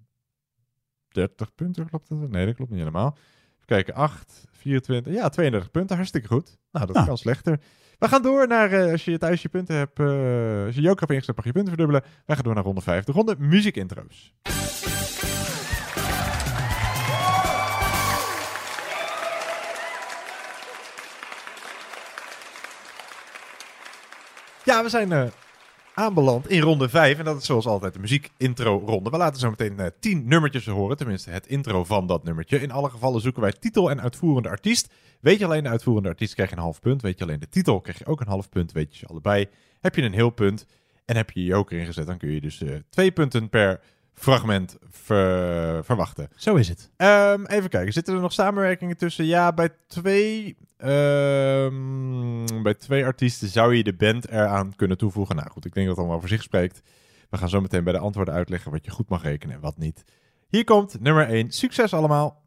punten, 1.56 1.90
klopt 1.90 2.10
dat? 2.10 2.30
Nee, 2.30 2.46
dat 2.46 2.56
klopt 2.56 2.72
niet 2.72 2.80
helemaal. 2.80 3.18
Even 3.54 3.66
kijken, 3.66 3.94
8, 3.94 4.46
24, 4.52 5.14
ja, 5.14 5.30
32 5.30 5.72
punten, 5.72 5.96
hartstikke 5.96 6.28
goed. 6.28 6.58
Nou, 6.72 6.86
dat 6.86 6.96
Nou. 6.96 7.08
kan 7.08 7.18
slechter. 7.18 7.60
We 8.04 8.10
gaan 8.10 8.22
door 8.22 8.48
naar, 8.48 8.72
eh, 8.72 8.92
als 8.92 9.06
je 9.06 9.18
thuis 9.18 9.42
je 9.42 9.50
punten 9.50 9.76
hebt, 9.76 10.00
eh, 10.00 10.66
als 10.66 10.76
je 10.76 10.82
joker 10.82 11.00
hebt 11.00 11.12
ingezet, 11.12 11.36
mag 11.36 11.46
je 11.46 11.52
punten 11.52 11.74
verdubbelen. 11.74 12.04
Wij 12.26 12.36
gaan 12.36 12.46
door 12.46 12.54
naar 12.54 12.64
ronde 12.64 12.82
5, 12.82 13.04
de 13.04 13.12
ronde 13.12 13.36
muziekintro's. 13.40 14.34
Ja, 24.64 24.84
we 24.84 24.90
zijn 24.90 25.12
eh, 25.12 25.24
aanbeland 25.94 26.50
in 26.50 26.62
ronde 26.62 26.90
5. 26.90 27.18
En 27.18 27.26
dat 27.26 27.38
is 27.38 27.46
zoals 27.46 27.66
altijd 27.66 27.94
de 27.94 28.00
muziekintro-ronde. 28.00 29.10
We 29.10 29.18
laten 29.18 29.40
zo 29.40 29.50
meteen 29.50 29.80
eh, 29.80 29.88
10 30.00 30.28
nummertjes 30.28 30.66
horen. 30.66 30.98
Tenminste, 30.98 31.30
het 31.30 31.48
intro 31.48 31.84
van 31.84 32.08
dat 32.08 32.24
nummertje. 32.24 32.62
In 32.62 32.72
alle 32.72 32.90
gevallen 32.90 33.22
zoeken 33.22 33.42
wij 33.42 33.52
titel 33.52 33.90
en 33.90 34.02
uitvoerende 34.02 34.50
artiest. 34.50 34.94
Weet 35.20 35.40
je 35.40 35.46
alleen 35.46 35.64
de 35.64 35.70
uitvoerende 35.70 36.10
artiest, 36.10 36.34
krijg 36.34 36.50
je 36.50 36.56
een 36.56 36.62
half 36.62 36.80
punt. 36.80 37.02
Weet 37.02 37.18
je 37.18 37.24
alleen 37.24 37.40
de 37.40 37.50
titel, 37.50 37.82
krijg 37.82 37.98
je 37.98 38.06
ook 38.06 38.22
een 38.22 38.28
half 38.28 38.50
punt. 38.50 38.72
Weet 38.72 38.92
je 38.92 38.98
ze 38.98 39.08
allebei, 39.08 39.48
heb 39.80 39.96
je 39.96 40.02
een 40.02 40.14
heel 40.14 40.30
punt. 40.30 40.66
En 41.06 41.16
heb 41.16 41.32
je 41.32 41.40
je 41.40 41.46
joker 41.46 41.80
ingezet, 41.80 42.08
dan 42.08 42.18
kun 42.18 42.32
je 42.32 42.42
dus 42.42 42.62
eh, 42.62 42.76
twee 42.90 43.12
punten 43.12 43.50
per 43.50 43.80
fragment 44.14 44.78
ver- 44.90 45.86
verwachten. 45.86 46.30
Zo 46.36 46.56
is 46.56 46.70
het. 46.70 46.92
Ehm, 46.98 47.46
even 47.46 47.70
kijken, 47.70 47.94
zitten 47.94 48.14
er 48.14 48.22
nog 48.22 48.34
samenwerkingen 48.34 48.98
tussen? 48.98 49.26
Ja, 49.26 49.54
bij 49.54 49.70
twee, 49.88 50.58
ehm, 50.78 52.62
bij 52.64 52.74
twee 52.74 53.06
artiesten 53.06 53.48
zou 53.48 53.76
je 53.76 53.84
de 53.84 53.94
band 53.94 54.28
eraan 54.30 54.76
kunnen 54.76 54.98
toevoegen. 54.98 55.36
Nou 55.36 55.50
goed, 55.50 55.66
ik 55.66 55.74
denk 55.74 55.88
dat 55.88 55.96
het 55.96 56.06
allemaal 56.06 56.22
voor 56.22 56.30
zich 56.38 56.44
spreekt. 56.44 56.82
We 57.30 57.38
gaan 57.38 57.50
zo 57.50 57.62
meteen 57.62 57.84
bij 57.84 57.94
de 57.94 58.00
antwoorden 58.00 58.34
uitleggen 58.34 58.72
wat 58.72 58.86
je 58.86 58.92
goed 58.92 59.10
mag 59.10 59.24
rekenen 59.24 59.56
en 59.56 59.62
wat 59.62 59.78
niet. 59.78 60.04
Hier 60.48 60.64
komt 60.64 61.00
nummer 61.00 61.30
1. 61.30 61.52
Succes 61.52 61.94
allemaal! 61.94 62.43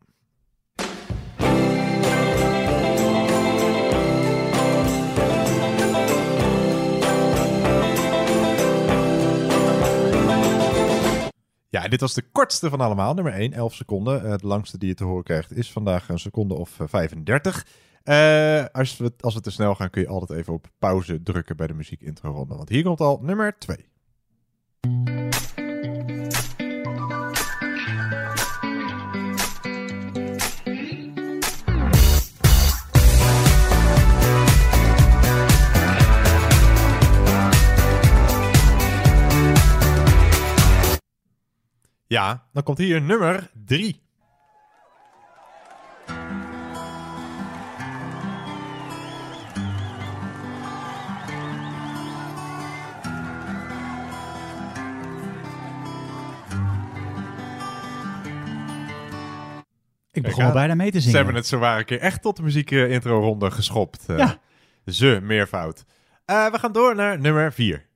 Ja, 11.69 11.89
dit 11.89 12.01
was 12.01 12.15
de 12.15 12.23
kortste 12.33 12.69
van 12.71 12.81
allemaal. 12.81 13.15
Nummer 13.15 13.33
1, 13.33 13.53
11 13.53 13.75
seconden. 13.75 14.25
Eh, 14.25 14.37
de 14.37 14.47
langste 14.47 14.79
die 14.79 14.89
je 14.89 14.95
te 14.95 15.05
horen 15.05 15.25
krijgt 15.25 15.57
is 15.57 15.73
vandaag 15.73 16.09
een 16.09 16.19
seconde 16.19 16.55
of 16.55 16.81
eh, 16.81 16.87
35. 16.89 17.67
Eh, 18.03 18.65
als, 18.73 18.97
we, 18.97 19.13
als 19.21 19.35
we 19.35 19.41
te 19.41 19.51
snel 19.51 19.75
gaan 19.75 19.91
kun 19.91 20.03
je 20.03 20.09
altijd 20.09 20.39
even 20.39 20.53
op 20.53 20.67
pauze 20.79 21.23
drukken 21.23 21.57
bij 21.57 21.67
de 21.67 21.75
muziek 21.75 22.01
intro 22.01 22.31
ronde. 22.31 22.57
Want 22.57 22.69
hier 22.69 22.83
komt 22.83 23.01
al 23.01 23.19
nummer 23.23 23.59
2. 23.59 23.87
Ja, 42.07 42.47
dan 42.53 42.63
komt 42.63 42.79
hier 42.79 43.03
nummer 43.03 43.51
3. 43.65 44.01
Ik 60.13 60.23
begon 60.23 60.45
al 60.45 60.53
bijna 60.53 60.75
mee 60.75 60.91
te 60.91 60.97
Ze 60.97 61.03
zingen. 61.03 61.17
hebben 61.17 61.35
het 61.35 61.47
zowaar 61.47 61.79
een 61.79 61.85
keer 61.85 62.01
echt 62.01 62.23
tot 62.23 62.37
de 62.37 62.43
muziek 62.43 62.71
eh, 62.71 62.91
intro 62.91 63.21
ronde 63.21 63.51
geschopt. 63.51 64.05
Eh, 64.09 64.19
Ja. 64.19 64.39
Ze, 64.87 65.19
meervoud. 65.23 65.85
Eh, 66.25 66.51
we 66.51 66.59
gaan 66.59 66.73
door 66.73 66.95
naar 66.95 67.21
nummer 67.21 67.53
4. 67.53 67.87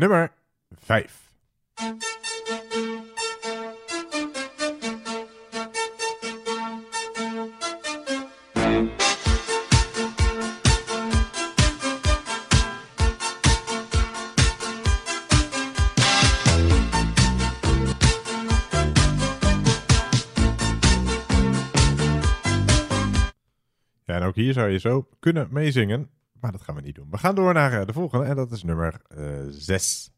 Nummer 0.00 0.32
5. 0.74 1.28
Ja, 24.04 24.16
en 24.16 24.22
ook 24.22 24.34
hier 24.34 24.52
zou 24.52 24.70
je 24.70 24.78
zo 24.78 25.08
kunnen 25.18 25.48
meezingen. 25.50 26.19
Maar 26.40 26.52
dat 26.52 26.62
gaan 26.62 26.74
we 26.74 26.80
niet 26.80 26.94
doen. 26.94 27.10
We 27.10 27.18
gaan 27.18 27.34
door 27.34 27.54
naar 27.54 27.80
eh, 27.80 27.86
de 27.86 27.92
volgende. 27.92 28.24
En 28.24 28.36
dat 28.36 28.52
is 28.52 28.62
nummer 28.62 29.00
6. 29.48 30.10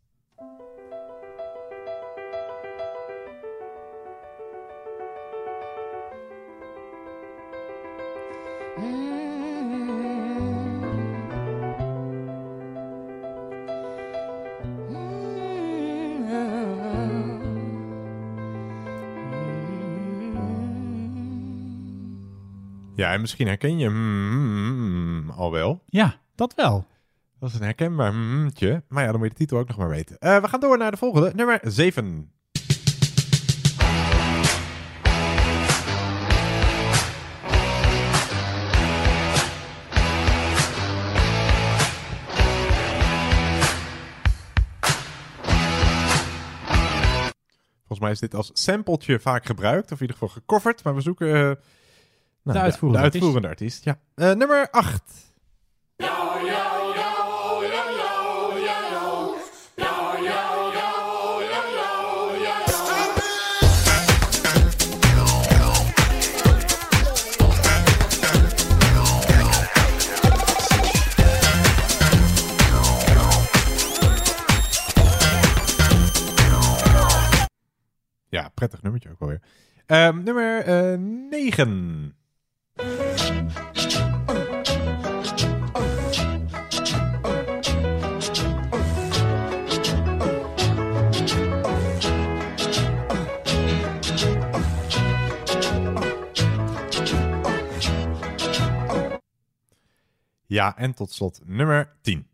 Ja, 23.12 23.18
en 23.18 23.24
misschien 23.24 23.47
herken 23.47 23.78
je 23.78 23.89
mm, 23.89 25.30
al 25.30 25.51
wel. 25.52 25.82
Ja, 25.86 26.20
dat 26.34 26.55
wel. 26.55 26.86
Dat 27.39 27.48
is 27.48 27.55
een 27.55 27.62
herkenbaar 27.62 28.14
mmmtje. 28.14 28.82
Maar 28.89 29.05
ja, 29.05 29.10
dan 29.10 29.18
moet 29.18 29.28
je 29.28 29.34
de 29.34 29.39
titel 29.39 29.59
ook 29.59 29.68
nog 29.68 29.76
maar 29.76 29.89
weten. 29.89 30.18
Eh, 30.18 30.40
we 30.40 30.48
gaan 30.48 30.60
door 30.60 30.78
naar 30.78 30.90
de 30.90 30.97
volgende. 30.97 31.32
Nummer 31.34 31.60
7. 31.62 32.32
Volgens 47.76 48.01
mij 48.01 48.10
is 48.10 48.20
dit 48.20 48.34
als 48.34 48.51
sampletje 48.52 49.20
vaak 49.20 49.47
gebruikt. 49.47 49.93
Of 49.93 50.01
in 50.01 50.06
ieder 50.06 50.16
geval 50.16 50.34
gecoverd. 50.34 50.84
Maar 50.84 50.94
we 50.94 51.01
zoeken... 51.01 51.34
eh, 51.34 51.64
nou, 52.43 52.59
De 52.59 52.64
uitvoerende 52.64 52.98
de 52.98 53.05
artiest. 53.05 53.24
uitvoerende 53.24 53.48
artiest. 53.48 53.85
Ja. 53.85 53.98
Eh, 54.14 54.32
nummer 54.36 54.69
8. 54.70 55.02
Ja, 78.28 78.48
prettig 78.55 78.82
nummertje 78.82 79.10
ook 79.10 79.20
alweer. 79.20 79.40
Ehm, 79.86 80.23
nummer 80.23 80.69
9. 80.98 82.16
Ja, 100.53 100.74
en 100.77 100.93
tot 100.95 101.12
slot 101.12 101.41
nummer 101.47 101.89
10. 102.03 102.27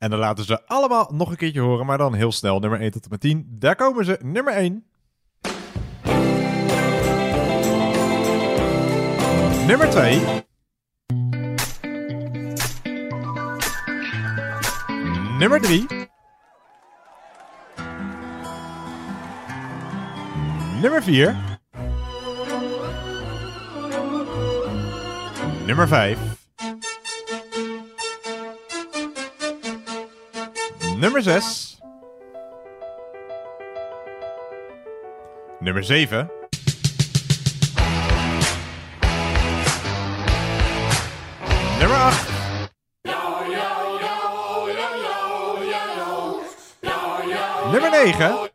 En 0.00 0.10
dan 0.10 0.18
laten 0.18 0.44
ze 0.44 0.66
allemaal 0.66 1.10
nog 1.12 1.30
een 1.30 1.36
keertje 1.36 1.60
horen, 1.60 1.86
maar 1.86 1.98
dan 1.98 2.14
heel 2.14 2.32
snel. 2.32 2.58
Nummer 2.58 2.80
1 2.80 2.90
tot 2.90 3.02
en 3.04 3.10
met 3.10 3.20
10. 3.20 3.46
Daar 3.48 3.76
komen 3.76 4.04
ze. 4.04 4.18
Nummer 4.22 4.52
1. 4.52 4.84
Nummer 9.66 9.90
2. 9.90 10.20
Nummer 15.38 15.60
3. 15.60 15.86
Nummer 20.80 21.02
4. 21.02 21.36
Nummer 25.66 25.88
5. 25.88 26.39
Nummer 31.00 31.22
6. 31.22 31.78
Nummer 35.62 35.82
7. 35.82 36.28
Nummer 41.80 41.96
8. 41.96 42.40
Nummer 47.72 47.90
9. 47.90 48.50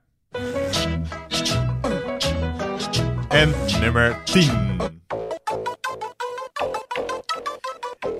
En 3.31 3.55
nummer 3.81 4.15
10. 4.27 4.84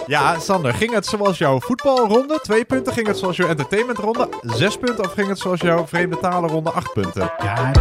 Ja, 0.08 0.40
Sander, 0.40 0.74
ging 0.74 0.94
het 0.94 1.06
zoals 1.06 1.38
jouw 1.38 1.60
voetbalronde? 1.60 2.40
Twee 2.42 2.66
punten. 2.66 2.94
Ging 2.94 3.08
het 3.08 3.18
zoals 3.18 3.38
jouw 3.38 3.48
entertainmentronde? 3.48 4.30
Zes 4.42 4.78
punten. 4.78 5.06
Of 5.06 5.14
ging 5.14 5.28
het 5.28 5.40
zoals 5.40 5.62
jouw 5.62 5.88
vreemde 5.88 6.20
talenronde? 6.20 6.72
Acht 6.72 6.94
punten. 6.94 7.32
Ja, 7.38 7.72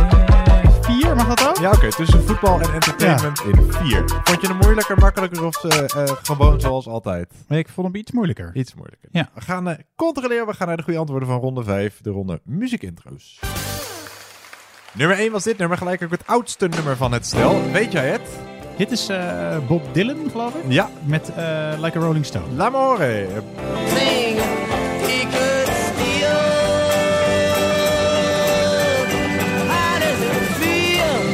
vier, 0.80 1.16
mag 1.16 1.34
dat 1.34 1.48
ook? 1.48 1.56
Ja, 1.56 1.70
oké. 1.70 1.90
tussen 1.90 2.22
voetbal 2.26 2.60
en 2.60 2.72
entertainment 2.72 3.40
in 3.40 3.72
vier. 3.72 4.04
Vond 4.24 4.40
je 4.40 4.46
hem 4.46 4.56
moeilijker, 4.56 4.98
makkelijker 4.98 5.44
of 5.44 5.64
eh, 5.64 6.02
eh, 6.02 6.16
gewoon 6.22 6.60
zoals 6.60 6.86
altijd? 6.86 7.32
Ik 7.48 7.68
vond 7.68 7.86
hem 7.86 7.96
iets 7.96 8.12
moeilijker. 8.12 8.50
Iets 8.54 8.74
moeilijker. 8.74 9.08
Ja. 9.12 9.30
We 9.34 9.40
gaan 9.40 9.68
eh, 9.68 9.78
controleren. 9.96 10.46
We 10.46 10.54
gaan 10.54 10.66
naar 10.66 10.76
de 10.76 10.82
goede 10.82 10.98
antwoorden 10.98 11.28
van 11.28 11.40
ronde 11.40 11.64
5. 11.64 12.00
De 12.00 12.10
ronde 12.10 12.40
muziekintro's. 12.44 13.40
Nummer 14.92 15.18
1 15.18 15.32
was 15.32 15.42
dit 15.42 15.58
nummer. 15.58 15.78
Gelijk 15.78 16.02
ook 16.02 16.10
het 16.10 16.26
oudste 16.26 16.68
nummer 16.68 16.96
van 16.96 17.12
het 17.12 17.26
stel. 17.26 17.70
Weet 17.70 17.92
jij 17.92 18.08
het? 18.08 18.53
Dit 18.76 18.90
is 18.90 19.08
eh, 19.08 19.66
Bob 19.66 19.94
Dylan, 19.94 20.30
geloof 20.30 20.54
ik? 20.54 20.72
Ja. 20.72 20.90
Met 21.04 21.28
eh, 21.28 21.72
Like 21.80 21.98
a 21.98 22.00
Rolling 22.00 22.24
Stone. 22.26 22.44
Feel? 30.58 31.28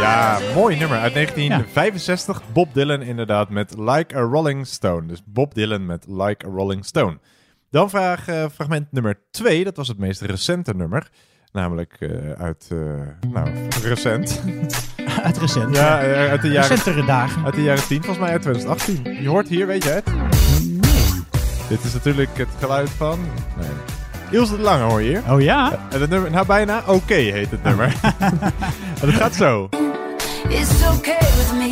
Ja, 0.00 0.38
mooi 0.54 0.76
nummer 0.76 0.98
uit 0.98 1.14
1965. 1.14 2.42
Bob 2.52 2.74
Dylan 2.74 3.02
inderdaad 3.02 3.50
met 3.50 3.78
Like 3.78 4.16
a 4.16 4.20
Rolling 4.20 4.66
Stone. 4.66 5.06
Dus 5.06 5.22
Bob 5.24 5.54
Dylan 5.54 5.86
met 5.86 6.04
Like 6.08 6.46
a 6.46 6.50
Rolling 6.50 6.84
Stone. 6.84 7.18
Dan 7.70 7.90
vraag 7.90 8.28
eh, 8.28 8.44
fragment 8.54 8.92
nummer 8.92 9.20
2. 9.30 9.64
Dat 9.64 9.76
was 9.76 9.88
het 9.88 9.98
meest 9.98 10.20
recente 10.20 10.74
nummer. 10.74 11.10
Namelijk 11.56 11.96
eh, 11.98 12.08
uit, 12.38 12.68
eh, 12.72 12.78
nou, 13.32 13.48
recent. 13.82 14.40
Uit 15.24 15.38
recent. 15.38 15.76
Ja, 15.76 16.00
eh, 16.02 16.30
uit 16.30 16.42
de 16.42 16.48
jaren... 16.48 16.68
Recentere 16.70 17.04
dagen. 17.04 17.44
Uit 17.44 17.54
de 17.54 17.62
jaren 17.62 17.86
10, 17.86 17.96
volgens 17.96 18.18
mij 18.18 18.30
uit 18.30 18.42
2018. 18.42 19.22
Je 19.22 19.28
hoort 19.28 19.48
hier, 19.48 19.66
weet 19.66 19.82
je 19.84 19.90
het? 19.90 20.04
Dit 21.68 21.84
is 21.84 21.92
natuurlijk 21.92 22.30
het 22.36 22.48
geluid 22.58 22.90
van... 22.90 23.18
Nee. 23.58 23.68
Ilse 24.30 24.56
de 24.56 24.62
Lange 24.62 24.82
hoor 24.84 25.02
je 25.02 25.08
hier. 25.08 25.22
Oh 25.34 25.40
ja? 25.40 25.78
En 25.90 26.00
het 26.00 26.10
nummer, 26.10 26.30
nou 26.30 26.46
bijna 26.46 26.82
Oké 26.86 27.14
heet 27.14 27.50
het 27.50 27.62
nummer. 27.62 27.86
en 29.00 29.08
het 29.08 29.14
gaat 29.14 29.34
zo. 29.34 29.68
It's 30.48 30.86
okay 30.88 31.18
with 31.18 31.52
me. 31.58 31.66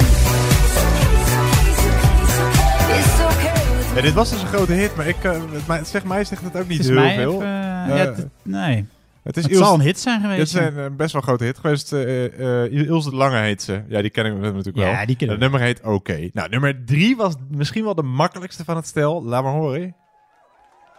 It's 2.97 3.21
okay 3.21 3.53
with 3.77 3.89
me. 3.89 3.95
Ja, 3.95 4.01
dit 4.03 4.13
was 4.13 4.31
dus 4.31 4.43
een 4.43 4.49
grote 4.49 4.73
hit, 4.73 4.97
maar 4.97 5.07
ik, 5.07 5.17
het, 5.23 5.67
mij- 5.67 5.85
zeg 5.85 6.05
mij 6.05 6.25
zegt 6.25 6.43
het 6.43 6.57
ook 6.57 6.69
niet 6.69 6.79
Het 6.79 6.87
is 6.87 6.93
heel 6.93 7.03
mij 7.03 7.15
veel. 7.17 7.35
even, 7.35 7.97
ja, 7.97 8.13
nee. 8.43 8.87
Het, 9.25 9.37
is 9.37 9.43
Het 9.43 9.53
Ilse- 9.53 9.65
zal 9.65 9.75
een 9.75 9.81
hit 9.81 10.01
zijn 10.01 10.21
geweest, 10.21 10.53
Dit 10.53 10.63
is 10.63 10.69
een 10.69 10.79
eh, 10.79 10.97
best 10.97 11.13
wel 11.13 11.23
grote 11.23 11.45
hit 11.45 11.59
geweest. 11.59 11.93
eh 11.93 12.65
eh 12.65 12.73
Ilse 12.73 13.11
de 13.11 13.17
Lange 13.17 13.39
heet 13.39 13.63
ze. 13.63 13.83
Ja, 13.89 14.01
die 14.01 14.11
kennen 14.11 14.41
we 14.41 14.47
natuurlijk 14.47 14.77
wel. 14.77 14.87
Ja, 14.87 15.07
die 15.07 15.17
kennen 15.17 15.37
Het 15.41 15.45
nummer 15.51 15.61
heet 15.67 15.81
Oké. 15.83 16.29
Nou, 16.33 16.49
nummer 16.49 16.85
drie 16.85 17.17
was 17.17 17.35
misschien 17.51 17.85
wel 17.85 17.95
de 17.95 18.03
makkelijkste 18.03 18.65
van 18.65 18.77
het 18.77 18.87
stel. 18.87 19.25
Laat 19.25 19.43
maar 19.43 19.53
horen. 19.53 19.97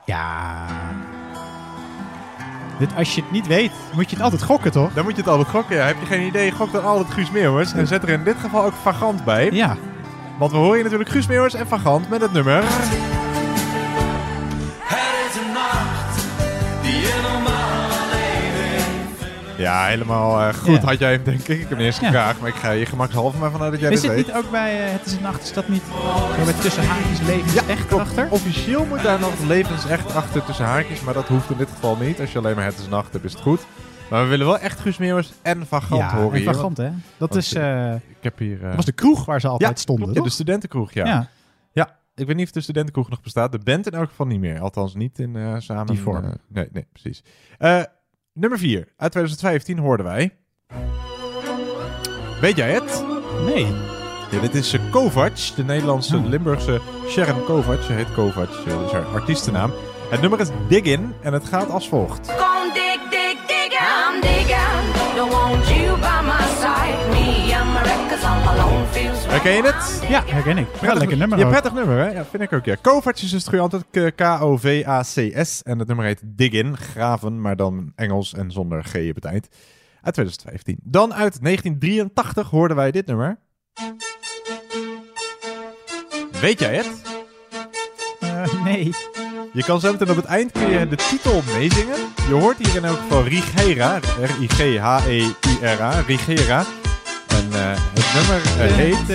Ja. 0.06 0.66
Dit, 2.80 2.90
als 2.96 3.16
je 3.16 3.22
het 3.22 3.32
niet 3.32 3.48
weet, 3.48 3.72
moet 3.94 4.10
je 4.10 4.16
het 4.16 4.24
altijd 4.26 4.44
gokken, 4.44 4.72
toch? 4.72 4.94
Dan 4.94 5.04
moet 5.04 5.16
je 5.16 5.22
het 5.22 5.30
altijd 5.30 5.48
gokken. 5.50 5.76
Ja. 5.76 5.86
Heb 5.86 6.00
je 6.00 6.06
geen 6.06 6.28
idee, 6.28 6.52
gok 6.52 6.72
dan 6.72 6.84
altijd 6.86 7.14
Guus 7.14 7.32
Meeuwers. 7.32 7.74
En 7.74 7.88
zet 7.88 8.04
er 8.04 8.10
in 8.10 8.24
dit 8.24 8.36
geval 8.38 8.64
ook 8.64 8.74
Vagant 8.74 9.24
bij. 9.26 9.52
Ja. 9.52 9.78
Want 10.40 10.52
we 10.52 10.58
horen 10.58 10.84
natuurlijk 10.84 11.10
Guus 11.10 11.28
Meeuwers 11.28 11.54
en 11.54 11.68
Vagant 11.68 12.10
met 12.10 12.22
het 12.22 12.32
nummer... 12.34 12.64
Ja, 19.58 19.86
helemaal 19.86 20.42
eh, 20.42 20.54
goed 20.54 20.80
had 20.80 21.00
jij 21.00 21.12
hem, 21.14 21.24
denk 21.24 21.40
ik. 21.40 21.48
Ik 21.60 21.70
heb 21.70 21.78
hem 21.78 21.80
Ja. 21.80 21.92
gevraagd, 21.92 22.40
maar 22.40 22.50
ik 22.50 22.56
ga 22.56 22.72
je 22.72 22.86
gemakshalve 22.86 23.38
maar 23.38 23.52
vanuit 23.52 23.72
dat 23.72 23.82
jij 23.82 23.92
is 23.92 24.02
dit 24.02 24.10
het 24.12 24.18
weet. 24.20 24.28
niet 24.28 24.36
ook 24.46 24.52
bij 24.52 24.86
eh, 24.86 24.92
Het 24.92 25.06
is 25.06 25.14
een 25.14 25.22
nacht, 25.22 25.44
is 25.44 25.54
dat 25.54 25.68
niet 25.68 25.84
met 26.46 26.62
tussen 26.62 26.88
haakjes 26.88 27.22
levens 27.22 27.66
echt 27.66 27.94
achter? 27.94 28.28
Officieel 28.32 28.86
moet 28.86 29.04
daar 29.04 29.20
nog 29.20 29.40
levens 29.48 29.86
echt 29.88 30.16
achter 30.16 30.46
tussen 30.46 30.66
haakjes, 30.66 31.02
maar 31.02 31.14
dat 31.14 31.28
hoeft 31.28 31.50
in 31.50 31.58
dit 31.58 31.70
geval 31.70 31.96
niet. 31.96 32.20
Als 32.20 32.32
je 32.32 32.38
alleen 32.38 32.56
maar 32.56 32.66
het 32.66 32.78
is 32.78 32.88
nacht 32.88 33.14
hebt, 33.14 33.26
is 33.26 33.32
het 33.34 33.42
goed. 33.42 33.66
Maar 34.10 34.24
we 34.24 34.30
willen 34.30 34.46
wel 34.46 34.58
echt 34.60 34.80
Guus 34.80 34.98
Meeuwers 34.98 35.32
en 35.42 35.68
Vagant 35.68 36.02
Ja, 36.02 36.16
horen 36.16 36.32
en 36.32 36.42
hier. 36.42 36.54
Vagant, 36.54 36.78
hè? 36.78 36.90
Dat 37.18 37.36
is, 37.36 37.54
eh, 37.54 37.94
ik 37.94 38.02
heb 38.22 38.38
hier... 38.40 38.76
was 38.76 38.86
de 38.86 38.92
kroeg 38.92 39.26
waar 39.26 39.40
ze 39.42 39.48
altijd 39.48 39.70
ja, 39.70 39.76
stonden, 39.76 40.04
klopt, 40.04 40.18
ja, 40.18 40.24
toch? 40.24 40.30
de 40.36 40.44
studentenkroeg, 40.44 40.92
ja. 40.94 41.06
Ja. 41.06 41.28
ja. 41.72 41.98
ik 42.16 42.28
weet 42.28 42.36
niet 42.36 42.46
of 42.46 42.52
de 42.52 42.62
studentenkroeg 42.62 43.10
nog 43.10 43.22
bestaat. 43.22 43.52
De 43.52 43.60
band 43.60 43.88
in 43.88 43.94
elk 43.94 44.10
geval 44.10 44.26
niet 44.26 44.40
meer. 44.40 44.60
Althans 44.60 44.96
niet 44.96 45.20
in 45.20 45.62
samen... 45.62 45.86
Die 45.86 46.00
vorm. 46.02 46.34
nee, 46.48 46.68
nee, 46.72 46.88
precies. 46.92 47.24
Eh, 48.36 48.42
nummer 48.42 48.60
4. 48.60 48.78
Uit 48.98 49.12
2015 49.12 49.78
hoorden 49.78 50.06
wij... 50.06 50.36
Weet 52.42 52.56
jij 52.56 52.72
het? 52.72 53.06
Nee. 53.46 53.66
Ja, 54.32 54.40
dit 54.42 54.56
is 54.56 54.74
eh, 54.74 54.92
Kovac, 54.92 55.38
de 55.56 55.64
Nederlandse 55.64 56.22
Limburgse 56.22 56.82
Sharon 57.08 57.44
Kovac. 57.44 57.82
Ze 57.82 57.94
heet 57.94 58.14
Kovac, 58.14 58.50
eh, 58.50 58.66
dat 58.66 58.86
is 58.86 58.92
haar 58.92 59.06
artiestennaam. 59.06 59.72
Het 60.10 60.22
nummer 60.22 60.40
is 60.40 60.50
Dig 60.68 60.84
In 60.84 61.14
en 61.22 61.34
het 61.34 61.46
gaat 61.46 61.70
als 61.70 61.90
volgt. 61.90 62.45
Herken 69.46 69.64
je 69.64 69.72
het? 69.78 70.10
Ja, 70.10 70.24
herken 70.26 70.58
ik. 70.58 70.68
Ja, 70.82 70.94
lekker 70.94 71.18
nummer 71.18 71.38
Ja, 71.38 71.44
ook. 71.46 71.50
prettig 71.52 71.74
nummer, 71.74 71.98
hè? 71.98 72.10
Ja, 72.12 72.26
vind 72.26 72.44
ik 72.44 72.54
ook, 72.54 72.66
ja. 72.66 72.76
Kovac 72.82 73.18
is 73.18 73.32
het. 73.32 73.50
K- 73.92 74.12
K-O-V-A-C-S. 74.16 75.62
En 75.64 75.80
het 75.80 75.88
nummer 75.88 76.06
heet 76.06 76.22
Dig 76.24 76.52
In, 76.52 76.78
graven, 76.78 77.42
maar 77.42 77.56
dan 77.56 77.92
Engels 77.96 78.34
en 78.34 78.52
zonder 78.52 78.84
G 78.84 78.96
op 79.10 79.16
het 79.16 79.26
eind. 79.26 79.48
Uit 80.02 80.14
2015. 80.14 80.78
Dan 80.84 81.14
uit 81.14 81.44
1983 81.44 82.50
hoorden 82.50 82.78
wij 82.78 82.92
dit 82.92 83.06
nummer. 83.06 83.38
Weet 86.42 86.60
jij 86.60 86.76
het? 86.76 87.02
Eh, 88.20 88.64
nee. 88.64 88.90
Je 89.54 89.64
kan 89.64 89.80
zo 89.80 89.92
meteen 89.92 90.10
op 90.10 90.16
het 90.16 90.26
eind 90.26 90.52
kun 90.52 90.70
je 90.70 90.88
de 90.88 90.96
titel 90.96 91.42
meezingen. 91.58 91.98
Je 92.28 92.34
hoort 92.34 92.58
hier 92.58 92.76
in 92.76 92.86
elk 92.86 92.98
geval 92.98 93.24
Rigera. 93.24 94.00
R-I-G-H-E-U-R-A. 94.22 96.00
Rigera. 96.08 96.64
En 97.36 97.54
eh, 97.54 97.78
het 97.94 98.14
nummer 98.14 98.42
eh, 98.60 98.76
heet... 98.76 99.10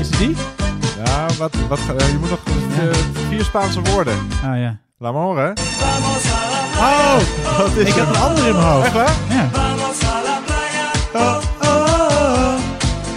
Is 0.00 0.08
het 0.08 0.18
die? 0.18 0.36
Ja, 1.04 1.26
wat, 1.38 1.54
wat, 1.68 1.78
je 1.86 2.16
moet 2.20 2.30
nog 2.30 2.40
eh, 2.78 2.94
vier 3.28 3.44
Spaanse 3.44 3.80
woorden. 3.82 4.14
Ah 4.44 4.58
ja. 4.58 4.78
Laat 4.98 5.12
maar 5.12 5.22
horen. 5.22 5.52
Oh, 6.76 7.18
Dat 7.58 7.76
is 7.76 7.88
ik 7.88 7.94
hem. 7.94 8.08
een 8.08 8.16
andere 8.16 8.48
in 8.48 8.54
mijn 8.54 8.66
hoofd. 8.66 8.84
Echt 8.84 8.94
waar? 8.94 9.12
Ja. 9.28 9.48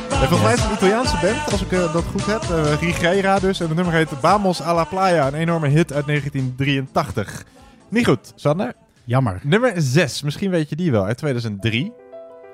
Ja, 0.09 0.27
volgens 0.27 0.41
mij 0.41 0.53
is 0.53 0.59
het 0.59 0.69
een 0.69 0.75
Italiaanse 0.75 1.17
band, 1.21 1.51
als 1.51 1.61
ik 1.61 1.71
eh, 1.71 1.93
dat 1.93 2.03
goed 2.03 2.25
heb. 2.25 2.43
Uh, 2.51 2.73
Rigera 2.81 3.39
dus. 3.39 3.59
En 3.59 3.67
het 3.67 3.75
nummer 3.75 3.93
heet 3.93 4.09
Vamos 4.19 4.61
a 4.61 4.73
la 4.73 4.83
Playa. 4.83 5.27
Een 5.27 5.33
enorme 5.33 5.67
hit 5.67 5.93
uit 5.93 6.05
1983. 6.07 7.45
Niet 7.89 8.05
goed, 8.05 8.31
Sander. 8.35 8.73
Jammer. 9.03 9.39
Nummer 9.43 9.73
6, 9.75 10.21
misschien 10.21 10.49
weet 10.49 10.69
je 10.69 10.75
die 10.75 10.91
wel, 10.91 11.05
uit 11.05 11.17
2003. 11.17 11.91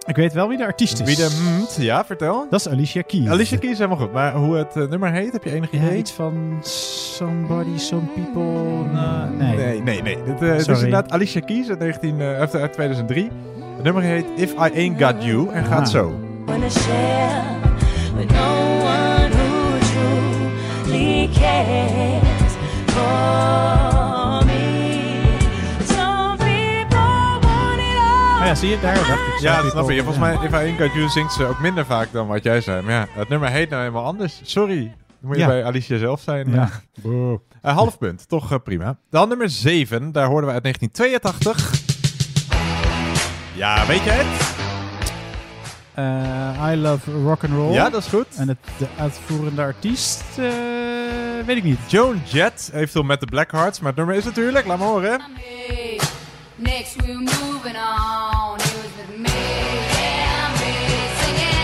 Ik 0.06 0.16
weet 0.16 0.34
wel 0.34 0.48
wie 0.48 0.58
de 0.58 0.66
artiest 0.66 1.00
is. 1.00 1.06
Wie 1.08 1.16
de 1.16 1.58
mt, 1.60 1.76
ja, 1.80 2.06
vertel. 2.06 2.48
Dat 2.50 2.60
is 2.60 2.68
Alicia 2.70 3.02
Keys. 3.02 3.28
Alicia 3.28 3.58
Keys 3.58 3.72
is 3.72 3.78
helemaal 3.78 3.98
goed. 4.00 4.14
Maar 4.14 4.34
hoe 4.36 4.56
het 4.56 4.76
eh, 4.76 4.84
nummer 4.90 5.12
heet, 5.12 5.32
heb 5.32 5.44
je 5.44 5.52
enig 5.52 5.72
Ja, 5.72 5.78
idee? 5.78 5.98
iets 5.98 6.12
van 6.12 6.58
Somebody, 6.62 7.78
Some 7.78 8.02
People. 8.16 8.92
nah, 8.94 9.30
nee. 9.38 9.56
Nee, 9.56 9.82
nee, 9.82 10.02
nee. 10.02 10.18
Dit, 10.26 10.42
eh, 10.42 10.50
het 10.50 10.60
is 10.60 10.68
inderdaad 10.68 11.12
Alicia 11.12 11.42
Keys 11.42 11.70
uit, 11.70 11.80
19, 11.80 12.22
eh, 12.22 12.40
uit, 12.40 12.56
uit 12.56 12.74
2003. 12.74 13.30
Het 13.76 13.84
nummer 13.84 14.04
heet 14.04 14.26
If 14.36 14.52
I 14.54 14.56
Ain't 14.76 15.02
Got 15.04 15.24
You 15.24 15.50
en 15.54 15.66
gaat 15.66 15.80
Ah. 15.80 15.86
zo. 15.88 16.20
wanna 16.46 16.70
share 16.70 17.42
with 18.18 18.32
no 18.32 18.78
one 18.82 19.30
who 19.30 19.78
truly 19.80 21.30
cares 21.34 22.52
for 22.86 23.93
ja, 28.54 28.60
zie 28.60 28.70
je, 28.70 28.80
daar 28.80 28.96
dacht 28.96 29.10
ik. 29.10 29.40
Ja, 29.40 29.62
dat 29.62 29.72
snap 29.72 29.90
je. 29.90 29.96
Volgens 30.04 30.18
mij, 30.18 30.34
If 30.34 30.52
I 30.52 30.56
Ain't 30.56 30.80
Got 30.82 30.94
You 30.94 31.10
zingt 31.10 31.34
ze 31.34 31.46
ook 31.46 31.60
minder 31.60 31.86
vaak 31.86 32.12
dan 32.12 32.28
wat 32.28 32.44
jij 32.44 32.62
zei. 32.62 32.82
Maar 32.82 32.94
ja, 32.94 33.08
het 33.12 33.30
nummer 33.30 33.50
heet 33.50 33.70
nou 33.70 33.82
helemaal 33.82 34.04
anders. 34.06 34.40
Sorry. 34.44 34.78
Dan 34.78 34.94
moet 35.22 35.36
je 35.36 35.42
Ja. 35.42 35.48
bij 35.48 35.66
Alicia 35.66 35.98
zelf 35.98 36.22
zijn. 36.22 36.52
Ja. 36.52 36.70
Eh, 37.62 37.76
half 37.76 37.98
punt, 37.98 38.28
toch 38.30 38.52
eh, 38.52 38.58
prima. 38.64 38.98
Dan 39.10 39.30
nummer 39.30 39.50
7, 39.50 40.12
daar 40.12 40.28
hoorden 40.28 40.48
we 40.48 40.54
uit 40.54 40.64
1982. 40.64 41.82
Ja, 43.56 43.86
weet 43.86 44.04
je 44.04 44.10
het? 44.10 44.56
Eh, 45.94 46.72
I 46.72 46.76
Love 46.78 47.12
Rock 47.12 47.44
and 47.44 47.54
Roll. 47.54 47.74
Ja, 47.74 47.90
dat 47.90 48.02
is 48.02 48.08
goed. 48.10 48.28
En 48.38 48.48
het, 48.48 48.58
de 48.78 48.88
uitvoerende 48.98 49.62
artiest, 49.62 50.24
eh, 50.38 50.46
weet 51.46 51.58
ik 51.58 51.64
niet. 51.64 51.80
Joan 51.88 52.22
Jett, 52.26 52.70
eventueel 52.74 53.04
met 53.06 53.20
de 53.20 53.26
Blackhearts. 53.26 53.80
Maar 53.80 53.88
het 53.88 53.98
nummer 53.98 54.16
is 54.16 54.24
natuurlijk, 54.26 54.66
laat 54.66 54.78
me 54.78 54.84
horen. 54.86 55.22
Next 56.64 56.96
we're 57.02 57.20
moving 57.20 57.76
on. 57.76 58.56
It 58.60 58.74
was 58.76 58.92
with 58.98 59.18
me 59.18 59.30
and 59.30 60.54
me 60.60 60.72
singing. 61.20 61.64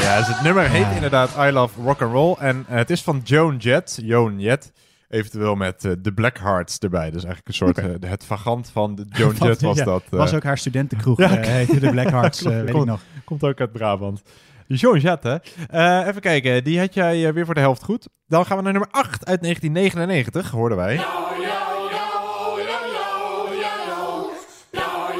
Ja, 0.00 0.16
dus 0.18 0.26
het 0.28 0.42
nummer 0.42 0.68
heet 0.70 0.86
inderdaad 0.94 1.30
I 1.38 1.50
Love 1.50 1.82
Rock 1.82 2.02
and 2.02 2.12
Roll. 2.12 2.34
En 2.38 2.64
eh, 2.68 2.76
het 2.76 2.90
is 2.90 3.02
van 3.02 3.20
Joan 3.24 3.56
Jett. 3.56 3.98
Joan 4.02 4.40
Jett. 4.40 4.72
Eventueel 5.08 5.54
met 5.54 5.84
eh, 5.84 5.92
de 5.98 6.12
Blackhearts 6.12 6.78
erbij. 6.78 7.10
Dus 7.10 7.24
eigenlijk 7.24 7.48
een 7.48 7.54
soort 7.54 7.78
eh, 7.78 8.10
het 8.10 8.24
vagant 8.24 8.70
van 8.72 8.94
de 8.94 9.04
Joan 9.08 9.34
Jett 9.38 9.60
was 9.60 9.76
Ja, 9.76 9.84
dat. 9.84 10.02
was 10.10 10.34
ook 10.34 10.42
haar 10.44 10.58
studentenkroeg. 10.58 11.18
Ja, 11.18 11.28
heette 11.28 11.80
de 11.80 11.90
Blackhearts, 11.90 12.42
weet 12.48 12.68
ik 12.68 12.84
nog. 12.84 13.00
Komt 13.24 13.44
ook 13.44 13.60
uit 13.60 13.72
Brabant. 13.72 14.22
Joan 14.68 14.98
Jett, 15.00 15.22
hè? 15.22 15.36
Eh, 15.70 16.06
even 16.06 16.20
kijken, 16.20 16.64
die 16.64 16.78
had 16.78 16.94
jij 16.94 17.26
eh, 17.26 17.32
weer 17.32 17.44
voor 17.44 17.54
de 17.54 17.60
helft 17.60 17.82
goed. 17.84 18.08
Dan 18.26 18.46
gaan 18.46 18.56
we 18.56 18.62
naar 18.62 18.72
nummer 18.72 18.90
8 18.90 19.26
uit 19.26 19.42
1999, 19.42 20.50
hoorden 20.50 20.78
wij. 20.78 21.00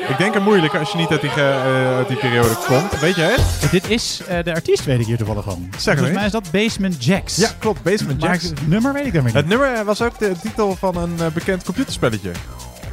Ik 0.09 0.19
denk 0.19 0.35
een 0.35 0.43
moeilijke 0.43 0.79
als 0.79 0.93
je 0.93 0.99
niet 0.99 1.09
uit 1.11 1.21
die, 1.21 1.31
eh, 1.31 1.97
uit 1.97 2.09
die 2.09 2.17
periode 2.17 2.55
komt. 2.67 3.01
Weet 3.01 3.15
je 3.17 3.23
het? 3.23 3.71
Dit 3.71 3.91
is 3.91 4.21
eh, 4.29 4.45
de 4.45 4.55
artiest, 4.55 4.85
weet 4.85 5.01
ik 5.01 5.07
hier 5.07 5.17
toevallig 5.17 5.45
van. 5.45 5.69
Zeg 5.71 5.83
Volgens 5.83 6.01
maar. 6.03 6.13
mij 6.13 6.25
is 6.25 6.33
dat 6.33 6.51
Basement 6.51 7.05
Jacks. 7.05 7.37
Ja, 7.37 7.49
klopt. 7.59 7.83
Basement 7.83 8.21
Maar 8.21 8.31
Jacks. 8.31 8.45
het 8.45 8.69
nummer 8.69 8.93
weet 8.93 9.07
ik 9.07 9.13
dan 9.13 9.23
weer 9.23 9.33
niet. 9.33 9.43
Het 9.43 9.49
nummer 9.49 9.85
was 9.85 10.03
ook 10.03 10.19
de 10.19 10.33
titel 10.43 10.77
van 10.77 10.97
een 10.97 11.17
bekend 11.35 11.65
computerspelletje. 11.65 12.31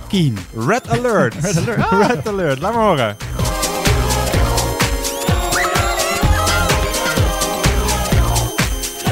Keen. 0.08 0.38
Red 0.68 0.90
Alert. 0.90 1.34
Red 1.42 1.58
Alert. 1.58 1.78
Ah. 1.92 2.08
Red 2.08 2.28
Alert. 2.28 2.60
Laat 2.60 2.74
maar 2.74 2.84
horen. 2.84 3.18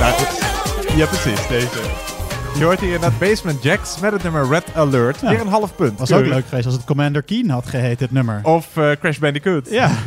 Nou, 0.02 0.14
ja, 0.98 1.06
precies. 1.06 1.48
Deze. 1.48 1.68
Je 2.58 2.64
hoort 2.64 2.80
hier 2.80 2.94
inderdaad 2.94 3.20
Basement 3.20 3.64
Jacks 3.64 4.00
met 4.00 4.12
het 4.12 4.24
nummer 4.24 4.48
Red 4.50 4.64
Alert. 4.76 5.22
Ja. 5.22 5.30
Weer 5.30 5.42
een 5.42 5.48
half 5.48 5.76
punt. 5.76 6.00
Was 6.00 6.12
ook 6.12 6.26
leuk 6.26 6.46
geweest 6.48 6.66
als 6.66 6.76
het 6.76 6.84
Commander 6.84 7.24
Keen 7.24 7.50
had 7.50 7.66
geheten, 7.68 8.06
het 8.06 8.12
nummer. 8.12 8.40
Of 8.44 8.78
eh, 8.78 8.92
Crash 9.00 9.18
Bandicoot. 9.18 9.70
Ja. 9.70 9.90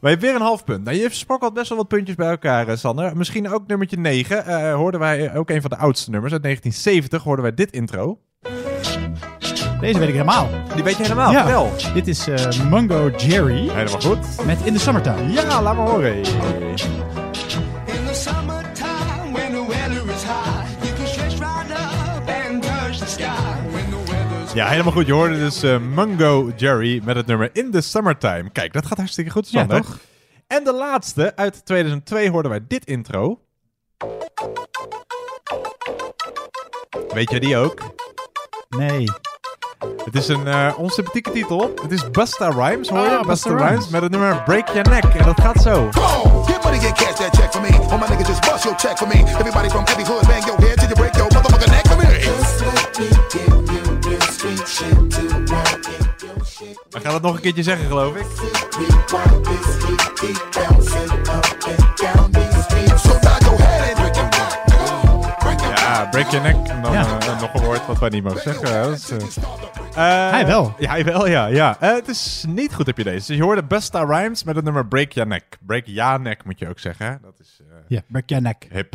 Maar 0.00 0.10
je 0.10 0.16
hebt 0.16 0.30
weer 0.30 0.34
een 0.40 0.46
half 0.46 0.64
punt. 0.64 0.84
Nou, 0.84 0.96
je 0.96 1.08
sprokkelt 1.10 1.54
best 1.54 1.68
wel 1.68 1.78
wat 1.78 1.88
puntjes 1.88 2.16
bij 2.16 2.28
elkaar, 2.28 2.68
eh, 2.68 2.76
Sander. 2.76 3.16
Misschien 3.16 3.52
ook 3.52 3.66
nummertje 3.66 3.96
9. 3.98 4.46
eh, 4.46 4.74
hoorden 4.74 5.00
wij 5.00 5.34
ook 5.34 5.50
een 5.50 5.60
van 5.60 5.70
de 5.70 5.76
oudste 5.76 6.10
nummers. 6.10 6.32
Uit 6.32 6.42
1970 6.42 7.22
hoorden 7.22 7.42
wij 7.44 7.54
dit 7.54 7.72
intro. 7.72 8.18
Deze 9.80 9.98
weet 9.98 10.08
ik 10.08 10.14
helemaal. 10.14 10.48
Die 10.74 10.84
weet 10.84 10.96
je 10.96 11.02
helemaal, 11.02 11.32
Ja. 11.32 11.42
vertel. 11.42 11.70
Dit 11.94 12.08
is 12.08 12.28
eh, 12.28 12.70
Mungo 12.70 13.10
Jerry. 13.16 13.68
Helemaal 13.70 14.00
goed. 14.00 14.44
Met 14.46 14.58
In 14.64 14.72
the 14.74 14.80
Summertime. 14.80 15.32
Ja, 15.32 15.62
laat 15.62 15.76
maar 15.76 15.88
horen. 15.88 16.20
Ja, 24.54 24.66
helemaal 24.68 24.92
goed. 24.92 25.06
Je 25.06 25.12
hoorde 25.12 25.38
dus 25.38 25.62
eh, 25.62 25.78
Mungo 25.78 26.50
Jerry 26.56 27.00
met 27.04 27.16
het 27.16 27.26
nummer 27.26 27.50
In 27.52 27.70
the 27.70 27.80
Summertime. 27.80 28.50
Kijk, 28.52 28.72
dat 28.72 28.86
gaat 28.86 28.98
hartstikke 28.98 29.30
goed, 29.30 29.50
Ja, 29.50 29.58
Sander. 29.58 29.76
toch? 29.82 29.98
En 30.46 30.64
de 30.64 30.72
laatste, 30.72 31.32
uit 31.36 31.64
2002 31.64 32.30
hoorden 32.30 32.50
wij 32.50 32.60
dit 32.68 32.84
intro. 32.84 33.40
Weet 37.14 37.30
jij 37.30 37.38
die 37.38 37.56
ook? 37.56 37.80
Nee. 38.68 39.08
Het 40.04 40.14
is 40.14 40.28
een 40.28 40.46
eh 40.46 40.72
onsympathieke 40.76 41.30
titel. 41.30 41.74
Het 41.82 41.92
is 41.92 42.10
Busta 42.10 42.48
Rhymes, 42.48 42.88
hoor 42.88 42.98
je? 43.04 43.04
Ah, 43.18 43.26
Busta, 43.26 43.26
Busta 43.26 43.48
Rhymes. 43.50 43.68
Rhymes. 43.70 43.88
met 43.88 44.02
het 44.02 44.10
nummer 44.10 44.42
Break 44.42 44.68
Your 44.68 44.88
Neck. 44.88 45.04
En 45.04 45.24
dat 45.24 45.40
gaat 45.40 45.62
zo. 45.62 45.88
Come 45.90 46.06
on, 46.32 46.44
get 46.46 46.62
money, 46.62 46.78
get 46.80 46.92
cash, 46.92 47.14
that 47.18 47.36
check 47.36 47.52
for 47.52 47.60
me. 47.60 47.68
All 47.90 47.98
my 47.98 48.06
niggas 48.06 48.26
just 48.26 48.40
bust 48.50 48.64
your 48.64 48.76
check 48.78 48.96
for 48.98 49.06
me. 49.08 49.14
Everybody 49.14 49.68
from 49.68 49.84
every 49.84 50.04
hood, 50.04 50.26
bang 50.26 50.44
your 50.46 50.58
head 50.60 50.78
till 50.78 50.88
you 50.88 50.94
break 50.94 51.14
your 51.16 51.28
motherfucking 51.28 51.70
neck. 51.70 51.84
Come 51.84 52.00
here. 52.06 53.61
Dan 56.88 57.00
gaat 57.00 57.12
het 57.12 57.22
nog 57.22 57.34
een 57.34 57.40
keertje 57.40 57.62
zeggen, 57.62 57.86
geloof 57.86 58.16
ik. 58.16 58.26
Ja, 65.74 66.06
Break 66.10 66.30
Your 66.30 66.42
Neck. 66.42 66.68
En 66.68 66.82
dan 66.82 66.92
Ja. 66.92 67.18
eh, 67.18 67.40
nog 67.40 67.54
een 67.54 67.62
woord 67.64 67.86
wat 67.86 67.98
wij 67.98 68.08
niet 68.08 68.22
mogen 68.22 68.40
zeggen. 68.40 68.82
Dat 68.82 68.92
is, 68.98 69.10
eh, 69.10 70.26
eh, 70.26 70.30
Hij 70.30 70.46
wel. 70.46 70.74
Ja, 70.78 70.90
hij 70.90 71.04
wel, 71.04 71.26
ja. 71.28 71.46
ja. 71.46 71.76
Eh, 71.80 71.94
het 71.94 72.08
is 72.08 72.44
niet 72.48 72.74
goed, 72.74 72.86
heb 72.86 72.96
je 72.96 73.04
deze. 73.04 73.26
Dus 73.26 73.36
je 73.36 73.42
hoorde 73.42 73.62
Busta 73.64 74.04
Rhymes 74.04 74.44
met 74.44 74.54
het 74.56 74.64
nummer 74.64 74.86
Break 74.86 75.12
Your 75.12 75.28
Neck. 75.28 75.44
Break 75.66 75.82
Your 75.86 76.20
Neck 76.20 76.44
moet 76.44 76.58
je 76.58 76.68
ook 76.68 76.78
zeggen? 76.78 77.18
Dat 77.22 77.34
is... 77.40 77.60
eh, 77.60 77.76
Ja, 77.88 78.00
break 78.06 78.28
your 78.28 78.42
neck. 78.44 78.66
Hip. 78.70 78.94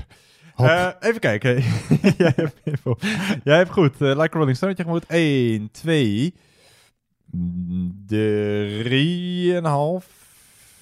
Eh, 0.57 0.87
even 0.99 1.19
kijken. 1.19 1.55
Jij 2.17 2.33
hebt. 2.35 2.55
Jij 3.43 3.57
hebt 3.57 3.69
goed. 3.71 4.01
eh, 4.01 4.19
like 4.19 4.37
Rolling 4.37 4.57
Stone 4.57 4.73
je 4.75 4.83
goed. 4.83 5.05
1, 5.05 5.71
2, 5.71 6.33
3,5, 10.01 10.05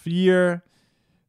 4, 0.02 0.64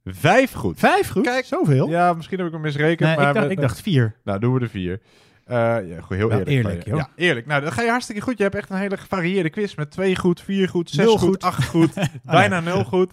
5 0.05 0.52
goed. 0.52 0.78
Vijf 0.78 1.09
goed? 1.09 1.23
Kijk. 1.23 1.44
Zoveel? 1.44 1.89
Ja, 1.89 2.12
misschien 2.12 2.39
heb 2.39 2.47
ik 2.47 2.52
hem 2.52 2.60
misrekend. 2.62 3.01
Nee, 3.09 3.16
maar 3.16 3.28
ik, 3.28 3.35
dacht, 3.35 3.47
met- 3.48 3.56
ik 3.56 3.60
dacht 3.62 3.81
vier. 3.81 4.16
Nou, 4.24 4.39
doen 4.39 4.55
we 4.55 4.60
er 4.60 4.68
vier. 4.68 5.01
Eh, 5.47 5.56
ja, 5.89 6.01
goed, 6.01 6.16
heel 6.16 6.28
Nou, 6.28 6.43
eerlijk. 6.43 6.48
eerlijk, 6.66 6.86
joh. 6.86 6.97
Ja, 6.97 7.09
eerlijk. 7.16 7.47
Nou, 7.47 7.62
dan 7.62 7.73
ga 7.73 7.82
je 7.82 7.90
hartstikke 7.90 8.20
goed. 8.23 8.36
Je 8.36 8.43
hebt 8.43 8.55
echt 8.55 8.70
een 8.70 8.77
hele 8.77 8.97
gevarieerde 8.97 9.51
quiz 9.51 9.74
met 9.74 9.90
twee 9.90 10.16
goed, 10.16 10.40
vier 10.40 10.68
goed, 10.68 10.90
zes 10.90 11.05
Nul 11.05 11.18
goed, 11.18 11.28
goed. 11.28 11.43
acht 11.43 11.68
goed, 11.68 11.93
bijna 12.24 12.60
nul 12.60 12.85
goed. 12.85 13.12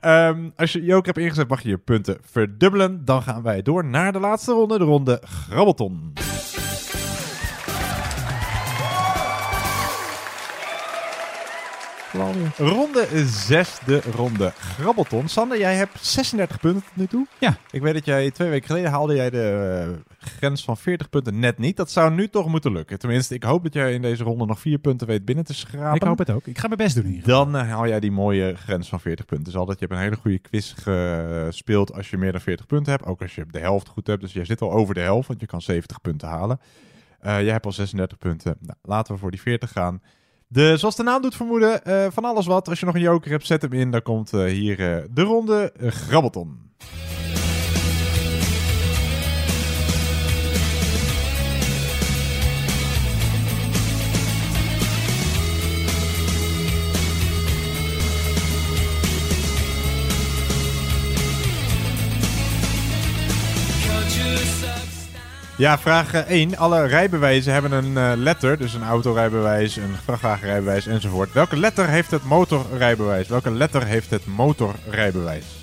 Ehm, 0.00 0.48
als 0.56 0.72
je 0.72 0.84
Joker 0.84 1.06
hebt 1.06 1.18
ingezet, 1.18 1.48
mag 1.48 1.62
je 1.62 1.68
je 1.68 1.78
punten 1.78 2.18
verdubbelen. 2.30 3.04
Dan 3.04 3.22
gaan 3.22 3.42
wij 3.42 3.62
door 3.62 3.84
naar 3.84 4.12
de 4.12 4.20
laatste 4.20 4.52
ronde, 4.52 4.78
de 4.78 4.84
ronde 4.84 5.22
Grabbelton. 5.24 6.12
Ronde 12.56 13.06
6, 13.26 13.78
de 13.86 14.00
ronde 14.16 14.52
Grabbelton. 14.58 15.28
Sander, 15.28 15.58
jij 15.58 15.74
hebt 15.74 16.06
36 16.06 16.60
punten 16.60 16.82
tot 16.82 16.96
nu 16.96 17.06
toe. 17.06 17.26
Ja. 17.38 17.56
Ik 17.70 17.82
weet 17.82 17.94
dat 17.94 18.04
jij 18.04 18.30
twee 18.30 18.48
weken 18.48 18.66
geleden 18.66 18.90
haalde 18.90 19.14
jij 19.14 19.30
de 19.30 19.84
eh, 19.88 20.09
grens 20.20 20.64
van 20.64 20.76
40 20.76 21.08
punten 21.08 21.38
net 21.38 21.58
niet. 21.58 21.76
Dat 21.76 21.90
zou 21.90 22.14
nu 22.14 22.28
toch 22.28 22.46
moeten 22.46 22.72
lukken. 22.72 22.98
Tenminste, 22.98 23.34
ik 23.34 23.42
hoop 23.42 23.62
dat 23.62 23.74
jij 23.74 23.94
in 23.94 24.02
deze 24.02 24.24
ronde 24.24 24.46
nog 24.46 24.60
vier 24.60 24.78
punten 24.78 25.06
weet 25.06 25.24
binnen 25.24 25.44
te 25.44 25.54
schrapen. 25.54 25.94
Ik 25.94 26.02
hoop 26.02 26.18
het 26.18 26.30
ook. 26.30 26.46
Ik 26.46 26.58
ga 26.58 26.66
mijn 26.66 26.78
best 26.78 26.94
doen 26.94 27.04
hier. 27.04 27.24
Dan 27.24 27.56
eh, 27.56 27.68
haal 27.68 27.88
jij 27.88 28.00
die 28.00 28.10
mooie 28.10 28.56
grens 28.56 28.88
van 28.88 29.00
40 29.00 29.24
punten. 29.24 29.46
Dus 29.46 29.56
altijd, 29.56 29.78
je 29.78 29.84
hebt 29.86 29.98
een 29.98 30.04
hele 30.04 30.20
goede 30.20 30.38
quiz 30.38 30.74
gespeeld 30.76 31.92
als 31.92 32.10
je 32.10 32.16
meer 32.16 32.32
dan 32.32 32.40
40 32.40 32.66
punten 32.66 32.92
hebt. 32.92 33.04
Ook 33.04 33.22
als 33.22 33.34
je 33.34 33.46
de 33.50 33.58
helft 33.58 33.88
goed 33.88 34.06
hebt. 34.06 34.20
Dus 34.20 34.32
jij 34.32 34.44
zit 34.44 34.60
al 34.60 34.72
over 34.72 34.94
de 34.94 35.00
helft, 35.00 35.28
want 35.28 35.40
je 35.40 35.46
kan 35.46 35.62
70 35.62 36.00
punten 36.00 36.28
halen. 36.28 36.60
Eh, 37.20 37.42
jij 37.42 37.52
hebt 37.52 37.66
al 37.66 37.72
36 37.72 38.18
punten. 38.18 38.56
Nou, 38.60 38.78
laten 38.82 39.14
we 39.14 39.20
voor 39.20 39.30
die 39.30 39.40
40 39.40 39.72
gaan. 39.72 40.02
De, 40.46 40.76
zoals 40.76 40.96
de 40.96 41.02
naam 41.02 41.22
doet 41.22 41.36
vermoeden, 41.36 41.84
eh, 41.84 42.06
van 42.10 42.24
alles 42.24 42.46
wat. 42.46 42.68
Als 42.68 42.80
je 42.80 42.86
nog 42.86 42.94
een 42.94 43.00
joker 43.00 43.30
hebt, 43.30 43.46
zet 43.46 43.62
hem 43.62 43.72
in. 43.72 43.90
Dan 43.90 44.02
komt 44.02 44.30
hier 44.30 44.76
de 45.10 45.22
ronde 45.22 45.72
Grabbelton. 45.78 46.68
Ja, 65.60 65.78
vraag 65.78 66.12
1. 66.14 66.56
Alle 66.56 66.86
rijbewijzen 66.86 67.52
hebben 67.52 67.72
een 67.72 67.96
eh, 67.96 68.12
letter, 68.16 68.58
dus 68.58 68.74
een 68.74 68.82
autorijbewijs, 68.82 69.76
een 69.76 69.94
vrachtwagenrijbewijs 70.04 70.86
enzovoort. 70.86 71.32
Welke 71.32 71.56
letter 71.56 71.88
heeft 71.88 72.10
het 72.10 72.24
motorrijbewijs? 72.24 73.28
Welke 73.28 73.50
letter 73.50 73.84
heeft 73.84 74.10
het 74.10 74.26
motorrijbewijs? 74.26 75.59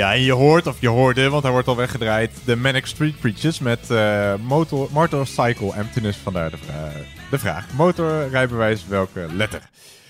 Ja, 0.00 0.14
en 0.14 0.20
je 0.22 0.32
hoort, 0.32 0.66
of 0.66 0.80
je 0.80 0.88
hoorde, 0.88 1.28
want 1.28 1.42
hij 1.42 1.52
wordt 1.52 1.68
al 1.68 1.76
weggedraaid, 1.76 2.30
de 2.44 2.56
Manic 2.56 2.86
Street 2.86 3.20
Preachers 3.20 3.58
met 3.58 3.90
eh, 3.90 4.34
motor, 4.34 4.88
Motorcycle 4.92 5.74
Emptiness. 5.74 6.18
Vandaar 6.18 6.50
de, 6.50 6.56
vra- 6.56 6.92
de 7.30 7.38
vraag. 7.38 7.72
Motorrijbewijs, 7.72 8.86
welke 8.86 9.26
letter? 9.32 9.60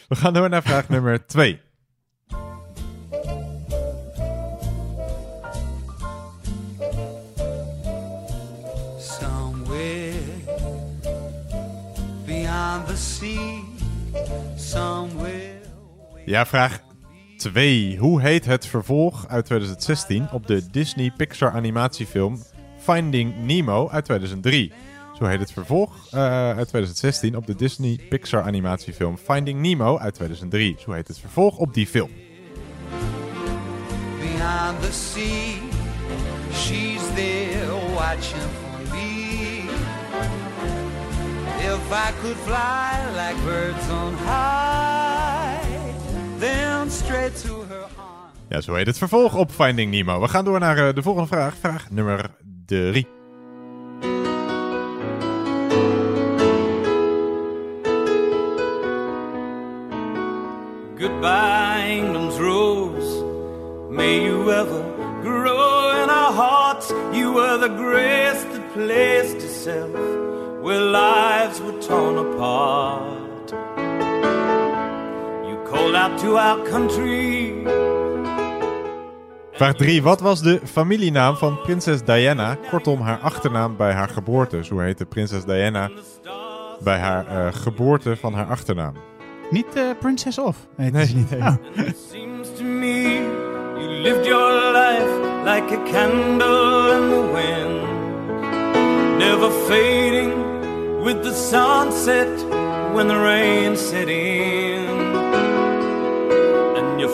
We 0.08 0.16
gaan 0.16 0.32
door 0.32 0.48
naar 0.48 0.62
vraag 0.62 0.88
nummer 0.94 1.26
2. 1.26 1.60
Somewhere 8.98 10.12
beyond 12.26 12.86
the 12.86 12.96
sea, 12.96 13.60
somewhere. 14.56 15.58
Ja, 16.26 16.46
vraag 16.46 16.80
2. 17.40 17.96
Hoe 17.98 18.20
heet 18.20 18.44
het 18.44 18.66
vervolg 18.66 19.28
uit 19.28 19.44
2016 19.44 20.28
op 20.32 20.46
de 20.46 20.70
Disney 20.70 21.12
Pixar 21.16 21.52
animatiefilm 21.52 22.42
Finding 22.78 23.34
Nemo 23.44 23.88
uit 23.88 24.04
2003? 24.04 24.72
Zo 25.18 25.24
heet 25.24 25.40
het 25.40 25.52
vervolg 25.52 25.94
eh, 26.10 26.20
uit 26.46 26.68
2016 26.68 27.36
op 27.36 27.46
de 27.46 27.54
Disney 27.54 27.98
Pixar 28.08 28.42
animatiefilm 28.42 29.18
Finding 29.18 29.60
Nemo 29.60 29.98
uit 29.98 30.14
2003. 30.14 30.76
Zo 30.78 30.92
heet 30.92 31.08
het 31.08 31.18
vervolg 31.18 31.56
op 31.56 31.74
die 31.74 31.86
film. 31.86 32.10
Beyond 34.20 34.82
the 34.82 34.92
sea, 34.92 35.58
she's 36.52 37.02
there 37.14 37.72
watching 37.94 38.50
for 38.60 38.94
me. 38.94 39.64
If 41.58 41.92
I 41.92 42.12
could 42.20 42.36
fly 42.36 42.98
like 43.14 43.44
birds 43.44 43.90
on 43.90 44.14
high, 44.14 45.39
then 46.40 46.90
straight 46.90 47.42
to 47.42 47.64
her 47.68 47.82
arms. 47.96 48.38
Ja, 48.48 48.60
zo 48.60 48.74
heet 48.74 48.86
het 48.86 48.98
vervolg 48.98 49.36
op 49.36 49.50
Finding 49.50 49.90
Nemo. 49.90 50.20
We 50.20 50.28
gaan 50.28 50.44
door 50.44 50.58
naar 50.58 50.88
eh, 50.88 50.94
de 50.94 51.02
volgende 51.02 51.28
vraag. 51.28 51.54
Vraag 51.60 51.90
nummer 51.90 52.30
3. 52.66 53.06
Goodbye, 60.98 61.86
England's 61.86 62.36
rose. 62.36 63.24
May 63.90 64.22
you 64.22 64.50
ever 64.52 64.84
grow 65.22 66.02
in 66.02 66.10
our 66.10 66.32
hearts. 66.32 66.92
You 67.12 67.32
were 67.32 67.58
the 67.58 67.74
grace 67.76 68.42
that 68.52 68.72
placed 68.72 69.42
itself 69.42 69.90
where 70.62 70.80
lives 70.80 71.60
were 71.60 71.78
torn 71.78 72.18
apart. 72.18 73.19
Called 75.80 75.94
out 75.94 76.18
to 76.18 76.36
our 76.36 76.62
country. 76.70 77.52
Vraag 79.52 79.74
3. 79.76 80.02
Wat 80.02 80.20
was 80.20 80.40
de 80.42 80.60
familienaam 80.64 81.36
van 81.36 81.60
prinses 81.62 82.02
Diana? 82.02 82.56
Kortom, 82.70 83.00
haar 83.00 83.18
achternaam 83.18 83.76
bij 83.76 83.92
haar 83.92 84.08
geboorte. 84.08 84.64
Zo 84.64 84.78
heette 84.78 85.06
prinses 85.06 85.44
Diana 85.44 85.90
bij 86.82 86.98
haar 86.98 87.26
eh, 87.26 87.46
geboorte 87.52 88.16
van 88.16 88.34
haar 88.34 88.46
achternaam. 88.46 88.94
Niet 89.50 89.74
eh, 89.76 89.82
Princess 90.00 90.38
of? 90.38 90.56
Nee, 90.76 90.90
Nee, 90.90 91.14
niet. 91.14 91.30
nee. 91.30 91.40
Oh. 91.40 91.54
Seems 92.10 92.48
to 92.56 92.62
me 92.64 93.02
you 93.78 93.88
lived 94.02 94.26
your 94.26 94.72
life 94.72 95.10
like 95.44 95.74
a 95.76 95.82
candle 95.92 96.92
in 96.92 97.08
the 97.08 97.30
wind, 97.34 97.88
never 99.18 99.50
fading 99.50 100.32
with 101.04 101.22
the 101.22 101.32
sunset 101.34 102.44
when 102.94 103.06
the 103.08 103.22
rain 103.22 103.76
set 103.76 104.08
in. 104.08 104.99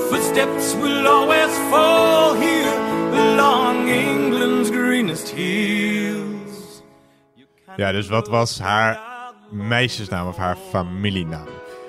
Footsteps 0.08 0.74
will 0.74 1.06
always 1.06 1.50
fall 1.70 2.34
here 2.34 2.78
along 3.12 3.88
England's 3.88 4.70
greenest 4.70 5.30
hills. 5.30 6.82
Ja, 7.76 7.92
dus 7.92 8.08
wat 8.08 8.28
was 8.28 8.58
haar 8.58 9.00
meisjesnaam 9.50 10.28
of 10.28 10.36
haar 10.36 10.56
familienaam? 10.56 11.46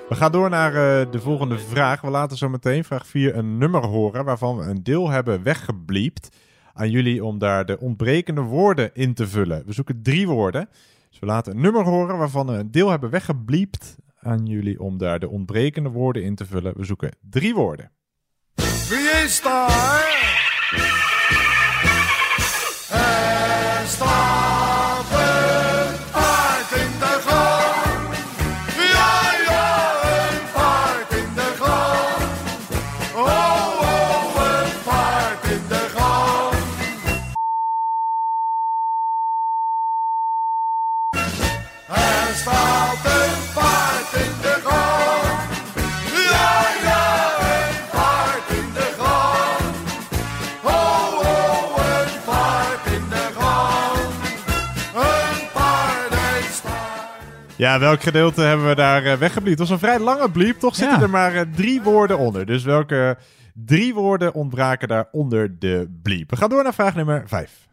We 0.08 0.14
gaan 0.14 0.32
door 0.32 0.50
naar 0.50 0.74
eh, 0.74 1.12
de 1.12 1.20
volgende 1.20 1.58
vraag. 1.58 2.00
We 2.00 2.10
laten 2.10 2.36
zo 2.36 2.48
meteen 2.48 2.84
vraag 2.84 3.06
4 3.06 3.36
een 3.36 3.58
nummer 3.58 3.84
horen 3.86 4.24
waarvan 4.24 4.56
we 4.56 4.64
een 4.64 4.82
deel 4.82 5.10
hebben 5.10 5.42
weggebliept. 5.42 6.28
Aan 6.72 6.90
jullie 6.90 7.24
om 7.24 7.38
daar 7.38 7.66
de 7.66 7.80
ontbrekende 7.80 8.40
woorden 8.40 8.94
in 8.94 9.14
te 9.14 9.26
vullen. 9.26 9.62
We 9.66 9.72
zoeken 9.72 10.02
drie 10.02 10.26
woorden. 10.26 10.68
Dus 11.10 11.18
we 11.18 11.26
laten 11.26 11.52
een 11.52 11.60
nummer 11.60 11.84
horen 11.84 12.18
waarvan 12.18 12.46
we 12.46 12.52
een 12.52 12.70
deel 12.70 12.90
hebben 12.90 13.10
weggebliept. 13.10 13.96
Aan 14.20 14.46
jullie 14.46 14.80
om 14.80 14.98
daar 14.98 15.18
de 15.18 15.28
ontbrekende 15.28 15.88
woorden 15.88 16.22
in 16.22 16.34
te 16.34 16.46
vullen. 16.46 16.76
We 16.76 16.84
zoeken 16.84 17.16
drie 17.20 17.54
woorden. 17.54 17.90
Wie 18.90 19.06
is 19.26 19.38
Ja, 57.58 57.78
welk 57.78 58.02
gedeelte 58.02 58.40
hebben 58.40 58.68
we 58.68 58.74
daar 58.74 59.04
eh, 59.04 59.12
weggebliept? 59.18 59.58
Dat 59.58 59.68
was 59.68 59.80
een 59.82 59.88
vrij 59.88 59.98
lange 59.98 60.30
bliep. 60.30 60.58
Toch 60.58 60.74
zitten 60.74 60.96
Ja. 60.96 61.02
er 61.02 61.10
maar 61.10 61.34
eh, 61.34 61.40
drie 61.54 61.82
woorden 61.82 62.18
onder. 62.18 62.46
Dus 62.46 62.62
welke 62.64 63.16
drie 63.52 63.94
woorden 63.94 64.34
ontbraken 64.34 64.88
daar 64.88 65.08
onder 65.12 65.58
de 65.58 65.98
bliep? 66.02 66.30
We 66.30 66.36
gaan 66.36 66.48
door 66.48 66.62
naar 66.62 66.74
vraag 66.74 66.94
nummer 66.94 67.22
5. 67.26 67.66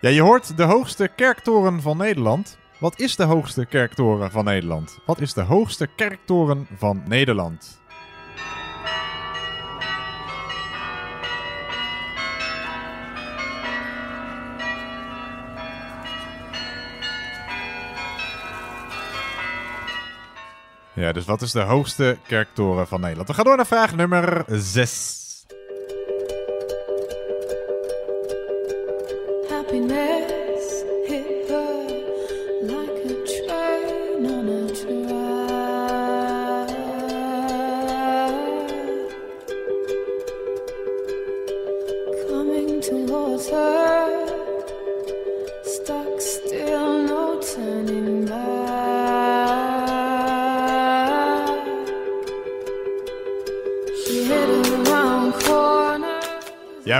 Ja, 0.00 0.08
je 0.08 0.20
hoort 0.22 0.56
de 0.56 0.62
hoogste 0.62 1.08
kerktoren 1.16 1.82
van 1.82 1.96
Nederland. 1.96 2.58
Wat 2.82 3.00
is 3.00 3.16
de 3.16 3.24
hoogste 3.24 3.66
kerktoren 3.66 4.30
van 4.30 4.44
Nederland? 4.44 4.98
Wat 5.06 5.20
is 5.20 5.32
de 5.32 5.40
hoogste 5.40 5.86
kerktoren 5.96 6.66
van 6.76 7.02
Nederland? 7.06 7.80
Ja, 20.94 21.12
dus 21.12 21.24
wat 21.24 21.42
is 21.42 21.52
de 21.52 21.60
hoogste 21.60 22.18
kerktoren 22.26 22.86
van 22.86 23.00
Nederland? 23.00 23.28
We 23.28 23.34
gaan 23.34 23.44
door 23.44 23.56
naar 23.56 23.66
vraag 23.66 23.94
nummer 23.94 24.44
6. 24.48 25.21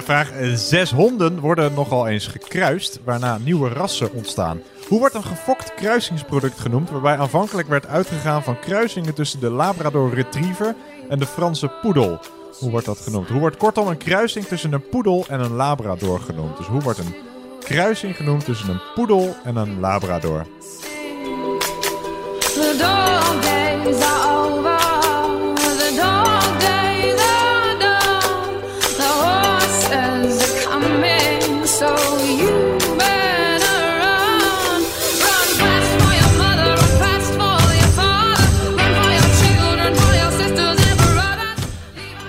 Vraag 0.03 0.31
6 0.55 0.91
honden 0.91 1.41
worden 1.41 1.75
nogal 1.75 2.09
eens 2.09 2.27
gekruist, 2.27 3.01
waarna 3.05 3.39
nieuwe 3.39 3.69
rassen 3.69 4.13
ontstaan. 4.13 4.63
Hoe 4.89 4.99
wordt 4.99 5.15
een 5.15 5.25
gefokt 5.25 5.75
kruisingsproduct 5.75 6.61
genoemd, 6.61 6.91
waarbij 6.91 7.17
aanvankelijk 7.17 7.69
werd 7.69 7.87
uitgegaan 7.87 8.43
van 8.43 8.59
kruisingen 8.59 9.15
tussen 9.15 9.41
de 9.41 9.51
Labrador 9.51 10.15
Retriever 10.15 10.75
en 11.09 11.19
de 11.19 11.27
Franse 11.27 11.71
poedel? 11.83 12.21
Hoe 12.59 12.71
wordt 12.71 12.87
dat 12.87 12.99
genoemd? 12.99 13.29
Hoe 13.29 13.41
wordt 13.41 13.57
kortom 13.57 13.87
een 13.89 13.97
kruising 13.97 14.45
tussen 14.45 14.73
een 14.73 14.89
poedel 14.89 15.25
en 15.29 15.41
een 15.41 15.55
Labrador 15.55 16.21
genoemd? 16.21 16.57
Dus 16.57 16.67
hoe 16.67 16.81
wordt 16.81 16.99
een 16.99 17.15
kruising 17.61 18.17
genoemd 18.17 18.45
tussen 18.45 18.69
een 18.69 18.81
poedel 18.95 19.37
en 19.45 19.57
een 19.57 19.81
Labrador? 19.81 20.47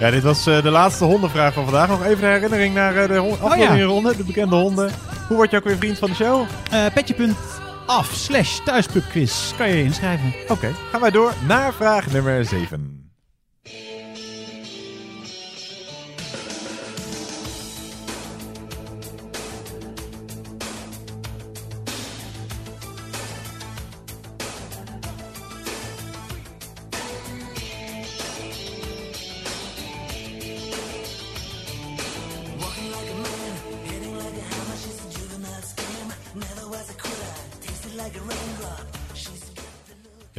Ja, 0.04 0.12
dit 0.12 0.24
was 0.24 0.48
eh, 0.48 0.62
de 0.62 0.70
laatste 0.70 1.04
hondenvraag 1.04 1.54
van 1.54 1.64
vandaag. 1.64 1.88
Nog 1.88 2.06
even 2.06 2.20
de 2.22 2.26
herinnering 2.26 2.74
naar 2.74 2.96
eh, 2.96 3.08
de 3.08 3.16
hon- 3.18 3.40
afleveringenronde, 3.42 4.18
de 4.18 4.24
bekende 4.24 4.56
honden. 4.56 4.92
Hoe 5.28 5.38
word 5.38 5.52
je 5.52 5.58
ook 5.58 5.64
weer 5.64 5.78
vriend 5.78 5.98
van 5.98 6.10
de 6.10 6.16
show? 6.16 6.46
Eh 6.72 6.86
Petje.af 6.94 8.12
slash 8.14 8.60
thuispubquiz. 8.66 9.54
Kan 9.58 9.70
je 9.70 9.76
je 9.78 9.84
inschrijven. 9.84 10.34
Oké, 10.48 10.72
gaan 10.92 11.02
wij 11.02 11.12
door 11.12 11.34
naar 11.48 11.74
vraag 11.74 12.12
nummer 12.12 12.46
7. 12.46 13.03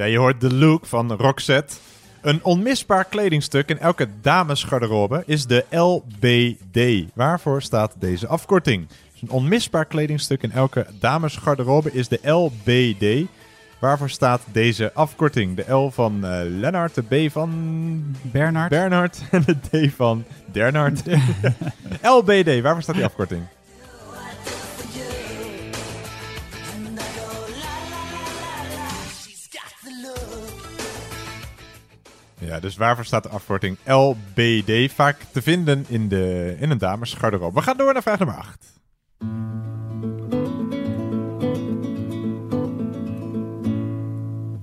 Ja, 0.05 0.11
je 0.11 0.19
hoort 0.19 0.41
de 0.41 0.55
look 0.55 0.87
van 0.87 1.13
Roxette. 1.13 1.75
Een 2.23 2.45
onmisbaar 2.45 3.05
kledingstuk 3.05 3.69
in 3.69 3.79
elke 3.79 4.09
damesgarderobe 4.21 5.23
is 5.27 5.47
de 5.47 5.65
LBD. 5.71 7.11
Waarvoor 7.15 7.63
staat 7.63 7.95
deze 7.99 8.27
afkorting? 8.27 8.89
Dus 8.89 9.23
een 9.23 9.31
onmisbaar 9.31 9.85
kledingstuk 9.85 10.43
in 10.43 10.53
elke 10.53 10.87
damesgarderobe 11.01 11.93
is 11.93 12.09
de 12.09 12.31
LBD. 12.31 13.29
Waarvoor 13.79 14.11
staat 14.11 14.43
deze 14.53 14.93
afkorting? 14.93 15.57
De 15.57 15.73
L 15.73 15.91
van 15.91 16.25
eh 16.25 16.41
Lennart, 16.45 16.95
de 16.95 17.03
B 17.03 17.33
van... 17.33 17.51
Bernard. 18.23 18.71
Bernard 18.71 19.23
en 19.31 19.45
de 19.47 19.89
D 19.89 19.93
van 19.95 20.25
Dernard. 20.53 21.03
LBD, 22.03 22.61
waarvoor 22.63 22.83
staat 22.83 22.97
die 22.97 23.05
afkorting? 23.05 23.43
Ja, 32.47 32.61
dus 32.61 32.77
waarvoor 32.77 33.05
staat 33.05 33.23
de 33.23 33.29
afkorting 33.29 33.77
LBD? 33.85 34.93
Vaak 34.93 35.17
te 35.33 35.43
vinden 35.43 35.85
in, 35.89 36.09
de, 36.09 36.57
in 36.61 36.71
een 36.71 36.79
damesgarderobe. 36.79 37.59
We 37.59 37.63
gaan 37.63 37.77
door 37.77 37.93
naar 37.93 38.03
vraag 38.03 38.19
nummer 38.19 38.37
8. 38.37 38.73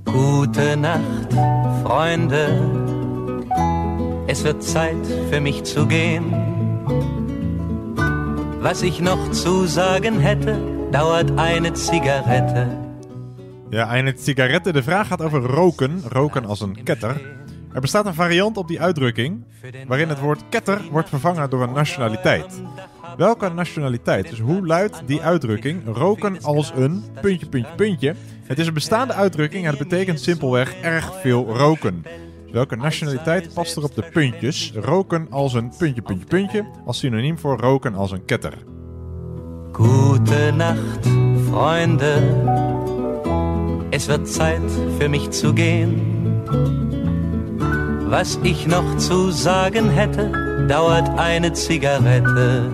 Gute 0.04 0.76
Nacht, 0.76 1.34
Freunde. 1.84 2.70
Es 4.28 4.42
wird 4.42 4.64
Zeit 4.64 5.08
für 5.30 5.42
mich 5.42 5.64
zu 5.64 5.86
gehen. 5.88 6.50
Was 8.62 8.82
ich 8.82 9.00
noch 9.00 9.32
zu 9.32 9.66
sagen 9.68 10.20
hätte, 10.20 10.60
dauert 10.92 11.32
eine 11.38 11.74
Zigarette. 11.74 12.68
Ja, 13.70 13.88
eine 13.88 14.14
sigarette. 14.16 14.72
De 14.72 14.84
vraag 14.84 15.08
gaat 15.08 15.22
over 15.22 15.42
roken. 15.42 16.04
Roken 16.10 16.46
als 16.46 16.62
een 16.62 16.84
ketter. 16.84 17.40
Er 17.74 17.82
bestaat 17.82 18.06
een 18.06 18.14
variant 18.14 18.58
op 18.58 18.68
die 18.68 18.82
uitdrukking, 18.82 19.44
waarin 19.88 20.10
het 20.10 20.20
woord 20.20 20.44
ketter 20.50 20.82
wordt 20.92 21.10
vervangen 21.10 21.50
door 21.50 21.64
een 21.64 21.74
nationaliteit. 21.74 22.62
Welke 23.18 23.50
nationaliteit? 23.50 24.30
Dus 24.30 24.40
hoe 24.40 24.66
luidt 24.66 25.02
die 25.06 25.22
uitdrukking? 25.22 25.82
Roken 25.86 26.42
als 26.42 26.72
een 26.76 27.04
puntje, 27.22 27.48
puntje, 27.48 27.76
puntje. 27.76 28.16
Het 28.44 28.60
is 28.60 28.68
een 28.68 28.74
bestaande 28.74 29.14
uitdrukking 29.14 29.64
en 29.64 29.70
het 29.70 29.80
betekent 29.80 30.20
simpelweg 30.20 30.74
erg 30.82 31.14
veel 31.22 31.58
roken. 31.58 32.04
Welke 32.52 32.76
nationaliteit 32.76 33.54
past 33.54 33.76
er 33.76 33.84
op 33.84 33.96
de 33.96 34.04
puntjes? 34.14 34.72
Roken 34.76 35.28
als 35.30 35.54
een 35.54 35.72
puntje, 35.78 36.02
puntje, 36.02 36.26
puntje, 36.26 36.66
als 36.86 36.98
synoniem 36.98 37.40
voor 37.40 37.58
roken 37.60 37.96
als 37.96 38.12
een 38.12 38.26
ketter. 38.26 38.54
Gute 39.72 40.52
Nacht, 40.56 41.08
Freunde. 41.50 42.22
Es 43.90 44.08
wird 44.08 44.28
Zeit 44.30 44.72
für 45.00 45.10
mich 45.10 45.30
zu 45.30 45.54
gehen. 45.54 47.01
Was 48.12 48.38
ich 48.44 48.68
noch 48.68 48.98
zu 49.00 49.32
sagen 49.32 49.90
hätte, 49.90 50.66
dauert 50.68 51.08
eine 51.18 51.54
Zigarette. 51.54 52.70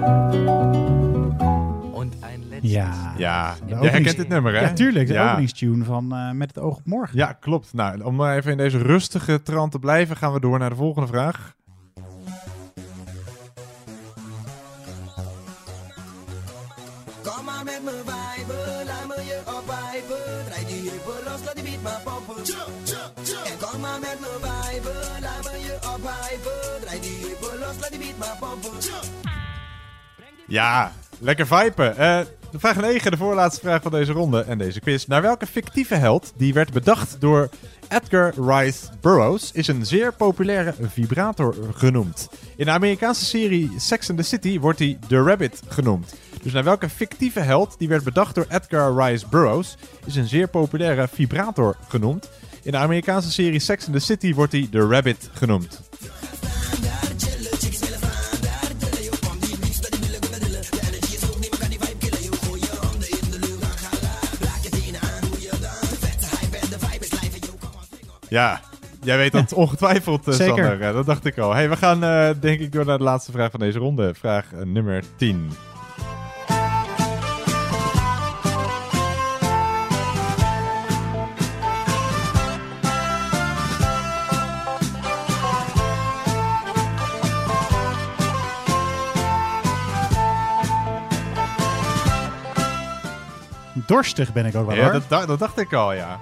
Ja. 2.62 3.14
Ja, 3.18 3.56
De 3.68 3.76
jij 3.82 3.90
herkent 3.90 4.18
dit 4.18 4.28
nummer, 4.28 4.54
hè? 4.54 4.60
Ja, 4.62 4.74
tuurlijk. 4.74 5.08
De 5.08 5.14
Ja. 5.14 5.30
openingstune 5.32 5.84
van 5.86 6.14
eh, 6.16 6.32
Met 6.32 6.48
het 6.56 6.60
oog 6.64 6.78
op 6.78 6.86
morgen. 6.86 7.18
Ja, 7.18 7.32
klopt. 7.34 7.74
Nou, 7.74 8.02
om 8.02 8.16
maar 8.16 8.38
even 8.38 8.52
in 8.52 8.58
deze 8.58 8.78
rustige 8.78 9.42
trant 9.44 9.72
te 9.72 9.80
blijven, 9.80 10.16
gaan 10.18 10.34
we 10.34 10.40
door 10.40 10.60
naar 10.60 10.70
de 10.70 10.76
volgende 10.76 11.08
vraag. 11.08 11.56
Ja, 30.48 30.94
lekker 31.20 31.48
vipen. 31.48 31.96
De 32.52 32.60
vraag 32.60 32.76
9, 32.76 33.12
de 33.12 33.18
voorlaatste 33.18 33.62
vraag 33.62 33.82
van 33.82 33.92
deze 33.92 34.12
ronde 34.12 34.42
en 34.42 34.58
deze 34.58 34.80
quiz. 34.80 35.06
Naar 35.06 35.22
welke 35.22 35.46
fictieve 35.46 35.96
held, 35.96 36.34
die 36.36 36.54
werd 36.54 36.74
bedacht 36.74 37.22
door 37.22 37.50
Edgar 37.88 38.34
Rice 38.38 38.88
Burroughs, 39.02 39.52
is 39.52 39.68
een 39.68 39.86
zeer 39.86 40.14
populaire 40.14 40.74
vibrator 40.80 41.56
genoemd? 41.74 42.30
In 42.56 42.66
de 42.66 42.72
Amerikaanse 42.72 43.26
serie 43.26 43.72
Sex 43.78 44.10
and 44.10 44.18
the 44.18 44.24
City 44.24 44.60
wordt 44.60 44.80
hij 44.80 45.00
The 45.08 45.22
Rabbit 45.22 45.62
genoemd. 45.68 46.16
Dus 46.44 46.54
naar 46.54 46.64
welke 46.64 46.90
fictieve 46.90 47.40
held, 47.40 47.76
die 47.78 47.88
werd 47.88 48.04
bedacht 48.04 48.36
door 48.36 48.46
Edgar 48.50 48.96
Rice 48.96 49.26
Burroughs, 49.30 49.78
is 50.06 50.16
een 50.16 50.28
zeer 50.28 50.48
populaire 50.48 51.08
vibrator 51.08 51.76
genoemd? 51.88 52.30
In 52.64 52.72
de 52.72 52.78
Amerikaanse 52.78 53.32
serie 53.32 53.60
Sex 53.60 53.86
and 53.86 53.94
the 53.94 54.00
City 54.00 54.34
wordt 54.34 54.52
hij 54.52 54.68
The 54.72 54.88
Rabbit 54.88 55.30
genoemd. 55.34 55.87
Ja, 68.30 68.60
jij 69.02 69.18
weet 69.18 69.32
dat 69.32 69.54
ongetwijfeld, 69.64 70.28
eh, 70.28 70.34
Zeker. 70.34 70.66
Sander. 70.66 70.94
Dat 70.94 71.06
dacht 71.06 71.26
ik 71.26 71.38
al. 71.38 71.54
Hey, 71.54 71.70
we 71.70 71.78
gaan 71.78 72.04
eh, 72.04 72.30
denk 72.40 72.60
ik 72.60 72.72
door 72.72 72.86
naar 72.86 72.98
de 72.98 73.04
laatste 73.04 73.32
vraag 73.32 73.52
van 73.52 73.60
deze 73.60 73.80
ronde. 73.80 74.14
Vraag 74.14 74.46
eh, 74.54 74.62
nummer 74.66 75.04
10. 75.16 75.50
Dorstig 93.74 94.34
ben 94.34 94.46
ik 94.46 94.56
ook 94.56 94.66
wel 94.68 94.76
Ja, 94.76 94.84
hoor. 94.84 94.92
dat, 94.92 95.04
da- 95.08 95.26
dat 95.26 95.40
dacht 95.40 95.58
ik 95.60 95.74
al, 95.74 95.94
ja. 95.94 96.20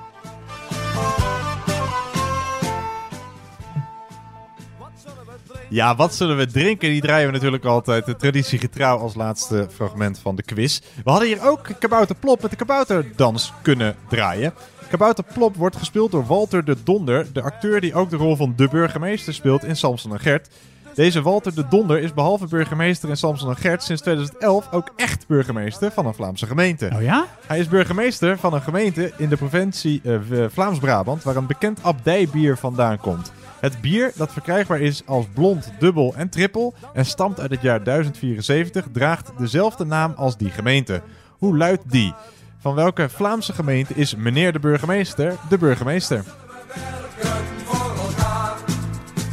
Ja, 5.70 5.96
wat 5.96 6.16
zullen 6.16 6.38
we 6.38 6.46
drinken? 6.46 6.90
Die 6.90 7.02
draaien 7.02 7.28
we 7.28 7.34
natuurlijk 7.34 7.66
altijd 7.66 8.06
de 8.06 8.16
traditiegetrouw 8.16 8.98
als 8.98 9.16
laatste 9.16 9.68
fragment 9.74 10.20
van 10.20 10.36
de 10.36 10.44
quiz. 10.44 10.80
We 11.04 11.10
hadden 11.10 11.28
hier 11.28 11.48
ook 11.48 11.68
Kabouter 11.80 12.16
Plop 12.16 12.42
met 12.42 12.52
de 12.52 12.58
kabouterdans 12.58 13.54
kunnen 13.62 13.96
draaien. 14.10 14.54
Kabouter 14.90 15.24
Plop 15.34 15.56
wordt 15.56 15.76
gespeeld 15.76 16.12
door 16.12 16.26
Walter 16.26 16.66
de 16.66 16.76
Donder, 16.84 17.34
de 17.34 17.42
acteur 17.42 17.82
die 17.82 17.94
ook 17.94 18.10
de 18.10 18.16
rol 18.16 18.36
van 18.36 18.54
de 18.56 18.68
burgemeester 18.68 19.34
speelt 19.34 19.64
in 19.64 19.76
Samson 19.76 20.12
en 20.12 20.20
Gert. 20.20 20.50
Deze 20.96 21.22
Walter 21.22 21.56
de 21.56 21.68
Donder 21.68 22.00
is 22.00 22.14
behalve 22.14 22.48
burgemeester 22.48 23.10
in 23.10 23.18
Samson 23.18 23.50
en 23.50 23.56
Gert 23.56 23.84
sinds 23.84 24.02
2011 24.02 24.68
ook 24.72 24.92
echt 24.96 25.28
burgemeester 25.28 25.92
van 25.92 26.06
een 26.06 26.14
Vlaamse 26.14 26.46
gemeente. 26.46 26.90
Oh 26.94 27.02
ja? 27.02 27.26
Hij 27.48 27.60
is 27.60 27.68
burgemeester 27.68 28.38
van 28.38 28.54
een 28.54 28.62
gemeente 28.62 29.12
in 29.18 29.30
de 29.30 29.38
provincie 29.38 30.02
eh, 30.04 30.20
Vlaams-Brabant 30.50 31.24
waar 31.24 31.36
een 31.36 31.46
bekend 31.46 31.84
abdijbier 31.84 32.58
vandaan 32.58 32.98
komt. 32.98 33.32
Het 33.66 33.82
bier, 33.82 34.12
dat 34.16 34.32
verkrijgbaar 34.32 34.80
is 34.80 35.02
als 35.06 35.26
blond, 35.34 35.72
dubbel 35.80 36.14
en 36.16 36.30
trippel 36.30 36.74
en 36.94 37.06
stamt 37.06 37.40
uit 37.40 37.52
het 37.52 37.62
jaar 37.62 37.84
1074, 37.84 38.86
draagt 38.92 39.32
dezelfde 39.38 39.86
naam 39.86 40.14
als 40.16 40.38
die 40.38 40.50
gemeente. 40.50 41.02
Hoe 41.38 41.58
luidt 41.58 41.92
die? 41.92 42.14
Van 42.58 42.76
welke 42.76 43.10
Vlaamse 43.10 43.54
gemeente 43.54 43.94
is 43.94 44.16
meneer 44.16 44.54
de 44.54 44.60
burgemeester 44.60 45.34
de 45.50 45.58
burgemeester? 45.58 46.24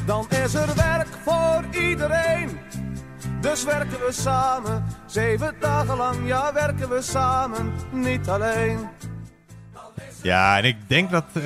Dan 0.06 0.26
is 0.44 0.54
er 0.54 0.74
werk 0.74 1.08
voor 1.24 1.64
iedereen. 1.82 2.58
Dus 3.40 3.64
werken 3.64 4.06
we 4.06 4.12
samen, 4.12 4.84
zeven 5.06 5.54
dagen 5.60 5.96
lang, 5.96 6.16
ja 6.26 6.52
werken 6.52 6.88
we 6.88 7.02
samen, 7.02 7.72
niet 7.90 8.28
alleen. 8.28 8.78
Ja, 10.22 10.58
en 10.58 10.64
ik 10.64 10.76
denk 10.86 11.10
dat 11.10 11.24
eh, 11.34 11.42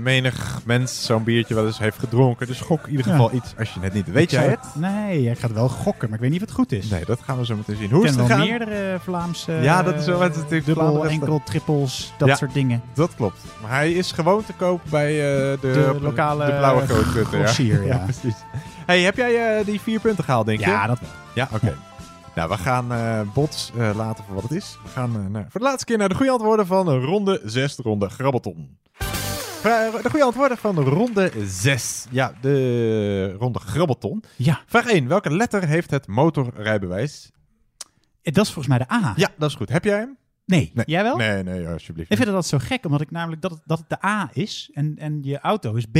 menig 0.00 0.60
mens 0.64 1.04
zo'n 1.06 1.22
biertje 1.24 1.54
wel 1.54 1.66
eens 1.66 1.78
heeft 1.78 1.98
gedronken. 1.98 2.46
Dus 2.46 2.60
gok 2.60 2.84
in 2.84 2.90
ieder 2.90 3.06
Ja. 3.06 3.12
geval 3.12 3.32
iets 3.32 3.54
als 3.58 3.72
je 3.74 3.80
het 3.80 3.92
niet 3.92 4.04
weet. 4.06 4.14
Weet 4.14 4.22
Ik 4.24 4.30
jij 4.30 4.48
het? 4.48 4.58
Nee, 4.74 5.30
ik 5.30 5.38
ga 5.38 5.46
het 5.46 5.56
wel 5.56 5.68
gokken, 5.68 6.08
maar 6.08 6.14
ik 6.18 6.22
weet 6.22 6.30
niet 6.32 6.40
of 6.42 6.46
het 6.46 6.56
goed 6.56 6.72
is. 6.72 6.88
Nee, 6.90 7.04
dat 7.04 7.20
gaan 7.24 7.38
we 7.38 7.44
zo 7.44 7.56
meteen 7.56 7.76
zien. 7.76 7.84
Ik 7.84 7.90
Hoe 7.90 8.04
is 8.04 8.10
ken 8.10 8.18
het 8.18 8.28
wel 8.28 8.36
gegaan? 8.38 8.56
meerdere 8.58 8.98
Vlaamse... 9.00 9.52
Ja, 9.52 9.82
dat 9.82 9.94
is 9.94 10.06
wel 10.06 10.20
het 10.20 10.36
natuurlijk 10.36 10.64
Dubbel, 10.66 10.84
Vlaanderen- 10.84 11.10
enkel, 11.10 11.40
trippels, 11.44 12.12
dat 12.18 12.28
Ja, 12.28 12.34
soort 12.34 12.52
dingen. 12.54 12.82
Dat 12.94 13.14
klopt. 13.16 13.38
Maar 13.62 13.70
hij 13.70 13.92
is 13.92 14.12
gewoon 14.12 14.44
te 14.44 14.52
koop 14.52 14.80
bij 14.90 15.10
eh, 15.10 15.60
de, 15.60 15.70
De 15.70 15.98
lokale, 16.00 16.46
de 16.46 16.52
blauwe 16.52 16.86
grootputten. 16.86 17.24
grossier, 17.38 17.86
ja. 17.92 17.96
precies. 17.96 18.34
Hey, 18.86 19.00
heb 19.00 19.16
jij 19.16 19.58
eh, 19.58 19.64
die 19.66 19.80
vier 19.80 20.00
punten 20.00 20.24
gehaald, 20.24 20.46
denk 20.46 20.60
je? 20.60 20.66
Ja, 20.66 20.86
dat 20.86 21.00
wel. 21.00 21.08
Ja, 21.34 21.48
oké. 21.52 21.74
Nou, 22.34 22.48
we 22.48 22.56
gaan 22.56 22.92
eh, 22.92 23.20
Bots 23.34 23.70
eh, 23.76 23.90
laten 23.96 24.24
voor 24.24 24.34
wat 24.34 24.42
het 24.42 24.52
is. 24.52 24.78
We 24.82 24.88
gaan 24.88 25.14
eh, 25.16 25.26
naar- 25.26 25.46
voor 25.50 25.60
de 25.60 25.66
laatste 25.66 25.84
keer 25.84 25.98
naar 25.98 26.08
de 26.08 26.14
goede 26.14 26.30
antwoorden 26.32 26.66
van 26.66 26.88
ronde 26.88 27.40
6, 27.44 27.76
de 27.76 27.82
ronde 27.82 28.08
Grabbelton. 28.08 28.78
De 29.62 30.00
goede 30.10 30.24
antwoorden 30.24 30.56
van 30.58 30.78
ronde 30.78 31.32
6. 31.44 32.06
Ja, 32.10 32.32
de 32.40 33.32
ronde 33.38 33.58
Grabbelton. 33.58 34.22
Ja. 34.36 34.60
Vraag 34.66 34.86
1. 34.86 35.08
Welke 35.08 35.30
letter 35.36 35.66
heeft 35.66 35.90
het 35.90 36.06
motorrijbewijs? 36.06 37.30
Dat 38.22 38.44
is 38.46 38.52
volgens 38.52 38.66
mij 38.66 38.78
de 38.78 38.92
A. 38.92 39.12
Ja, 39.16 39.28
dat 39.38 39.50
is 39.50 39.56
goed. 39.56 39.68
Heb 39.68 39.84
jij 39.84 39.98
hem? 39.98 40.16
Nee. 40.46 40.72
Jij 40.86 41.02
wel? 41.02 41.16
Nee, 41.16 41.42
nee, 41.42 41.68
alsjeblieft. 41.68 42.10
Ik 42.10 42.16
vind 42.16 42.28
dat 42.30 42.46
zo 42.46 42.58
gek, 42.60 42.84
omdat 42.84 43.00
ik 43.00 43.10
namelijk 43.10 43.42
dat 43.42 43.50
het, 43.50 43.60
dat 43.64 43.78
het 43.78 43.88
de 43.88 44.06
A 44.06 44.30
is 44.32 44.70
en, 44.72 44.94
en 44.98 45.18
je 45.22 45.38
auto 45.40 45.74
is 45.74 45.86
B. 45.86 45.98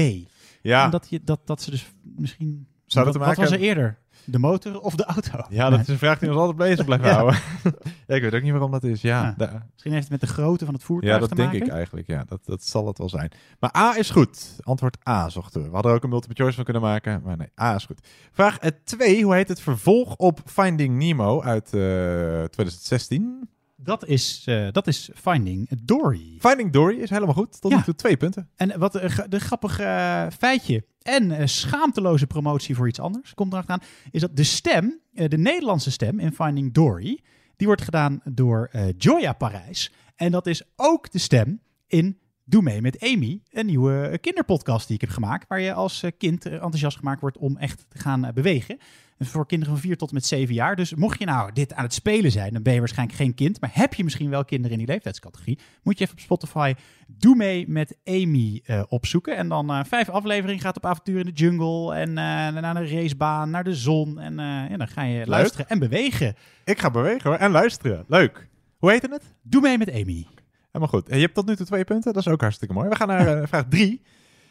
Ja. 0.62 0.84
En 0.84 0.90
dat, 0.90 1.06
je, 1.10 1.20
dat, 1.24 1.40
dat 1.44 1.62
ze 1.62 1.70
dus 1.70 1.92
misschien... 2.02 2.66
Zou 2.86 3.04
dat 3.04 3.14
wat, 3.14 3.22
te 3.22 3.28
maken 3.28 3.42
wat 3.42 3.50
was 3.50 3.60
er 3.60 3.66
eerder? 3.66 3.98
De 4.24 4.38
motor 4.38 4.80
of 4.80 4.94
de 4.94 5.04
auto? 5.04 5.46
Ja, 5.48 5.70
dat 5.70 5.80
is 5.80 5.88
een 5.88 5.98
vraag 5.98 6.18
die 6.18 6.28
ons 6.28 6.38
altijd 6.38 6.56
bezig 6.56 6.84
blijft 6.84 7.04
houden. 7.14 7.38
ja, 8.06 8.14
ik 8.14 8.22
weet 8.22 8.34
ook 8.34 8.42
niet 8.42 8.50
waarom 8.50 8.70
dat 8.70 8.84
is. 8.84 9.00
Ja, 9.00 9.34
Misschien 9.38 9.92
heeft 9.92 10.08
het 10.08 10.10
met 10.10 10.20
de 10.20 10.26
grootte 10.26 10.64
van 10.64 10.74
het 10.74 10.82
voertuig 10.84 11.12
ja 11.14 11.18
dat 11.20 11.28
te 11.28 11.34
denk 11.34 11.52
maken. 11.52 11.66
ik 11.66 11.72
eigenlijk. 11.72 12.06
Ja, 12.06 12.24
dat, 12.28 12.40
dat 12.44 12.62
zal 12.64 12.86
het 12.86 12.98
wel 12.98 13.08
zijn. 13.08 13.30
Maar 13.60 13.76
A 13.76 13.96
is 13.96 14.10
goed. 14.10 14.56
Antwoord 14.60 14.96
A 15.08 15.28
zochten 15.28 15.60
we. 15.62 15.66
We 15.68 15.72
hadden 15.74 15.90
er 15.90 15.96
ook 15.96 16.04
een 16.04 16.10
multiple 16.10 16.36
choice 16.36 16.54
van 16.54 16.64
kunnen 16.64 16.82
maken. 16.82 17.22
Maar 17.24 17.36
nee, 17.36 17.48
A 17.60 17.74
is 17.74 17.84
goed. 17.84 18.08
Vraag 18.32 18.58
2. 18.84 19.24
Hoe 19.24 19.34
heet 19.34 19.48
het 19.48 19.60
vervolg 19.60 20.16
op 20.16 20.40
Finding 20.44 20.96
Nemo 20.98 21.42
uit 21.42 21.64
eh 21.64 22.44
2016? 22.44 23.48
Dat 23.84 24.06
is, 24.06 24.42
eh, 24.46 24.68
dat 24.72 24.86
is 24.86 25.10
Finding 25.14 25.68
Dory. 25.82 26.36
Finding 26.38 26.72
Dory 26.72 26.98
is 26.98 27.10
helemaal 27.10 27.34
goed. 27.34 27.60
Tot 27.60 27.72
nu 27.72 27.82
toe 27.82 27.94
twee 27.94 28.16
punten. 28.16 28.48
En 28.56 28.78
wat 28.78 28.94
een 28.94 29.40
grappige 29.40 29.82
eh, 29.82 30.26
feitje 30.38 30.84
en 31.02 31.30
eh, 31.30 31.46
schaamteloze 31.46 32.26
promotie 32.26 32.74
voor 32.74 32.88
iets 32.88 33.00
anders 33.00 33.34
komt 33.34 33.52
erachteraan, 33.52 33.82
is 34.10 34.20
dat 34.20 34.36
de 34.36 34.44
stem, 34.44 35.00
de 35.12 35.38
Nederlandse 35.38 35.90
stem 35.90 36.18
in 36.18 36.32
Finding 36.32 36.72
Dory, 36.72 37.20
die 37.56 37.66
wordt 37.66 37.82
gedaan 37.82 38.20
door 38.24 38.70
Joya 38.96 39.32
Parijs. 39.32 39.92
En 40.16 40.30
dat 40.30 40.46
is 40.46 40.62
ook 40.76 41.10
de 41.10 41.18
stem 41.18 41.60
in 41.86 42.18
Doe 42.46 42.62
mee 42.62 42.80
met 42.80 43.00
Amy, 43.00 43.40
een 43.50 43.66
nieuwe 43.66 44.18
kinderpodcast 44.20 44.86
die 44.86 44.94
ik 44.96 45.00
heb 45.00 45.10
gemaakt, 45.10 45.48
waar 45.48 45.60
je 45.60 45.72
als 45.72 46.02
eh, 46.02 46.10
kind 46.18 46.46
eh, 46.46 46.52
enthousiast 46.52 46.96
gemaakt 46.96 47.20
wordt 47.20 47.38
om 47.38 47.56
echt 47.56 47.86
te 47.88 47.98
gaan 47.98 48.24
eh, 48.24 48.32
bewegen. 48.32 48.78
En 49.18 49.26
voor 49.26 49.46
kinderen 49.46 49.74
van 49.74 49.82
4 49.82 49.96
tot 49.96 50.08
en 50.08 50.14
met 50.14 50.26
7 50.26 50.54
jaar. 50.54 50.76
Dus 50.76 50.94
mocht 50.94 51.18
je 51.18 51.24
nou 51.24 51.52
dit 51.52 51.74
aan 51.74 51.84
het 51.84 51.94
spelen 51.94 52.30
zijn, 52.30 52.52
dan 52.52 52.62
ben 52.62 52.72
je 52.72 52.78
waarschijnlijk 52.78 53.18
geen 53.18 53.34
kind. 53.34 53.60
Maar 53.60 53.70
heb 53.72 53.94
je 53.94 54.04
misschien 54.04 54.30
wel 54.30 54.44
kinderen 54.44 54.72
in 54.72 54.78
die 54.78 54.92
leeftijdscategorie, 54.92 55.58
moet 55.82 55.98
je 55.98 56.04
even 56.04 56.16
op 56.16 56.22
Spotify 56.22 56.74
Doe 57.06 57.36
mee 57.36 57.68
met 57.68 57.96
Amy 58.04 58.62
opzoeken. 58.88 59.36
En 59.36 59.48
dan 59.48 59.86
vijf 59.86 60.08
afleveringen 60.08 60.62
gaat 60.62 60.76
op 60.76 60.86
avontuur 60.86 61.18
in 61.18 61.26
de 61.26 61.32
jungle. 61.32 61.94
En 61.94 62.08
eh, 62.08 62.14
naar 62.14 62.76
een 62.76 62.88
racebaan, 62.88 63.50
naar 63.50 63.64
de 63.64 63.74
zon. 63.74 64.18
En 64.18 64.34
ja, 64.70 64.76
dan 64.76 64.88
ga 64.88 65.02
je 65.02 65.26
luisteren 65.26 65.68
en 65.68 65.78
bewegen. 65.78 66.34
Ik 66.64 66.78
ga 66.78 66.90
bewegen 66.90 67.30
hoor. 67.30 67.38
En 67.38 67.50
luisteren. 67.50 68.04
Leuk. 68.08 68.48
Hoe 68.78 68.90
heet 68.90 69.02
het? 69.02 69.34
Doe 69.42 69.60
mee 69.60 69.78
met 69.78 69.92
Amy. 69.92 70.26
Helemaal 70.74 71.00
goed. 71.00 71.14
Je 71.14 71.20
hebt 71.20 71.34
tot 71.34 71.46
nu 71.46 71.56
toe 71.56 71.66
twee 71.66 71.84
punten. 71.84 72.12
Dat 72.12 72.26
is 72.26 72.32
ook 72.32 72.40
hartstikke 72.40 72.74
mooi. 72.74 72.88
We 72.88 72.96
gaan 72.96 73.08
naar 73.08 73.26
eh, 73.40 73.46
vraag 73.46 73.64
3. 73.68 74.02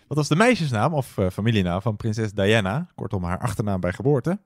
Wat 0.07 0.17
was 0.17 0.27
de 0.27 0.35
meisjesnaam 0.35 0.93
of 0.93 1.17
eh, 1.17 1.29
familienaam 1.29 1.81
van 1.81 1.95
prinses 1.95 2.33
Diana? 2.33 2.87
Kortom, 2.95 3.23
haar 3.23 3.37
achternaam 3.39 3.79
bij 3.79 3.93
geboorte. 3.93 4.39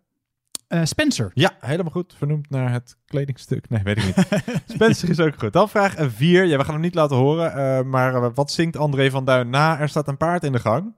Eh, 0.67 0.83
Spencer. 0.83 1.31
Ja, 1.33 1.51
helemaal 1.59 1.91
goed. 1.91 2.13
Vernoemd 2.17 2.49
naar 2.49 2.71
het 2.71 2.97
kledingstuk. 3.05 3.69
Nee, 3.69 3.83
weet 3.83 3.97
ik 3.97 4.05
niet. 4.05 4.43
Spencer 4.75 5.09
is 5.09 5.19
ook 5.19 5.39
goed. 5.39 5.53
Dan 5.53 5.69
vraag 5.69 5.95
4. 5.97 6.45
Ja, 6.45 6.57
we 6.57 6.63
gaan 6.63 6.73
hem 6.73 6.81
niet 6.81 6.95
laten 6.95 7.15
horen. 7.17 7.89
maar 7.89 8.33
wat 8.33 8.51
zingt 8.51 8.77
André 8.77 9.09
van 9.09 9.25
Duin 9.25 9.49
na? 9.49 9.79
Er 9.79 9.89
staat 9.89 10.07
een 10.07 10.17
paard 10.17 10.43
in 10.43 10.51
de 10.51 10.59
gang. 10.59 10.93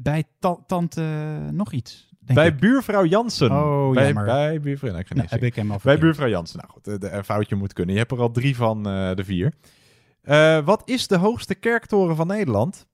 Bij 0.00 0.24
ta- 0.38 0.58
tante 0.66 1.02
nog 1.50 1.72
iets. 1.72 2.08
Denk 2.20 2.38
bij 2.38 2.48
ik. 2.48 2.56
buurvrouw 2.60 3.04
Jansen. 3.04 3.50
Oh, 3.50 3.94
bij, 3.94 4.04
jammer. 4.04 4.24
bij 4.24 4.60
buurvrouw... 4.60 4.96
Ik 4.96 5.14
Nou, 5.14 5.28
heb 5.30 5.42
ik 5.42 5.54
hem 5.54 5.70
al 5.70 5.80
Bij 5.82 5.98
buurvrouw 5.98 6.28
Jansen. 6.28 6.58
Nou 6.58 6.70
goed, 6.70 7.00
de, 7.00 7.10
een 7.10 7.24
foutje 7.24 7.54
moet 7.56 7.72
kunnen. 7.72 7.94
Je 7.94 8.00
hebt 8.00 8.12
er 8.12 8.20
al 8.20 8.30
drie 8.30 8.56
van 8.56 8.82
de 8.82 9.22
vier. 9.24 9.52
Eh, 10.26 10.64
wat 10.64 10.82
is 10.84 11.06
de 11.06 11.16
hoogste 11.16 11.54
kerktoren 11.54 12.16
van 12.16 12.26
Nederland? 12.26 12.86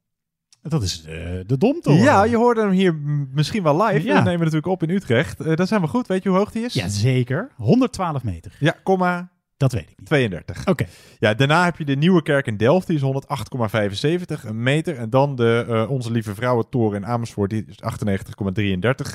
Dat 0.63 0.83
is 0.83 1.05
eh, 1.05 1.15
de 1.47 1.59
Domtoren. 1.59 2.03
Ja, 2.03 2.25
je 2.25 2.37
hoorde 2.37 2.61
hem 2.61 2.71
hier 2.71 2.95
misschien 3.33 3.63
wel 3.63 3.83
live. 3.83 4.07
Ja. 4.07 4.17
We 4.17 4.23
nemen 4.23 4.39
natuurlijk 4.39 4.67
op 4.67 4.83
in 4.83 4.91
Utrecht. 4.91 5.41
Eh, 5.41 5.47
dat 5.47 5.61
is 5.61 5.69
helemaal 5.71 5.91
goed. 5.91 6.07
Weet 6.07 6.23
je 6.23 6.29
hoe 6.29 6.39
hoog 6.39 6.51
die 6.51 6.65
is? 6.65 6.75
Ja, 6.75 6.89
zeker. 6.89 7.51
112 7.57 8.23
meter. 8.23 8.57
Ja, 8.59 8.77
komma 8.83 9.31
Dat 9.57 9.73
weet 9.73 9.91
ik 9.91 9.99
niet. 9.99 10.07
32. 10.07 10.67
Oké. 10.67 10.87
Ja, 11.19 11.35
daarna 11.35 11.65
heb 11.65 11.79
je 11.79 11.85
de 11.85 11.97
Nieuwe 11.97 12.23
Kerk 12.23 12.47
in 12.47 12.57
Delft, 12.57 12.87
die 12.87 12.97
is 12.97 13.03
108,75 13.03 14.53
meter. 14.53 14.97
En 14.97 15.11
dan 15.11 15.37
de 15.37 15.87
Onze 15.89 16.11
Lieve 16.11 16.35
Vrouwentoren 16.35 17.03
in 17.03 17.07
Amersfoort, 17.07 17.51
die 17.51 17.65
is 17.67 17.79
98,33 17.81 19.15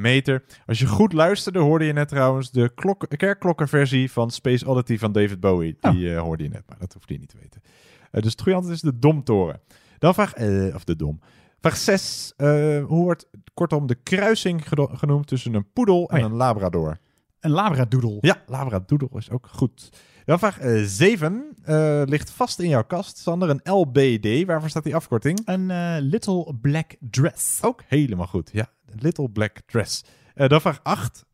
meter. 0.00 0.44
Als 0.66 0.78
je 0.78 0.86
goed 0.86 1.12
luisterde, 1.12 1.58
hoorde 1.58 1.84
je 1.84 1.92
net 1.92 2.08
trouwens 2.08 2.50
de 2.50 2.70
klok, 2.74 3.06
kerkklokkenversie 3.16 4.12
van 4.12 4.30
Space 4.30 4.66
Oddity 4.68 4.98
van 4.98 5.12
David 5.12 5.40
Bowie. 5.40 5.76
Die 5.80 6.14
eh, 6.14 6.20
hoorde 6.20 6.42
je 6.42 6.48
net, 6.48 6.62
maar 6.68 6.78
dat 6.78 6.92
hoefde 6.92 7.12
je 7.12 7.18
niet 7.18 7.28
te 7.28 7.36
weten. 7.40 7.62
Eh, 8.10 8.22
dus 8.22 8.30
het 8.30 8.40
goede 8.40 8.56
antwoord 8.56 8.76
is 8.76 8.82
de 8.82 8.98
Domtoren. 8.98 9.60
Dan 9.98 10.14
vraag, 10.14 10.34
eh, 10.34 10.74
of 10.74 10.84
de 10.84 10.96
Dom. 10.96 11.20
Vraag 11.60 11.76
6. 11.76 12.32
hoe 12.36 12.84
wordt 12.86 13.28
kortom 13.54 13.86
de 13.86 13.94
kruising 13.94 14.62
genoemd 14.76 15.26
tussen 15.26 15.54
een 15.54 15.72
poedel 15.72 16.08
en 16.08 16.14
Oh 16.14 16.20
ja. 16.20 16.26
een 16.26 16.36
labrador? 16.36 16.98
Een 17.40 17.50
labradoodle. 17.50 18.18
Ja, 18.20 18.42
labradoodle 18.46 19.08
is 19.12 19.30
ook 19.30 19.48
goed. 19.50 19.92
Dan 20.24 20.38
vraag 20.38 20.58
7. 20.84 21.56
ligt 22.04 22.30
vast 22.30 22.58
in 22.58 22.68
jouw 22.68 22.84
kast, 22.84 23.18
Sander. 23.18 23.50
Een 23.50 23.72
LBD. 23.72 24.46
Waarvoor 24.46 24.68
staat 24.68 24.84
die 24.84 24.94
afkorting? 24.94 25.40
Een 25.44 25.70
eh, 25.70 25.96
Little 26.00 26.54
Black 26.60 26.96
Dress. 27.00 27.62
Ook 27.62 27.82
helemaal 27.86 28.26
goed. 28.26 28.50
Ja, 28.52 28.70
Little 28.98 29.30
Black 29.30 29.60
Dress. 29.66 30.04
Eh, 30.34 30.48
dan 30.48 30.60
vraag 30.60 30.80
8. 30.82 31.26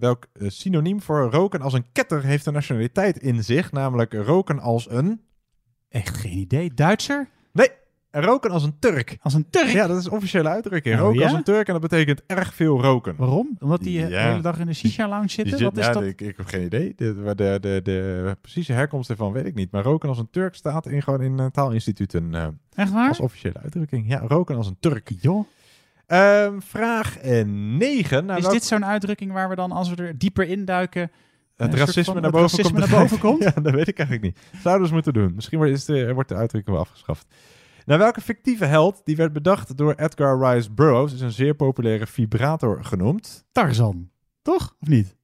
welk 0.00 0.26
eh, 0.32 0.48
synoniem 0.48 1.02
voor 1.02 1.30
roken 1.30 1.60
als 1.60 1.72
een 1.72 1.92
ketter 1.92 2.24
heeft 2.24 2.46
een 2.46 2.52
nationaliteit 2.52 3.18
in 3.18 3.44
zich? 3.44 3.72
Namelijk 3.72 4.12
roken 4.12 4.58
als 4.58 4.90
een... 4.90 5.20
Echt 5.88 6.16
geen 6.16 6.38
idee. 6.38 6.74
Duitser? 6.74 7.28
Nee, 7.52 7.68
roken 8.10 8.50
als 8.50 8.64
een 8.64 8.78
Turk. 8.78 9.16
Als 9.22 9.34
een 9.34 9.46
Turk? 9.50 9.68
Ja, 9.68 9.86
dat 9.86 9.98
is 9.98 10.04
een 10.04 10.10
officiële 10.12 10.48
uitdrukking. 10.48 10.94
Oh, 10.94 11.00
roken 11.00 11.18
ja? 11.18 11.24
als 11.26 11.32
een 11.34 11.42
Turk 11.42 11.66
en 11.66 11.72
dat 11.72 11.82
betekent 11.82 12.22
erg 12.26 12.54
veel 12.54 12.80
roken. 12.82 13.14
Waarom? 13.16 13.56
Omdat 13.60 13.80
die 13.80 14.02
eh, 14.02 14.10
Ja. 14.10 14.22
de 14.24 14.28
hele 14.30 14.42
dag 14.42 14.58
in 14.58 14.66
de 14.66 14.74
shisha-lounge 14.74 15.28
zitten? 15.28 15.58
zit- 15.58 15.66
Wat 15.68 15.78
is 15.78 15.86
ja, 15.86 15.92
dat? 15.92 16.02
Ik, 16.02 16.20
ik 16.20 16.36
heb 16.36 16.46
geen 16.46 16.64
idee. 16.64 16.92
De, 16.96 17.14
de, 17.24 17.34
de, 17.34 17.58
de, 17.60 17.80
de 17.84 18.36
precieze 18.40 18.72
herkomst 18.72 19.10
ervan 19.10 19.32
weet 19.32 19.46
ik 19.46 19.54
niet. 19.54 19.70
Maar 19.70 19.82
roken 19.82 20.08
als 20.08 20.18
een 20.18 20.30
Turk 20.30 20.54
staat 20.54 20.86
in, 20.86 21.02
gewoon 21.02 21.22
in 21.22 21.38
eh, 21.38 21.46
taalinstituten 21.46 22.34
eh, 22.34 22.46
Echt 22.74 22.92
waar? 22.92 23.08
als 23.08 23.20
officiële 23.20 23.58
uitdrukking. 23.62 24.08
Ja, 24.08 24.18
roken 24.26 24.56
als 24.56 24.66
een 24.66 24.76
Turk. 24.80 25.10
Joh. 25.20 25.46
Ehm, 26.06 26.60
vraag 26.60 27.16
9. 27.22 28.24
Nou, 28.24 28.36
is 28.38 28.42
welk- 28.44 28.54
dit 28.54 28.64
zo'n 28.64 28.84
uitdrukking 28.84 29.32
waar 29.32 29.48
we 29.48 29.54
dan, 29.54 29.72
als 29.72 29.88
we 29.94 29.96
er 30.02 30.18
dieper 30.18 30.48
induiken... 30.48 31.10
het 31.56 31.74
racisme 31.74 32.04
van- 32.04 32.14
naar 32.14 32.22
het 32.22 32.32
boven 32.32 32.50
racisme 32.56 32.78
komt? 32.78 32.90
naar 32.90 33.00
boven 33.00 33.18
komt? 33.28 33.42
Ja, 33.42 33.50
dat 33.62 33.72
weet 33.74 33.88
ik 33.88 33.98
eigenlijk 33.98 34.22
niet. 34.34 34.62
Zouden 34.62 34.86
ze 34.88 34.92
moeten 34.94 35.12
doen. 35.12 35.32
Misschien 35.34 35.58
wordt, 35.58 35.72
is 35.72 35.84
de, 35.84 36.14
wordt 36.14 36.28
de 36.28 36.34
uitdrukking 36.34 36.76
wel 36.76 36.84
afgeschaft. 36.84 37.26
Nou, 37.90 38.02
welke 38.02 38.20
fictieve 38.20 38.64
held 38.64 39.00
die 39.04 39.16
werd 39.16 39.32
bedacht 39.32 39.76
door 39.76 39.94
Edgar 39.94 40.38
Rice 40.38 40.72
Burroughs 40.72 41.12
is 41.12 41.20
een 41.20 41.32
zeer 41.32 41.54
populaire 41.54 42.06
vibrator 42.06 42.84
genoemd? 42.84 43.44
Tarzan. 43.52 44.10
Toch? 44.42 44.76
Of 44.80 44.88
niet? 44.88 45.16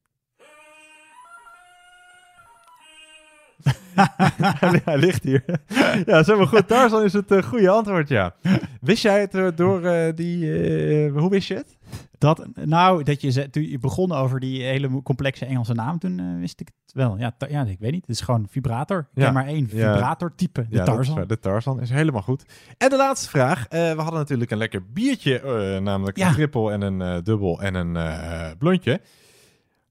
Hij 4.84 4.98
ligt 4.98 5.22
hier. 5.22 5.44
ja, 6.06 6.22
zeg 6.22 6.36
maar 6.36 6.47
goed. 6.47 6.68
Tarzan 6.68 7.02
is 7.02 7.12
het 7.12 7.30
eh, 7.30 7.43
goede 7.43 7.68
antwoord, 7.68 8.09
ja. 8.09 8.34
Wist 8.80 9.02
jij 9.02 9.20
het 9.20 9.34
eh, 9.34 9.48
door 9.55 9.84
eh, 9.84 10.14
die... 10.14 10.51
hoe 11.09 11.30
wist 11.30 11.48
je 11.48 11.55
het? 11.55 11.76
Dat, 12.18 12.47
nou, 12.55 13.02
dat 13.02 13.20
je, 13.20 13.51
toen 13.51 13.68
je 13.70 13.78
begon 13.78 14.12
over 14.12 14.40
die 14.40 14.62
hele 14.62 15.02
complexe 15.02 15.44
Engelse 15.47 15.72
naam, 15.74 15.98
toen 15.98 16.18
eh, 16.18 16.24
wist 16.38 16.60
ik 16.60 16.68
het 16.86 16.94
wel. 16.94 17.18
Ja, 17.18 17.34
ja, 17.48 17.64
ik 17.64 17.78
weet 17.78 17.93
niet. 17.93 18.01
Het 18.06 18.10
is 18.16 18.20
gewoon 18.20 18.47
vibrator. 18.51 19.09
Ik 19.14 19.22
ken 19.22 19.32
maar 19.32 19.47
één 19.47 19.68
Ja. 19.70 19.93
vibrator-type, 19.93 20.60
de 20.68 20.74
Ja, 20.76 20.80
is 20.80 20.86
Tarzan. 20.86 21.14
waar. 21.14 21.26
de 21.26 21.38
Tarzan 21.38 21.80
is 21.80 21.90
helemaal 21.90 22.22
goed. 22.22 22.44
En 22.78 22.88
de 22.88 22.97
laatste 22.97 23.28
vraag. 23.28 23.66
Eh, 23.68 23.80
we 23.93 24.01
hadden 24.01 24.18
natuurlijk 24.20 24.51
een 24.51 24.59
lekker 24.59 24.82
biertje, 24.93 25.40
eh, 25.40 25.80
namelijk 25.80 26.16
Ja. 26.16 26.28
een 26.28 26.34
trippel 26.34 26.72
en 26.72 26.80
een 26.80 27.24
dubbel 27.24 27.62
en 27.62 27.74
een 27.74 27.98
blondje. 28.59 29.01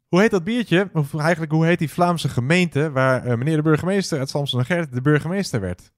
Hoe 0.07 0.19
heet 0.22 0.31
dat 0.31 0.43
biertje? 0.43 0.89
Of 0.93 1.15
eigenlijk, 1.15 1.52
hoe 1.52 1.65
heet 1.65 1.80
die 1.80 1.89
Vlaamse 1.91 2.30
gemeente 2.30 2.91
waar 2.91 3.38
meneer 3.38 3.56
de 3.56 3.61
burgemeester 3.61 4.19
uit 4.19 4.30
Samson 4.30 4.60
en 4.60 4.65
Gert 4.65 4.93
de 4.93 5.02
burgemeester 5.02 5.60
werd? 5.60 5.91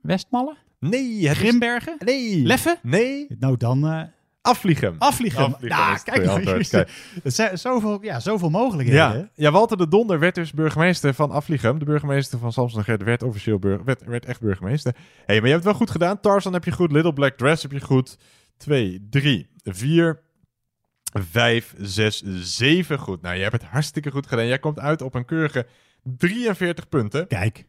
Westmalle? 0.00 0.56
Nee. 0.80 1.28
Het 1.28 1.32
is- 1.36 1.38
Grimbergen? 1.42 1.96
Nee. 1.98 2.42
Leffen? 2.46 2.78
Nee. 2.82 3.26
Nou, 3.38 3.56
dan... 3.56 4.08
Afvliegen. 4.42 4.94
Afvliegen. 4.98 5.44
Afvliegen 5.44 5.78
Ja, 5.78 5.96
kijk 5.96 6.24
nou. 6.24 6.42
Kijk. 6.42 6.90
Er 7.24 7.30
zijn 7.30 7.58
zoveel, 7.58 8.02
ja, 8.02 8.20
zoveel 8.20 8.50
mogelijkheden. 8.50 9.00
Ja, 9.00 9.30
ja, 9.34 9.50
Walter 9.50 9.76
de 9.76 9.88
Donder 9.88 10.18
werd 10.18 10.34
dus 10.34 10.52
burgemeester 10.52 11.14
van 11.14 11.30
Aflichem. 11.30 11.78
De 11.78 11.84
burgemeester 11.84 12.38
van 12.38 12.84
Gert 12.84 13.02
werd 13.02 13.22
officieel 13.22 13.58
burger, 13.58 13.84
werd, 13.84 14.04
werd 14.04 14.24
echt 14.24 14.40
burgemeester. 14.40 14.92
Hé, 14.94 15.00
hey, 15.26 15.36
maar 15.36 15.48
je 15.48 15.52
hebt 15.52 15.64
het 15.64 15.72
wel 15.72 15.74
goed 15.74 15.90
gedaan. 15.90 16.20
Tarzan 16.20 16.52
heb 16.52 16.64
je 16.64 16.72
goed. 16.72 16.92
Little 16.92 17.12
Black 17.12 17.36
Dress 17.36 17.62
heb 17.62 17.72
je 17.72 17.80
goed. 17.80 18.18
2, 18.56 19.06
3, 19.10 19.50
4, 19.64 20.20
5, 21.12 21.74
6, 21.78 22.22
7 22.40 22.98
goed. 22.98 23.22
Nou, 23.22 23.36
je 23.36 23.42
hebt 23.42 23.52
het 23.52 23.70
hartstikke 23.70 24.10
goed 24.10 24.26
gedaan. 24.26 24.46
Jij 24.46 24.58
komt 24.58 24.78
uit 24.78 25.02
op 25.02 25.14
een 25.14 25.24
keurige 25.24 25.66
43 26.02 26.88
punten. 26.88 27.26
Kijk. 27.26 27.66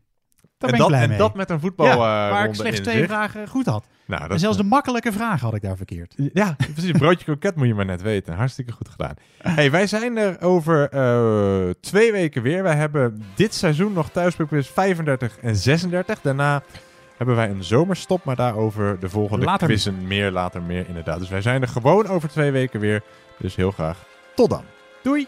Daar 0.63 0.71
en 0.71 0.77
ben 0.77 0.77
ik 0.77 0.77
dat, 0.77 0.87
blij 0.87 1.01
en 1.01 1.09
mee. 1.09 1.17
dat 1.17 1.35
met 1.35 1.49
een 1.49 1.59
voetbal 1.59 1.85
Ja, 1.85 1.93
eh, 1.93 1.99
waar 2.31 2.45
ik 2.45 2.55
slechts 2.55 2.79
twee 2.79 3.03
vragen 3.05 3.47
goed 3.47 3.65
had. 3.65 3.85
Nou, 4.05 4.31
en 4.31 4.39
zelfs 4.39 4.57
de 4.57 4.63
makkelijke 4.63 5.11
vragen 5.11 5.45
had 5.45 5.55
ik 5.55 5.61
daar 5.61 5.77
verkeerd. 5.77 6.13
Ja, 6.33 6.55
precies. 6.73 6.91
Broodje 6.91 7.23
kroket 7.25 7.55
moet 7.55 7.67
je 7.67 7.73
maar 7.73 7.85
net 7.85 8.01
weten. 8.01 8.33
Hartstikke 8.33 8.71
goed 8.71 8.89
gedaan. 8.89 9.13
Hey, 9.37 9.71
wij 9.71 9.87
zijn 9.87 10.17
er 10.17 10.41
over 10.41 10.89
eh, 10.89 11.69
twee 11.81 12.11
weken 12.11 12.41
weer. 12.41 12.63
Wij 12.63 12.75
hebben 12.75 13.23
dit 13.35 13.53
seizoen 13.53 13.93
nog 13.93 14.09
thuispubquiz 14.09 14.67
35 14.67 15.37
en 15.41 15.55
36. 15.55 16.21
Daarna 16.21 16.63
hebben 17.17 17.35
wij 17.35 17.49
een 17.49 17.63
zomerstop, 17.63 18.23
maar 18.23 18.35
daarover 18.35 18.99
de 18.99 19.09
volgende 19.09 19.45
Later 19.45 19.67
meer. 19.67 19.93
meer, 20.07 20.31
later 20.31 20.61
meer 20.61 20.87
inderdaad. 20.87 21.19
Dus 21.19 21.29
wij 21.29 21.41
zijn 21.41 21.61
er 21.61 21.67
gewoon 21.67 22.07
over 22.07 22.29
twee 22.29 22.51
weken 22.51 22.79
weer. 22.79 23.01
Dus 23.37 23.55
heel 23.55 23.71
graag 23.71 23.97
tot 24.35 24.49
dan. 24.49 24.63
Doei! 25.03 25.27